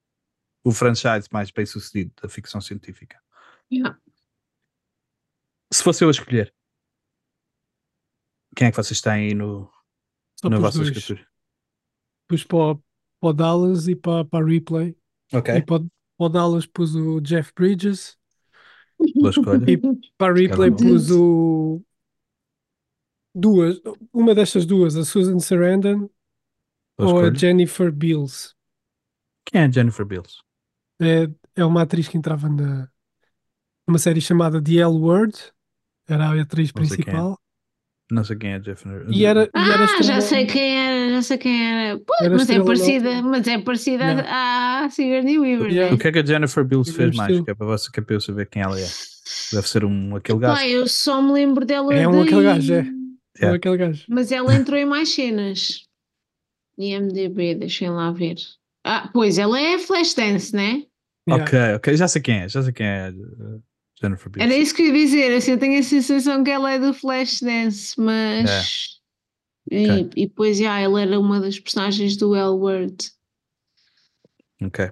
o 0.64 0.72
franchise 0.72 1.28
mais 1.32 1.50
bem 1.50 1.66
sucedido 1.66 2.12
da 2.22 2.28
ficção 2.28 2.60
científica. 2.60 3.18
Yeah. 3.72 3.96
Se 5.72 5.82
fosse 5.82 6.02
eu 6.02 6.08
a 6.08 6.10
escolher, 6.10 6.52
quem 8.56 8.68
é 8.68 8.70
que 8.70 8.76
vocês 8.76 9.00
têm 9.00 9.12
aí 9.12 9.34
no, 9.34 9.70
Só 10.40 10.48
na 10.48 10.58
vossa 10.58 10.82
escritura? 10.82 11.26
Pus 12.28 12.44
para, 12.44 12.58
o- 12.72 12.76
para 13.20 13.28
o 13.30 13.32
Dallas 13.32 13.88
e 13.88 13.96
para, 13.96 14.24
para 14.24 14.44
a 14.44 14.48
Replay. 14.48 14.96
Ok, 15.32 15.50
E 15.52 15.62
para, 15.62 15.82
o- 15.82 15.90
para 16.16 16.26
o 16.26 16.28
Dallas 16.28 16.66
pus 16.66 16.94
o 16.94 17.20
Jeff 17.20 17.52
Bridges. 17.54 18.18
boa 19.16 19.30
escolha. 19.30 19.66
E 19.70 19.76
para 20.18 20.32
a 20.32 20.36
Replay 20.36 20.70
pus 20.70 21.10
o. 21.10 21.82
Duas. 23.34 23.80
Uma 24.12 24.34
destas 24.34 24.66
duas, 24.66 24.96
a 24.96 25.04
Susan 25.04 25.38
Sarandon 25.38 26.08
Boa 26.98 27.08
ou 27.08 27.18
a. 27.26 27.34
Jennifer 27.34 27.92
Beals. 27.92 28.54
Quem 29.44 29.60
é 29.60 29.64
a 29.64 29.70
Jennifer 29.70 30.06
Beals? 30.06 30.42
É, 31.00 31.28
é 31.56 31.64
uma 31.64 31.82
atriz 31.82 32.08
que 32.08 32.16
entrava 32.18 32.48
na 32.48 32.88
numa 33.86 33.98
série 33.98 34.20
chamada 34.20 34.62
The 34.62 34.76
L 34.76 34.98
Word. 34.98 35.36
Era 36.08 36.28
a 36.30 36.42
atriz 36.42 36.72
Não 36.74 36.82
é. 36.82 36.86
principal. 36.88 37.40
Não 38.10 38.24
sei 38.24 38.36
quem 38.36 38.50
é 38.52 38.56
a 38.56 38.60
Jennifer. 38.60 39.06
E 39.08 39.24
era, 39.24 39.44
e 39.44 39.70
era 39.70 39.84
Ah, 39.84 40.02
já 40.02 40.20
sei 40.20 40.44
quem 40.46 40.76
era, 40.78 41.10
já 41.14 41.22
sei 41.22 41.38
quem 41.38 41.64
era. 41.70 41.98
Pô, 41.98 42.12
Era 42.20 42.36
mas 42.36 42.50
é 42.50 42.62
parecida, 42.62 43.22
mas 43.22 43.46
é 43.46 43.58
parecida 43.58 44.04
Yeah. 44.04 44.84
à 44.84 44.90
Sigourney 44.90 45.38
Weaver, 45.38 45.70
Yeah. 45.70 45.94
O 45.94 45.96
né? 45.96 46.02
que 46.02 46.08
é 46.08 46.12
que 46.12 46.18
a 46.18 46.24
Jennifer 46.26 46.64
Beals 46.64 46.88
o 46.88 46.92
fez 46.94 47.14
mais? 47.16 47.30
estilo. 47.30 47.44
Que 47.44 47.50
é 47.52 47.54
para 47.54 47.66
você 47.66 47.90
que 47.90 48.00
é 48.00 48.02
para 48.02 48.14
eu 48.16 48.20
saber 48.20 48.46
quem 48.46 48.62
ela 48.62 48.78
é. 48.80 48.86
Deve 49.52 49.68
ser 49.68 49.84
um 49.84 50.16
aquele 50.16 50.38
gajo. 50.40 50.64
Eu 50.64 50.86
só 50.88 51.22
me 51.22 51.32
lembro 51.32 51.64
dela 51.64 51.94
É 51.94 52.08
um 52.08 52.12
daí, 52.12 52.22
aquele 52.22 52.42
gajo, 52.42 52.72
é. 52.72 52.76
Yeah. 52.76 52.96
Ou 53.50 53.54
aquele 53.54 53.76
gajo. 53.76 54.04
Mas 54.08 54.32
ela 54.32 54.54
entrou 54.54 54.78
em 54.78 54.84
mais 54.84 55.08
cenas. 55.14 55.84
IMDB, 56.78 57.54
deixem 57.54 57.90
lá 57.90 58.10
ver. 58.10 58.36
Ah, 58.84 59.08
pois, 59.12 59.38
ela 59.38 59.60
é 59.60 59.78
Flashdance, 59.78 60.54
né? 60.54 60.82
Yeah. 61.28 61.44
Ok, 61.44 61.58
ok, 61.76 61.96
já 61.96 62.08
sei 62.08 62.22
quem 62.22 62.40
é, 62.40 62.48
já 62.48 62.62
sei 62.62 62.72
quem 62.72 62.86
é 62.86 63.10
uh, 63.10 63.62
Jennifer 64.00 64.30
Beals. 64.30 64.44
Era 64.50 64.56
isso 64.60 64.74
que 64.74 64.82
eu 64.82 64.86
ia 64.86 64.92
dizer, 64.92 65.32
assim, 65.36 65.50
eu 65.52 65.58
tenho 65.58 65.78
a 65.78 65.82
sensação 65.82 66.42
que 66.42 66.50
ela 66.50 66.72
é 66.72 66.78
do 66.78 66.92
Flashdance, 66.94 67.94
mas. 68.00 68.98
E, 69.70 69.76
É. 69.86 69.92
Ok. 69.92 70.10
e 70.16 70.26
depois, 70.26 70.58
já, 70.58 70.78
ela 70.80 71.00
era 71.02 71.18
uma 71.20 71.40
das 71.40 71.58
personagens 71.60 72.16
do 72.16 72.34
L 72.34 72.50
Word. 72.56 72.96
Ok. 74.62 74.90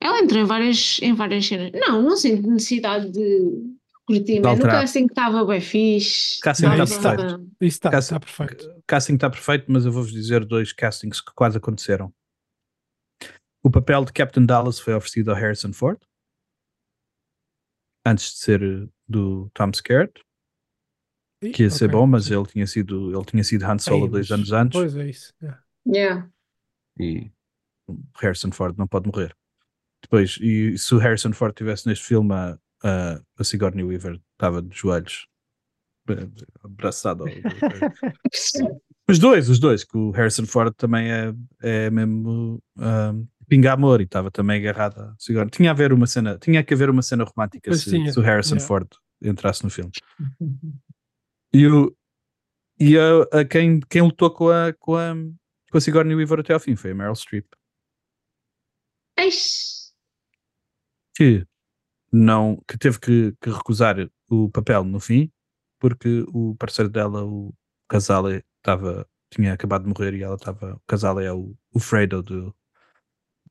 Ela 0.00 0.20
entrou 0.20 0.42
em 0.42 0.44
várias, 0.44 0.98
em 1.02 1.14
várias 1.14 1.46
cenas. 1.46 1.70
Não, 1.74 2.02
não 2.02 2.16
sinto 2.16 2.48
necessidade 2.50 3.10
de 3.10 3.76
curtir, 4.06 4.40
mas 4.40 4.60
assim 4.64 5.06
que 5.06 5.12
estava 5.12 5.44
bem 5.44 5.60
fixe. 5.60 6.38
Casting 6.40 6.66
está 6.66 6.84
Estava- 6.84 7.16
perfeito. 7.16 7.50
Isso 7.60 7.76
está, 7.76 7.90
Casting- 7.90 8.14
está 8.16 8.20
perfeito. 8.20 8.66
O 8.78 8.82
casting 8.86 9.14
está 9.14 9.30
perfeito, 9.30 9.64
mas 9.68 9.84
eu 9.86 9.92
vou-vos 9.92 10.12
dizer 10.12 10.44
dois 10.44 10.72
castings 10.72 11.20
que 11.20 11.32
quase 11.34 11.56
aconteceram. 11.56 12.12
O 13.64 13.70
papel 13.70 14.04
de 14.04 14.12
Captain 14.12 14.44
Dallas 14.44 14.78
foi 14.78 14.94
oferecido 14.94 15.30
ao 15.30 15.36
Harrison 15.36 15.72
Ford 15.72 15.98
antes 18.06 18.32
de 18.32 18.38
ser 18.38 18.88
do 19.08 19.50
Tom 19.52 19.70
Skerritt. 19.74 20.22
que 21.52 21.64
ia 21.64 21.70
ser 21.70 21.86
Ok, 21.86 21.96
bom, 21.98 22.06
mas 22.06 22.30
ele 22.30 22.46
tinha 22.46 22.66
sido, 22.66 23.14
ele 23.14 23.24
tinha 23.24 23.44
sido 23.44 23.64
Han 23.64 23.78
Solo 23.78 24.06
Ei, 24.06 24.10
dois 24.10 24.30
anos 24.30 24.52
antes 24.52 24.78
Pois 24.80 24.96
é 24.96 25.08
isso. 25.08 25.32
yeah. 25.42 25.62
Yeah. 25.86 26.30
e 26.98 27.30
o 27.88 27.98
Harrison 28.18 28.50
Ford 28.50 28.76
não 28.78 28.86
pode 28.88 29.06
morrer. 29.06 29.36
Depois, 30.02 30.38
e 30.40 30.76
se 30.78 30.94
o 30.94 30.98
Harrison 30.98 31.32
Ford 31.32 31.52
estivesse 31.52 31.86
neste 31.86 32.04
filme, 32.04 32.32
a, 32.32 32.58
a, 32.82 33.20
a 33.38 33.44
Sigourney 33.44 33.84
Weaver 33.84 34.20
estava 34.32 34.60
de 34.62 34.74
joelhos, 34.76 35.26
eh, 36.08 36.26
abraçado. 36.64 37.24
ao- 37.24 37.28
os 39.08 39.18
dois, 39.18 39.48
os 39.48 39.58
dois, 39.58 39.84
que 39.84 39.96
o 39.96 40.10
Harrison 40.10 40.46
Ford 40.46 40.72
também 40.76 41.10
é, 41.12 41.32
é 41.62 41.90
mesmo 41.90 42.60
um, 42.76 43.26
pinga 43.48 43.72
amor 43.72 44.00
e 44.00 44.04
estava 44.04 44.30
também 44.30 44.58
agarrado 44.60 45.00
a 45.00 45.14
Sigourney. 45.18 45.50
Tinha 45.50 45.70
a 45.70 45.74
ver 45.74 45.92
uma 45.92 46.06
cena, 46.06 46.38
tinha 46.38 46.62
que 46.62 46.74
haver 46.74 46.90
uma 46.90 47.02
cena 47.02 47.24
romântica 47.24 47.72
se, 47.74 47.90
tinha, 47.90 48.12
se 48.12 48.18
o 48.18 48.22
Harrison 48.22 48.56
yeah. 48.56 48.66
Ford 48.66 48.88
entrasse 49.22 49.64
no 49.64 49.70
filme. 49.70 49.92
E, 51.54 51.66
o, 51.68 51.96
e 52.78 52.98
a, 52.98 53.40
a 53.40 53.44
quem, 53.44 53.80
quem 53.88 54.02
lutou 54.02 54.30
com 54.30 54.50
a, 54.50 54.74
com, 54.78 54.94
a, 54.94 55.14
com 55.70 55.78
a 55.78 55.80
Sigourney 55.80 56.14
Weaver 56.14 56.40
até 56.40 56.52
ao 56.52 56.60
fim 56.60 56.76
foi 56.76 56.90
a 56.90 56.94
Meryl 56.94 57.14
Streep, 57.14 57.46
Eish. 59.18 59.92
que, 61.14 61.46
não, 62.12 62.62
que 62.68 62.76
teve 62.76 63.00
que, 63.00 63.34
que 63.40 63.50
recusar 63.50 63.96
o 64.28 64.50
papel 64.50 64.84
no 64.84 65.00
fim, 65.00 65.30
porque 65.80 66.24
o 66.28 66.54
parceiro 66.56 66.90
dela, 66.90 67.24
o 67.24 67.54
Casale, 67.88 68.44
estava, 68.58 69.08
tinha 69.30 69.54
acabado 69.54 69.84
de 69.84 69.88
morrer 69.88 70.14
e 70.14 70.22
ela 70.22 70.34
estava. 70.34 70.74
O 70.74 70.80
Casale 70.86 71.24
é 71.24 71.32
o, 71.32 71.56
o 71.72 71.80
Fredo 71.80 72.22
do, 72.22 72.55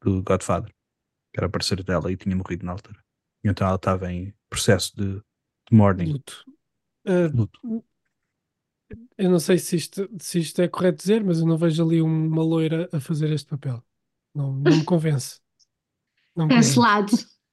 do 0.06 0.22
Godfather, 0.22 0.72
que 1.34 1.40
era 1.40 1.50
parceiro 1.50 1.84
dela 1.84 2.12
e 2.12 2.18
tinha 2.18 2.36
morrido 2.36 2.66
na 2.66 2.74
altura. 2.74 3.04
E 3.44 3.50
então 3.50 3.66
ela 3.66 3.76
estava 3.76 4.12
em 4.12 4.34
processo 4.50 4.96
de, 4.96 5.16
de 5.16 5.76
mourning, 5.76 6.14
Luto. 6.14 6.46
Ah, 7.08 7.30
luto. 7.34 7.86
eu 9.18 9.30
não 9.30 9.40
sei 9.40 9.58
se 9.58 9.76
isto, 9.76 10.10
se 10.20 10.40
isto 10.40 10.62
é 10.62 10.68
correto 10.68 11.00
dizer, 11.00 11.24
mas 11.24 11.40
eu 11.40 11.46
não 11.46 11.58
vejo 11.58 11.84
ali 11.84 12.02
uma 12.02 12.44
loira 12.44 12.90
a 12.92 13.00
fazer 13.00 13.32
este 13.32 13.48
papel. 13.48 13.84
Não, 14.34 14.54
não 14.54 14.78
me 14.78 14.84
convence. 14.84 15.40
Não 16.36 16.46
me 16.46 16.54
convence. 16.54 16.70
Cancelado. 16.70 17.12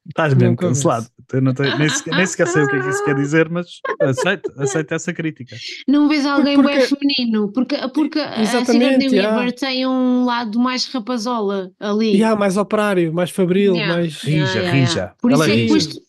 Estás 0.08 0.34
mesmo 0.34 0.56
cancelado. 0.56 1.06
Eu 1.32 1.40
não 1.40 1.54
tenho- 1.54 1.78
nem, 1.78 1.88
sequer, 1.88 2.16
nem 2.16 2.26
sequer 2.26 2.46
sei 2.48 2.62
o 2.64 2.68
que 2.68 2.76
é 2.76 2.80
que 2.80 2.88
isso 2.88 3.04
quer 3.04 3.14
dizer, 3.14 3.48
mas 3.48 3.66
aceito, 4.00 4.52
aceito 4.58 4.92
essa 4.92 5.12
crítica. 5.12 5.56
Não 5.86 6.08
vês 6.08 6.26
alguém 6.26 6.56
Porque- 6.56 6.76
bem 6.76 6.86
feminino, 6.86 7.52
porque, 7.52 7.76
porque 7.94 8.18
a 8.18 8.44
Sigourney 8.44 9.06
yeah. 9.06 9.36
Weaver 9.36 9.52
tem 9.54 9.86
um 9.86 10.24
lado 10.24 10.58
mais 10.58 10.86
rapazola 10.92 11.70
ali. 11.78 12.16
E 12.16 12.24
há 12.24 12.34
mais 12.34 12.56
operário, 12.56 13.14
mais 13.14 13.30
fabril, 13.30 13.74
Yeah. 13.76 13.94
mais. 13.94 14.20
Rija, 14.22 14.70
rija. 14.70 15.14
Por, 15.22 15.30
Ela 15.30 15.44
isso 15.44 15.50
é 15.50 15.54
é 15.54 15.56
que 15.56 15.62
depois- 15.62 16.00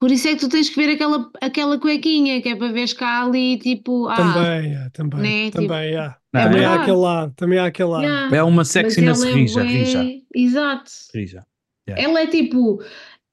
por 0.00 0.10
isso 0.10 0.28
é 0.28 0.30
que 0.34 0.40
tu 0.40 0.48
tens 0.48 0.68
que 0.70 0.76
ver 0.84 0.94
aquela, 0.94 1.30
aquela 1.40 1.78
cuequinha, 1.78 2.40
que 2.40 2.48
é 2.48 2.56
para 2.56 2.72
veres 2.72 2.94
cá 2.94 3.22
ali, 3.22 3.58
tipo, 3.58 4.08
ah, 4.08 4.16
Também, 4.16 4.70
yeah, 4.70 4.90
também, 4.94 5.20
né, 5.20 5.44
tipo, 5.50 5.56
também, 5.68 5.90
yeah. 5.90 6.16
Não, 6.32 6.42
também 6.42 6.62
é- 6.62 6.64
há 6.64 6.74
aquele 6.74 6.96
lado, 6.96 7.32
também 7.36 7.58
há 7.58 7.66
aquele 7.66 7.88
lado. 7.90 8.04
yeah. 8.04 8.36
É 8.36 8.42
uma 8.42 8.64
sexiness 8.64 9.22
ela 9.22 9.30
é 9.30 9.34
rija, 9.34 9.60
bué- 9.62 9.68
rija, 9.70 10.04
Exato. 10.34 10.90
rija. 11.14 11.46
Ela 11.86 12.20
é 12.22 12.26
tipo 12.28 12.80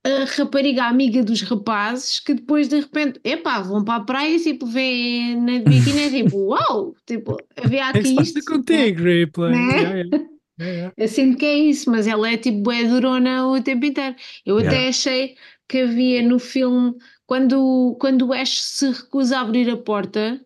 a 0.04 0.26
rapariga 0.26 0.86
amiga 0.86 1.24
dos 1.24 1.42
rapazes 1.42 2.20
que 2.20 2.34
depois 2.34 2.68
de 2.70 2.80
repente, 2.80 3.20
epá, 3.24 3.62
vão 3.62 3.84
para 3.84 4.02
a 4.02 4.06
praia 4.06 4.36
e 4.36 4.40
tipo 4.44 4.66
vê 4.66 5.36
na 5.36 5.60
biquíni 5.60 6.02
é 6.04 6.10
tipo, 6.10 6.38
uau, 6.50 6.96
tipo, 7.06 7.38
havia 7.58 7.92
é 7.94 8.00
aqui 8.00 8.16
passa 8.16 8.40
isto. 8.40 8.44
contigo, 8.46 9.04
Ripley? 9.04 9.52
Né? 9.52 9.76
Yeah, 9.82 9.96
yeah. 10.10 10.30
Yeah. 10.62 10.94
Eu 10.98 11.08
sinto 11.08 11.38
que 11.38 11.46
é 11.46 11.56
isso, 11.58 11.90
mas 11.90 12.06
ela 12.08 12.30
é 12.30 12.38
tipo 12.38 12.62
bué 12.64 12.84
durona 12.84 13.48
o 13.48 13.62
tempo 13.64 13.86
inteiro. 13.86 14.16
Eu 14.46 14.58
até 14.58 14.90
achei 14.90 15.36
que 15.68 15.80
havia 15.82 16.22
no 16.22 16.38
filme, 16.40 16.96
quando, 17.26 17.96
quando 18.00 18.28
o 18.28 18.34
Ash 18.34 18.62
se 18.62 18.92
recusa 18.92 19.38
a 19.38 19.42
abrir 19.42 19.70
a 19.70 19.78
porta, 19.78 20.44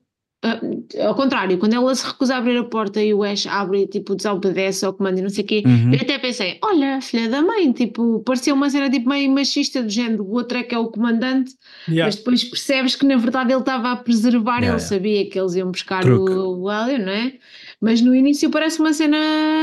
ao 1.05 1.15
contrário, 1.15 1.57
quando 1.57 1.73
ela 1.73 1.95
se 1.95 2.05
recusa 2.05 2.35
a 2.35 2.37
abrir 2.37 2.57
a 2.57 2.63
porta 2.63 3.01
e 3.01 3.13
o 3.13 3.23
Ash 3.23 3.47
abre 3.47 3.83
e 3.83 3.87
tipo 3.87 4.15
desobedece 4.15 4.85
ao 4.85 4.93
comando 4.93 5.19
e 5.19 5.21
não 5.21 5.29
sei 5.29 5.43
o 5.43 5.47
quê, 5.47 5.63
Uhum. 5.65 5.93
eu 5.93 5.99
até 6.01 6.19
pensei, 6.19 6.57
olha, 6.61 6.99
filha 7.01 7.29
da 7.29 7.41
mãe, 7.41 7.71
tipo, 7.71 8.21
parecia 8.25 8.53
uma 8.53 8.69
cena 8.69 8.89
tipo 8.89 9.07
meio 9.09 9.31
machista 9.31 9.81
do 9.81 9.89
género, 9.89 10.23
o 10.23 10.31
outro 10.33 10.57
é 10.57 10.63
que 10.63 10.75
é 10.75 10.77
o 10.77 10.87
comandante, 10.87 11.53
Yeah. 11.87 12.05
mas 12.07 12.15
depois 12.17 12.43
percebes 12.43 12.95
que 12.95 13.05
na 13.05 13.15
verdade 13.17 13.51
ele 13.53 13.59
estava 13.61 13.91
a 13.91 13.95
preservar, 13.95 14.59
Yeah, 14.59 14.67
ele 14.67 14.67
yeah. 14.75 14.79
sabia 14.79 15.29
que 15.29 15.39
eles 15.39 15.55
iam 15.55 15.71
buscar 15.71 16.01
Truque. 16.03 16.31
o, 16.31 16.61
o 16.63 16.69
alien, 16.69 16.99
não 17.05 17.11
é? 17.11 17.33
Mas 17.81 18.01
no 18.01 18.13
início 18.15 18.49
parece 18.49 18.79
uma 18.79 18.93
cena 18.93 19.17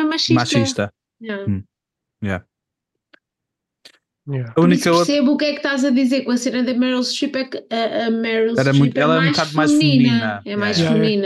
machista. 0.09 0.35
Machista. 0.35 0.93
Yeah. 1.23 1.45
Hum. 1.51 1.63
Yeah. 2.23 2.45
Yeah. 4.31 4.53
A 4.57 4.61
única 4.61 4.91
outra. 4.91 5.07
percebo 5.07 5.33
o 5.33 5.37
que 5.37 5.45
é 5.47 5.51
que 5.53 5.57
estás 5.57 5.85
a 5.85 5.91
dizer 5.91 6.23
com 6.23 6.31
a 6.31 6.37
cena 6.37 6.63
da 6.63 6.73
Meryl 6.75 7.03
Streep 7.03 7.35
é 7.37 7.45
que 7.45 7.59
a, 7.75 8.07
a 8.07 8.11
Meryl 8.11 8.53
Era 8.53 8.61
Streep 8.71 8.77
muito- 8.79 8.97
é 8.97 9.01
ela 9.01 9.15
é 9.15 9.19
um 9.19 9.21
mais 9.23 9.33
bocado 9.37 9.55
mais 9.57 9.73
feminina, 9.73 10.11
feminina. 10.11 10.43
é 10.47 10.57
mais 10.57 10.79
Yeah, 10.79 10.97
yeah. 10.97 11.17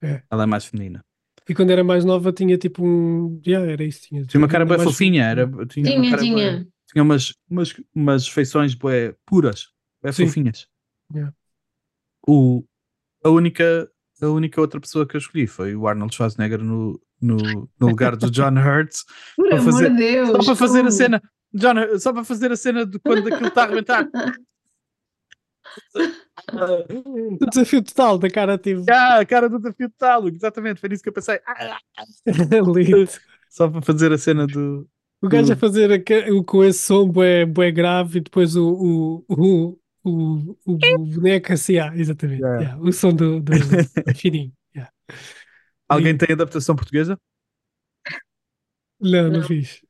feminina. 0.00 0.22
Ela 0.30 0.42
é 0.42 0.46
mais 0.46 0.64
feminina. 0.66 1.04
E 1.48 1.54
quando 1.54 1.70
era 1.70 1.82
mais 1.84 2.04
nova 2.04 2.32
tinha 2.32 2.56
tipo 2.56 2.84
um. 2.86 3.40
Yeah, 3.46 3.70
era 3.70 3.82
isso. 3.84 4.02
Tinha, 4.02 4.24
Tinha 4.24 4.40
uma 4.40 4.48
cara 4.48 4.64
bem 4.64 4.76
mais- 4.78 4.88
fofinha, 4.90 5.24
era, 5.24 5.46
tinha, 5.66 5.84
uma 5.96 6.00
Tinha, 6.00 6.10
cara 6.10 6.16
bué- 6.16 6.18
tinha. 6.22 6.66
tinha 6.92 7.02
umas, 7.02 7.34
umas, 7.50 7.74
umas 7.94 8.28
feições 8.28 8.74
bué 8.74 9.14
puras, 9.26 9.66
bué 10.02 10.12
Sim. 10.12 10.26
fofinhas. 10.26 10.66
Yeah. 11.14 11.34
O, 12.26 12.64
a, 13.22 13.28
única, 13.30 13.88
a 14.22 14.26
única 14.28 14.60
outra 14.60 14.80
pessoa 14.80 15.06
que 15.06 15.16
eu 15.16 15.18
escolhi 15.18 15.46
foi 15.46 15.74
o 15.76 15.86
Arnold 15.86 16.14
Schwarzenegger 16.14 16.62
no, 16.62 16.98
no, 17.20 17.36
no 17.78 17.88
lugar 17.88 18.16
do 18.16 18.30
John 18.32 18.54
Hurt, 18.58 18.92
Por 19.36 19.48
Para 19.48 19.58
amor 19.58 19.72
fazer- 19.72 19.90
de 19.90 19.96
Deus. 19.96 20.28
só 20.30 20.44
para 20.44 20.56
fazer 20.56 20.78
a 20.78 20.82
como? 20.82 20.92
cena. 20.92 21.22
John, 21.54 21.98
só 21.98 22.12
para 22.12 22.24
fazer 22.24 22.52
a 22.52 22.56
cena 22.56 22.84
de 22.86 22.98
quando 22.98 23.28
aquilo 23.28 23.48
está 23.48 23.62
a 23.62 23.64
arrebentar. 23.64 24.08
O 27.40 27.46
desafio 27.46 27.82
total 27.82 28.18
da 28.18 28.28
cara 28.30 28.58
tive. 28.58 28.84
Ah, 28.90 29.20
a 29.20 29.26
cara 29.26 29.48
do 29.48 29.58
desafio 29.58 29.90
total, 29.90 30.28
exatamente, 30.28 30.80
foi 30.80 30.88
nisso 30.88 31.02
que 31.02 31.08
eu 31.08 31.12
pensei. 31.12 31.40
Ah, 31.46 31.78
Lindo. 32.74 33.10
Só 33.50 33.68
para 33.68 33.82
fazer 33.82 34.12
a 34.12 34.18
cena 34.18 34.46
do. 34.46 34.88
O 35.22 35.28
gajo 35.28 35.52
a 35.52 35.56
fazer 35.56 35.90
aque- 35.92 36.30
o- 36.30 36.44
com 36.44 36.62
esse 36.64 36.80
som 36.80 37.08
bué, 37.08 37.46
bué 37.46 37.70
grave 37.70 38.18
e 38.18 38.20
depois 38.20 38.56
o, 38.56 38.68
o, 38.68 39.24
o, 39.28 39.78
o, 40.04 40.56
o 40.66 40.76
boneco 41.06 41.52
assim, 41.52 41.78
ah, 41.78 41.92
exatamente. 41.96 42.42
Yeah. 42.42 42.62
yeah, 42.62 42.82
o 42.82 42.92
som 42.92 43.14
do, 43.14 43.40
do 43.40 43.52
fininho. 44.16 44.52
yeah. 44.76 44.92
Alguém 45.88 46.12
Lindo. 46.12 46.26
tem 46.26 46.34
adaptação 46.34 46.76
portuguesa? 46.76 47.18
Não, 49.00 49.30
não, 49.30 49.40
Não. 49.40 49.42
fiz. 49.42 49.80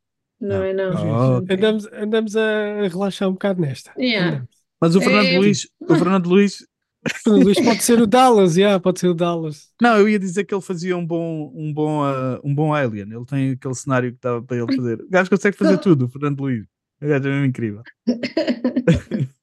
Não 0.45 0.63
é 0.63 0.73
não. 0.75 0.91
Não 0.93 0.97
fiz. 0.99 1.07
Oh, 1.07 1.37
ok. 1.39 1.57
Andamos, 1.57 1.87
andamos 1.93 2.37
a 2.37 2.87
relaxar 2.89 3.29
um 3.29 3.33
bocado 3.33 3.61
nesta. 3.61 3.93
Yeah. 3.99 4.47
Mas 4.81 4.95
o 4.95 5.01
Fernando 5.01 5.27
É. 5.27 5.39
Luís, 5.39 5.69
o 5.81 5.95
Fernando 5.95 6.27
Luís, 6.29 6.67
Luís 7.27 7.59
pode 7.61 7.83
ser 7.83 8.01
o 8.01 8.07
Dallas, 8.07 8.57
yeah, 8.57 8.79
pode 8.79 9.01
ser 9.01 9.09
o 9.09 9.15
Dallas. 9.15 9.71
não, 9.81 9.97
eu 9.99 10.09
ia 10.09 10.19
dizer 10.19 10.45
que 10.45 10.55
ele 10.55 10.61
fazia 10.63 10.97
um 10.97 11.07
bom, 11.07 11.51
um 11.55 11.73
bom, 11.73 12.03
ah, 12.05 12.39
um 12.45 12.55
bom 12.55 12.75
alien. 12.75 13.11
Ele 13.11 13.25
tem 13.25 13.51
aquele 13.53 13.75
cenário 13.75 14.11
que 14.11 14.17
estava 14.17 14.43
para 14.43 14.57
ele 14.57 14.77
fazer. 14.77 15.01
O 15.01 15.09
gajo 15.09 15.31
consegue 15.31 15.57
fazer 15.57 15.79
tudo, 15.81 16.05
o 16.07 16.09
Fernando 16.09 16.41
Luís. 16.41 16.67
O 17.01 17.07
gajo 17.07 17.29
é 17.29 17.31
mesmo 17.31 17.47
incrível. 17.47 17.83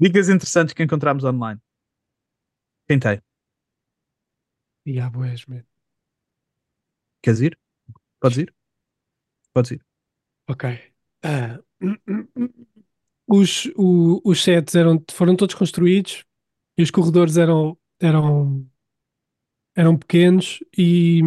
Dicas 0.00 0.28
interessantes 0.28 0.74
que 0.74 0.82
encontramos 0.82 1.24
online. 1.24 1.60
Quem 2.88 2.98
tem? 2.98 3.20
E 4.86 5.00
há 5.00 5.08
boés, 5.08 5.46
man. 5.46 5.64
Queres 7.22 7.40
ir? 7.40 7.58
Podes 8.20 8.38
ir? 8.38 8.54
Podes 9.54 9.70
ir. 9.72 9.80
Ok. 10.48 10.64
Ah, 11.22 11.58
os, 13.26 13.66
o- 13.76 14.20
os 14.24 14.42
sets 14.42 14.74
eram, 14.74 15.02
foram 15.12 15.36
todos 15.36 15.54
construídos 15.54 16.24
e 16.76 16.82
os 16.82 16.90
corredores 16.90 17.36
eram, 17.36 17.78
eram, 18.00 18.66
eram 19.76 19.96
pequenos 19.96 20.60
e, 20.76 21.20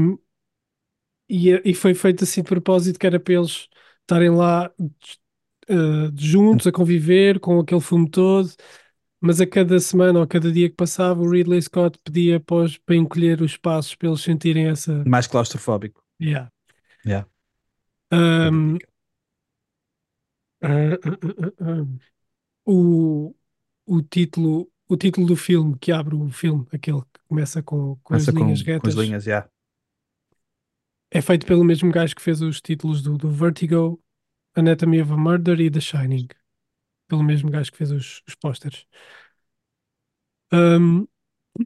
e, 1.29 1.61
e 1.71 1.73
foi 1.73 1.93
feito 1.93 2.23
assim 2.23 2.41
de 2.41 2.47
propósito 2.49 2.99
que 2.99 3.07
era 3.07 3.19
para 3.19 3.33
eles 3.35 3.67
estarem 4.01 4.29
lá 4.29 4.71
ah, 5.69 6.11
juntos 6.17 6.67
a 6.67 6.71
conviver 6.71 7.39
com 7.39 7.59
aquele 7.59 7.81
filme 7.81 8.09
todo. 8.09 8.49
Mas 9.19 9.41
a 9.41 9.47
cada 9.47 9.79
semana 9.79 10.19
ou 10.19 10.23
a 10.23 10.27
cada 10.27 10.51
dia 10.51 10.69
que 10.69 10.75
passava, 10.75 11.21
o 11.21 11.29
Ridley 11.31 11.61
Scott 11.61 11.97
pedia 12.03 12.39
para, 12.39 12.67
para 12.85 12.95
encolher 12.95 13.41
os 13.41 13.51
espaços 13.51 13.95
para 13.95 14.09
eles 14.09 14.21
sentirem 14.21 14.67
essa. 14.67 15.03
Mais 15.05 15.27
claustrofóbico. 15.27 16.03
Yeah. 16.21 16.51
Yeah. 17.05 17.25
Um, 18.11 18.77
ah, 20.61 20.67
ah, 21.03 21.17
ah, 21.39 21.51
ah, 21.61 21.85
o, 22.65 23.35
o 23.87 24.01
título 24.03 24.71
o 24.89 24.97
título 24.97 25.27
do 25.27 25.35
filme 25.35 25.77
que 25.79 25.91
abre 25.91 26.15
o 26.15 26.29
filme, 26.31 26.65
aquele 26.71 27.01
que 27.01 27.19
começa 27.27 27.61
com, 27.63 27.97
com 28.03 28.13
as 28.15 28.25
Começa 28.25 28.33
com, 28.33 28.39
linhas 28.45 28.61
com 28.63 28.71
retas, 28.71 28.93
as 28.93 28.95
linhas, 28.95 29.23
já. 29.23 29.49
é 31.11 31.21
feito 31.21 31.45
pelo 31.45 31.63
mesmo 31.63 31.91
gajo 31.91 32.15
que 32.15 32.21
fez 32.21 32.41
os 32.41 32.61
títulos 32.61 33.01
do, 33.01 33.17
do 33.17 33.29
Vertigo, 33.31 34.01
Anatomy 34.55 35.01
of 35.01 35.11
a 35.13 35.17
Murder 35.17 35.59
e 35.59 35.69
The 35.71 35.79
Shining. 35.79 36.27
Pelo 37.07 37.23
mesmo 37.23 37.49
gajo 37.49 37.71
que 37.71 37.77
fez 37.77 37.91
os, 37.91 38.23
os 38.27 38.35
pósteres. 38.35 38.85
Um, 40.51 41.07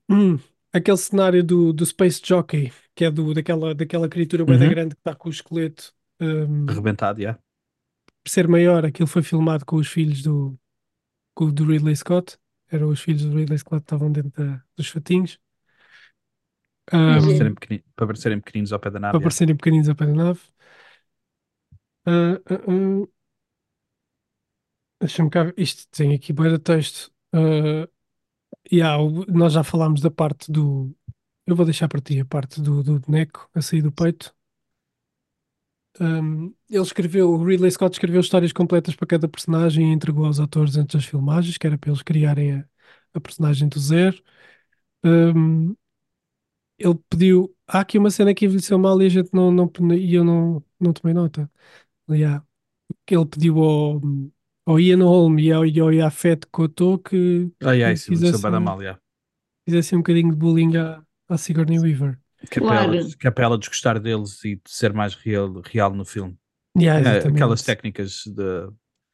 hum, 0.09 0.39
aquele 0.73 0.97
cenário 0.97 1.43
do, 1.43 1.73
do 1.73 1.85
Space 1.85 2.21
Jockey, 2.23 2.71
que 2.95 3.05
é 3.05 3.11
do, 3.11 3.33
daquela, 3.33 3.73
daquela 3.75 4.09
criatura 4.09 4.45
da 4.45 4.53
Uhum. 4.53 4.69
grande 4.69 4.95
que 4.95 5.01
está 5.01 5.15
com 5.15 5.29
o 5.29 5.31
esqueleto. 5.31 5.93
Um, 6.21 6.65
Arrebentado, 6.69 7.21
já. 7.21 7.37
por 8.23 8.29
ser 8.31 8.47
maior, 8.47 8.85
aquilo 8.85 9.07
foi 9.07 9.23
filmado 9.23 9.65
com 9.65 9.75
os 9.77 9.87
filhos 9.87 10.21
do, 10.21 10.57
com 11.35 11.51
do 11.51 11.65
Ridley 11.65 11.95
Scott. 11.95 12.37
Eram 12.69 12.89
os 12.89 13.01
filhos 13.01 13.23
do 13.25 13.37
Ridley 13.37 13.57
Scott 13.59 13.81
que 13.81 13.85
estavam 13.85 14.11
dentro 14.11 14.31
da- 14.31 14.63
dos 14.77 14.89
fatinhos. 14.89 15.39
Para 17.05 17.17
Ahm, 17.17 17.19
Giro. 17.19 17.51
parecerem, 17.55 17.83
para 17.95 18.07
parecerem 18.07 18.39
pequeninos 18.41 18.73
ao 18.73 18.79
pé 18.79 18.89
da 18.91 18.99
nave. 18.99 19.11
para 19.11 19.19
yeah. 19.19 19.23
parecerem 19.23 19.55
pequeninos 19.55 19.89
ao 19.89 19.95
pé 19.95 20.05
da 20.05 20.13
nave. 20.13 20.39
Ah, 22.05 22.39
ah, 22.49 22.61
ah. 22.67 23.07
Deixa-me 24.99 25.29
cá. 25.29 25.51
Isto 25.57 25.87
tem 25.91 26.13
aqui 26.13 26.31
bué 26.33 26.49
de 26.49 26.59
texto. 26.59 27.11
Ah, 27.33 27.87
yeah, 28.71 28.97
nós 29.29 29.53
já 29.53 29.63
falámos 29.63 30.01
da 30.01 30.11
parte 30.11 30.51
do. 30.51 30.95
Eu 31.47 31.55
vou 31.55 31.65
deixar 31.65 31.87
para 31.89 32.01
ti 32.01 32.19
a 32.19 32.25
parte 32.25 32.61
do, 32.61 32.83
do 32.83 32.99
boneco 32.99 33.49
a 33.53 33.61
sair 33.61 33.81
do 33.81 33.91
peito. 33.91 34.35
Um, 35.99 36.53
ele 36.69 36.81
escreveu, 36.83 37.29
o 37.31 37.43
Ridley 37.43 37.69
Scott 37.71 37.93
escreveu 37.95 38.21
histórias 38.21 38.53
completas 38.53 38.95
para 38.95 39.07
cada 39.07 39.27
personagem 39.27 39.89
e 39.89 39.93
entregou 39.93 40.25
aos 40.25 40.39
atores 40.39 40.77
antes 40.77 40.95
das 40.95 41.05
filmagens, 41.05 41.57
que 41.57 41.67
era 41.67 41.77
para 41.77 41.89
eles 41.91 42.01
criarem 42.01 42.53
a, 42.53 42.65
a 43.13 43.19
personagem 43.21 43.67
do 43.67 43.79
zero. 43.79 44.21
Um, 45.03 45.75
ele 46.77 46.95
pediu. 47.09 47.55
Há 47.67 47.81
aqui 47.81 47.97
uma 47.97 48.09
cena 48.11 48.33
que 48.33 48.45
envelheceu 48.45 48.77
mal 48.79 49.01
e 49.01 49.05
a 49.05 49.09
gente 49.09 49.29
não, 49.33 49.51
não 49.51 49.71
e 49.95 50.13
eu 50.13 50.23
não, 50.23 50.63
não 50.79 50.93
tomei 50.93 51.13
nota. 51.13 51.49
Yeah. 52.09 52.45
Ele 53.07 53.25
pediu 53.25 53.59
ao, 53.63 54.01
ao 54.65 54.79
Ian 54.79 55.03
Holm 55.03 55.39
e 55.39 55.51
ao, 55.51 55.65
e 55.65 55.79
ao 55.79 55.93
Yafet 55.93 56.47
Koto 56.51 56.99
que 56.99 57.51
Ah, 57.61 57.73
yeah, 57.73 57.93
que 57.93 57.99
isso 57.99 58.13
isso 58.13 58.25
fizesse 58.25 58.47
um- 58.47 58.59
mal, 58.61 58.81
yeah. 58.81 59.01
fizessem 59.65 59.97
um 59.97 60.01
bocadinho 60.01 60.31
de 60.31 60.37
bullying 60.37 60.77
à, 60.77 61.03
à 61.29 61.37
Sigourney 61.37 61.79
Weaver. 61.79 62.20
Que 62.49 62.59
é, 62.59 62.61
para 62.61 62.83
ela, 62.83 62.91
Claro. 62.97 63.17
que 63.17 63.27
é 63.27 63.31
para 63.31 63.43
ela 63.45 63.57
desgostar 63.57 63.99
deles 63.99 64.43
e 64.43 64.55
de 64.55 64.61
ser 64.67 64.93
mais 64.93 65.13
real, 65.15 65.61
real 65.65 65.93
no 65.93 66.03
filme. 66.05 66.37
Yeah, 66.77 67.01
exatamente. 67.01 67.35
aquelas 67.35 67.61
técnicas 67.63 68.23
de 68.25 68.69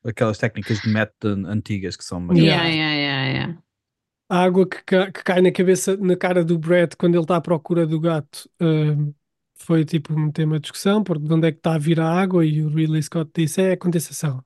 aquelas 0.05 0.37
técnicas 0.37 0.79
de 0.79 0.89
método 0.89 1.47
antigas 1.47 1.97
que 1.97 2.03
são 2.03 2.19
Yeah. 2.33 2.63
Yeah, 2.65 2.69
yeah, 2.69 2.95
yeah, 2.95 3.25
yeah. 3.31 3.63
a 4.29 4.43
água 4.43 4.67
que, 4.69 4.83
ca- 4.83 5.11
que 5.11 5.23
cai 5.23 5.41
na 5.41 5.51
cabeça, 5.51 5.97
na 5.97 6.15
cara 6.15 6.45
do 6.45 6.57
Brett 6.57 6.95
quando 6.95 7.15
ele 7.15 7.23
está 7.23 7.35
à 7.37 7.41
procura 7.41 7.85
do 7.87 7.99
gato, 7.99 8.49
hum, 8.61 9.13
foi 9.59 9.83
tipo 9.83 10.13
um 10.13 10.31
tema 10.31 10.55
de 10.57 10.61
discussão, 10.61 11.03
porque 11.03 11.25
de 11.27 11.33
onde 11.33 11.47
é 11.47 11.51
que 11.51 11.57
está 11.57 11.73
a 11.73 11.77
vir 11.79 11.99
a 11.99 12.07
água? 12.09 12.45
E 12.45 12.61
o 12.63 12.69
Ridley 12.69 13.01
Scott 13.01 13.31
disse: 13.35 13.59
é 13.61 13.71
a 13.73 13.77
condensação. 13.77 14.41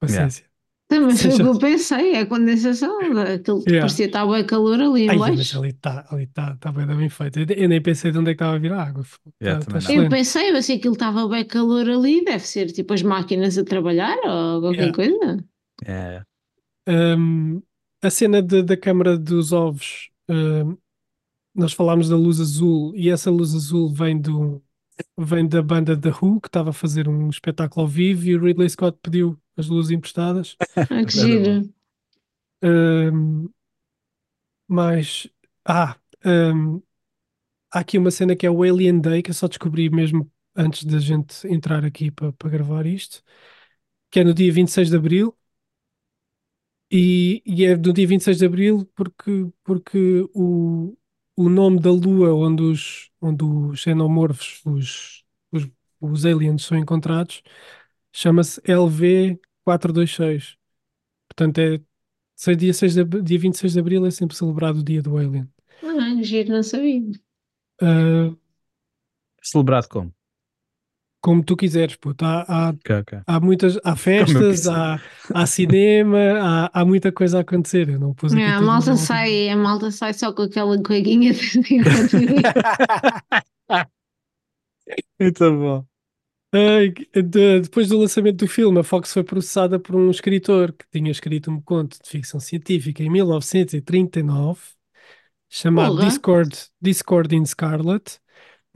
Paciência. 0.00 0.44
Também 0.88 1.16
foi 1.16 1.30
o 1.32 1.36
que 1.36 1.42
eu 1.42 1.58
pensei, 1.58 2.12
é 2.12 2.20
a 2.20 2.26
condensação, 2.26 2.96
aquilo 3.20 3.62
que 3.64 3.70
Yeah. 3.70 3.80
parecia 3.80 4.04
que 4.06 4.10
estava 4.10 4.32
bem 4.32 4.46
calor 4.46 4.80
ali 4.80 5.08
Ai, 5.10 5.16
mas 5.16 5.56
ali 5.56 5.70
está 5.70 6.06
ali 6.10 6.26
tá, 6.28 6.56
tá 6.60 6.70
bem, 6.70 6.86
bem 6.86 7.08
feito. 7.08 7.40
Eu, 7.40 7.46
eu 7.56 7.68
nem 7.68 7.82
pensei 7.82 8.12
de 8.12 8.18
onde 8.18 8.30
é 8.30 8.34
que 8.34 8.42
estava 8.42 8.54
a 8.54 8.58
vir 8.60 8.72
a 8.72 8.82
água. 8.84 9.04
Yeah, 9.42 9.64
Tá- 9.64 9.80
tá. 9.80 9.92
Eu 9.92 10.08
pensei, 10.08 10.52
mas 10.52 10.64
se 10.66 10.74
aquilo 10.74 10.94
estava 10.94 11.28
bem 11.28 11.44
calor 11.44 11.90
ali, 11.90 12.24
deve 12.24 12.46
ser 12.46 12.66
tipo 12.70 12.94
as 12.94 13.02
máquinas 13.02 13.58
a 13.58 13.64
trabalhar 13.64 14.16
ou 14.24 14.60
qualquer 14.60 14.92
Yeah. 14.92 14.94
coisa. 14.94 15.44
É, 15.84 16.22
Hum, 16.88 17.60
a 18.00 18.08
cena 18.10 18.40
de- 18.40 18.62
da 18.62 18.76
Câmara 18.76 19.18
dos 19.18 19.52
Ovos, 19.52 20.08
hum, 20.30 20.76
nós 21.52 21.72
falámos 21.72 22.08
da 22.08 22.16
luz 22.16 22.40
azul 22.40 22.92
e 22.94 23.10
essa 23.10 23.28
luz 23.28 23.54
azul 23.56 23.88
vem 23.92 24.20
do 24.20 24.62
vem 25.16 25.46
da 25.48 25.62
banda 25.62 25.96
The 26.00 26.10
Who 26.10 26.40
que 26.40 26.48
estava 26.48 26.70
a 26.70 26.72
fazer 26.72 27.08
um 27.08 27.28
espetáculo 27.30 27.82
ao 27.82 27.88
vivo 27.88 28.24
e 28.26 28.36
o 28.36 28.42
Ridley 28.42 28.68
Scott 28.70 28.98
pediu 29.02 29.38
as 29.56 29.66
luzes 29.68 29.90
emprestadas. 29.92 30.56
Ah, 30.76 31.04
que 31.04 31.10
giro. 31.10 31.68
Hum, 32.62 33.52
mas 34.68 35.28
ah, 35.64 35.96
hum, 36.24 36.82
há 37.72 37.80
aqui 37.80 37.98
uma 37.98 38.10
cena 38.10 38.36
que 38.36 38.46
é 38.46 38.50
o 38.50 38.62
Alien 38.62 39.00
Day 39.00 39.22
que 39.22 39.30
eu 39.30 39.34
só 39.34 39.48
descobri 39.48 39.90
mesmo 39.90 40.30
antes 40.56 40.84
da 40.84 40.98
gente 40.98 41.46
entrar 41.48 41.84
aqui 41.84 42.10
para 42.10 42.32
para 42.32 42.50
gravar 42.50 42.86
isto, 42.86 43.22
que 44.10 44.20
é 44.20 44.24
no 44.24 44.34
dia 44.34 44.52
26 44.52 44.90
de 44.90 44.96
Abril. 44.96 45.36
E, 46.90 47.42
e 47.44 47.64
é 47.64 47.76
do 47.76 47.92
dia 47.92 48.06
26 48.06 48.38
de 48.38 48.46
Abril 48.46 48.86
porque, 48.94 49.48
porque 49.64 49.98
o, 50.34 50.96
o 51.36 51.48
nome 51.48 51.80
da 51.80 51.90
lua 51.90 52.34
onde 52.34 52.62
os, 52.62 53.10
onde 53.20 53.44
os 53.44 53.80
xenomorfos, 53.80 54.62
os, 54.64 55.24
os, 55.52 55.68
os 56.00 56.26
aliens 56.26 56.64
são 56.64 56.78
encontrados, 56.78 57.42
chama-se 58.12 58.60
LV426. 58.64 60.56
Portanto, 61.28 61.58
é 61.60 62.54
dia, 62.56 62.74
6 62.74 62.94
de, 62.94 63.04
dia 63.22 63.38
26 63.38 63.72
de 63.74 63.80
Abril 63.80 64.06
é 64.06 64.10
sempre 64.10 64.36
celebrado 64.36 64.80
o 64.80 64.84
dia 64.84 65.02
do 65.02 65.16
alien. 65.16 65.48
Ah, 65.82 66.22
giro, 66.22 66.52
não 66.52 66.62
sabia. 66.62 67.00
Ah, 67.80 68.36
celebrado 69.42 69.88
como? 69.88 70.14
Como 71.26 71.42
tu 71.44 71.56
quiseres, 71.56 71.96
puto. 71.96 72.24
Há, 72.24 72.42
há, 72.70 72.74
Ok, 72.74 72.90
ok. 73.00 73.12
há 73.26 73.40
muitas, 73.40 73.78
há 73.84 73.96
festas, 73.96 74.66
há, 74.66 75.00
há 75.32 75.46
cinema, 75.46 76.18
há, 76.72 76.80
há 76.82 76.84
muita 76.84 77.12
coisa 77.12 77.38
a 77.38 77.40
acontecer. 77.42 77.88
Eu 77.88 77.98
não 78.00 78.14
pus 78.14 78.34
aqui 78.34 78.40
É, 78.40 78.54
a 78.54 78.60
malta 78.60 78.96
numa- 78.96 78.96
sai, 78.96 79.48
a 79.50 79.56
malta 79.56 79.90
sai 79.90 80.12
só 80.12 80.32
com 80.32 80.42
aquela 80.42 80.82
coiguinha 80.82 81.32
de 81.32 81.60
Muito 85.18 85.50
bom. 85.52 85.86
De- 87.14 87.60
depois 87.60 87.88
do 87.88 87.98
lançamento 87.98 88.36
do 88.38 88.48
filme, 88.48 88.78
a 88.80 88.84
Fox 88.84 89.12
foi 89.12 89.24
processada 89.24 89.78
por 89.78 89.94
um 89.96 90.10
escritor 90.10 90.72
que 90.72 90.84
tinha 90.90 91.10
escrito 91.10 91.50
um 91.50 91.60
conto 91.60 91.98
de 92.02 92.08
ficção 92.08 92.40
científica 92.40 93.02
em 93.02 93.10
1939, 93.10 94.60
chamado. 95.48 95.96
Discord, 95.98 96.56
Discord 96.80 97.34
in 97.36 97.44
Scarlet. 97.46 98.20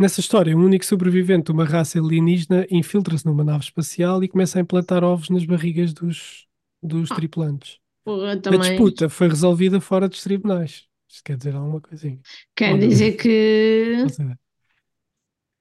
Nessa 0.01 0.21
história, 0.21 0.57
um 0.57 0.65
único 0.65 0.85
sobrevivente 0.85 1.45
de 1.47 1.53
uma 1.53 1.65
raça 1.65 1.99
alienígena 1.99 2.67
infiltra-se 2.71 3.27
numa 3.27 3.45
nave 3.45 3.65
espacial 3.65 4.25
e 4.25 4.29
começa 4.29 4.59
a 4.59 4.63
implantar 4.63 5.05
ovos 5.05 5.29
nas 5.29 5.45
barrigas 5.45 5.93
dos, 5.93 6.47
dos 6.83 7.11
Ah. 7.11 7.15
tripulantes. 7.15 7.79
Porra, 8.03 8.33
A 8.33 8.41
também. 8.41 8.61
disputa 8.61 9.11
foi 9.11 9.29
resolvida 9.29 9.79
fora 9.81 10.09
dos 10.09 10.23
tribunais. 10.23 10.87
Isto 11.07 11.23
quer 11.25 11.37
dizer 11.37 11.55
alguma 11.55 11.81
coisinha. 11.83 12.19
Quer 12.57 12.79
dizer 12.79 13.13
que. 13.13 13.97
Não 14.01 14.09
sei. 14.09 14.27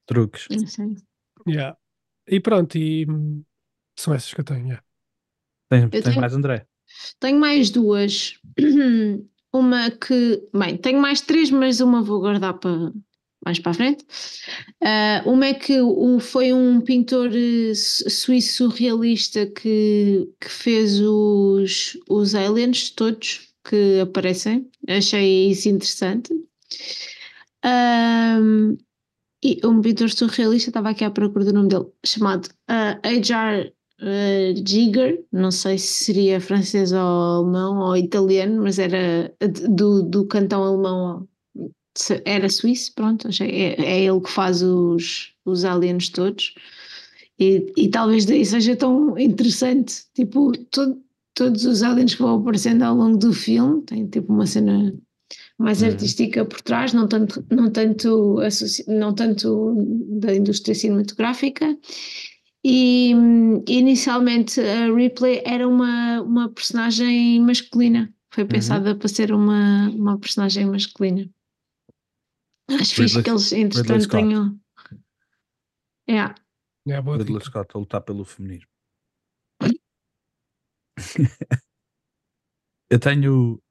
Truques. 0.05 0.47
Não 0.49 0.67
sei. 0.67 0.95
Yeah. 1.47 1.77
E 2.27 2.39
pronto, 2.39 2.77
e 2.77 3.05
hum, 3.09 3.43
são 3.97 4.13
essas 4.13 4.33
que 4.33 4.39
eu 4.39 4.45
tenho. 4.45 4.65
yeah. 4.67 4.83
Tens, 5.69 5.89
tens 5.89 6.03
tenho- 6.05 6.21
mais, 6.21 6.33
André? 6.33 6.65
Tenho 7.19 7.39
mais 7.39 7.69
duas. 7.69 8.39
Uma 9.53 9.89
que. 9.91 10.47
Bem, 10.53 10.77
tenho 10.77 11.01
mais 11.01 11.21
três, 11.21 11.49
mas 11.51 11.79
uma 11.81 12.01
vou 12.03 12.19
guardar 12.19 12.53
para 12.59 12.91
mais 13.45 13.59
para 13.59 13.71
a 13.71 13.73
frente. 13.75 14.05
Ah, 14.83 15.23
uma 15.25 15.47
é 15.47 15.53
que 15.53 15.79
o, 15.81 16.19
foi 16.19 16.53
um 16.53 16.81
pintor 16.81 17.29
eh, 17.33 17.73
su- 17.75 18.09
suíço 18.09 18.69
surrealista 18.69 19.45
que, 19.47 20.29
que 20.39 20.49
fez 20.49 20.99
os, 21.01 21.97
os 22.09 22.35
aliens 22.35 22.89
todos 22.91 23.49
que 23.63 23.99
aparecem. 24.01 24.69
Achei 24.87 25.51
isso 25.51 25.69
interessante. 25.69 26.33
Ahm, 27.63 28.77
e 29.43 29.59
um 29.65 29.81
pintor 29.81 30.09
surrealista, 30.11 30.69
estava 30.69 30.89
aqui 30.91 31.03
à 31.05 31.11
procura 31.11 31.45
do 31.45 31.53
nome 31.53 31.69
dele, 31.69 31.87
chamado 32.05 32.49
ah, 32.67 32.99
H.R. 33.03 33.73
Uh, 34.01 34.55
Giger, 34.67 35.25
não 35.31 35.51
sei 35.51 35.77
se 35.77 36.05
seria 36.05 36.39
francês 36.41 36.93
ou 36.93 36.99
alemão 36.99 37.79
ou 37.79 37.97
italiano, 37.97 38.63
mas 38.63 38.79
era 38.79 39.33
do, 39.69 40.03
do 40.03 40.25
cantão 40.27 40.63
alemão, 40.63 41.27
era 42.25 42.49
suíço, 42.49 42.93
pronto, 42.95 43.27
é, 43.41 43.45
é 43.81 44.03
ele 44.05 44.21
que 44.21 44.29
faz 44.29 44.61
os, 44.61 45.33
os 45.45 45.65
aliens 45.65 46.09
todos. 46.09 46.53
E, 47.39 47.71
e 47.77 47.89
talvez 47.89 48.25
daí 48.25 48.45
seja 48.45 48.75
tão 48.75 49.17
interessante, 49.17 50.03
tipo, 50.13 50.51
todo- 50.69 51.01
todos 51.33 51.65
os 51.65 51.81
aliens 51.83 52.15
que 52.15 52.21
vão 52.21 52.35
aparecendo 52.39 52.83
ao 52.83 52.95
longo 52.95 53.17
do 53.17 53.31
filme, 53.31 53.81
tem 53.83 54.07
tipo 54.07 54.33
uma 54.33 54.45
cena 54.45 54.93
mais 55.57 55.81
Uhum. 55.81 55.89
artística 55.89 56.43
por 56.43 56.61
trás, 56.61 56.91
não 56.93 57.07
tanto, 57.07 57.45
não 57.49 57.69
tanto, 57.71 58.37
não 58.87 59.13
tanto 59.13 59.75
da 60.19 60.35
indústria 60.35 60.75
cinematográfica. 60.75 61.77
E 62.63 63.11
inicialmente 63.67 64.59
a 64.59 64.93
Ripley 64.93 65.41
era 65.45 65.67
uma, 65.67 66.21
uma 66.21 66.49
personagem 66.49 67.39
masculina, 67.41 68.13
foi 68.31 68.43
pensada 68.45 68.95
para 68.95 69.07
ser 69.07 69.31
uma, 69.31 69.89
uma 69.89 70.17
personagem 70.19 70.65
masculina. 70.65 71.29
Acho 72.69 72.95
fixe 72.95 73.01
Ridley- 73.17 73.23
que 73.23 73.29
eles, 73.29 73.51
entretanto, 73.51 74.07
tenham. 74.09 74.59
Yeah. 76.09 76.35
Yeah, 76.87 77.03
boa 77.03 77.17
Ridley 77.17 77.39
dica. 77.39 77.45
Scott 77.51 77.71
a 77.75 77.79
lutar 77.79 78.01
pelo 78.01 78.25
feminino. 78.25 78.65
eu 82.89 82.99
tenho. 82.99 83.61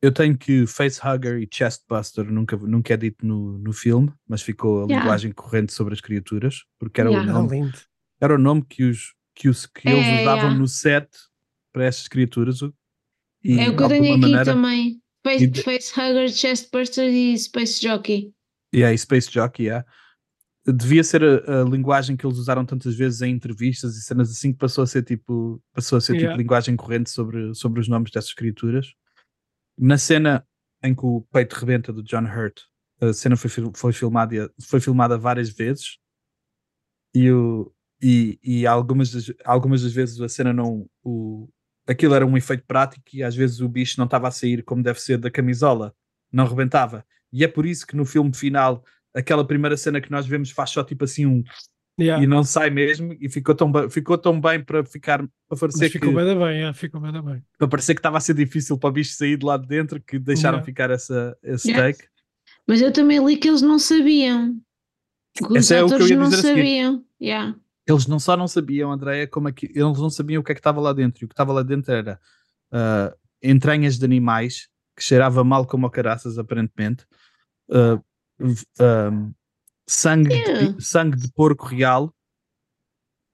Eu 0.00 0.12
tenho 0.14 0.38
que 0.38 0.64
facehugger 0.64 1.42
e 1.42 1.48
chestbuster 1.52 2.24
nunca, 2.30 2.56
nunca 2.56 2.94
é 2.94 2.96
dito 2.96 3.26
no, 3.26 3.58
no 3.58 3.72
filme, 3.72 4.12
mas 4.28 4.42
ficou 4.42 4.82
a 4.84 4.86
Yeah. 4.86 5.00
linguagem 5.02 5.32
corrente 5.32 5.72
sobre 5.72 5.92
as 5.92 6.00
criaturas, 6.00 6.64
porque 6.78 7.00
era 7.00 7.10
Yeah. 7.10 7.28
o 7.32 7.42
nome, 7.42 7.72
era 8.20 8.34
o 8.36 8.38
nome 8.38 8.64
que, 8.64 8.84
os, 8.84 9.12
que, 9.34 9.48
os, 9.48 9.66
que 9.66 9.88
eles 9.88 10.06
É, 10.06 10.20
usavam 10.22 10.44
yeah. 10.44 10.54
no 10.58 10.68
set 10.68 11.08
para 11.72 11.84
essas 11.84 12.06
criaturas. 12.06 12.60
E, 13.42 13.58
É 13.58 13.70
o 13.70 13.76
que 13.76 13.82
eu 13.82 13.88
tenho 13.88 14.04
aqui 14.12 14.20
maneira, 14.20 14.44
também. 14.44 15.02
Face, 15.28 15.44
E 15.44 15.62
Facehugger, 15.62 16.28
Chestburster 16.28 17.08
e 17.08 17.36
Space 17.38 17.80
Jockey. 17.80 18.32
Yeah, 18.74 18.94
e 18.94 18.98
Space 18.98 19.30
Jockey, 19.30 19.64
yeah. 19.64 19.86
Devia 20.66 21.02
ser 21.02 21.22
a, 21.24 21.62
a 21.62 21.64
linguagem 21.64 22.16
que 22.16 22.26
eles 22.26 22.38
usaram 22.38 22.64
tantas 22.64 22.94
vezes 22.94 23.22
em 23.22 23.32
entrevistas 23.32 23.96
e 23.96 24.02
cenas 24.02 24.30
assim 24.30 24.52
que 24.52 24.58
passou 24.58 24.84
a 24.84 24.86
ser 24.86 25.02
tipo, 25.02 25.62
passou 25.72 25.96
a 25.96 26.00
ser 26.00 26.14
Yeah. 26.14 26.30
tipo 26.32 26.42
linguagem 26.42 26.76
corrente 26.76 27.10
sobre, 27.10 27.54
sobre 27.54 27.80
os 27.80 27.88
nomes 27.88 28.10
dessas 28.10 28.34
criaturas. 28.34 28.92
Na 29.78 29.96
cena 29.96 30.46
em 30.82 30.94
que 30.94 31.04
o 31.04 31.22
peito 31.32 31.54
rebenta 31.54 31.92
do 31.92 32.02
John 32.02 32.24
Hurt, 32.24 32.60
a 33.00 33.12
cena 33.12 33.36
foi, 33.36 33.50
foi, 33.74 33.92
filmada, 33.92 34.52
foi 34.60 34.80
filmada 34.80 35.16
várias 35.16 35.48
vezes 35.50 35.98
e, 37.14 37.30
o, 37.30 37.72
e, 38.02 38.38
e 38.42 38.66
algumas, 38.66 39.10
das, 39.10 39.32
algumas 39.44 39.82
das 39.82 39.92
vezes 39.92 40.20
a 40.20 40.28
cena 40.28 40.52
não. 40.52 40.88
O, 41.02 41.48
aquilo 41.88 42.14
era 42.14 42.26
um 42.26 42.36
efeito 42.36 42.64
prático 42.66 43.04
e 43.14 43.22
às 43.22 43.34
vezes 43.34 43.60
o 43.60 43.68
bicho 43.68 43.94
não 43.98 44.04
estava 44.04 44.28
a 44.28 44.30
sair 44.30 44.62
como 44.62 44.82
deve 44.82 45.00
ser 45.00 45.18
da 45.18 45.30
camisola, 45.30 45.94
não 46.30 46.46
rebentava. 46.46 47.04
E 47.32 47.42
é 47.42 47.48
por 47.48 47.64
isso 47.66 47.86
que 47.86 47.96
no 47.96 48.04
filme 48.04 48.34
final, 48.34 48.84
aquela 49.14 49.44
primeira 49.46 49.76
cena 49.76 50.00
que 50.00 50.10
nós 50.10 50.26
vemos 50.26 50.50
faz 50.50 50.70
só 50.70 50.84
tipo 50.84 51.04
assim 51.04 51.26
um 51.26 51.42
Yeah. 52.00 52.22
e 52.22 52.28
não 52.28 52.44
sai 52.44 52.70
mesmo 52.70 53.16
e 53.20 53.28
ficou 53.28 53.56
tão, 53.56 53.72
ficou 53.90 54.16
tão 54.16 54.40
bem 54.40 54.62
para 54.62 54.84
ficar 54.84 55.18
para 55.18 55.28
Mas 55.50 55.58
parecer 55.58 55.86
que 55.90 55.98
ficou 55.98 56.14
bem 56.14 56.24
da 56.24 56.32
bem, 56.36 56.58
yeah, 56.58 56.72
ficou 56.72 57.00
bem 57.00 57.10
bem. 57.10 57.42
para 57.58 57.66
parecer 57.66 57.92
que 57.92 57.98
estava 57.98 58.16
a 58.18 58.20
ser 58.20 58.34
difícil 58.34 58.78
para 58.78 58.88
o 58.88 58.92
bicho 58.92 59.14
sair 59.14 59.36
de 59.36 59.44
lá 59.44 59.56
de 59.56 59.66
dentro 59.66 60.00
que 60.00 60.16
deixaram 60.16 60.58
Yeah. 60.58 60.64
ficar 60.64 60.90
essa, 60.90 61.36
esse 61.42 61.68
Yeah. 61.68 61.92
take. 61.92 62.08
Mas 62.68 62.80
eu 62.80 62.92
também 62.92 63.18
li 63.26 63.36
que 63.36 63.48
eles 63.48 63.62
não 63.62 63.80
sabiam. 63.80 64.60
Que 65.34 65.44
os 65.44 65.56
Esse 65.56 65.74
é 65.74 65.82
o 65.82 65.86
que 65.86 65.92
eu 65.92 65.96
atores 65.96 66.10
ia 66.10 66.16
não 66.18 66.30
sabiam. 66.30 67.04
Yeah. 67.20 67.56
Eles 67.88 68.06
não 68.06 68.18
só 68.20 68.36
não 68.36 68.46
sabiam, 68.46 68.92
Andréia, 68.92 69.26
como 69.26 69.48
é 69.48 69.52
que 69.52 69.66
eles 69.66 69.98
não 69.98 70.10
sabiam 70.10 70.40
o 70.40 70.44
que 70.44 70.52
é 70.52 70.54
que 70.54 70.60
estava 70.60 70.80
lá 70.80 70.92
dentro. 70.92 71.22
E 71.22 71.24
o 71.24 71.28
que 71.28 71.32
estava 71.32 71.52
lá 71.52 71.62
dentro 71.62 71.90
era 71.92 72.20
ah, 72.70 73.14
entranhas 73.42 73.98
de 73.98 74.04
animais 74.04 74.68
que 74.94 75.02
cheirava 75.02 75.42
mal 75.42 75.64
como 75.66 75.86
a 75.86 75.90
caraças, 75.90 76.38
aparentemente. 76.38 77.06
ah, 77.70 77.98
v- 78.38 78.64
ah, 78.80 79.10
sangue, 79.88 80.28
de, 80.28 80.34
Yeah. 80.36 80.76
sangue 80.80 81.16
de 81.16 81.32
porco 81.32 81.64
real 81.66 82.14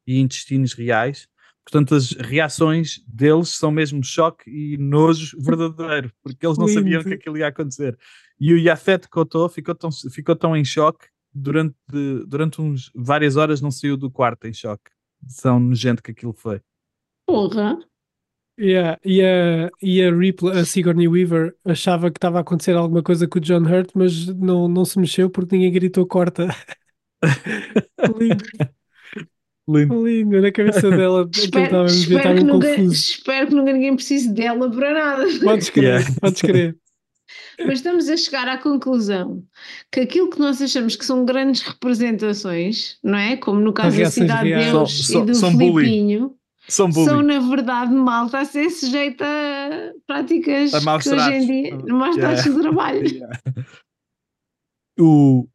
e 0.06 0.20
intestinos 0.20 0.72
reais. 0.72 1.26
Portanto, 1.64 1.94
as 1.94 2.12
reações 2.12 3.02
deles 3.08 3.48
são 3.48 3.70
mesmo 3.70 4.04
choque 4.04 4.50
e 4.50 4.76
nojo 4.76 5.36
verdadeiro, 5.40 6.12
porque 6.22 6.46
eles 6.46 6.58
não 6.58 6.68
sabiam 6.68 6.98
Lindo. 7.00 7.08
que 7.08 7.14
aquilo 7.14 7.38
ia 7.38 7.48
acontecer. 7.48 7.98
E 8.38 8.52
o 8.52 8.58
Yafet 8.58 9.08
Koto 9.08 9.48
ficou 9.48 9.74
tão, 9.74 9.90
ficou 9.90 10.36
tão 10.36 10.54
em 10.56 10.64
choque 10.64 11.06
durante, 11.34 11.74
durante 12.26 12.60
uns, 12.60 12.90
várias 12.94 13.36
horas 13.36 13.60
não 13.60 13.70
saiu 13.70 13.96
do 13.96 14.10
quarto 14.10 14.46
em 14.46 14.52
choque. 14.52 14.90
Tão 15.42 15.58
nojento 15.58 16.02
que 16.02 16.10
aquilo 16.10 16.32
foi. 16.34 16.60
Porra. 17.26 17.78
Yeah, 18.60 19.00
e, 19.04 19.20
a, 19.20 19.68
e 19.82 20.00
a 20.00 20.14
Ripley, 20.14 20.56
a 20.56 20.64
Sigourney 20.64 21.08
Weaver, 21.08 21.56
achava 21.64 22.08
que 22.08 22.18
estava 22.18 22.38
a 22.38 22.40
acontecer 22.42 22.76
alguma 22.76 23.02
coisa 23.02 23.26
com 23.26 23.38
o 23.38 23.42
John 23.42 23.62
Hurt, 23.64 23.90
mas 23.96 24.26
não, 24.28 24.68
não 24.68 24.84
se 24.84 24.96
mexeu 24.98 25.28
porque 25.28 25.56
ninguém 25.56 25.72
gritou 25.72 26.06
corta. 26.06 26.46
lindo, 28.18 28.44
Lindo. 29.66 30.06
lindo, 30.06 30.40
na 30.40 30.52
cabeça 30.52 30.88
dela. 30.90 31.28
Espero, 31.34 31.86
espero, 31.86 32.36
que 32.36 32.44
nunca, 32.44 32.76
espero 32.76 33.46
que 33.48 33.54
nunca 33.54 33.72
ninguém 33.72 33.96
precise 33.96 34.32
dela 34.32 34.70
para 34.70 34.92
nada. 34.92 35.24
Podes 35.42 35.70
crer, 35.70 35.84
Yeah. 35.84 36.20
podes 36.20 36.42
crer. 36.42 36.78
Mas 37.58 37.74
estamos 37.78 38.08
a 38.08 38.16
chegar 38.16 38.48
à 38.48 38.58
conclusão 38.58 39.44
que 39.92 40.00
aquilo 40.00 40.28
que 40.30 40.38
nós 40.38 40.60
achamos 40.60 40.96
que 40.96 41.04
são 41.04 41.24
grandes 41.24 41.62
representações, 41.62 42.98
não 43.02 43.16
é? 43.18 43.36
Como 43.36 43.60
no 43.60 43.72
caso 43.72 43.96
da 43.98 44.10
Cidade 44.10 44.48
de. 44.48 44.54
Deus 44.70 45.06
São- 45.06 45.22
e 45.22 45.26
do 45.26 45.34
são. 45.34 45.50
Filipinho, 45.56 46.36
São 46.68 46.88
bullying. 46.90 47.06
são 47.06 47.22
na 47.22 47.38
verdade 47.40 47.92
malta 47.92 48.38
a 48.40 48.44
ser 48.44 48.70
sujeita 48.70 49.24
a 49.24 49.92
práticas 50.06 50.74
A 50.74 50.80
que 50.98 51.08
hoje 51.10 51.30
em 51.32 51.46
dia, 51.46 51.76
maus 51.94 52.16
Yeah. 52.16 52.34
tratos 52.34 52.54
de 52.54 52.60
trabalho. 52.60 53.04
Yeah. 53.14 53.40
O, 54.98 55.48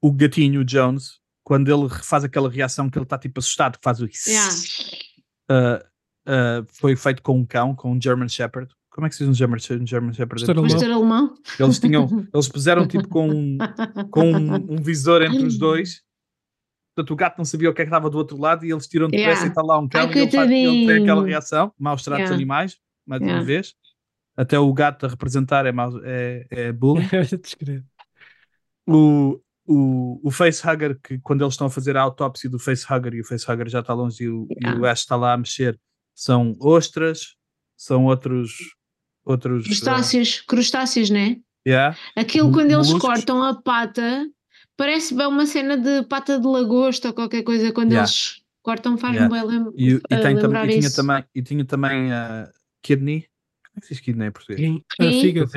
o 0.00 0.12
gatinho, 0.12 0.64
Jones, 0.64 1.18
quando 1.44 1.68
ele 1.72 1.88
faz 1.88 2.22
aquela 2.24 2.48
reação 2.48 2.88
que 2.88 2.96
ele 2.98 3.04
está 3.04 3.18
tipo 3.18 3.40
assustado, 3.40 3.76
que 3.78 3.84
faz 3.84 4.00
o 4.00 4.08
Yeah. 4.26 4.54
uh, 5.50 5.84
uh, 6.62 6.66
foi 6.72 6.94
feito 6.96 7.22
com 7.22 7.38
um 7.38 7.44
cão, 7.44 7.74
com 7.74 7.92
um 7.92 8.00
German 8.00 8.28
Shepherd. 8.28 8.72
Como 8.92 9.06
é 9.06 9.08
que 9.08 9.16
se 9.16 9.24
diz 9.24 9.28
um 9.30 9.34
German, 9.34 9.58
um 9.58 9.86
German 9.86 10.12
Shepherd? 10.12 10.44
Pastor 10.46 10.62
Mas 10.62 10.82
alemão. 10.82 11.34
Eles 11.58 11.78
tinham, 11.78 12.28
eles 12.32 12.48
puseram 12.48 12.86
tipo 12.86 13.08
com 13.08 13.26
um, 13.28 13.56
com 14.10 14.30
um, 14.30 14.54
um 14.74 14.76
visor 14.82 15.22
entre 15.22 15.44
os 15.46 15.56
dois. 15.56 16.02
Portanto, 16.94 17.10
o 17.10 17.16
gato 17.16 17.38
não 17.38 17.44
sabia 17.46 17.70
o 17.70 17.74
que 17.74 17.80
é 17.80 17.84
que 17.86 17.88
estava 17.88 18.10
do 18.10 18.18
outro 18.18 18.38
lado 18.38 18.66
e 18.66 18.70
eles 18.70 18.86
tiram 18.86 19.08
depressa 19.08 19.30
Yeah. 19.30 19.46
e 19.46 19.48
está 19.48 19.62
lá 19.62 19.78
um 19.78 19.88
cão 19.88 20.02
Ai, 20.02 20.14
e 20.14 20.18
ele, 20.18 20.30
faz, 20.30 20.50
ele 20.50 20.86
tem 20.86 21.02
aquela 21.02 21.24
reação, 21.24 21.72
maus 21.78 22.02
tratos 22.02 22.24
Yeah. 22.24 22.34
animais, 22.34 22.76
mais 23.06 23.22
uma 23.22 23.28
Yeah. 23.28 23.46
vez. 23.46 23.74
Até 24.36 24.58
o 24.58 24.70
gato 24.74 25.06
a 25.06 25.08
representar 25.08 25.64
é, 25.64 25.72
mau, 25.72 25.90
é, 26.04 26.46
é 26.50 26.72
bullying. 26.72 27.08
O, 28.84 29.40
o, 29.64 30.20
o 30.26 30.30
facehugger, 30.32 30.98
que 31.00 31.16
quando 31.20 31.42
eles 31.44 31.54
estão 31.54 31.68
a 31.68 31.70
fazer 31.70 31.96
a 31.96 32.02
autópsia 32.02 32.50
do 32.50 32.58
facehugger 32.58 33.14
e 33.14 33.20
o 33.20 33.24
facehugger 33.24 33.68
já 33.68 33.78
está 33.78 33.94
longe 33.94 34.24
e 34.24 34.28
o, 34.28 34.48
e 34.50 34.66
o 34.66 34.68
Yeah. 34.68 34.90
Ash 34.90 34.98
está 35.00 35.14
lá 35.14 35.34
a 35.34 35.36
mexer, 35.36 35.78
são 36.14 36.56
ostras, 36.60 37.36
são 37.76 38.06
outros. 38.06 38.74
Outros 39.24 39.64
uh, 39.64 39.68
Crustáceos, 39.68 40.40
crustáceos, 40.40 41.10
não 41.10 41.18
é? 41.20 41.36
yeah, 41.66 41.96
Aquilo 42.16 42.50
quando 42.52 42.70
eles 42.72 42.88
moluscos. 42.88 43.00
cortam 43.00 43.42
a 43.42 43.54
pata, 43.54 44.26
parece 44.76 45.14
bem 45.14 45.26
uma 45.26 45.46
cena 45.46 45.76
de 45.76 46.02
pata 46.04 46.38
de 46.40 46.46
lagosta 46.46 47.08
ou 47.08 47.14
qualquer 47.14 47.42
coisa. 47.42 47.72
Quando 47.72 47.92
Yeah. 47.92 48.08
eles 48.08 48.42
cortam, 48.62 48.96
faz-me 48.98 49.18
Yeah. 49.18 49.34
bem 49.46 49.58
lem- 49.58 49.72
E, 49.76 49.90
e, 49.92 49.94
a 50.14 50.20
tem 50.20 50.34
tam- 50.34 50.42
lembrar 50.42 50.66
e 50.66 50.68
tinha 50.70 50.80
isso. 50.88 50.96
também, 50.96 51.24
e 51.34 51.42
tinha 51.42 51.64
também 51.64 52.12
a 52.12 52.50
kidney. 52.82 53.20
Como 53.64 53.78
é 53.78 53.80
que 53.80 53.86
se 53.86 53.94
diz 53.94 54.00
kidney 54.02 54.28
em 54.28 54.30
português? 54.32 54.60
Rim. 54.60 54.82
Ah, 55.00 55.04
Rim. 55.04 55.20
fígado. 55.20 55.50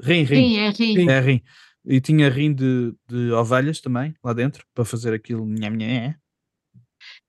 Rim, 0.00 0.22
rim. 0.22 0.26
Sim, 0.26 0.56
é 0.58 0.70
rim. 0.70 1.08
É 1.10 1.20
rim. 1.20 1.40
E 1.86 2.00
tinha 2.00 2.28
rim 2.30 2.52
de, 2.54 2.94
de 3.08 3.30
ovelhas 3.32 3.80
também, 3.80 4.14
lá 4.24 4.32
dentro, 4.32 4.64
para 4.74 4.84
fazer 4.84 5.12
aquilo. 5.14 5.44
Nham, 5.46 5.70
nham. 5.76 6.14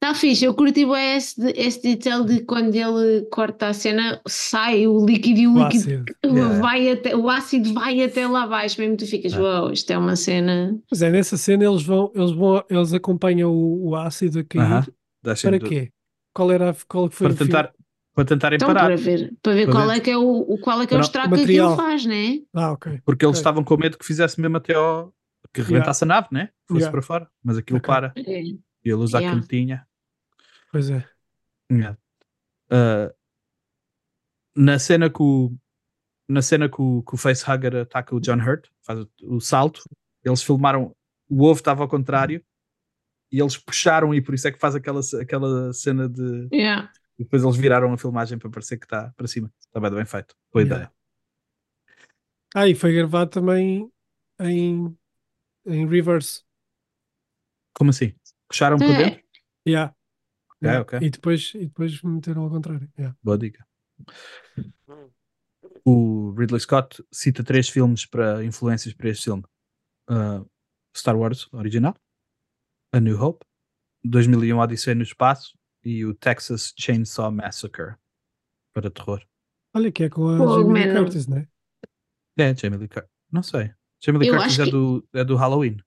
Está 0.03 0.13
fixe, 0.13 0.45
eu 0.45 0.53
curti 0.53 0.85
bem 0.85 1.15
esse, 1.15 1.41
esse 1.55 1.81
detail 1.81 2.23
de 2.25 2.41
quando 2.41 2.75
ele 2.75 3.25
corta 3.31 3.67
a 3.69 3.73
cena, 3.73 4.21
sai 4.27 4.85
o 4.85 5.03
líquido 5.05 5.39
e 5.39 5.47
o 5.47 5.53
O 5.55 5.63
líquido 5.63 5.83
ácido. 5.83 6.05
Yeah. 6.25 6.59
vai 6.59 6.91
até, 6.91 7.15
o 7.15 7.29
ácido 7.29 7.73
vai 7.73 8.03
até 8.03 8.27
lá 8.27 8.43
abaixo, 8.43 8.79
mesmo 8.79 8.97
tu 8.97 9.07
ficas, 9.07 9.33
Ah. 9.33 9.41
uau, 9.41 9.71
isto 9.71 9.89
é 9.91 9.97
uma 9.97 10.15
cena. 10.15 10.77
Mas 10.91 11.01
é, 11.01 11.09
nessa 11.09 11.37
cena 11.37 11.63
eles 11.65 11.81
vão, 11.83 12.11
eles 12.13 12.31
vão, 12.31 12.63
eles 12.69 12.93
acompanham 12.93 13.51
o, 13.51 13.89
o 13.89 13.95
ácido 13.95 14.39
a 14.39 14.43
cair. 14.43 14.61
Aham. 14.63 14.85
Deixem 15.23 15.49
Para 15.49 15.59
quê? 15.59 15.89
Qual 16.33 16.51
era 16.51 16.69
a- 16.71 16.75
qual 16.87 17.09
foi 17.09 17.27
Para, 17.29 17.37
tentar, 17.37 17.73
para 18.13 18.25
tentarem 18.25 18.57
Então, 18.57 18.67
parar. 18.67 18.85
para 18.87 18.95
ver, 18.97 19.33
para 19.41 19.53
ver 19.53 19.65
Para 19.65 19.73
qual 19.73 19.87
ver. 19.87 19.95
é 19.95 19.99
que 20.01 20.11
é 20.11 20.17
o, 20.17 20.39
o- 20.41 20.57
qual 20.59 20.81
é 20.81 20.85
que 20.85 20.93
é 20.93 20.97
o 20.97 20.99
Não, 20.99 21.05
estrago 21.05 21.35
que 21.35 21.41
aquilo 21.41 21.75
faz, 21.75 22.05
né? 22.05 22.39
Ah, 22.53 22.73
ok. 22.73 22.99
Porque 23.05 23.25
eles 23.25 23.37
estavam 23.37 23.63
com 23.63 23.77
medo 23.77 23.97
que 23.97 24.05
fizesse 24.05 24.39
mesmo 24.39 24.57
até 24.57 24.75
ao. 24.75 25.11
que 25.53 25.61
rebentasse 25.61 26.03
a 26.03 26.07
nave, 26.07 26.27
né? 26.31 26.49
Fosse 26.67 26.81
Yeah. 26.81 26.91
para 26.91 27.01
fora. 27.01 27.27
Mas 27.43 27.57
aquilo 27.57 27.79
Ok. 27.79 27.87
para. 27.87 28.13
É. 28.17 28.41
E 28.85 28.89
ele 28.89 29.01
usa 29.01 29.17
Yeah. 29.17 29.35
a 29.37 29.41
cantinha. 29.41 29.87
Pois 30.71 30.89
é. 30.89 31.09
Yeah. 31.71 31.97
Ah, 32.69 33.13
na 34.55 34.77
cena 34.79 35.09
que 35.09 35.21
o. 35.21 35.51
Na 36.27 36.41
cena 36.41 36.69
que 36.69 36.81
o, 36.81 37.03
que 37.03 37.13
o 37.13 37.17
facehugger 37.17 37.75
ataca 37.75 38.15
o 38.15 38.19
John 38.19 38.39
Hurt, 38.39 38.67
faz 38.81 38.99
o, 38.99 39.09
o 39.35 39.39
salto, 39.41 39.83
eles 40.23 40.41
filmaram. 40.41 40.95
O 41.29 41.43
ovo 41.43 41.59
estava 41.59 41.83
ao 41.83 41.89
contrário 41.89 42.43
e 43.31 43.39
eles 43.39 43.57
puxaram, 43.57 44.13
e 44.13 44.21
por 44.21 44.33
isso 44.35 44.47
é 44.47 44.51
que 44.51 44.59
faz 44.59 44.75
aquela, 44.75 45.01
aquela 45.21 45.73
cena 45.73 46.07
de. 46.07 46.47
Yeah. 46.53 46.91
E 47.17 47.23
depois 47.23 47.43
eles 47.43 47.55
viraram 47.55 47.91
a 47.93 47.97
filmagem 47.97 48.37
para 48.37 48.49
parecer 48.49 48.77
que 48.77 48.85
está 48.85 49.11
para 49.15 49.27
cima. 49.27 49.51
Está 49.59 49.79
bem, 49.79 49.91
bem 49.91 50.05
feito. 50.05 50.35
Boa 50.53 50.63
Yeah. 50.63 50.75
ideia. 50.75 50.95
Ah, 52.53 52.67
e 52.67 52.75
foi 52.75 52.93
gravado 52.93 53.31
também 53.31 53.91
em, 54.39 54.97
em 55.65 55.87
reverse. 55.87 56.43
Como 57.73 57.89
assim? 57.89 58.15
Puxaram 58.55 58.77
por 58.77 58.85
É. 58.89 58.97
dentro? 59.03 59.23
Yeah. 59.67 59.93
Yeah. 60.63 60.81
ok. 60.81 60.99
E 61.01 61.09
depois, 61.09 61.51
e 61.55 61.65
depois 61.65 62.01
meteram 62.01 62.43
ao 62.43 62.49
contrário. 62.49 62.89
Yeah. 62.97 63.17
Boa 63.21 63.37
dica. 63.37 63.67
O 65.85 66.33
Ridley 66.37 66.59
Scott 66.61 67.03
cita 67.11 67.43
três 67.43 67.67
filmes 67.69 68.05
para 68.05 68.43
influências 68.45 68.93
para 68.93 69.09
este 69.09 69.25
filme: 69.25 69.43
Uh, 70.09 70.49
Star 70.95 71.17
Wars 71.17 71.51
original, 71.53 71.95
A 72.93 72.99
New 72.99 73.21
Hope, 73.21 73.45
2001 74.05 74.57
Odisseia 74.57 74.95
no 74.95 75.03
Espaço 75.03 75.57
e 75.83 76.05
o 76.05 76.13
Texas 76.13 76.73
Chainsaw 76.79 77.31
Massacre 77.31 77.95
para 78.73 78.89
terror. 78.89 79.21
Olha 79.75 79.91
que 79.91 80.03
é 80.05 80.09
com 80.09 80.29
a 80.29 80.37
Pô, 80.37 80.61
Jamie 80.61 80.85
Lee. 80.85 80.93
Curtis, 80.93 81.27
não 81.27 81.37
é? 81.37 81.47
É, 82.39 82.55
Jamie 82.55 82.77
Lee 82.79 82.87
Curtis. 82.87 83.11
Não 83.31 83.43
sei. 83.43 83.73
Jamie 84.01 84.19
Lee 84.21 84.29
Eu 84.29 84.37
Curtis 84.37 84.59
é, 84.59 84.63
que- 84.65 84.71
do, 84.71 85.07
é 85.13 85.23
do 85.25 85.35
Halloween. 85.35 85.77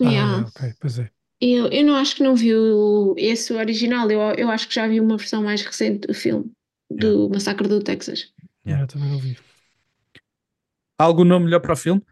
Yeah. 0.00 0.44
Ah, 0.44 0.48
ok, 0.48 0.74
pois 0.80 0.98
é. 1.00 1.10
Eu, 1.40 1.68
eu 1.68 1.84
não 1.84 1.94
acho 1.94 2.16
que 2.16 2.22
não 2.22 2.34
vi 2.34 2.54
o- 2.54 3.14
esse 3.16 3.52
original, 3.52 4.10
eu, 4.10 4.20
eu 4.36 4.50
acho 4.50 4.68
que 4.68 4.74
já 4.74 4.86
vi 4.88 5.00
uma 5.00 5.16
versão 5.16 5.42
mais 5.42 5.62
recente 5.62 6.06
do 6.08 6.14
filme, 6.14 6.50
do 6.90 7.28
Massacre 7.30 7.68
do 7.68 7.80
Texas. 7.82 8.32
Yeah. 8.66 8.84
Eu 8.84 8.88
também 8.88 9.08
não 9.10 9.18
vi. 9.18 9.36
Algum 10.98 11.24
nome 11.24 11.44
melhor 11.46 11.60
para 11.60 11.72
o 11.74 11.76
filme? 11.76 12.02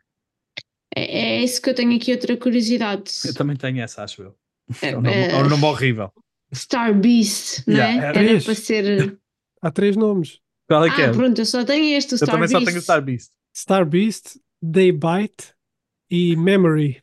É, 0.94 1.38
é 1.38 1.42
isso 1.42 1.60
que 1.60 1.70
eu 1.70 1.74
tenho 1.74 1.94
aqui 1.96 2.12
outra 2.12 2.36
curiosidade. 2.36 3.10
Eu 3.24 3.34
também 3.34 3.56
tenho 3.56 3.80
essa, 3.80 4.04
acho 4.04 4.22
eu. 4.22 4.36
É, 4.80 4.90
É 4.90 4.96
um 4.96 5.00
nome, 5.02 5.16
é, 5.16 5.30
é 5.30 5.36
um 5.36 5.48
nome 5.48 5.64
horrível. 5.64 6.12
Star 6.54 6.94
Beast, 6.98 7.64
não 7.66 7.74
é? 7.74 7.78
Yeah, 7.78 8.02
Era 8.04 8.12
três. 8.14 8.44
para 8.44 8.54
ser. 8.54 9.18
Há 9.62 9.70
três 9.70 9.96
nomes: 9.96 10.40
Qual 10.68 10.84
é 10.84 10.94
que 10.94 11.02
é? 11.02 11.06
Ah, 11.06 11.12
pronto, 11.12 11.40
eu 11.40 11.46
só 11.46 11.64
tenho 11.64 11.96
este, 11.96 12.12
o 12.12 12.14
eu 12.14 12.18
Star 12.18 12.30
também 12.36 12.48
Beast. 12.48 12.52
só 12.60 12.64
tenho 12.64 12.78
o 12.78 12.82
Star 12.82 13.02
Beast. 13.02 13.30
Star 13.56 13.86
Beast, 13.86 14.36
Daybite 14.62 15.52
e 16.10 16.36
Memory. 16.36 17.02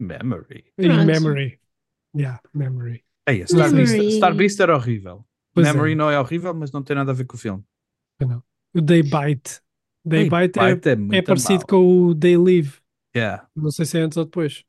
Memory. 0.00 0.64
E 0.78 0.86
Pronto. 0.86 1.04
Memory. 1.04 1.58
Yeah, 2.16 2.40
Memory. 2.54 3.04
Ei, 3.28 3.44
Star, 3.46 3.70
Memory. 3.70 3.98
Beast, 3.98 4.16
Star 4.16 4.34
Beast 4.34 4.60
era 4.60 4.74
horrível. 4.76 5.24
Pois 5.54 5.66
Memory 5.66 5.92
é. 5.92 5.94
não 5.94 6.10
é 6.10 6.20
horrível, 6.20 6.54
mas 6.54 6.70
não 6.72 6.82
tem 6.82 6.96
nada 6.96 7.10
a 7.10 7.14
ver 7.14 7.24
com 7.24 7.36
o 7.36 7.40
filme. 7.40 7.62
Não. 8.20 8.42
O 8.74 8.80
Day 8.80 9.02
Bite. 9.02 9.60
Day 10.04 10.24
Bite 10.30 10.58
é, 10.58 10.74
Bite 10.74 10.88
é, 10.90 10.96
muito 10.96 11.14
é 11.14 11.22
parecido 11.22 11.60
mau. 11.60 11.66
com 11.66 12.06
o 12.06 12.14
Day 12.14 12.36
Live. 12.36 12.74
Yeah. 13.16 13.46
Não 13.56 13.70
sei 13.70 13.84
se 13.86 13.98
é 13.98 14.02
antes 14.02 14.16
ou 14.16 14.24
depois. 14.24 14.64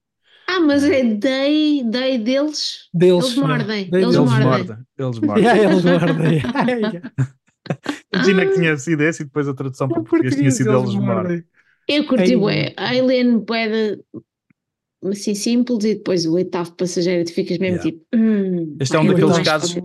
Ah, 0.50 0.62
mas 0.62 0.84
é 0.86 1.04
day, 1.04 1.84
day 1.84 2.18
deles. 2.18 2.90
Deles. 2.94 3.26
Eles 3.26 3.36
yeah. 3.36 3.48
mordem, 3.58 3.90
Day 3.90 4.04
eles 4.04 4.16
Eles 4.16 4.30
mordem. 4.30 4.48
mordem. 4.48 4.78
Eles 4.98 5.20
mordem. 5.22 5.44
Yeah, 5.44 5.72
eles 5.72 5.84
mordem. 5.84 6.42
Imagina 8.14 8.46
que 8.46 8.54
tinha 8.54 8.78
sido 8.78 9.02
esse 9.04 9.24
e 9.24 9.26
depois 9.26 9.48
a 9.48 9.54
tradução 9.54 9.90
para 9.90 10.02
português 10.02 10.36
tinha 10.36 10.52
sido 10.52 10.72
eles 10.72 10.96
mordem. 10.96 11.44
Eu 11.88 12.06
curti, 12.06 12.36
bué. 12.36 12.74
Alien, 12.78 13.40
bué 13.40 13.68
de- 13.68 14.04
assim 15.06 15.36
simples, 15.36 15.84
e 15.86 15.96
depois 15.96 16.26
o 16.26 16.34
oitavo 16.34 16.74
passageiro, 16.76 17.24
tu 17.26 17.34
ficas 17.34 17.58
mesmo 17.58 17.78
Yeah. 17.78 17.92
tipo. 17.92 18.06
Hum, 18.16 18.78
Este 18.80 18.96
é 18.96 19.00
um 19.00 19.08
daqueles 19.08 19.40
casos-. 19.40 19.76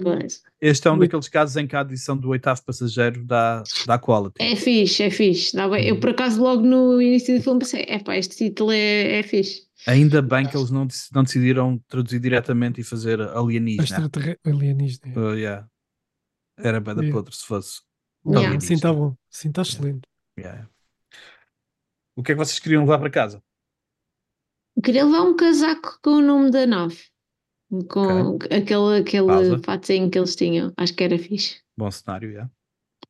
Este 0.61 0.89
é 0.89 0.91
um 0.91 0.97
Muito. 0.97 1.09
daqueles 1.11 1.29
casos 1.29 1.57
em 1.57 1.67
que 1.67 1.77
a 1.77 1.81
adição 1.81 2.17
do 2.17 2.29
oitavo 2.31 2.63
passageiro 2.65 3.25
dá, 3.25 3.63
dá 3.87 3.99
quality. 3.99 4.37
É 4.41 4.57
fixe, 4.57 5.03
é 5.03 5.11
fixe. 5.11 5.55
Dá 5.57 5.69
bem. 5.69 5.87
Eu, 5.87 5.95
Uhum. 5.95 6.01
por 6.01 6.11
acaso, 6.11 6.41
logo 6.43 6.63
no 6.63 7.01
início 7.03 7.37
do 7.37 7.43
filme 7.43 7.59
pensei: 7.61 7.85
é 7.89 7.99
pá, 7.99 8.17
este 8.17 8.37
título 8.37 8.73
é, 8.73 9.19
é 9.19 9.23
fixe. 9.23 9.63
Ainda 9.87 10.23
bem 10.23 10.47
que 10.47 10.57
eles 10.57 10.71
não, 10.71 10.87
não 11.13 11.25
decidiram 11.25 11.79
traduzir 11.89 12.21
diretamente 12.21 12.81
e 12.81 12.85
fazer 12.85 13.21
alienígena. 13.21 14.09
Alienígena. 14.47 15.13
Uh, 15.21 15.35
yeah. 15.35 15.67
Era 16.59 16.81
bem 16.81 16.95
da 16.95 17.01
Yeah. 17.03 17.19
podre 17.21 17.35
se 17.37 17.45
fosse. 17.45 17.81
Yeah. 18.27 18.57
assim 18.57 18.75
está 18.75 18.93
bom. 18.93 19.15
Assim 19.33 19.49
está 19.49 19.63
excelente. 19.63 20.03
Yeah. 20.39 20.69
O 22.17 22.23
que 22.23 22.31
é 22.33 22.35
que 22.35 22.39
vocês 22.39 22.59
queriam 22.61 22.83
levar 22.83 22.99
para 22.99 23.11
casa? 23.11 23.43
Queria 24.85 25.05
levar 25.07 25.23
um 25.23 25.35
casaco 25.37 25.99
com 26.03 26.11
o 26.11 26.21
nome 26.21 26.51
da 26.51 26.67
nave. 26.67 26.99
Com 27.91 28.39
aquele, 28.45 29.01
aquele 29.01 29.27
Pausa. 29.27 29.63
fatozinho 29.65 30.11
que 30.11 30.19
eles 30.19 30.37
tinham. 30.37 30.73
Acho 30.77 30.95
que 30.95 31.05
era 31.05 31.19
fixe. 31.19 31.63
Bom 31.77 31.91
cenário, 31.91 32.31
yeah. 32.31 32.51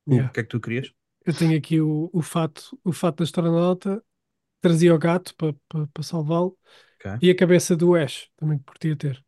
O 0.08 0.14
Yeah. 0.14 0.30
que 0.32 0.40
é 0.40 0.42
que 0.44 0.48
tu 0.50 0.60
querias? 0.60 0.92
Eu 1.26 1.34
tenho 1.34 1.56
aqui 1.58 1.80
o, 1.80 2.10
o 2.12 2.22
fato, 2.22 2.78
o 2.84 2.92
fato 2.92 3.18
da 3.18 3.24
astronauta, 3.24 4.04
trazia 4.60 4.94
o 4.94 4.98
gato 4.98 5.34
para 5.36 5.54
para 5.68 5.86
para 5.88 6.02
salvá-lo 6.02 6.58
Ok. 7.00 7.22
e 7.22 7.30
a 7.30 7.36
cabeça 7.36 7.76
do 7.76 7.94
Ash, 7.96 8.30
também 8.36 8.58
que 8.58 8.64
curtia 8.66 8.96
ter. 8.96 9.24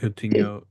Eu 0.00 0.12
tinha. 0.12 0.62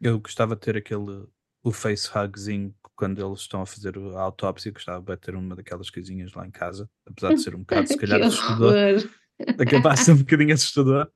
Eu 0.00 0.20
gostava 0.20 0.54
de 0.56 0.62
ter 0.62 0.76
aquele. 0.78 1.28
O 1.64 1.72
face 1.72 2.08
hugzinho 2.16 2.72
quando 2.94 3.24
eles 3.26 3.40
estão 3.40 3.62
a 3.62 3.66
fazer 3.66 3.98
a 3.98 4.20
autópsia. 4.20 4.70
Gostava 4.70 5.16
de 5.16 5.20
ter 5.20 5.34
uma 5.34 5.56
daquelas 5.56 5.90
coisinhas 5.90 6.32
lá 6.34 6.46
em 6.46 6.50
casa. 6.50 6.88
Apesar 7.06 7.34
de 7.34 7.40
ser 7.42 7.54
um 7.56 7.60
bocado, 7.60 7.88
se 7.88 7.96
calhar, 7.98 8.22
assustador. 8.22 8.72
horror. 8.74 9.10
Acaba 9.58 9.94
de 9.94 10.00
ser 10.00 10.12
um 10.12 10.16
bocadinho 10.18 10.54
assustador. 10.54 11.08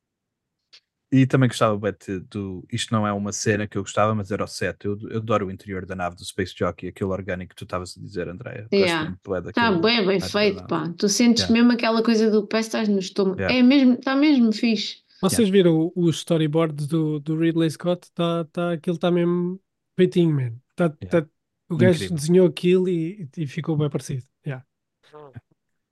E 1.10 1.26
também 1.26 1.48
gostava 1.48 1.90
de, 1.92 2.20
do. 2.20 2.66
Isto 2.70 2.92
não 2.92 3.06
é 3.06 3.12
uma 3.12 3.32
cena 3.32 3.66
que 3.66 3.78
eu 3.78 3.82
gostava, 3.82 4.14
mas 4.14 4.30
era 4.30 4.44
o 4.44 4.46
set. 4.46 4.84
Eu, 4.84 4.98
eu 5.08 5.18
adoro 5.18 5.46
o 5.46 5.50
interior 5.50 5.86
da 5.86 5.94
nave 5.96 6.16
do 6.16 6.24
Space 6.24 6.52
Jockey, 6.54 6.88
aquele 6.88 7.10
orgânico 7.10 7.50
que 7.50 7.56
tu 7.56 7.64
estavas 7.64 7.96
a 7.96 8.00
dizer, 8.00 8.28
Andréia. 8.28 8.68
Yeah. 8.70 9.16
Está 9.46 9.72
bem, 9.72 10.06
bem 10.06 10.20
feito, 10.20 10.66
pá. 10.66 10.92
Tu 10.98 11.08
sentes 11.08 11.44
Yeah. 11.44 11.52
mesmo 11.54 11.72
aquela 11.72 12.02
coisa 12.02 12.30
do 12.30 12.46
pé, 12.46 12.60
estás 12.60 12.88
no 12.88 12.98
estômago. 12.98 13.40
Yeah. 13.40 13.58
É 13.58 13.62
mesmo, 13.62 13.94
está 13.94 14.14
mesmo 14.14 14.52
fixe. 14.52 14.96
Vocês 15.22 15.48
viram 15.48 15.76
o- 15.78 15.92
os 15.96 16.16
storyboards 16.16 16.86
do, 16.86 17.18
do 17.20 17.38
Ridley 17.38 17.70
Scott? 17.70 18.10
Tá, 18.14 18.44
tá, 18.52 18.72
aquilo 18.72 18.96
está 18.96 19.10
mesmo 19.10 19.58
feitinho, 19.98 20.34
man. 20.34 20.52
Tá, 20.76 20.84
Yeah. 21.02 21.22
tá- 21.22 21.30
o 21.70 21.76
gajo 21.76 21.96
Incrível. 21.96 22.16
desenhou 22.16 22.46
aquilo 22.46 22.88
e, 22.88 23.28
e 23.36 23.46
ficou 23.46 23.76
bem 23.76 23.90
parecido. 23.90 24.24
Yeah. 24.46 24.64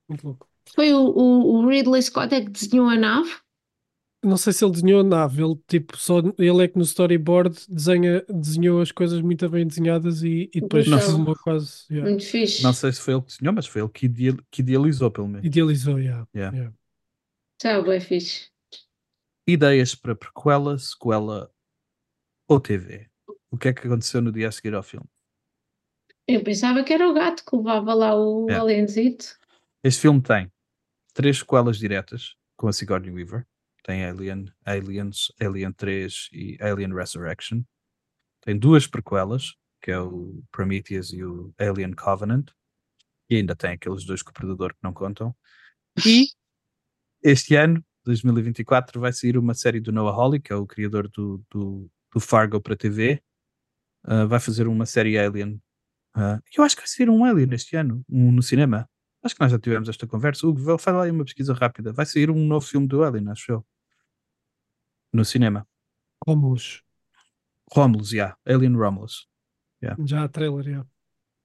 Muito 0.09 0.25
louco. 0.25 0.47
Foi 0.73 0.91
o, 0.93 0.99
o, 0.99 1.55
o 1.63 1.67
Ridley 1.67 2.01
Scott 2.01 2.33
é 2.33 2.41
que 2.43 2.49
desenhou 2.49 2.87
a 2.89 2.95
nave? 2.95 3.29
Não 4.23 4.35
sei 4.35 4.51
se 4.51 4.65
ele 4.65 4.71
desenhou 4.73 5.01
a 5.01 5.03
nave, 5.03 5.43
ele 5.43 5.55
tipo 5.67 5.95
só 5.95 6.17
ele 6.39 6.63
é 6.63 6.67
que 6.67 6.75
no 6.77 6.83
storyboard 6.83 7.55
desenha, 7.69 8.25
desenhou 8.27 8.81
as 8.81 8.91
coisas 8.91 9.21
muito 9.21 9.47
bem 9.47 9.65
desenhadas 9.67 10.23
e, 10.23 10.49
e 10.53 10.59
depois 10.61 10.87
Não. 10.87 10.99
filmou 10.99 11.35
quase. 11.43 11.85
yeah. 11.91 12.09
Muito 12.09 12.25
fixe. 12.25 12.63
Não 12.63 12.73
sei 12.73 12.91
se 12.91 12.99
foi 12.99 13.13
ele 13.13 13.21
que 13.21 13.27
desenhou, 13.33 13.53
mas 13.53 13.67
foi 13.67 13.81
ele 13.81 13.89
que, 13.89 14.05
ideal- 14.07 14.37
que 14.49 14.61
idealizou, 14.61 15.11
pelo 15.11 15.27
menos. 15.27 15.45
Idealizou, 15.45 15.99
yeah. 15.99 16.27
Yeah. 16.35 16.57
yeah. 16.57 16.75
Está 17.61 17.81
bem 17.81 18.01
fixe. 18.01 18.49
Ideias 19.47 19.93
para 19.95 20.15
prequela, 20.15 20.77
sequela 20.79 21.51
ou 22.49 22.59
TV? 22.59 23.06
O 23.51 23.57
que 23.57 23.69
é 23.69 23.73
que 23.73 23.87
aconteceu 23.87 24.21
no 24.21 24.31
dia 24.31 24.47
a 24.49 24.51
seguir 24.51 24.73
ao 24.73 24.83
filme? 24.83 25.07
Eu 26.27 26.43
pensava 26.43 26.83
que 26.83 26.93
era 26.93 27.07
o 27.07 27.13
gato 27.13 27.43
que 27.45 27.55
levava 27.55 27.93
lá 27.93 28.13
o 28.13 28.47
Yeah. 28.49 28.63
alienzito. 28.63 29.37
Este 29.83 30.01
filme 30.01 30.21
tem 30.21 30.51
três 31.13 31.39
sequelas 31.39 31.77
diretas 31.77 32.35
com 32.57 32.67
a 32.67 32.73
Sigourney 32.73 33.11
Weaver. 33.11 33.47
Tem 33.83 34.03
Alien, 34.03 34.51
Aliens, 34.65 35.31
Alien 35.39 35.71
3 35.71 36.29
e 36.33 36.57
Alien 36.61 36.93
Resurrection. 36.93 37.63
Tem 38.41 38.57
duas 38.57 38.85
prequelas, 38.85 39.55
que 39.81 39.91
é 39.91 39.99
o 39.99 40.43
Prometheus 40.51 41.13
e 41.13 41.23
o 41.23 41.53
Alien 41.57 41.93
Covenant. 41.93 42.49
E 43.29 43.37
ainda 43.37 43.55
tem 43.55 43.71
aqueles 43.71 44.03
dois 44.05 44.21
com 44.21 44.31
o 44.31 44.33
Predador 44.33 44.73
que 44.73 44.83
não 44.83 44.93
contam. 44.93 45.33
E 46.05 46.27
este 47.23 47.55
ano, 47.55 47.83
2024, 48.03 48.99
vai 48.99 49.13
sair 49.13 49.37
uma 49.37 49.53
série 49.53 49.79
do 49.79 49.91
Noah 49.91 50.15
Hawley, 50.15 50.41
que 50.41 50.51
é 50.51 50.55
o 50.55 50.67
criador 50.67 51.07
do, 51.09 51.41
do, 51.49 51.89
do 52.13 52.19
Fargo 52.19 52.61
para 52.61 52.75
TV. 52.75 53.21
Ah, 54.07 54.25
vai 54.25 54.39
fazer 54.39 54.67
uma 54.67 54.85
série 54.85 55.17
Alien. 55.17 55.61
Ah, 56.15 56.39
eu 56.57 56.63
acho 56.63 56.75
que 56.75 56.81
vai 56.81 56.87
sair 56.87 57.09
um 57.09 57.25
Alien 57.25 57.49
este 57.53 57.75
ano, 57.75 58.03
um 58.09 58.31
no 58.31 58.41
cinema. 58.41 58.89
Acho 59.21 59.35
que 59.35 59.41
nós 59.41 59.51
já 59.51 59.59
tivemos 59.59 59.89
esta 59.89 60.07
conversa. 60.07 60.47
Hugo, 60.47 60.77
faz 60.77 60.95
lá 60.95 61.03
aí 61.03 61.11
uma 61.11 61.25
pesquisa 61.25 61.53
rápida. 61.53 61.91
Vai 61.91 62.05
sair 62.05 62.31
um 62.31 62.47
novo 62.47 62.65
filme 62.65 62.87
do 62.87 63.03
Alien, 63.03 63.29
acho 63.29 63.51
eu. 63.51 63.65
No 65.11 65.25
cinema. 65.25 65.67
Romulus. 66.25 66.83
Romulus, 67.71 68.09
já. 68.09 68.37
Alien 68.45 68.75
Romulus. 68.75 69.27
Já 70.05 70.23
há 70.23 70.27
trailer, 70.29 70.65
yeah. 70.65 70.89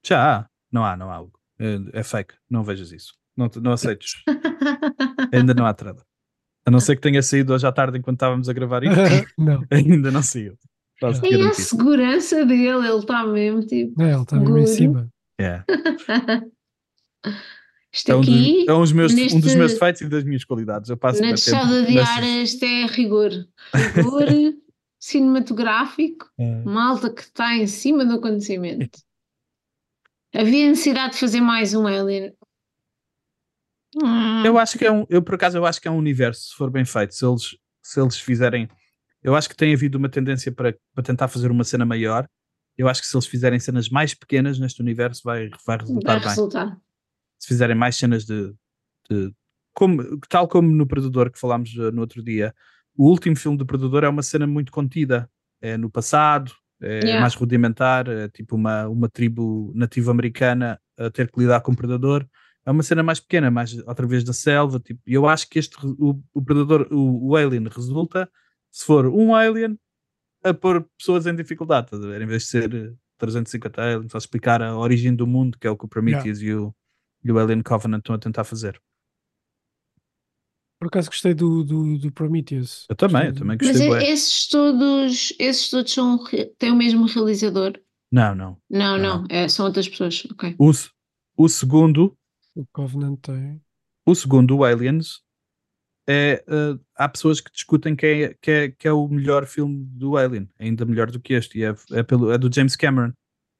Já 0.04 0.38
há. 0.38 0.48
Não 0.70 0.84
há, 0.84 0.96
não 0.96 1.10
há, 1.10 1.20
Hugo. 1.20 1.38
É, 1.58 2.00
é 2.00 2.02
fake. 2.02 2.34
Não 2.48 2.62
vejas 2.62 2.92
isso. 2.92 3.14
Não, 3.36 3.50
não 3.60 3.72
aceites. 3.72 4.22
Ainda 5.32 5.52
não 5.52 5.66
há 5.66 5.74
trailer. 5.74 6.04
A 6.64 6.70
não 6.70 6.78
ser 6.78 6.94
que 6.94 7.02
tenha 7.02 7.22
saído 7.22 7.52
hoje 7.52 7.66
à 7.66 7.72
tarde 7.72 7.98
enquanto 7.98 8.16
estávamos 8.16 8.48
a 8.48 8.52
gravar 8.52 8.84
isto. 8.84 8.94
não, 9.36 9.64
Ainda 9.70 10.10
não 10.10 10.22
saiu. 10.22 10.56
Posso-te 11.00 11.34
E 11.34 11.40
a 11.42 11.52
segurança 11.54 12.44
dele, 12.46 12.86
ele 12.86 12.98
está 12.98 13.26
mesmo 13.26 13.60
tipo. 13.66 13.94
não, 14.00 14.06
ele 14.12 14.22
está 14.22 14.36
mesmo 14.36 14.58
em 14.58 14.66
cima. 14.66 15.08
É. 15.40 15.62
Isto 17.94 18.10
É, 18.12 18.16
um 18.16 18.20
dos, 18.22 18.28
aqui, 18.30 18.66
é 18.68 18.72
um, 18.72 18.80
dos 18.80 18.92
meus, 18.92 19.12
um 19.12 19.16
dos 19.16 19.32
neste- 19.34 19.56
meus 19.58 19.72
defeitos 19.74 20.00
e 20.02 20.08
das 20.08 20.24
minhas 20.24 20.44
qualidades. 20.44 20.88
Eu 20.88 20.96
passo 20.96 21.20
na 21.20 21.28
Teixada 21.28 21.82
de 21.84 21.98
Aras, 21.98 22.24
isto 22.52 22.64
é 22.64 22.86
rigor. 22.86 23.30
Rigor 23.94 24.24
cinematográfico, 24.98 26.30
É. 26.38 26.62
malta 26.64 27.12
que 27.12 27.20
está 27.22 27.54
em 27.54 27.66
cima 27.66 28.04
do 28.06 28.14
acontecimento. 28.14 28.98
Havia 30.34 30.68
necessidade 30.70 31.12
de 31.14 31.18
fazer 31.20 31.40
mais 31.42 31.74
um 31.74 31.86
Alien. 31.86 32.32
Hum, 34.02 34.42
Eu 34.46 34.56
acho 34.58 34.78
que 34.78 34.86
é 34.86 34.90
um, 34.90 35.04
eu 35.10 35.20
por 35.20 35.34
acaso 35.34 35.58
eu 35.58 35.66
acho 35.66 35.78
que 35.80 35.86
é 35.86 35.90
um 35.90 35.98
universo, 35.98 36.48
se 36.48 36.54
for 36.54 36.70
bem 36.70 36.84
feito, 36.86 37.14
se 37.14 37.26
eles, 37.26 37.58
se 37.82 38.00
eles 38.00 38.16
fizerem, 38.16 38.68
eu 39.22 39.34
acho 39.34 39.48
que 39.48 39.56
tem 39.56 39.72
havido 39.74 39.98
uma 39.98 40.08
tendência 40.08 40.50
para, 40.50 40.76
para 40.94 41.04
tentar 41.04 41.28
fazer 41.28 41.50
uma 41.50 41.64
cena 41.64 41.84
maior. 41.84 42.28
Eu 42.76 42.88
acho 42.88 43.00
que 43.00 43.06
se 43.06 43.16
eles 43.16 43.26
fizerem 43.26 43.60
cenas 43.60 43.88
mais 43.88 44.14
pequenas 44.14 44.58
neste 44.58 44.80
universo 44.80 45.22
vai, 45.24 45.50
vai 45.66 45.78
resultar 45.78 46.12
vai 46.14 46.20
bem. 46.20 46.28
resultar. 46.28 46.80
Se 47.38 47.48
fizerem 47.48 47.76
mais 47.76 47.96
cenas 47.96 48.24
de, 48.24 48.54
de- 49.10 49.32
como, 49.74 50.18
tal 50.28 50.48
como 50.48 50.70
no 50.70 50.86
Predador 50.86 51.30
que 51.30 51.38
falámos 51.38 51.74
uh, 51.76 51.92
no 51.92 52.00
outro 52.00 52.22
dia, 52.22 52.54
o 52.96 53.08
último 53.08 53.36
filme 53.36 53.56
do 53.56 53.66
Predador 53.66 54.04
é 54.04 54.08
uma 54.08 54.22
cena 54.22 54.46
muito 54.46 54.70
contida, 54.72 55.28
é 55.60 55.76
no 55.76 55.90
passado, 55.90 56.52
é 56.80 57.04
Yeah. 57.04 57.20
mais 57.20 57.34
rudimentar, 57.34 58.08
é 58.08 58.28
tipo 58.28 58.56
uma, 58.56 58.88
uma 58.88 59.08
tribo 59.08 59.72
nativa 59.72 60.10
americana 60.10 60.80
a 60.98 61.08
ter 61.10 61.30
que 61.30 61.38
lidar 61.38 61.60
com 61.60 61.70
o 61.70 61.76
Predador 61.76 62.26
é 62.64 62.70
uma 62.70 62.82
cena 62.82 63.02
mais 63.02 63.20
pequena, 63.20 63.50
mais 63.50 63.76
outra 63.86 64.06
vez 64.06 64.22
da 64.24 64.32
selva, 64.32 64.78
tipo, 64.78 65.00
eu 65.06 65.28
acho 65.28 65.48
que 65.48 65.58
este, 65.58 65.76
o, 65.84 66.20
o 66.32 66.42
predador, 66.42 66.86
o, 66.90 67.30
o 67.30 67.36
alien 67.36 67.64
resulta 67.68 68.28
se 68.72 68.84
for 68.84 69.06
um 69.06 69.34
alien 69.34 69.78
a 70.42 70.52
pôr 70.54 70.84
pessoas 70.98 71.26
em 71.26 71.36
dificuldade, 71.36 71.86
estás 71.86 72.02
a 72.04 72.08
ver? 72.08 72.22
Em 72.22 72.26
vez 72.26 72.42
de 72.44 72.48
ser 72.48 72.74
eh, 72.74 72.92
350 73.18 73.80
aliens, 73.82 74.14
a 74.14 74.18
explicar 74.18 74.60
a 74.62 74.76
origem 74.76 75.14
do 75.14 75.26
mundo, 75.26 75.56
que 75.58 75.66
é 75.66 75.70
o 75.70 75.76
que 75.76 75.84
o 75.84 75.88
Prometheus 75.88 76.40
e, 76.40 76.52
o, 76.52 76.74
e 77.22 77.30
o 77.30 77.38
Alien 77.38 77.62
Covenant 77.62 78.00
estão 78.00 78.16
a 78.16 78.18
tentar 78.18 78.42
fazer. 78.44 78.80
Por 80.80 80.88
acaso 80.88 81.08
gostei 81.10 81.32
do, 81.32 81.62
do, 81.62 81.96
do 81.98 82.10
Prometheus. 82.10 82.86
Eu 82.88 82.96
também, 82.96 83.26
eu 83.26 83.34
também 83.34 83.56
Mas 83.60 83.68
gostei. 83.68 83.86
e- 83.86 83.90
bué. 83.90 84.10
esses 84.10 84.48
todos, 84.48 85.32
esses 85.38 85.70
todos 85.70 85.92
são, 85.92 86.18
têm 86.58 86.72
o 86.72 86.76
mesmo 86.76 87.06
realizador? 87.06 87.78
Não, 88.10 88.34
não. 88.34 88.58
Não, 88.68 88.98
Não. 88.98 89.20
não, 89.22 89.26
é, 89.30 89.48
são 89.48 89.64
outras 89.66 89.88
pessoas. 89.88 90.26
Ok. 90.32 90.56
O, 90.58 90.70
o 91.36 91.48
segundo, 91.48 92.16
O 92.54 92.66
Covenant 92.72 93.16
tem. 93.20 93.62
o 94.04 94.14
segundo, 94.14 94.56
o 94.56 94.64
Aliens, 94.64 95.20
é, 96.08 96.44
eh, 96.46 96.78
há 96.96 97.08
pessoas 97.08 97.40
que 97.40 97.52
discutem 97.52 97.94
que 97.94 98.06
é, 98.06 98.34
que, 98.34 98.50
é, 98.50 98.70
que 98.70 98.88
é 98.88 98.92
o 98.92 99.06
melhor 99.08 99.46
filme 99.46 99.84
do 99.84 100.16
Alien, 100.16 100.48
ainda 100.58 100.84
melhor 100.84 101.10
do 101.10 101.20
que 101.20 101.34
este, 101.34 101.58
e 101.58 101.64
é, 101.64 101.74
é, 101.92 102.02
pelo, 102.02 102.32
é 102.32 102.38
do 102.38 102.52
James 102.52 102.76
Cameron. 102.76 103.12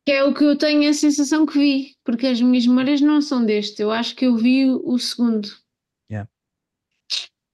Que 0.05 0.13
é 0.13 0.25
o 0.25 0.35
que 0.35 0.43
eu 0.43 0.59
tenho 0.59 0.89
a 0.91 0.95
sensação 0.95 1.47
que 1.47 1.59
vi, 1.59 1.97
porque 2.05 2.27
as 2.27 2.41
minhas 2.41 2.67
memórias 2.67 3.01
não 3.01 3.21
são 3.23 3.45
deste. 3.47 3.83
Eu 3.83 3.91
acho 3.91 4.17
que 4.17 4.27
eu 4.27 4.37
vi 4.37 4.67
o, 4.67 4.83
o 4.85 4.99
segundo. 4.99 5.49
Yeah. 6.11 6.29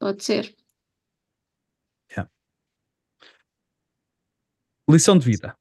Pode 0.01 0.25
ser. 0.25 0.57
Lição 4.91 5.19
de 5.19 5.27
vida. 5.27 5.55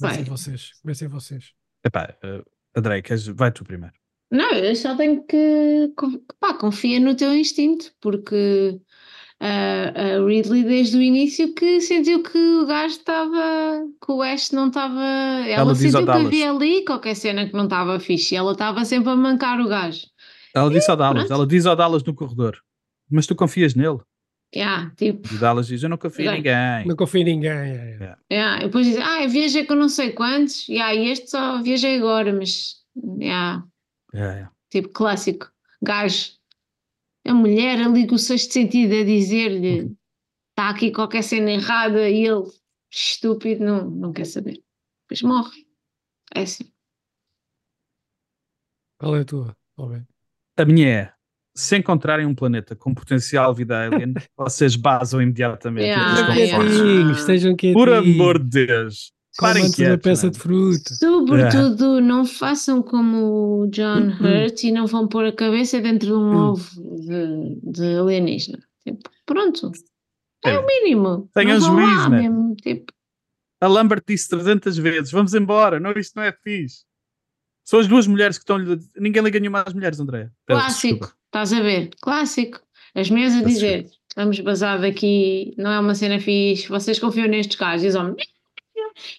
Comecem 0.00 0.24
vocês. 0.24 0.72
Comecem 0.80 1.08
vocês. 1.08 1.54
Epá, 1.84 2.16
uh, 2.24 2.50
André, 2.74 3.02
queres, 3.02 3.26
vai 3.26 3.52
tu 3.52 3.62
primeiro. 3.62 4.01
Não, 4.32 4.50
eu 4.52 4.74
só 4.74 4.96
tenho 4.96 5.22
que. 5.24 5.92
Pá, 6.40 6.54
confia 6.54 6.98
no 6.98 7.14
teu 7.14 7.34
instinto, 7.34 7.92
porque 8.00 8.80
a, 9.38 10.16
a 10.16 10.26
Ridley, 10.26 10.64
desde 10.64 10.96
o 10.96 11.02
início, 11.02 11.54
que 11.54 11.82
sentiu 11.82 12.22
que 12.22 12.38
o 12.38 12.64
gajo 12.64 12.96
estava. 12.96 13.82
que 14.04 14.10
o 14.10 14.22
Ash 14.22 14.50
não 14.52 14.68
estava. 14.68 15.02
Ela, 15.02 15.48
Ela 15.48 15.74
sentiu 15.74 15.98
que 16.00 16.06
Dallas. 16.06 16.26
havia 16.26 16.50
ali 16.50 16.84
qualquer 16.84 17.14
cena 17.14 17.46
que 17.46 17.52
não 17.52 17.64
estava 17.64 18.00
fixe 18.00 18.34
e 18.34 18.38
ela 18.38 18.52
estava 18.52 18.82
sempre 18.86 19.10
a 19.10 19.16
mancar 19.16 19.60
o 19.60 19.68
gajo. 19.68 20.06
Ela 20.54 20.70
disse 20.70 20.90
ao 20.90 20.96
Dallas, 20.96 21.24
pronto. 21.24 21.32
ela 21.34 21.46
diz 21.46 21.66
ao 21.66 21.76
Dallas 21.76 22.02
no 22.02 22.14
corredor, 22.14 22.56
mas 23.10 23.26
tu 23.26 23.34
confias 23.34 23.74
nele? 23.74 23.98
Yeah, 24.54 24.92
tipo. 24.96 25.32
E 25.32 25.36
o 25.36 25.40
Dallas 25.40 25.66
diz, 25.66 25.82
eu 25.82 25.88
não 25.88 25.96
confio 25.98 26.30
em 26.30 26.34
ninguém. 26.36 26.86
Não 26.86 26.96
confio 26.96 27.20
em 27.20 27.24
ninguém. 27.24 27.50
é, 27.50 27.98
é. 28.00 28.16
Yeah, 28.34 28.60
e 28.60 28.64
depois 28.66 28.86
diz, 28.86 28.96
ah, 28.98 29.22
eu 29.22 29.28
viajei 29.28 29.64
com 29.64 29.74
não 29.74 29.88
sei 29.88 30.12
quantos, 30.12 30.68
yeah, 30.68 30.94
e 30.94 31.10
este 31.10 31.30
só 31.30 31.60
viajei 31.62 31.98
agora, 31.98 32.32
mas. 32.32 32.76
Yeah, 33.18 33.64
É, 34.12 34.20
é. 34.20 34.48
tipo, 34.70 34.88
clássico. 34.90 35.50
Gajo. 35.82 36.32
A 37.24 37.34
mulher 37.34 37.80
ali 37.80 38.06
com 38.06 38.16
o 38.16 38.18
sexto 38.18 38.52
sentido 38.52 38.94
a 38.94 39.04
dizer-lhe 39.04 39.96
está 40.50 40.70
aqui 40.70 40.90
qualquer 40.90 41.22
cena 41.22 41.52
errada 41.52 42.08
e 42.08 42.26
ele, 42.26 42.50
estúpido, 42.90 43.64
não, 43.64 43.88
não 43.88 44.12
quer 44.12 44.24
saber. 44.24 44.62
Depois 45.02 45.22
morre. 45.22 45.66
É 46.34 46.42
assim. 46.42 46.64
Qual 48.98 49.16
é 49.16 49.20
a 49.20 49.24
tua? 49.24 49.56
A 50.56 50.64
minha 50.64 50.88
é, 50.88 51.12
se 51.54 51.76
encontrarem 51.76 52.26
um 52.26 52.34
planeta 52.34 52.76
com 52.76 52.94
potencial 52.94 53.54
vida 53.54 53.78
alien, 53.78 54.14
vocês 54.36 54.76
basam 54.76 55.20
imediatamente. 55.20 55.86
Yeah, 55.86 56.34
yeah. 56.34 57.12
estejam 57.12 57.56
quietinhos. 57.56 57.84
Por 57.84 57.92
amor 57.92 58.38
de 58.38 58.66
Deus. 58.66 59.12
Parem 59.38 59.62
Comam-te 59.62 59.80
uma 59.82 59.88
quietos, 59.88 60.02
peça 60.04 60.30
de 60.30 60.38
fruta. 60.38 60.94
Sobretudo, 60.94 62.00
não 62.00 62.24
façam 62.26 62.82
como 62.82 63.62
o 63.62 63.66
John 63.68 64.08
Hurt 64.20 64.62
e 64.64 64.72
não 64.72 64.86
vão 64.86 65.08
pôr 65.08 65.24
a 65.24 65.32
cabeça 65.32 65.80
dentro 65.80 66.06
de 66.08 66.12
um 66.12 66.36
ovo 66.50 67.00
de, 67.00 67.58
de 67.72 67.96
alienígena. 67.98 68.58
Tipo, 68.86 69.08
pronto. 69.24 69.72
É 70.44 70.50
É. 70.50 70.58
o 70.58 70.66
mínimo. 70.66 71.30
Tenham 71.32 71.58
lá 71.58 71.66
juízo, 71.66 72.10
mesmo. 72.10 72.54
Tipo, 72.56 72.92
A 73.60 73.66
Lambert 73.68 74.02
disse 74.06 74.28
300 74.28 74.76
vezes, 74.76 75.10
vamos 75.12 75.32
embora, 75.34 75.80
não, 75.80 75.92
isto 75.92 76.14
não 76.16 76.24
é 76.24 76.32
fixe. 76.32 76.84
São 77.64 77.78
as 77.80 77.86
duas 77.86 78.06
mulheres 78.08 78.36
que 78.36 78.42
estão 78.42 78.58
Ninguém 78.98 79.22
liga 79.22 79.38
nenhuma 79.40 79.62
às 79.62 79.72
mulheres, 79.72 79.98
André. 80.00 80.30
Clássico. 80.46 80.94
desculpa. 81.06 81.14
Estás 81.26 81.52
a 81.54 81.60
ver? 81.62 81.90
Clássico. 82.02 82.60
As 82.94 83.08
mulheres 83.08 83.34
a 83.34 83.42
dizer, 83.42 83.86
vamos 84.14 84.38
basar 84.40 84.78
daqui, 84.80 85.54
não 85.56 85.70
é 85.70 85.80
uma 85.80 85.94
cena 85.94 86.20
fixe, 86.20 86.68
vocês 86.68 86.98
confiam 86.98 87.28
nestes 87.28 87.56
gajos. 87.56 87.84
E 87.84 87.88
os 87.88 87.94
homens, 87.94 88.16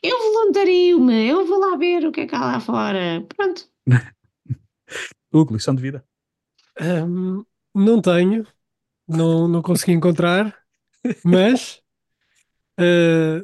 eu 0.02 0.18
voluntario-me, 0.18 1.28
eu 1.28 1.45
vou 1.45 1.60
lá 1.60 1.78
ver 1.78 2.06
o 2.06 2.12
que 2.12 2.22
é 2.22 2.28
que 2.28 2.36
há 2.36 2.40
lá 2.40 2.60
fora. 2.60 3.26
Pronto. 3.36 3.68
Hugo, 5.32 5.54
lição 5.54 5.74
de 5.76 5.82
vida. 5.82 6.04
Ahm, 6.80 7.44
não 7.74 8.02
tenho, 8.02 8.45
não, 9.08 9.48
não 9.48 9.62
consegui 9.62 9.91
encontrar, 9.94 10.56
mas 11.24 11.82
ah, 12.78 13.44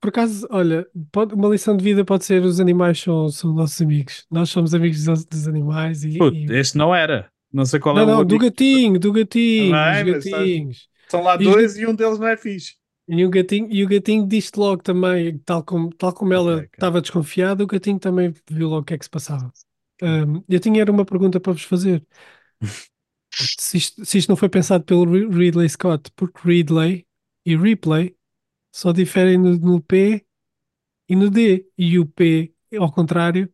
por 0.00 0.08
acaso, 0.10 0.46
olha, 0.50 0.86
pode- 1.10 1.34
uma 1.34 1.48
lição 1.48 1.76
de 1.76 1.82
vida 1.82 2.04
pode 2.04 2.24
ser 2.24 2.42
os 2.44 2.60
animais 2.60 3.00
são, 3.00 3.28
são 3.28 3.52
nossos 3.52 3.80
amigos. 3.80 4.26
Nós 4.30 4.50
somos 4.50 4.74
amigos 4.74 5.04
dos, 5.04 5.24
dos 5.24 5.48
animais 5.48 6.04
e, 6.04 6.18
Puto, 6.18 6.36
e- 6.36 6.46
este 6.52 6.76
não 6.76 6.94
era. 6.94 7.30
Não 7.52 7.64
sei 7.64 7.80
qual 7.80 7.94
não, 7.94 8.02
é 8.02 8.04
o 8.04 8.08
não, 8.08 8.24
do 8.24 8.38
gatinho, 8.38 8.98
do 8.98 9.12
gatinho, 9.12 9.72
dos 10.04 10.24
gatinhos. 10.24 10.88
São 11.08 11.22
lá 11.22 11.36
E 11.36 11.44
dois 11.44 11.76
e 11.76 11.86
um 11.86 11.94
deles 11.94 12.18
não 12.18 12.26
é 12.26 12.36
fixe. 12.36 12.74
E 13.08 13.24
o 13.24 13.30
gatinho, 13.30 13.68
e 13.70 13.84
o 13.84 13.88
gatinho 13.88 14.26
disse 14.26 14.52
logo 14.56 14.82
também, 14.82 15.38
tal 15.40 15.62
como, 15.64 15.94
tal 15.94 16.12
como 16.12 16.34
ela 16.34 16.60
Ok, 16.60 16.76
ok. 16.78 16.78
estava 16.78 17.00
desconfiada, 17.00 17.62
o 17.62 17.66
gatinho 17.66 17.98
também 18.00 18.34
viu 18.50 18.68
logo 18.68 18.82
o 18.82 18.84
que 18.84 18.94
é 18.94 18.98
que 18.98 19.04
se 19.04 19.10
passava. 19.10 19.52
Ahm, 20.02 20.42
eu 20.48 20.58
tinha 20.60 20.80
era 20.82 20.90
uma 20.92 21.04
pergunta 21.04 21.38
para 21.40 21.52
vos 21.52 21.62
fazer. 21.62 22.04
Se 23.58 23.76
isto, 23.78 24.04
se 24.04 24.18
isto 24.18 24.28
não 24.28 24.36
foi 24.36 24.48
pensado 24.48 24.84
pelo 24.84 25.04
Ri- 25.04 25.28
Ridley 25.28 25.68
Scott, 25.68 26.10
porque 26.16 26.40
Ridley 26.46 27.06
e 27.44 27.56
Replay 27.56 28.16
só 28.72 28.92
diferem 28.92 29.38
no, 29.38 29.58
no 29.58 29.82
P 29.82 30.26
e 31.08 31.16
no 31.16 31.30
D. 31.30 31.68
E 31.78 31.98
o 31.98 32.06
P, 32.06 32.54
ao 32.78 32.92
contrário, 32.92 33.52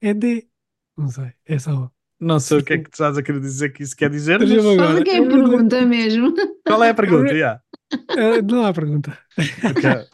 é 0.00 0.14
D. 0.14 0.48
Não 0.96 1.08
sei, 1.08 1.32
é 1.44 1.58
só. 1.58 1.90
Não 2.20 2.38
sei 2.40 2.58
o 2.58 2.64
que 2.64 2.74
é 2.74 2.78
que 2.78 2.90
tu 2.90 2.92
estás 2.94 3.16
a 3.18 3.22
querer 3.22 3.40
dizer 3.40 3.70
que 3.72 3.82
isso 3.82 3.96
quer 3.96 4.10
dizer, 4.10 4.38
mas 4.40 4.66
Faz 4.76 4.94
agora. 4.94 5.00
o 5.00 5.02
que 5.04 5.10
é 5.10 5.18
a 5.18 5.28
pergunta 5.28 5.84
mesmo. 5.86 6.34
qual 6.66 6.82
é 6.84 6.90
a 6.90 6.94
pergunta? 6.94 7.34
Yeah. 7.34 7.60
Ah, 7.92 8.42
não 8.42 8.64
há 8.64 8.72
pergunta. 8.72 9.18
Ok. 9.38 10.08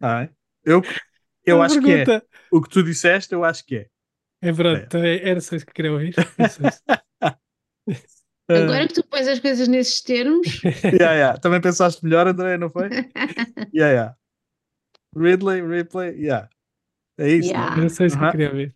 Ah, 0.00 0.22
é? 0.24 0.30
eu 0.64 0.82
eu 1.44 1.62
acho 1.62 1.80
que 1.80 1.90
é. 1.90 2.04
pergunta- 2.04 2.26
O 2.50 2.60
que 2.62 2.68
tu 2.70 2.82
disseste, 2.82 3.32
eu 3.34 3.44
acho 3.44 3.64
que 3.64 3.76
é. 3.76 3.86
É 4.42 4.52
verdade, 4.52 4.96
é- 5.06 5.28
era 5.28 5.40
só 5.40 5.56
isso 5.56 5.66
que 5.66 5.72
queria 5.72 5.92
ouvir. 5.92 6.14
Se- 7.90 8.54
Agora 8.64 8.88
que 8.88 8.94
tu 8.94 9.04
pões 9.06 9.28
as 9.28 9.38
coisas 9.38 9.68
nesses 9.68 10.00
termos, 10.02 10.46
Yeah, 10.84 11.14
yeah. 11.14 11.38
Também 11.38 11.60
pensaste 11.60 12.04
melhor, 12.04 12.26
André, 12.26 12.56
não 12.58 12.68
foi? 12.70 12.88
Yeah, 13.74 13.92
yeah. 13.92 14.16
Ridley, 15.16 15.62
Ripley, 15.62 16.16
yeah. 16.20 16.48
É 17.18 17.28
isso. 17.28 17.50
Yeah. 17.50 17.76
né? 17.76 17.82
Era 17.82 17.88
só 17.90 18.04
isso 18.04 18.16
que 18.16 18.22
eu 18.22 18.26
Aham. 18.26 18.32
queria 18.32 18.48
ouvir. 18.50 18.74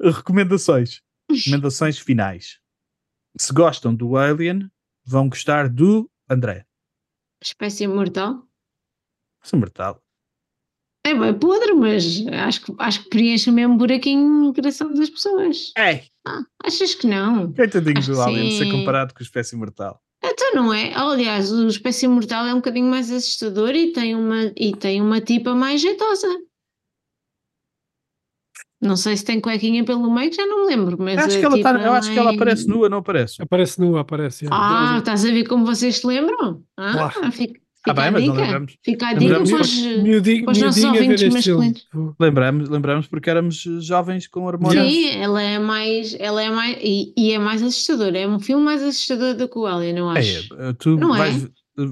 Recomendações. 0.00 1.00
Recomendações 1.30 1.98
finais. 1.98 2.58
Se 3.38 3.52
gostam 3.52 3.94
do 3.94 4.16
Alien, 4.16 4.70
vão 5.04 5.28
gostar 5.28 5.68
do 5.68 6.10
André. 6.30 6.64
Espécie 7.42 7.84
imortal. 7.84 8.42
Sou 9.42 9.58
mortal. 9.58 10.02
É 11.04 11.14
bem 11.14 11.32
podre, 11.38 11.72
mas 11.74 12.04
acho 12.26 12.64
que, 12.64 12.74
acho 12.80 13.02
que 13.04 13.10
preenche 13.10 13.48
o 13.48 13.52
mesmo 13.52 13.76
buraquinho 13.76 14.28
no 14.46 14.52
coração 14.54 14.92
das 14.92 15.08
pessoas. 15.08 15.72
Ei, 15.78 16.02
Ah, 16.26 16.42
achas 16.64 16.96
que 16.96 17.06
não? 17.06 17.52
coitadinho 17.52 17.98
Acho 17.98 18.12
do 18.12 18.20
Alien 18.20 18.58
ser 18.58 18.64
sim. 18.64 18.72
comparado 18.72 19.14
com 19.14 19.20
a 19.20 19.22
espécie 19.22 19.54
mortal. 19.54 20.02
Então 20.24 20.54
não 20.54 20.72
é? 20.74 20.92
Aliás, 20.94 21.52
o 21.52 21.68
espécie 21.68 22.08
mortal 22.08 22.44
é 22.46 22.52
um 22.52 22.56
bocadinho 22.56 22.90
mais 22.90 23.08
assustador 23.12 23.70
e 23.76 23.92
tem 23.92 24.16
uma, 24.16 24.52
e 24.56 24.74
tem 24.74 25.00
uma 25.00 25.20
tipa 25.20 25.54
mais 25.54 25.80
jeitosa. 25.80 26.26
Não 28.80 28.96
sei 28.96 29.16
se 29.16 29.24
tem 29.24 29.40
cuequinha 29.40 29.84
pelo 29.84 30.12
meio, 30.12 30.32
já 30.32 30.44
não 30.46 30.66
me 30.66 30.76
lembro, 30.76 30.96
mas 31.00 31.18
Acho 31.18 31.36
a 31.36 31.40
que 31.40 31.44
ela 31.46 31.62
tá, 31.62 31.72
tipa 31.74 31.84
eu 31.86 31.92
acho 31.94 32.12
que 32.12 32.18
ela 32.18 32.30
aparece 32.34 32.68
nua, 32.68 32.88
não 32.90 32.98
aparece? 32.98 33.40
Aparece 33.42 33.80
nua, 33.80 34.00
aparece. 34.02 34.44
é. 34.44 34.48
Ah, 34.52 34.96
estás 34.98 35.24
a 35.24 35.30
ver 35.30 35.44
como 35.48 35.64
vocês 35.64 35.96
se 35.96 36.06
lembram? 36.06 36.62
Ah, 36.76 36.92
Claro. 36.92 37.32
fica, 37.32 37.54
Ah, 37.88 37.90
fica 37.90 37.94
bem, 37.94 38.04
a 38.08 38.10
mas 38.10 38.24
não 38.24 38.32
dica. 38.34 38.42
lembramos. 38.44 38.76
Fica 38.84 39.06
a 39.08 39.12
dica 39.14 39.34
para 39.34 39.42
os- 39.60 39.76
Miudinho, 40.02 40.44
para 40.44 40.52
os 40.52 40.58
nossos 40.60 40.82
miudinho 40.82 40.88
a 40.88 40.92
ver 40.92 41.00
ouvintes 41.02 41.22
este 41.22 41.42
filme. 41.42 41.66
masculinos. 41.72 42.16
Lembramos, 42.20 42.68
lembramos 42.68 43.06
porque 43.06 43.30
éramos 43.30 43.56
jovens 43.80 44.26
com 44.28 44.44
hormônios. 44.44 44.92
Sim, 44.92 45.08
ela 45.08 45.40
é 45.42 45.58
mais, 45.58 46.14
ela 46.18 46.42
é 46.42 46.50
mais, 46.50 46.76
e, 46.82 47.14
e 47.16 47.32
é 47.32 47.38
mais 47.38 47.62
assustadora. 47.62 48.18
É 48.18 48.28
um 48.28 48.40
filme 48.40 48.62
mais 48.64 48.82
assustador 48.82 49.34
do 49.34 49.48
que 49.48 49.58
o 49.58 49.66
Alien, 49.66 49.96
eu 49.98 50.08
acho. 50.10 50.54
É, 50.54 50.72
tu 50.74 50.96
Não 50.96 51.14
é? 51.14 51.18
vais, 51.18 51.48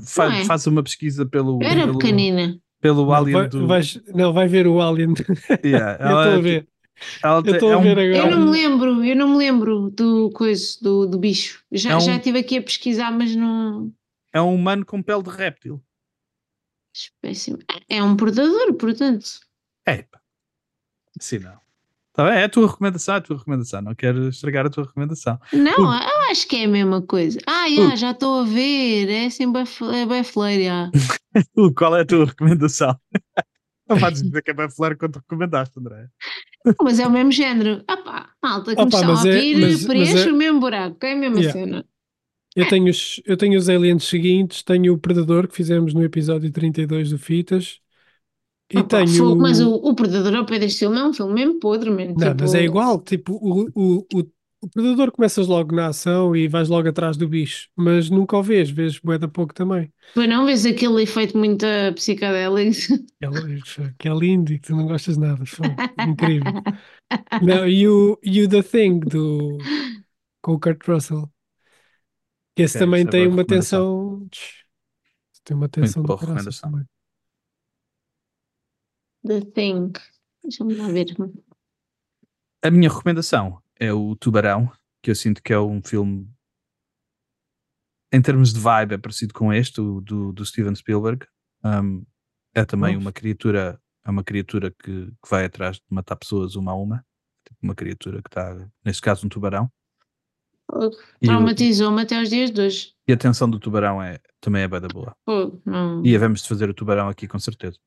fa- 0.07 0.29
Não 0.29 0.37
é? 0.37 0.45
faz 0.45 0.67
uma 0.67 0.83
pesquisa 0.83 1.25
pelo, 1.25 1.63
Eu 1.63 1.67
era 1.69 1.87
pelo, 1.87 1.99
pequenina. 1.99 2.59
pelo 2.81 3.07
Não, 3.07 3.15
Alien 3.15 3.39
vai, 3.39 3.49
do. 3.49 3.67
vais- 3.67 4.01
não, 4.15 4.33
vai 4.35 4.49
ver 4.49 4.67
o 4.67 4.81
Alien. 4.83 5.15
Yeah, 5.65 5.97
Eu 6.05 6.19
estou 6.19 6.35
a 6.35 6.41
ver. 6.41 6.67
Ela 7.23 7.43
Eu 7.45 7.55
estou 7.55 7.71
é 7.71 7.75
a 7.75 7.79
um- 7.79 7.83
ver 7.83 7.99
Eu 7.99 8.17
agora. 8.23 8.37
não 8.37 8.45
me 8.47 8.51
lembro, 8.53 9.05
eu 9.05 9.17
não 9.17 9.29
me 9.31 9.37
lembro 9.37 9.91
do 9.91 10.31
coisa, 10.31 10.79
do, 10.83 11.07
do 11.07 11.19
bicho. 11.19 11.63
Já, 11.73 11.93
É 11.93 11.97
um- 11.97 12.01
já 12.01 12.17
estive 12.17 12.39
aqui 12.39 12.59
a 12.59 12.63
pesquisar, 12.63 13.11
mas 13.11 13.35
não. 13.35 13.93
é 14.33 14.41
um 14.41 14.55
humano 14.55 14.85
com 14.85 15.03
pele 15.03 15.23
de 15.23 15.31
réptil. 15.31 15.83
Espécie- 16.95 17.59
É 17.89 18.03
um 18.03 18.17
predador, 18.17 18.75
portanto. 18.75 19.27
É. 19.87 20.05
Sim, 21.21 21.41
não. 21.41 21.63
Tá 22.13 22.25
bem, 22.31 22.35
é 22.41 22.45
a 22.45 22.49
tua 22.49 22.69
recomendação, 22.69 23.17
é 23.17 23.19
a 23.19 23.21
tua 23.21 23.37
recomendação. 23.39 23.83
Não 23.83 23.95
quero 23.95 24.29
estragar 24.29 24.65
a 24.67 24.71
tua 24.71 24.85
recomendação. 24.85 25.37
Não, 25.53 25.73
Uh. 25.91 25.95
eu 26.01 26.31
acho 26.31 26.47
que 26.47 26.55
é 26.57 26.65
a 26.65 26.69
mesma 26.69 27.03
coisa. 27.03 27.41
Ah, 27.45 27.69
já, 27.69 27.97
já 27.97 28.11
estou 28.13 28.41
a 28.41 28.45
ver. 28.45 29.09
É 29.11 29.27
assim, 29.27 29.45
é 29.45 30.07
bem 30.07 30.23
fleira, 30.25 30.91
já. 30.95 31.45
Uh, 31.57 31.75
Qual 31.75 31.97
é 31.97 32.03
a 32.03 32.07
tua 32.07 32.27
recomendação? 32.27 32.97
Não 33.89 33.97
vais 33.97 34.23
dizer 34.23 34.43
que 34.43 34.53
é 34.53 34.55
bem 34.55 34.71
flare 34.71 34.97
quando 34.97 35.17
recomendaste, 35.17 35.79
André. 35.79 36.09
Mas 36.83 36.99
é 36.99 37.07
o 37.07 37.11
mesmo 37.11 37.31
género. 37.33 37.85
Ah 37.87 37.97
pá, 37.97 38.31
malta, 38.43 38.75
me 38.75 38.85
estão 38.85 39.01
a 39.01 39.05
é- 39.05 39.11
ouvir, 39.17 39.55
mas- 39.61 39.73
mas 39.73 39.87
preenche 39.87 40.29
é- 40.29 40.33
o 40.33 40.37
mesmo 40.37 40.61
buraco. 40.61 40.97
É 41.05 41.13
a 41.13 41.17
mesma 41.17 41.39
Yeah. 41.41 41.53
cena. 41.53 41.87
Eu 42.57 42.69
tenho, 42.69 42.89
os, 42.89 43.21
eu 43.27 43.37
tenho 43.37 43.59
os 43.59 43.69
aliens 43.69 44.05
seguintes, 44.05 44.63
tenho 44.63 44.95
o 44.95 44.99
Predador 44.99 45.49
que 45.49 45.57
fizemos 45.57 45.93
no 45.93 46.03
episódio 46.05 46.51
32 46.53 47.11
do 47.11 47.19
Fitas 47.19 47.81
e 48.73 48.79
Opa, 48.79 48.99
tenho. 49.05 49.09
fogo, 49.09 49.41
mas 49.41 49.61
o, 49.61 49.75
o 49.75 49.95
Predador 49.95 50.35
ao 50.37 50.47
pé 50.47 50.59
deste 50.59 50.81
filme 50.81 50.99
é 50.99 51.05
um 51.05 51.13
filme 51.13 51.35
mesmo 51.35 51.59
podre, 51.61 51.91
mano. 51.91 52.15
Não, 52.17 52.31
Tipo, 52.31 52.43
mas 52.43 52.55
é 52.55 52.63
igual, 52.65 53.01
tipo, 53.03 53.35
o, 53.35 53.71
o, 53.75 54.07
o, 54.15 54.25
o 54.65 54.71
Predador 54.71 55.13
começas 55.13 55.47
logo 55.47 55.75
na 55.75 55.89
ação 55.89 56.35
e 56.37 56.49
vais 56.49 56.69
logo 56.69 56.89
atrás 56.89 57.17
do 57.17 57.29
bicho, 57.29 57.69
mas 57.77 58.11
nunca 58.11 58.37
o 58.37 58.43
vês, 58.43 58.71
vês 58.71 58.99
bué 58.99 59.19
da 59.19 59.29
pouco 59.29 59.55
também. 59.55 59.93
Pois 60.13 60.29
não 60.29 60.45
vês 60.47 60.65
aquele 60.67 61.03
efeito 61.03 61.37
muito 61.39 61.67
psicadélico. 61.95 62.95
Que 63.99 64.09
é, 64.09 64.13
é 64.13 64.15
lindo 64.15 64.53
e 64.53 64.59
que 64.59 64.67
tu 64.69 64.77
não 64.77 64.87
gostas 64.87 65.17
nada, 65.17 65.47
fogo, 65.47 65.83
incrível. 65.99 66.61
Não, 67.41 67.69
e 67.69 67.89
o, 67.89 68.19
e 68.23 68.43
o 68.45 68.49
The 68.49 68.63
Thing 68.63 69.01
do, 69.01 69.71
com 70.43 70.55
o 70.55 70.61
Kurt 70.61 70.87
Russell, 70.89 71.31
que 72.55 72.63
esse 72.63 72.77
Ok, 72.77 72.79
também 72.79 73.03
é 73.03 73.09
tem 73.09 73.27
uma 73.27 73.45
tensão, 73.45 74.29
tem 75.45 75.57
uma 75.57 75.69
tensão 75.69 76.05
boa 76.05 76.17
do 76.17 76.17
recomendação. 76.17 76.71
também. 76.71 76.87
The 79.25 79.41
Thing. 79.55 79.93
Deixa-me 80.43 80.75
lá 80.77 80.89
ver. 80.89 81.09
A 82.63 82.71
minha 82.71 82.89
recomendação 82.91 83.63
é 83.79 83.93
o 83.93 84.15
Tubarão, 84.17 84.71
que 85.03 85.11
eu 85.11 85.15
sinto 85.15 85.43
que 85.43 85.53
é 85.53 85.59
um 85.59 85.83
filme. 85.83 86.29
Em 88.13 88.23
termos 88.23 88.53
de 88.53 88.61
vibe, 88.61 88.95
é 88.95 88.99
parecido 88.99 89.35
com 89.35 89.53
este, 89.53 89.77
do, 89.77 90.33
do 90.33 90.47
Steven 90.47 90.75
Spielberg. 90.75 91.27
Um, 91.65 92.05
é 92.55 92.65
também 92.65 92.97
uma 92.97 93.13
criatura, 93.13 93.81
é 94.05 94.11
uma 94.11 94.23
criatura 94.23 94.71
que, 94.71 95.07
que 95.07 95.29
vai 95.29 95.45
atrás 95.45 95.77
de 95.77 95.83
matar 95.91 96.17
pessoas 96.17 96.55
uma 96.55 96.73
a 96.73 96.75
uma. 96.75 97.05
Tipo 97.47 97.59
uma 97.63 97.75
criatura 97.75 98.23
que 98.23 98.29
está, 98.29 98.69
neste 98.85 99.03
caso, 99.03 99.27
um 99.27 99.29
tubarão. 99.29 99.71
Traumatizou-me 101.21 102.03
até 102.03 102.19
aos 102.19 102.31
dias 102.31 102.51
de 102.51 102.61
hoje. 102.61 102.95
e 103.07 103.13
a 103.13 103.17
tensão 103.17 103.49
do 103.51 103.59
tubarão 103.59 104.03
é, 104.03 104.19
também 104.41 104.63
é 104.63 104.69
bem 104.69 104.81
da 104.81 104.89
boa. 104.89 105.15
E 106.05 106.15
havemos 106.15 106.43
de 106.43 106.49
fazer 106.49 106.71
o 106.71 106.75
tubarão 106.75 107.09
aqui 107.09 107.29
com 107.29 107.39
certeza. 107.39 107.79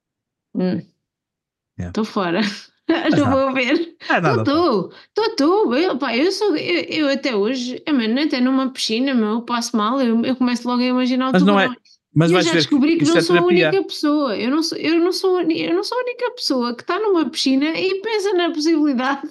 Estou 1.88 2.06
fora. 2.06 2.42
não 3.18 3.30
vou 3.30 3.54
ver. 3.54 3.96
É 4.10 4.22
nada. 4.22 4.42
Estou, 4.42 4.92
estou, 4.92 5.26
estou. 5.26 5.76
Eu, 5.76 5.98
pá, 5.98 6.16
eu, 6.16 6.32
sou, 6.32 6.56
eu, 6.56 6.84
eu 6.84 7.10
até 7.10 7.36
hoje, 7.36 7.82
eu, 7.86 7.94
mano, 7.94 8.20
até 8.22 8.40
numa 8.40 8.72
piscina, 8.72 9.14
meu, 9.14 9.28
eu 9.34 9.42
passo 9.42 9.76
mal, 9.76 10.02
eu, 10.02 10.24
eu 10.24 10.36
começo 10.36 10.68
logo 10.68 10.82
a 10.82 10.86
imaginar 10.86 11.30
o 11.30 11.34
Mas 11.34 11.44
não 11.44 11.60
é- 11.60 11.64
tubarão. 11.66 11.82
Mas 12.16 12.30
eu 12.32 12.36
vais 12.36 12.46
já 12.46 12.54
descobri 12.54 12.98
que, 12.98 13.06
não 13.06 13.16
é 13.18 13.22
sou 13.22 13.36
a 13.38 13.44
única 13.44 13.84
pessoa. 13.84 14.38
Eu 14.38 14.50
não 14.50 14.64
sou, 14.64 14.78
eu, 14.78 15.00
não 15.00 15.12
sou, 15.12 15.42
eu 15.42 15.76
não 15.76 15.84
sou 15.84 15.98
a 16.00 16.02
única 16.02 16.32
pessoa 16.32 16.74
que 16.76 16.82
está 16.82 17.00
numa 17.00 17.30
piscina 17.30 17.66
e 17.78 18.02
pensa 18.02 18.34
na 18.34 18.50
possibilidade. 18.50 19.30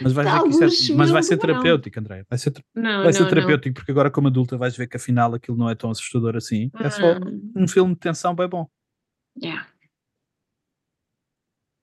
Mas 0.00 0.12
vais 0.12 0.30
ver 0.30 0.42
que 0.42 0.50
isso 0.50 0.92
é, 0.92 0.96
mas 0.96 1.10
vai 1.10 1.22
ser 1.22 1.36
tubarão. 1.38 1.60
terapêutico, 1.60 2.00
André. 2.00 2.24
Vai 2.28 2.38
ser, 2.38 2.52
Não, 2.74 3.02
vai 3.04 3.12
ser 3.12 3.20
não, 3.22 3.28
terapêutico, 3.30 3.74
porque 3.74 3.90
agora, 3.92 4.10
como 4.10 4.28
adulta, 4.28 4.56
vais 4.58 4.76
ver 4.76 4.86
que 4.86 4.96
afinal 4.96 5.34
aquilo 5.34 5.56
não 5.56 5.70
é 5.70 5.74
tão 5.74 5.90
assustador 5.90 6.36
assim. 6.36 6.70
não. 6.74 6.80
É 6.86 6.90
só 6.90 7.14
Hum, 7.26 7.52
um 7.56 7.68
filme 7.68 7.94
de 7.94 8.00
tensão 8.00 8.34
bem 8.34 8.48
bom. 8.48 8.68
yeah. 9.42 9.66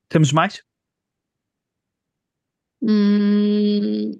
Temos 0.09 0.33
mais? 0.33 0.63
Hum, 2.81 4.11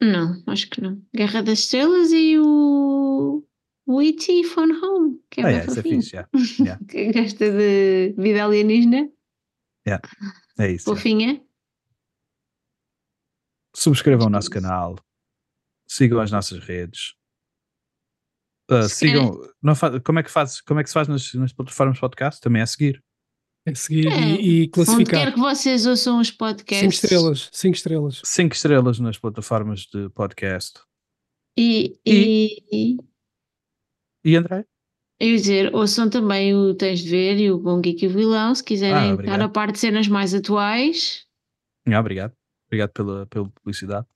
não, 0.00 0.42
acho 0.46 0.68
que 0.68 0.80
não. 0.80 1.02
Guerra 1.14 1.42
das 1.42 1.60
Estrelas 1.60 2.10
e 2.12 2.38
o. 2.38 3.44
O 3.90 4.02
E.T. 4.02 4.44
Phone 4.44 4.74
Home, 4.74 5.18
que 5.30 5.40
é 5.40 5.44
ah, 5.44 5.46
bem 5.46 5.56
é, 5.56 5.64
isso 5.64 5.80
é 5.80 5.82
fixe. 5.82 6.10
já. 6.10 6.78
Quem 6.90 7.10
gosta 7.10 7.50
de 7.50 8.12
vida 8.18 8.44
alienígena, 8.44 9.10
É 10.58 10.70
isso. 10.70 10.84
fofinha. 10.84 11.42
Subscrevam 13.74 14.26
o 14.26 14.28
é 14.28 14.32
nosso 14.32 14.50
canal. 14.50 14.96
Sigam 15.88 16.20
as 16.20 16.30
nossas 16.30 16.58
redes. 16.58 17.14
Se 18.82 18.90
sigam. 18.90 19.40
Não 19.62 19.72
como, 20.04 20.18
é 20.18 20.22
que 20.22 20.30
faz, 20.30 20.60
como 20.60 20.80
é 20.80 20.82
que 20.82 20.90
se 20.90 20.94
faz 20.94 21.08
nas, 21.08 21.32
nas 21.32 21.54
plataformas 21.54 21.98
podcast? 21.98 22.42
Também 22.42 22.60
é 22.60 22.66
seguir. 22.66 23.02
É 23.70 23.74
seguir 23.74 24.06
É, 24.08 24.20
e, 24.20 24.40
e 24.40 24.60
Onde 24.62 24.68
classificar. 24.68 25.24
quer 25.24 25.32
que 25.34 25.38
vocês 25.40 25.86
ouçam 25.86 26.20
os 26.20 26.28
Cinco 26.28 26.38
podcasts. 26.38 27.02
estrelas, 27.04 27.48
cinco 27.52 27.76
estrelas. 27.76 28.20
Cinco 28.24 28.54
estrelas 28.54 28.98
nas 28.98 29.18
plataformas 29.18 29.80
de 29.80 30.08
podcast. 30.10 30.80
E, 31.58 31.98
e, 32.06 32.62
e 32.72 32.96
E 34.24 34.36
André? 34.36 34.64
eu 35.20 35.28
ia 35.30 35.36
dizer, 35.36 35.74
ouçam 35.74 36.08
também 36.08 36.54
o 36.54 36.74
Tens 36.74 37.00
de 37.00 37.10
Ver 37.10 37.38
e 37.38 37.50
o 37.50 37.58
Bom 37.58 37.80
Geek 37.80 38.04
e 38.04 38.08
o 38.08 38.10
Vilão, 38.12 38.54
se 38.54 38.62
Ah, 38.62 38.64
quiserem 38.64 39.12
obrigado. 39.12 39.34
estar 39.34 39.44
a 39.44 39.48
par 39.48 39.72
de 39.72 39.78
cenas 39.78 40.06
mais 40.08 40.32
atuais. 40.34 41.26
Ah, 41.86 41.98
obrigado. 42.00 42.32
Obrigado 42.68 42.90
pela, 42.92 43.26
pela 43.26 43.48
publicidade. 43.50 44.06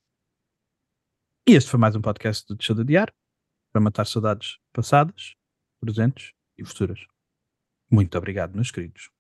E 1.49 1.55
este 1.55 1.69
foi 1.70 1.81
mais 1.81 1.97
um 1.97 2.01
podcast 2.01 2.47
do 2.47 2.55
Deixa 2.55 2.74
de 2.74 2.83
Adiar 2.83 3.12
para 3.73 3.81
matar 3.81 4.07
saudades 4.07 4.59
passadas, 4.73 5.35
presentes 5.81 6.33
e 6.57 6.65
futuras. 6.65 7.01
Muito 7.91 8.16
obrigado, 8.16 8.55
meus 8.55 8.70
queridos. 8.70 9.11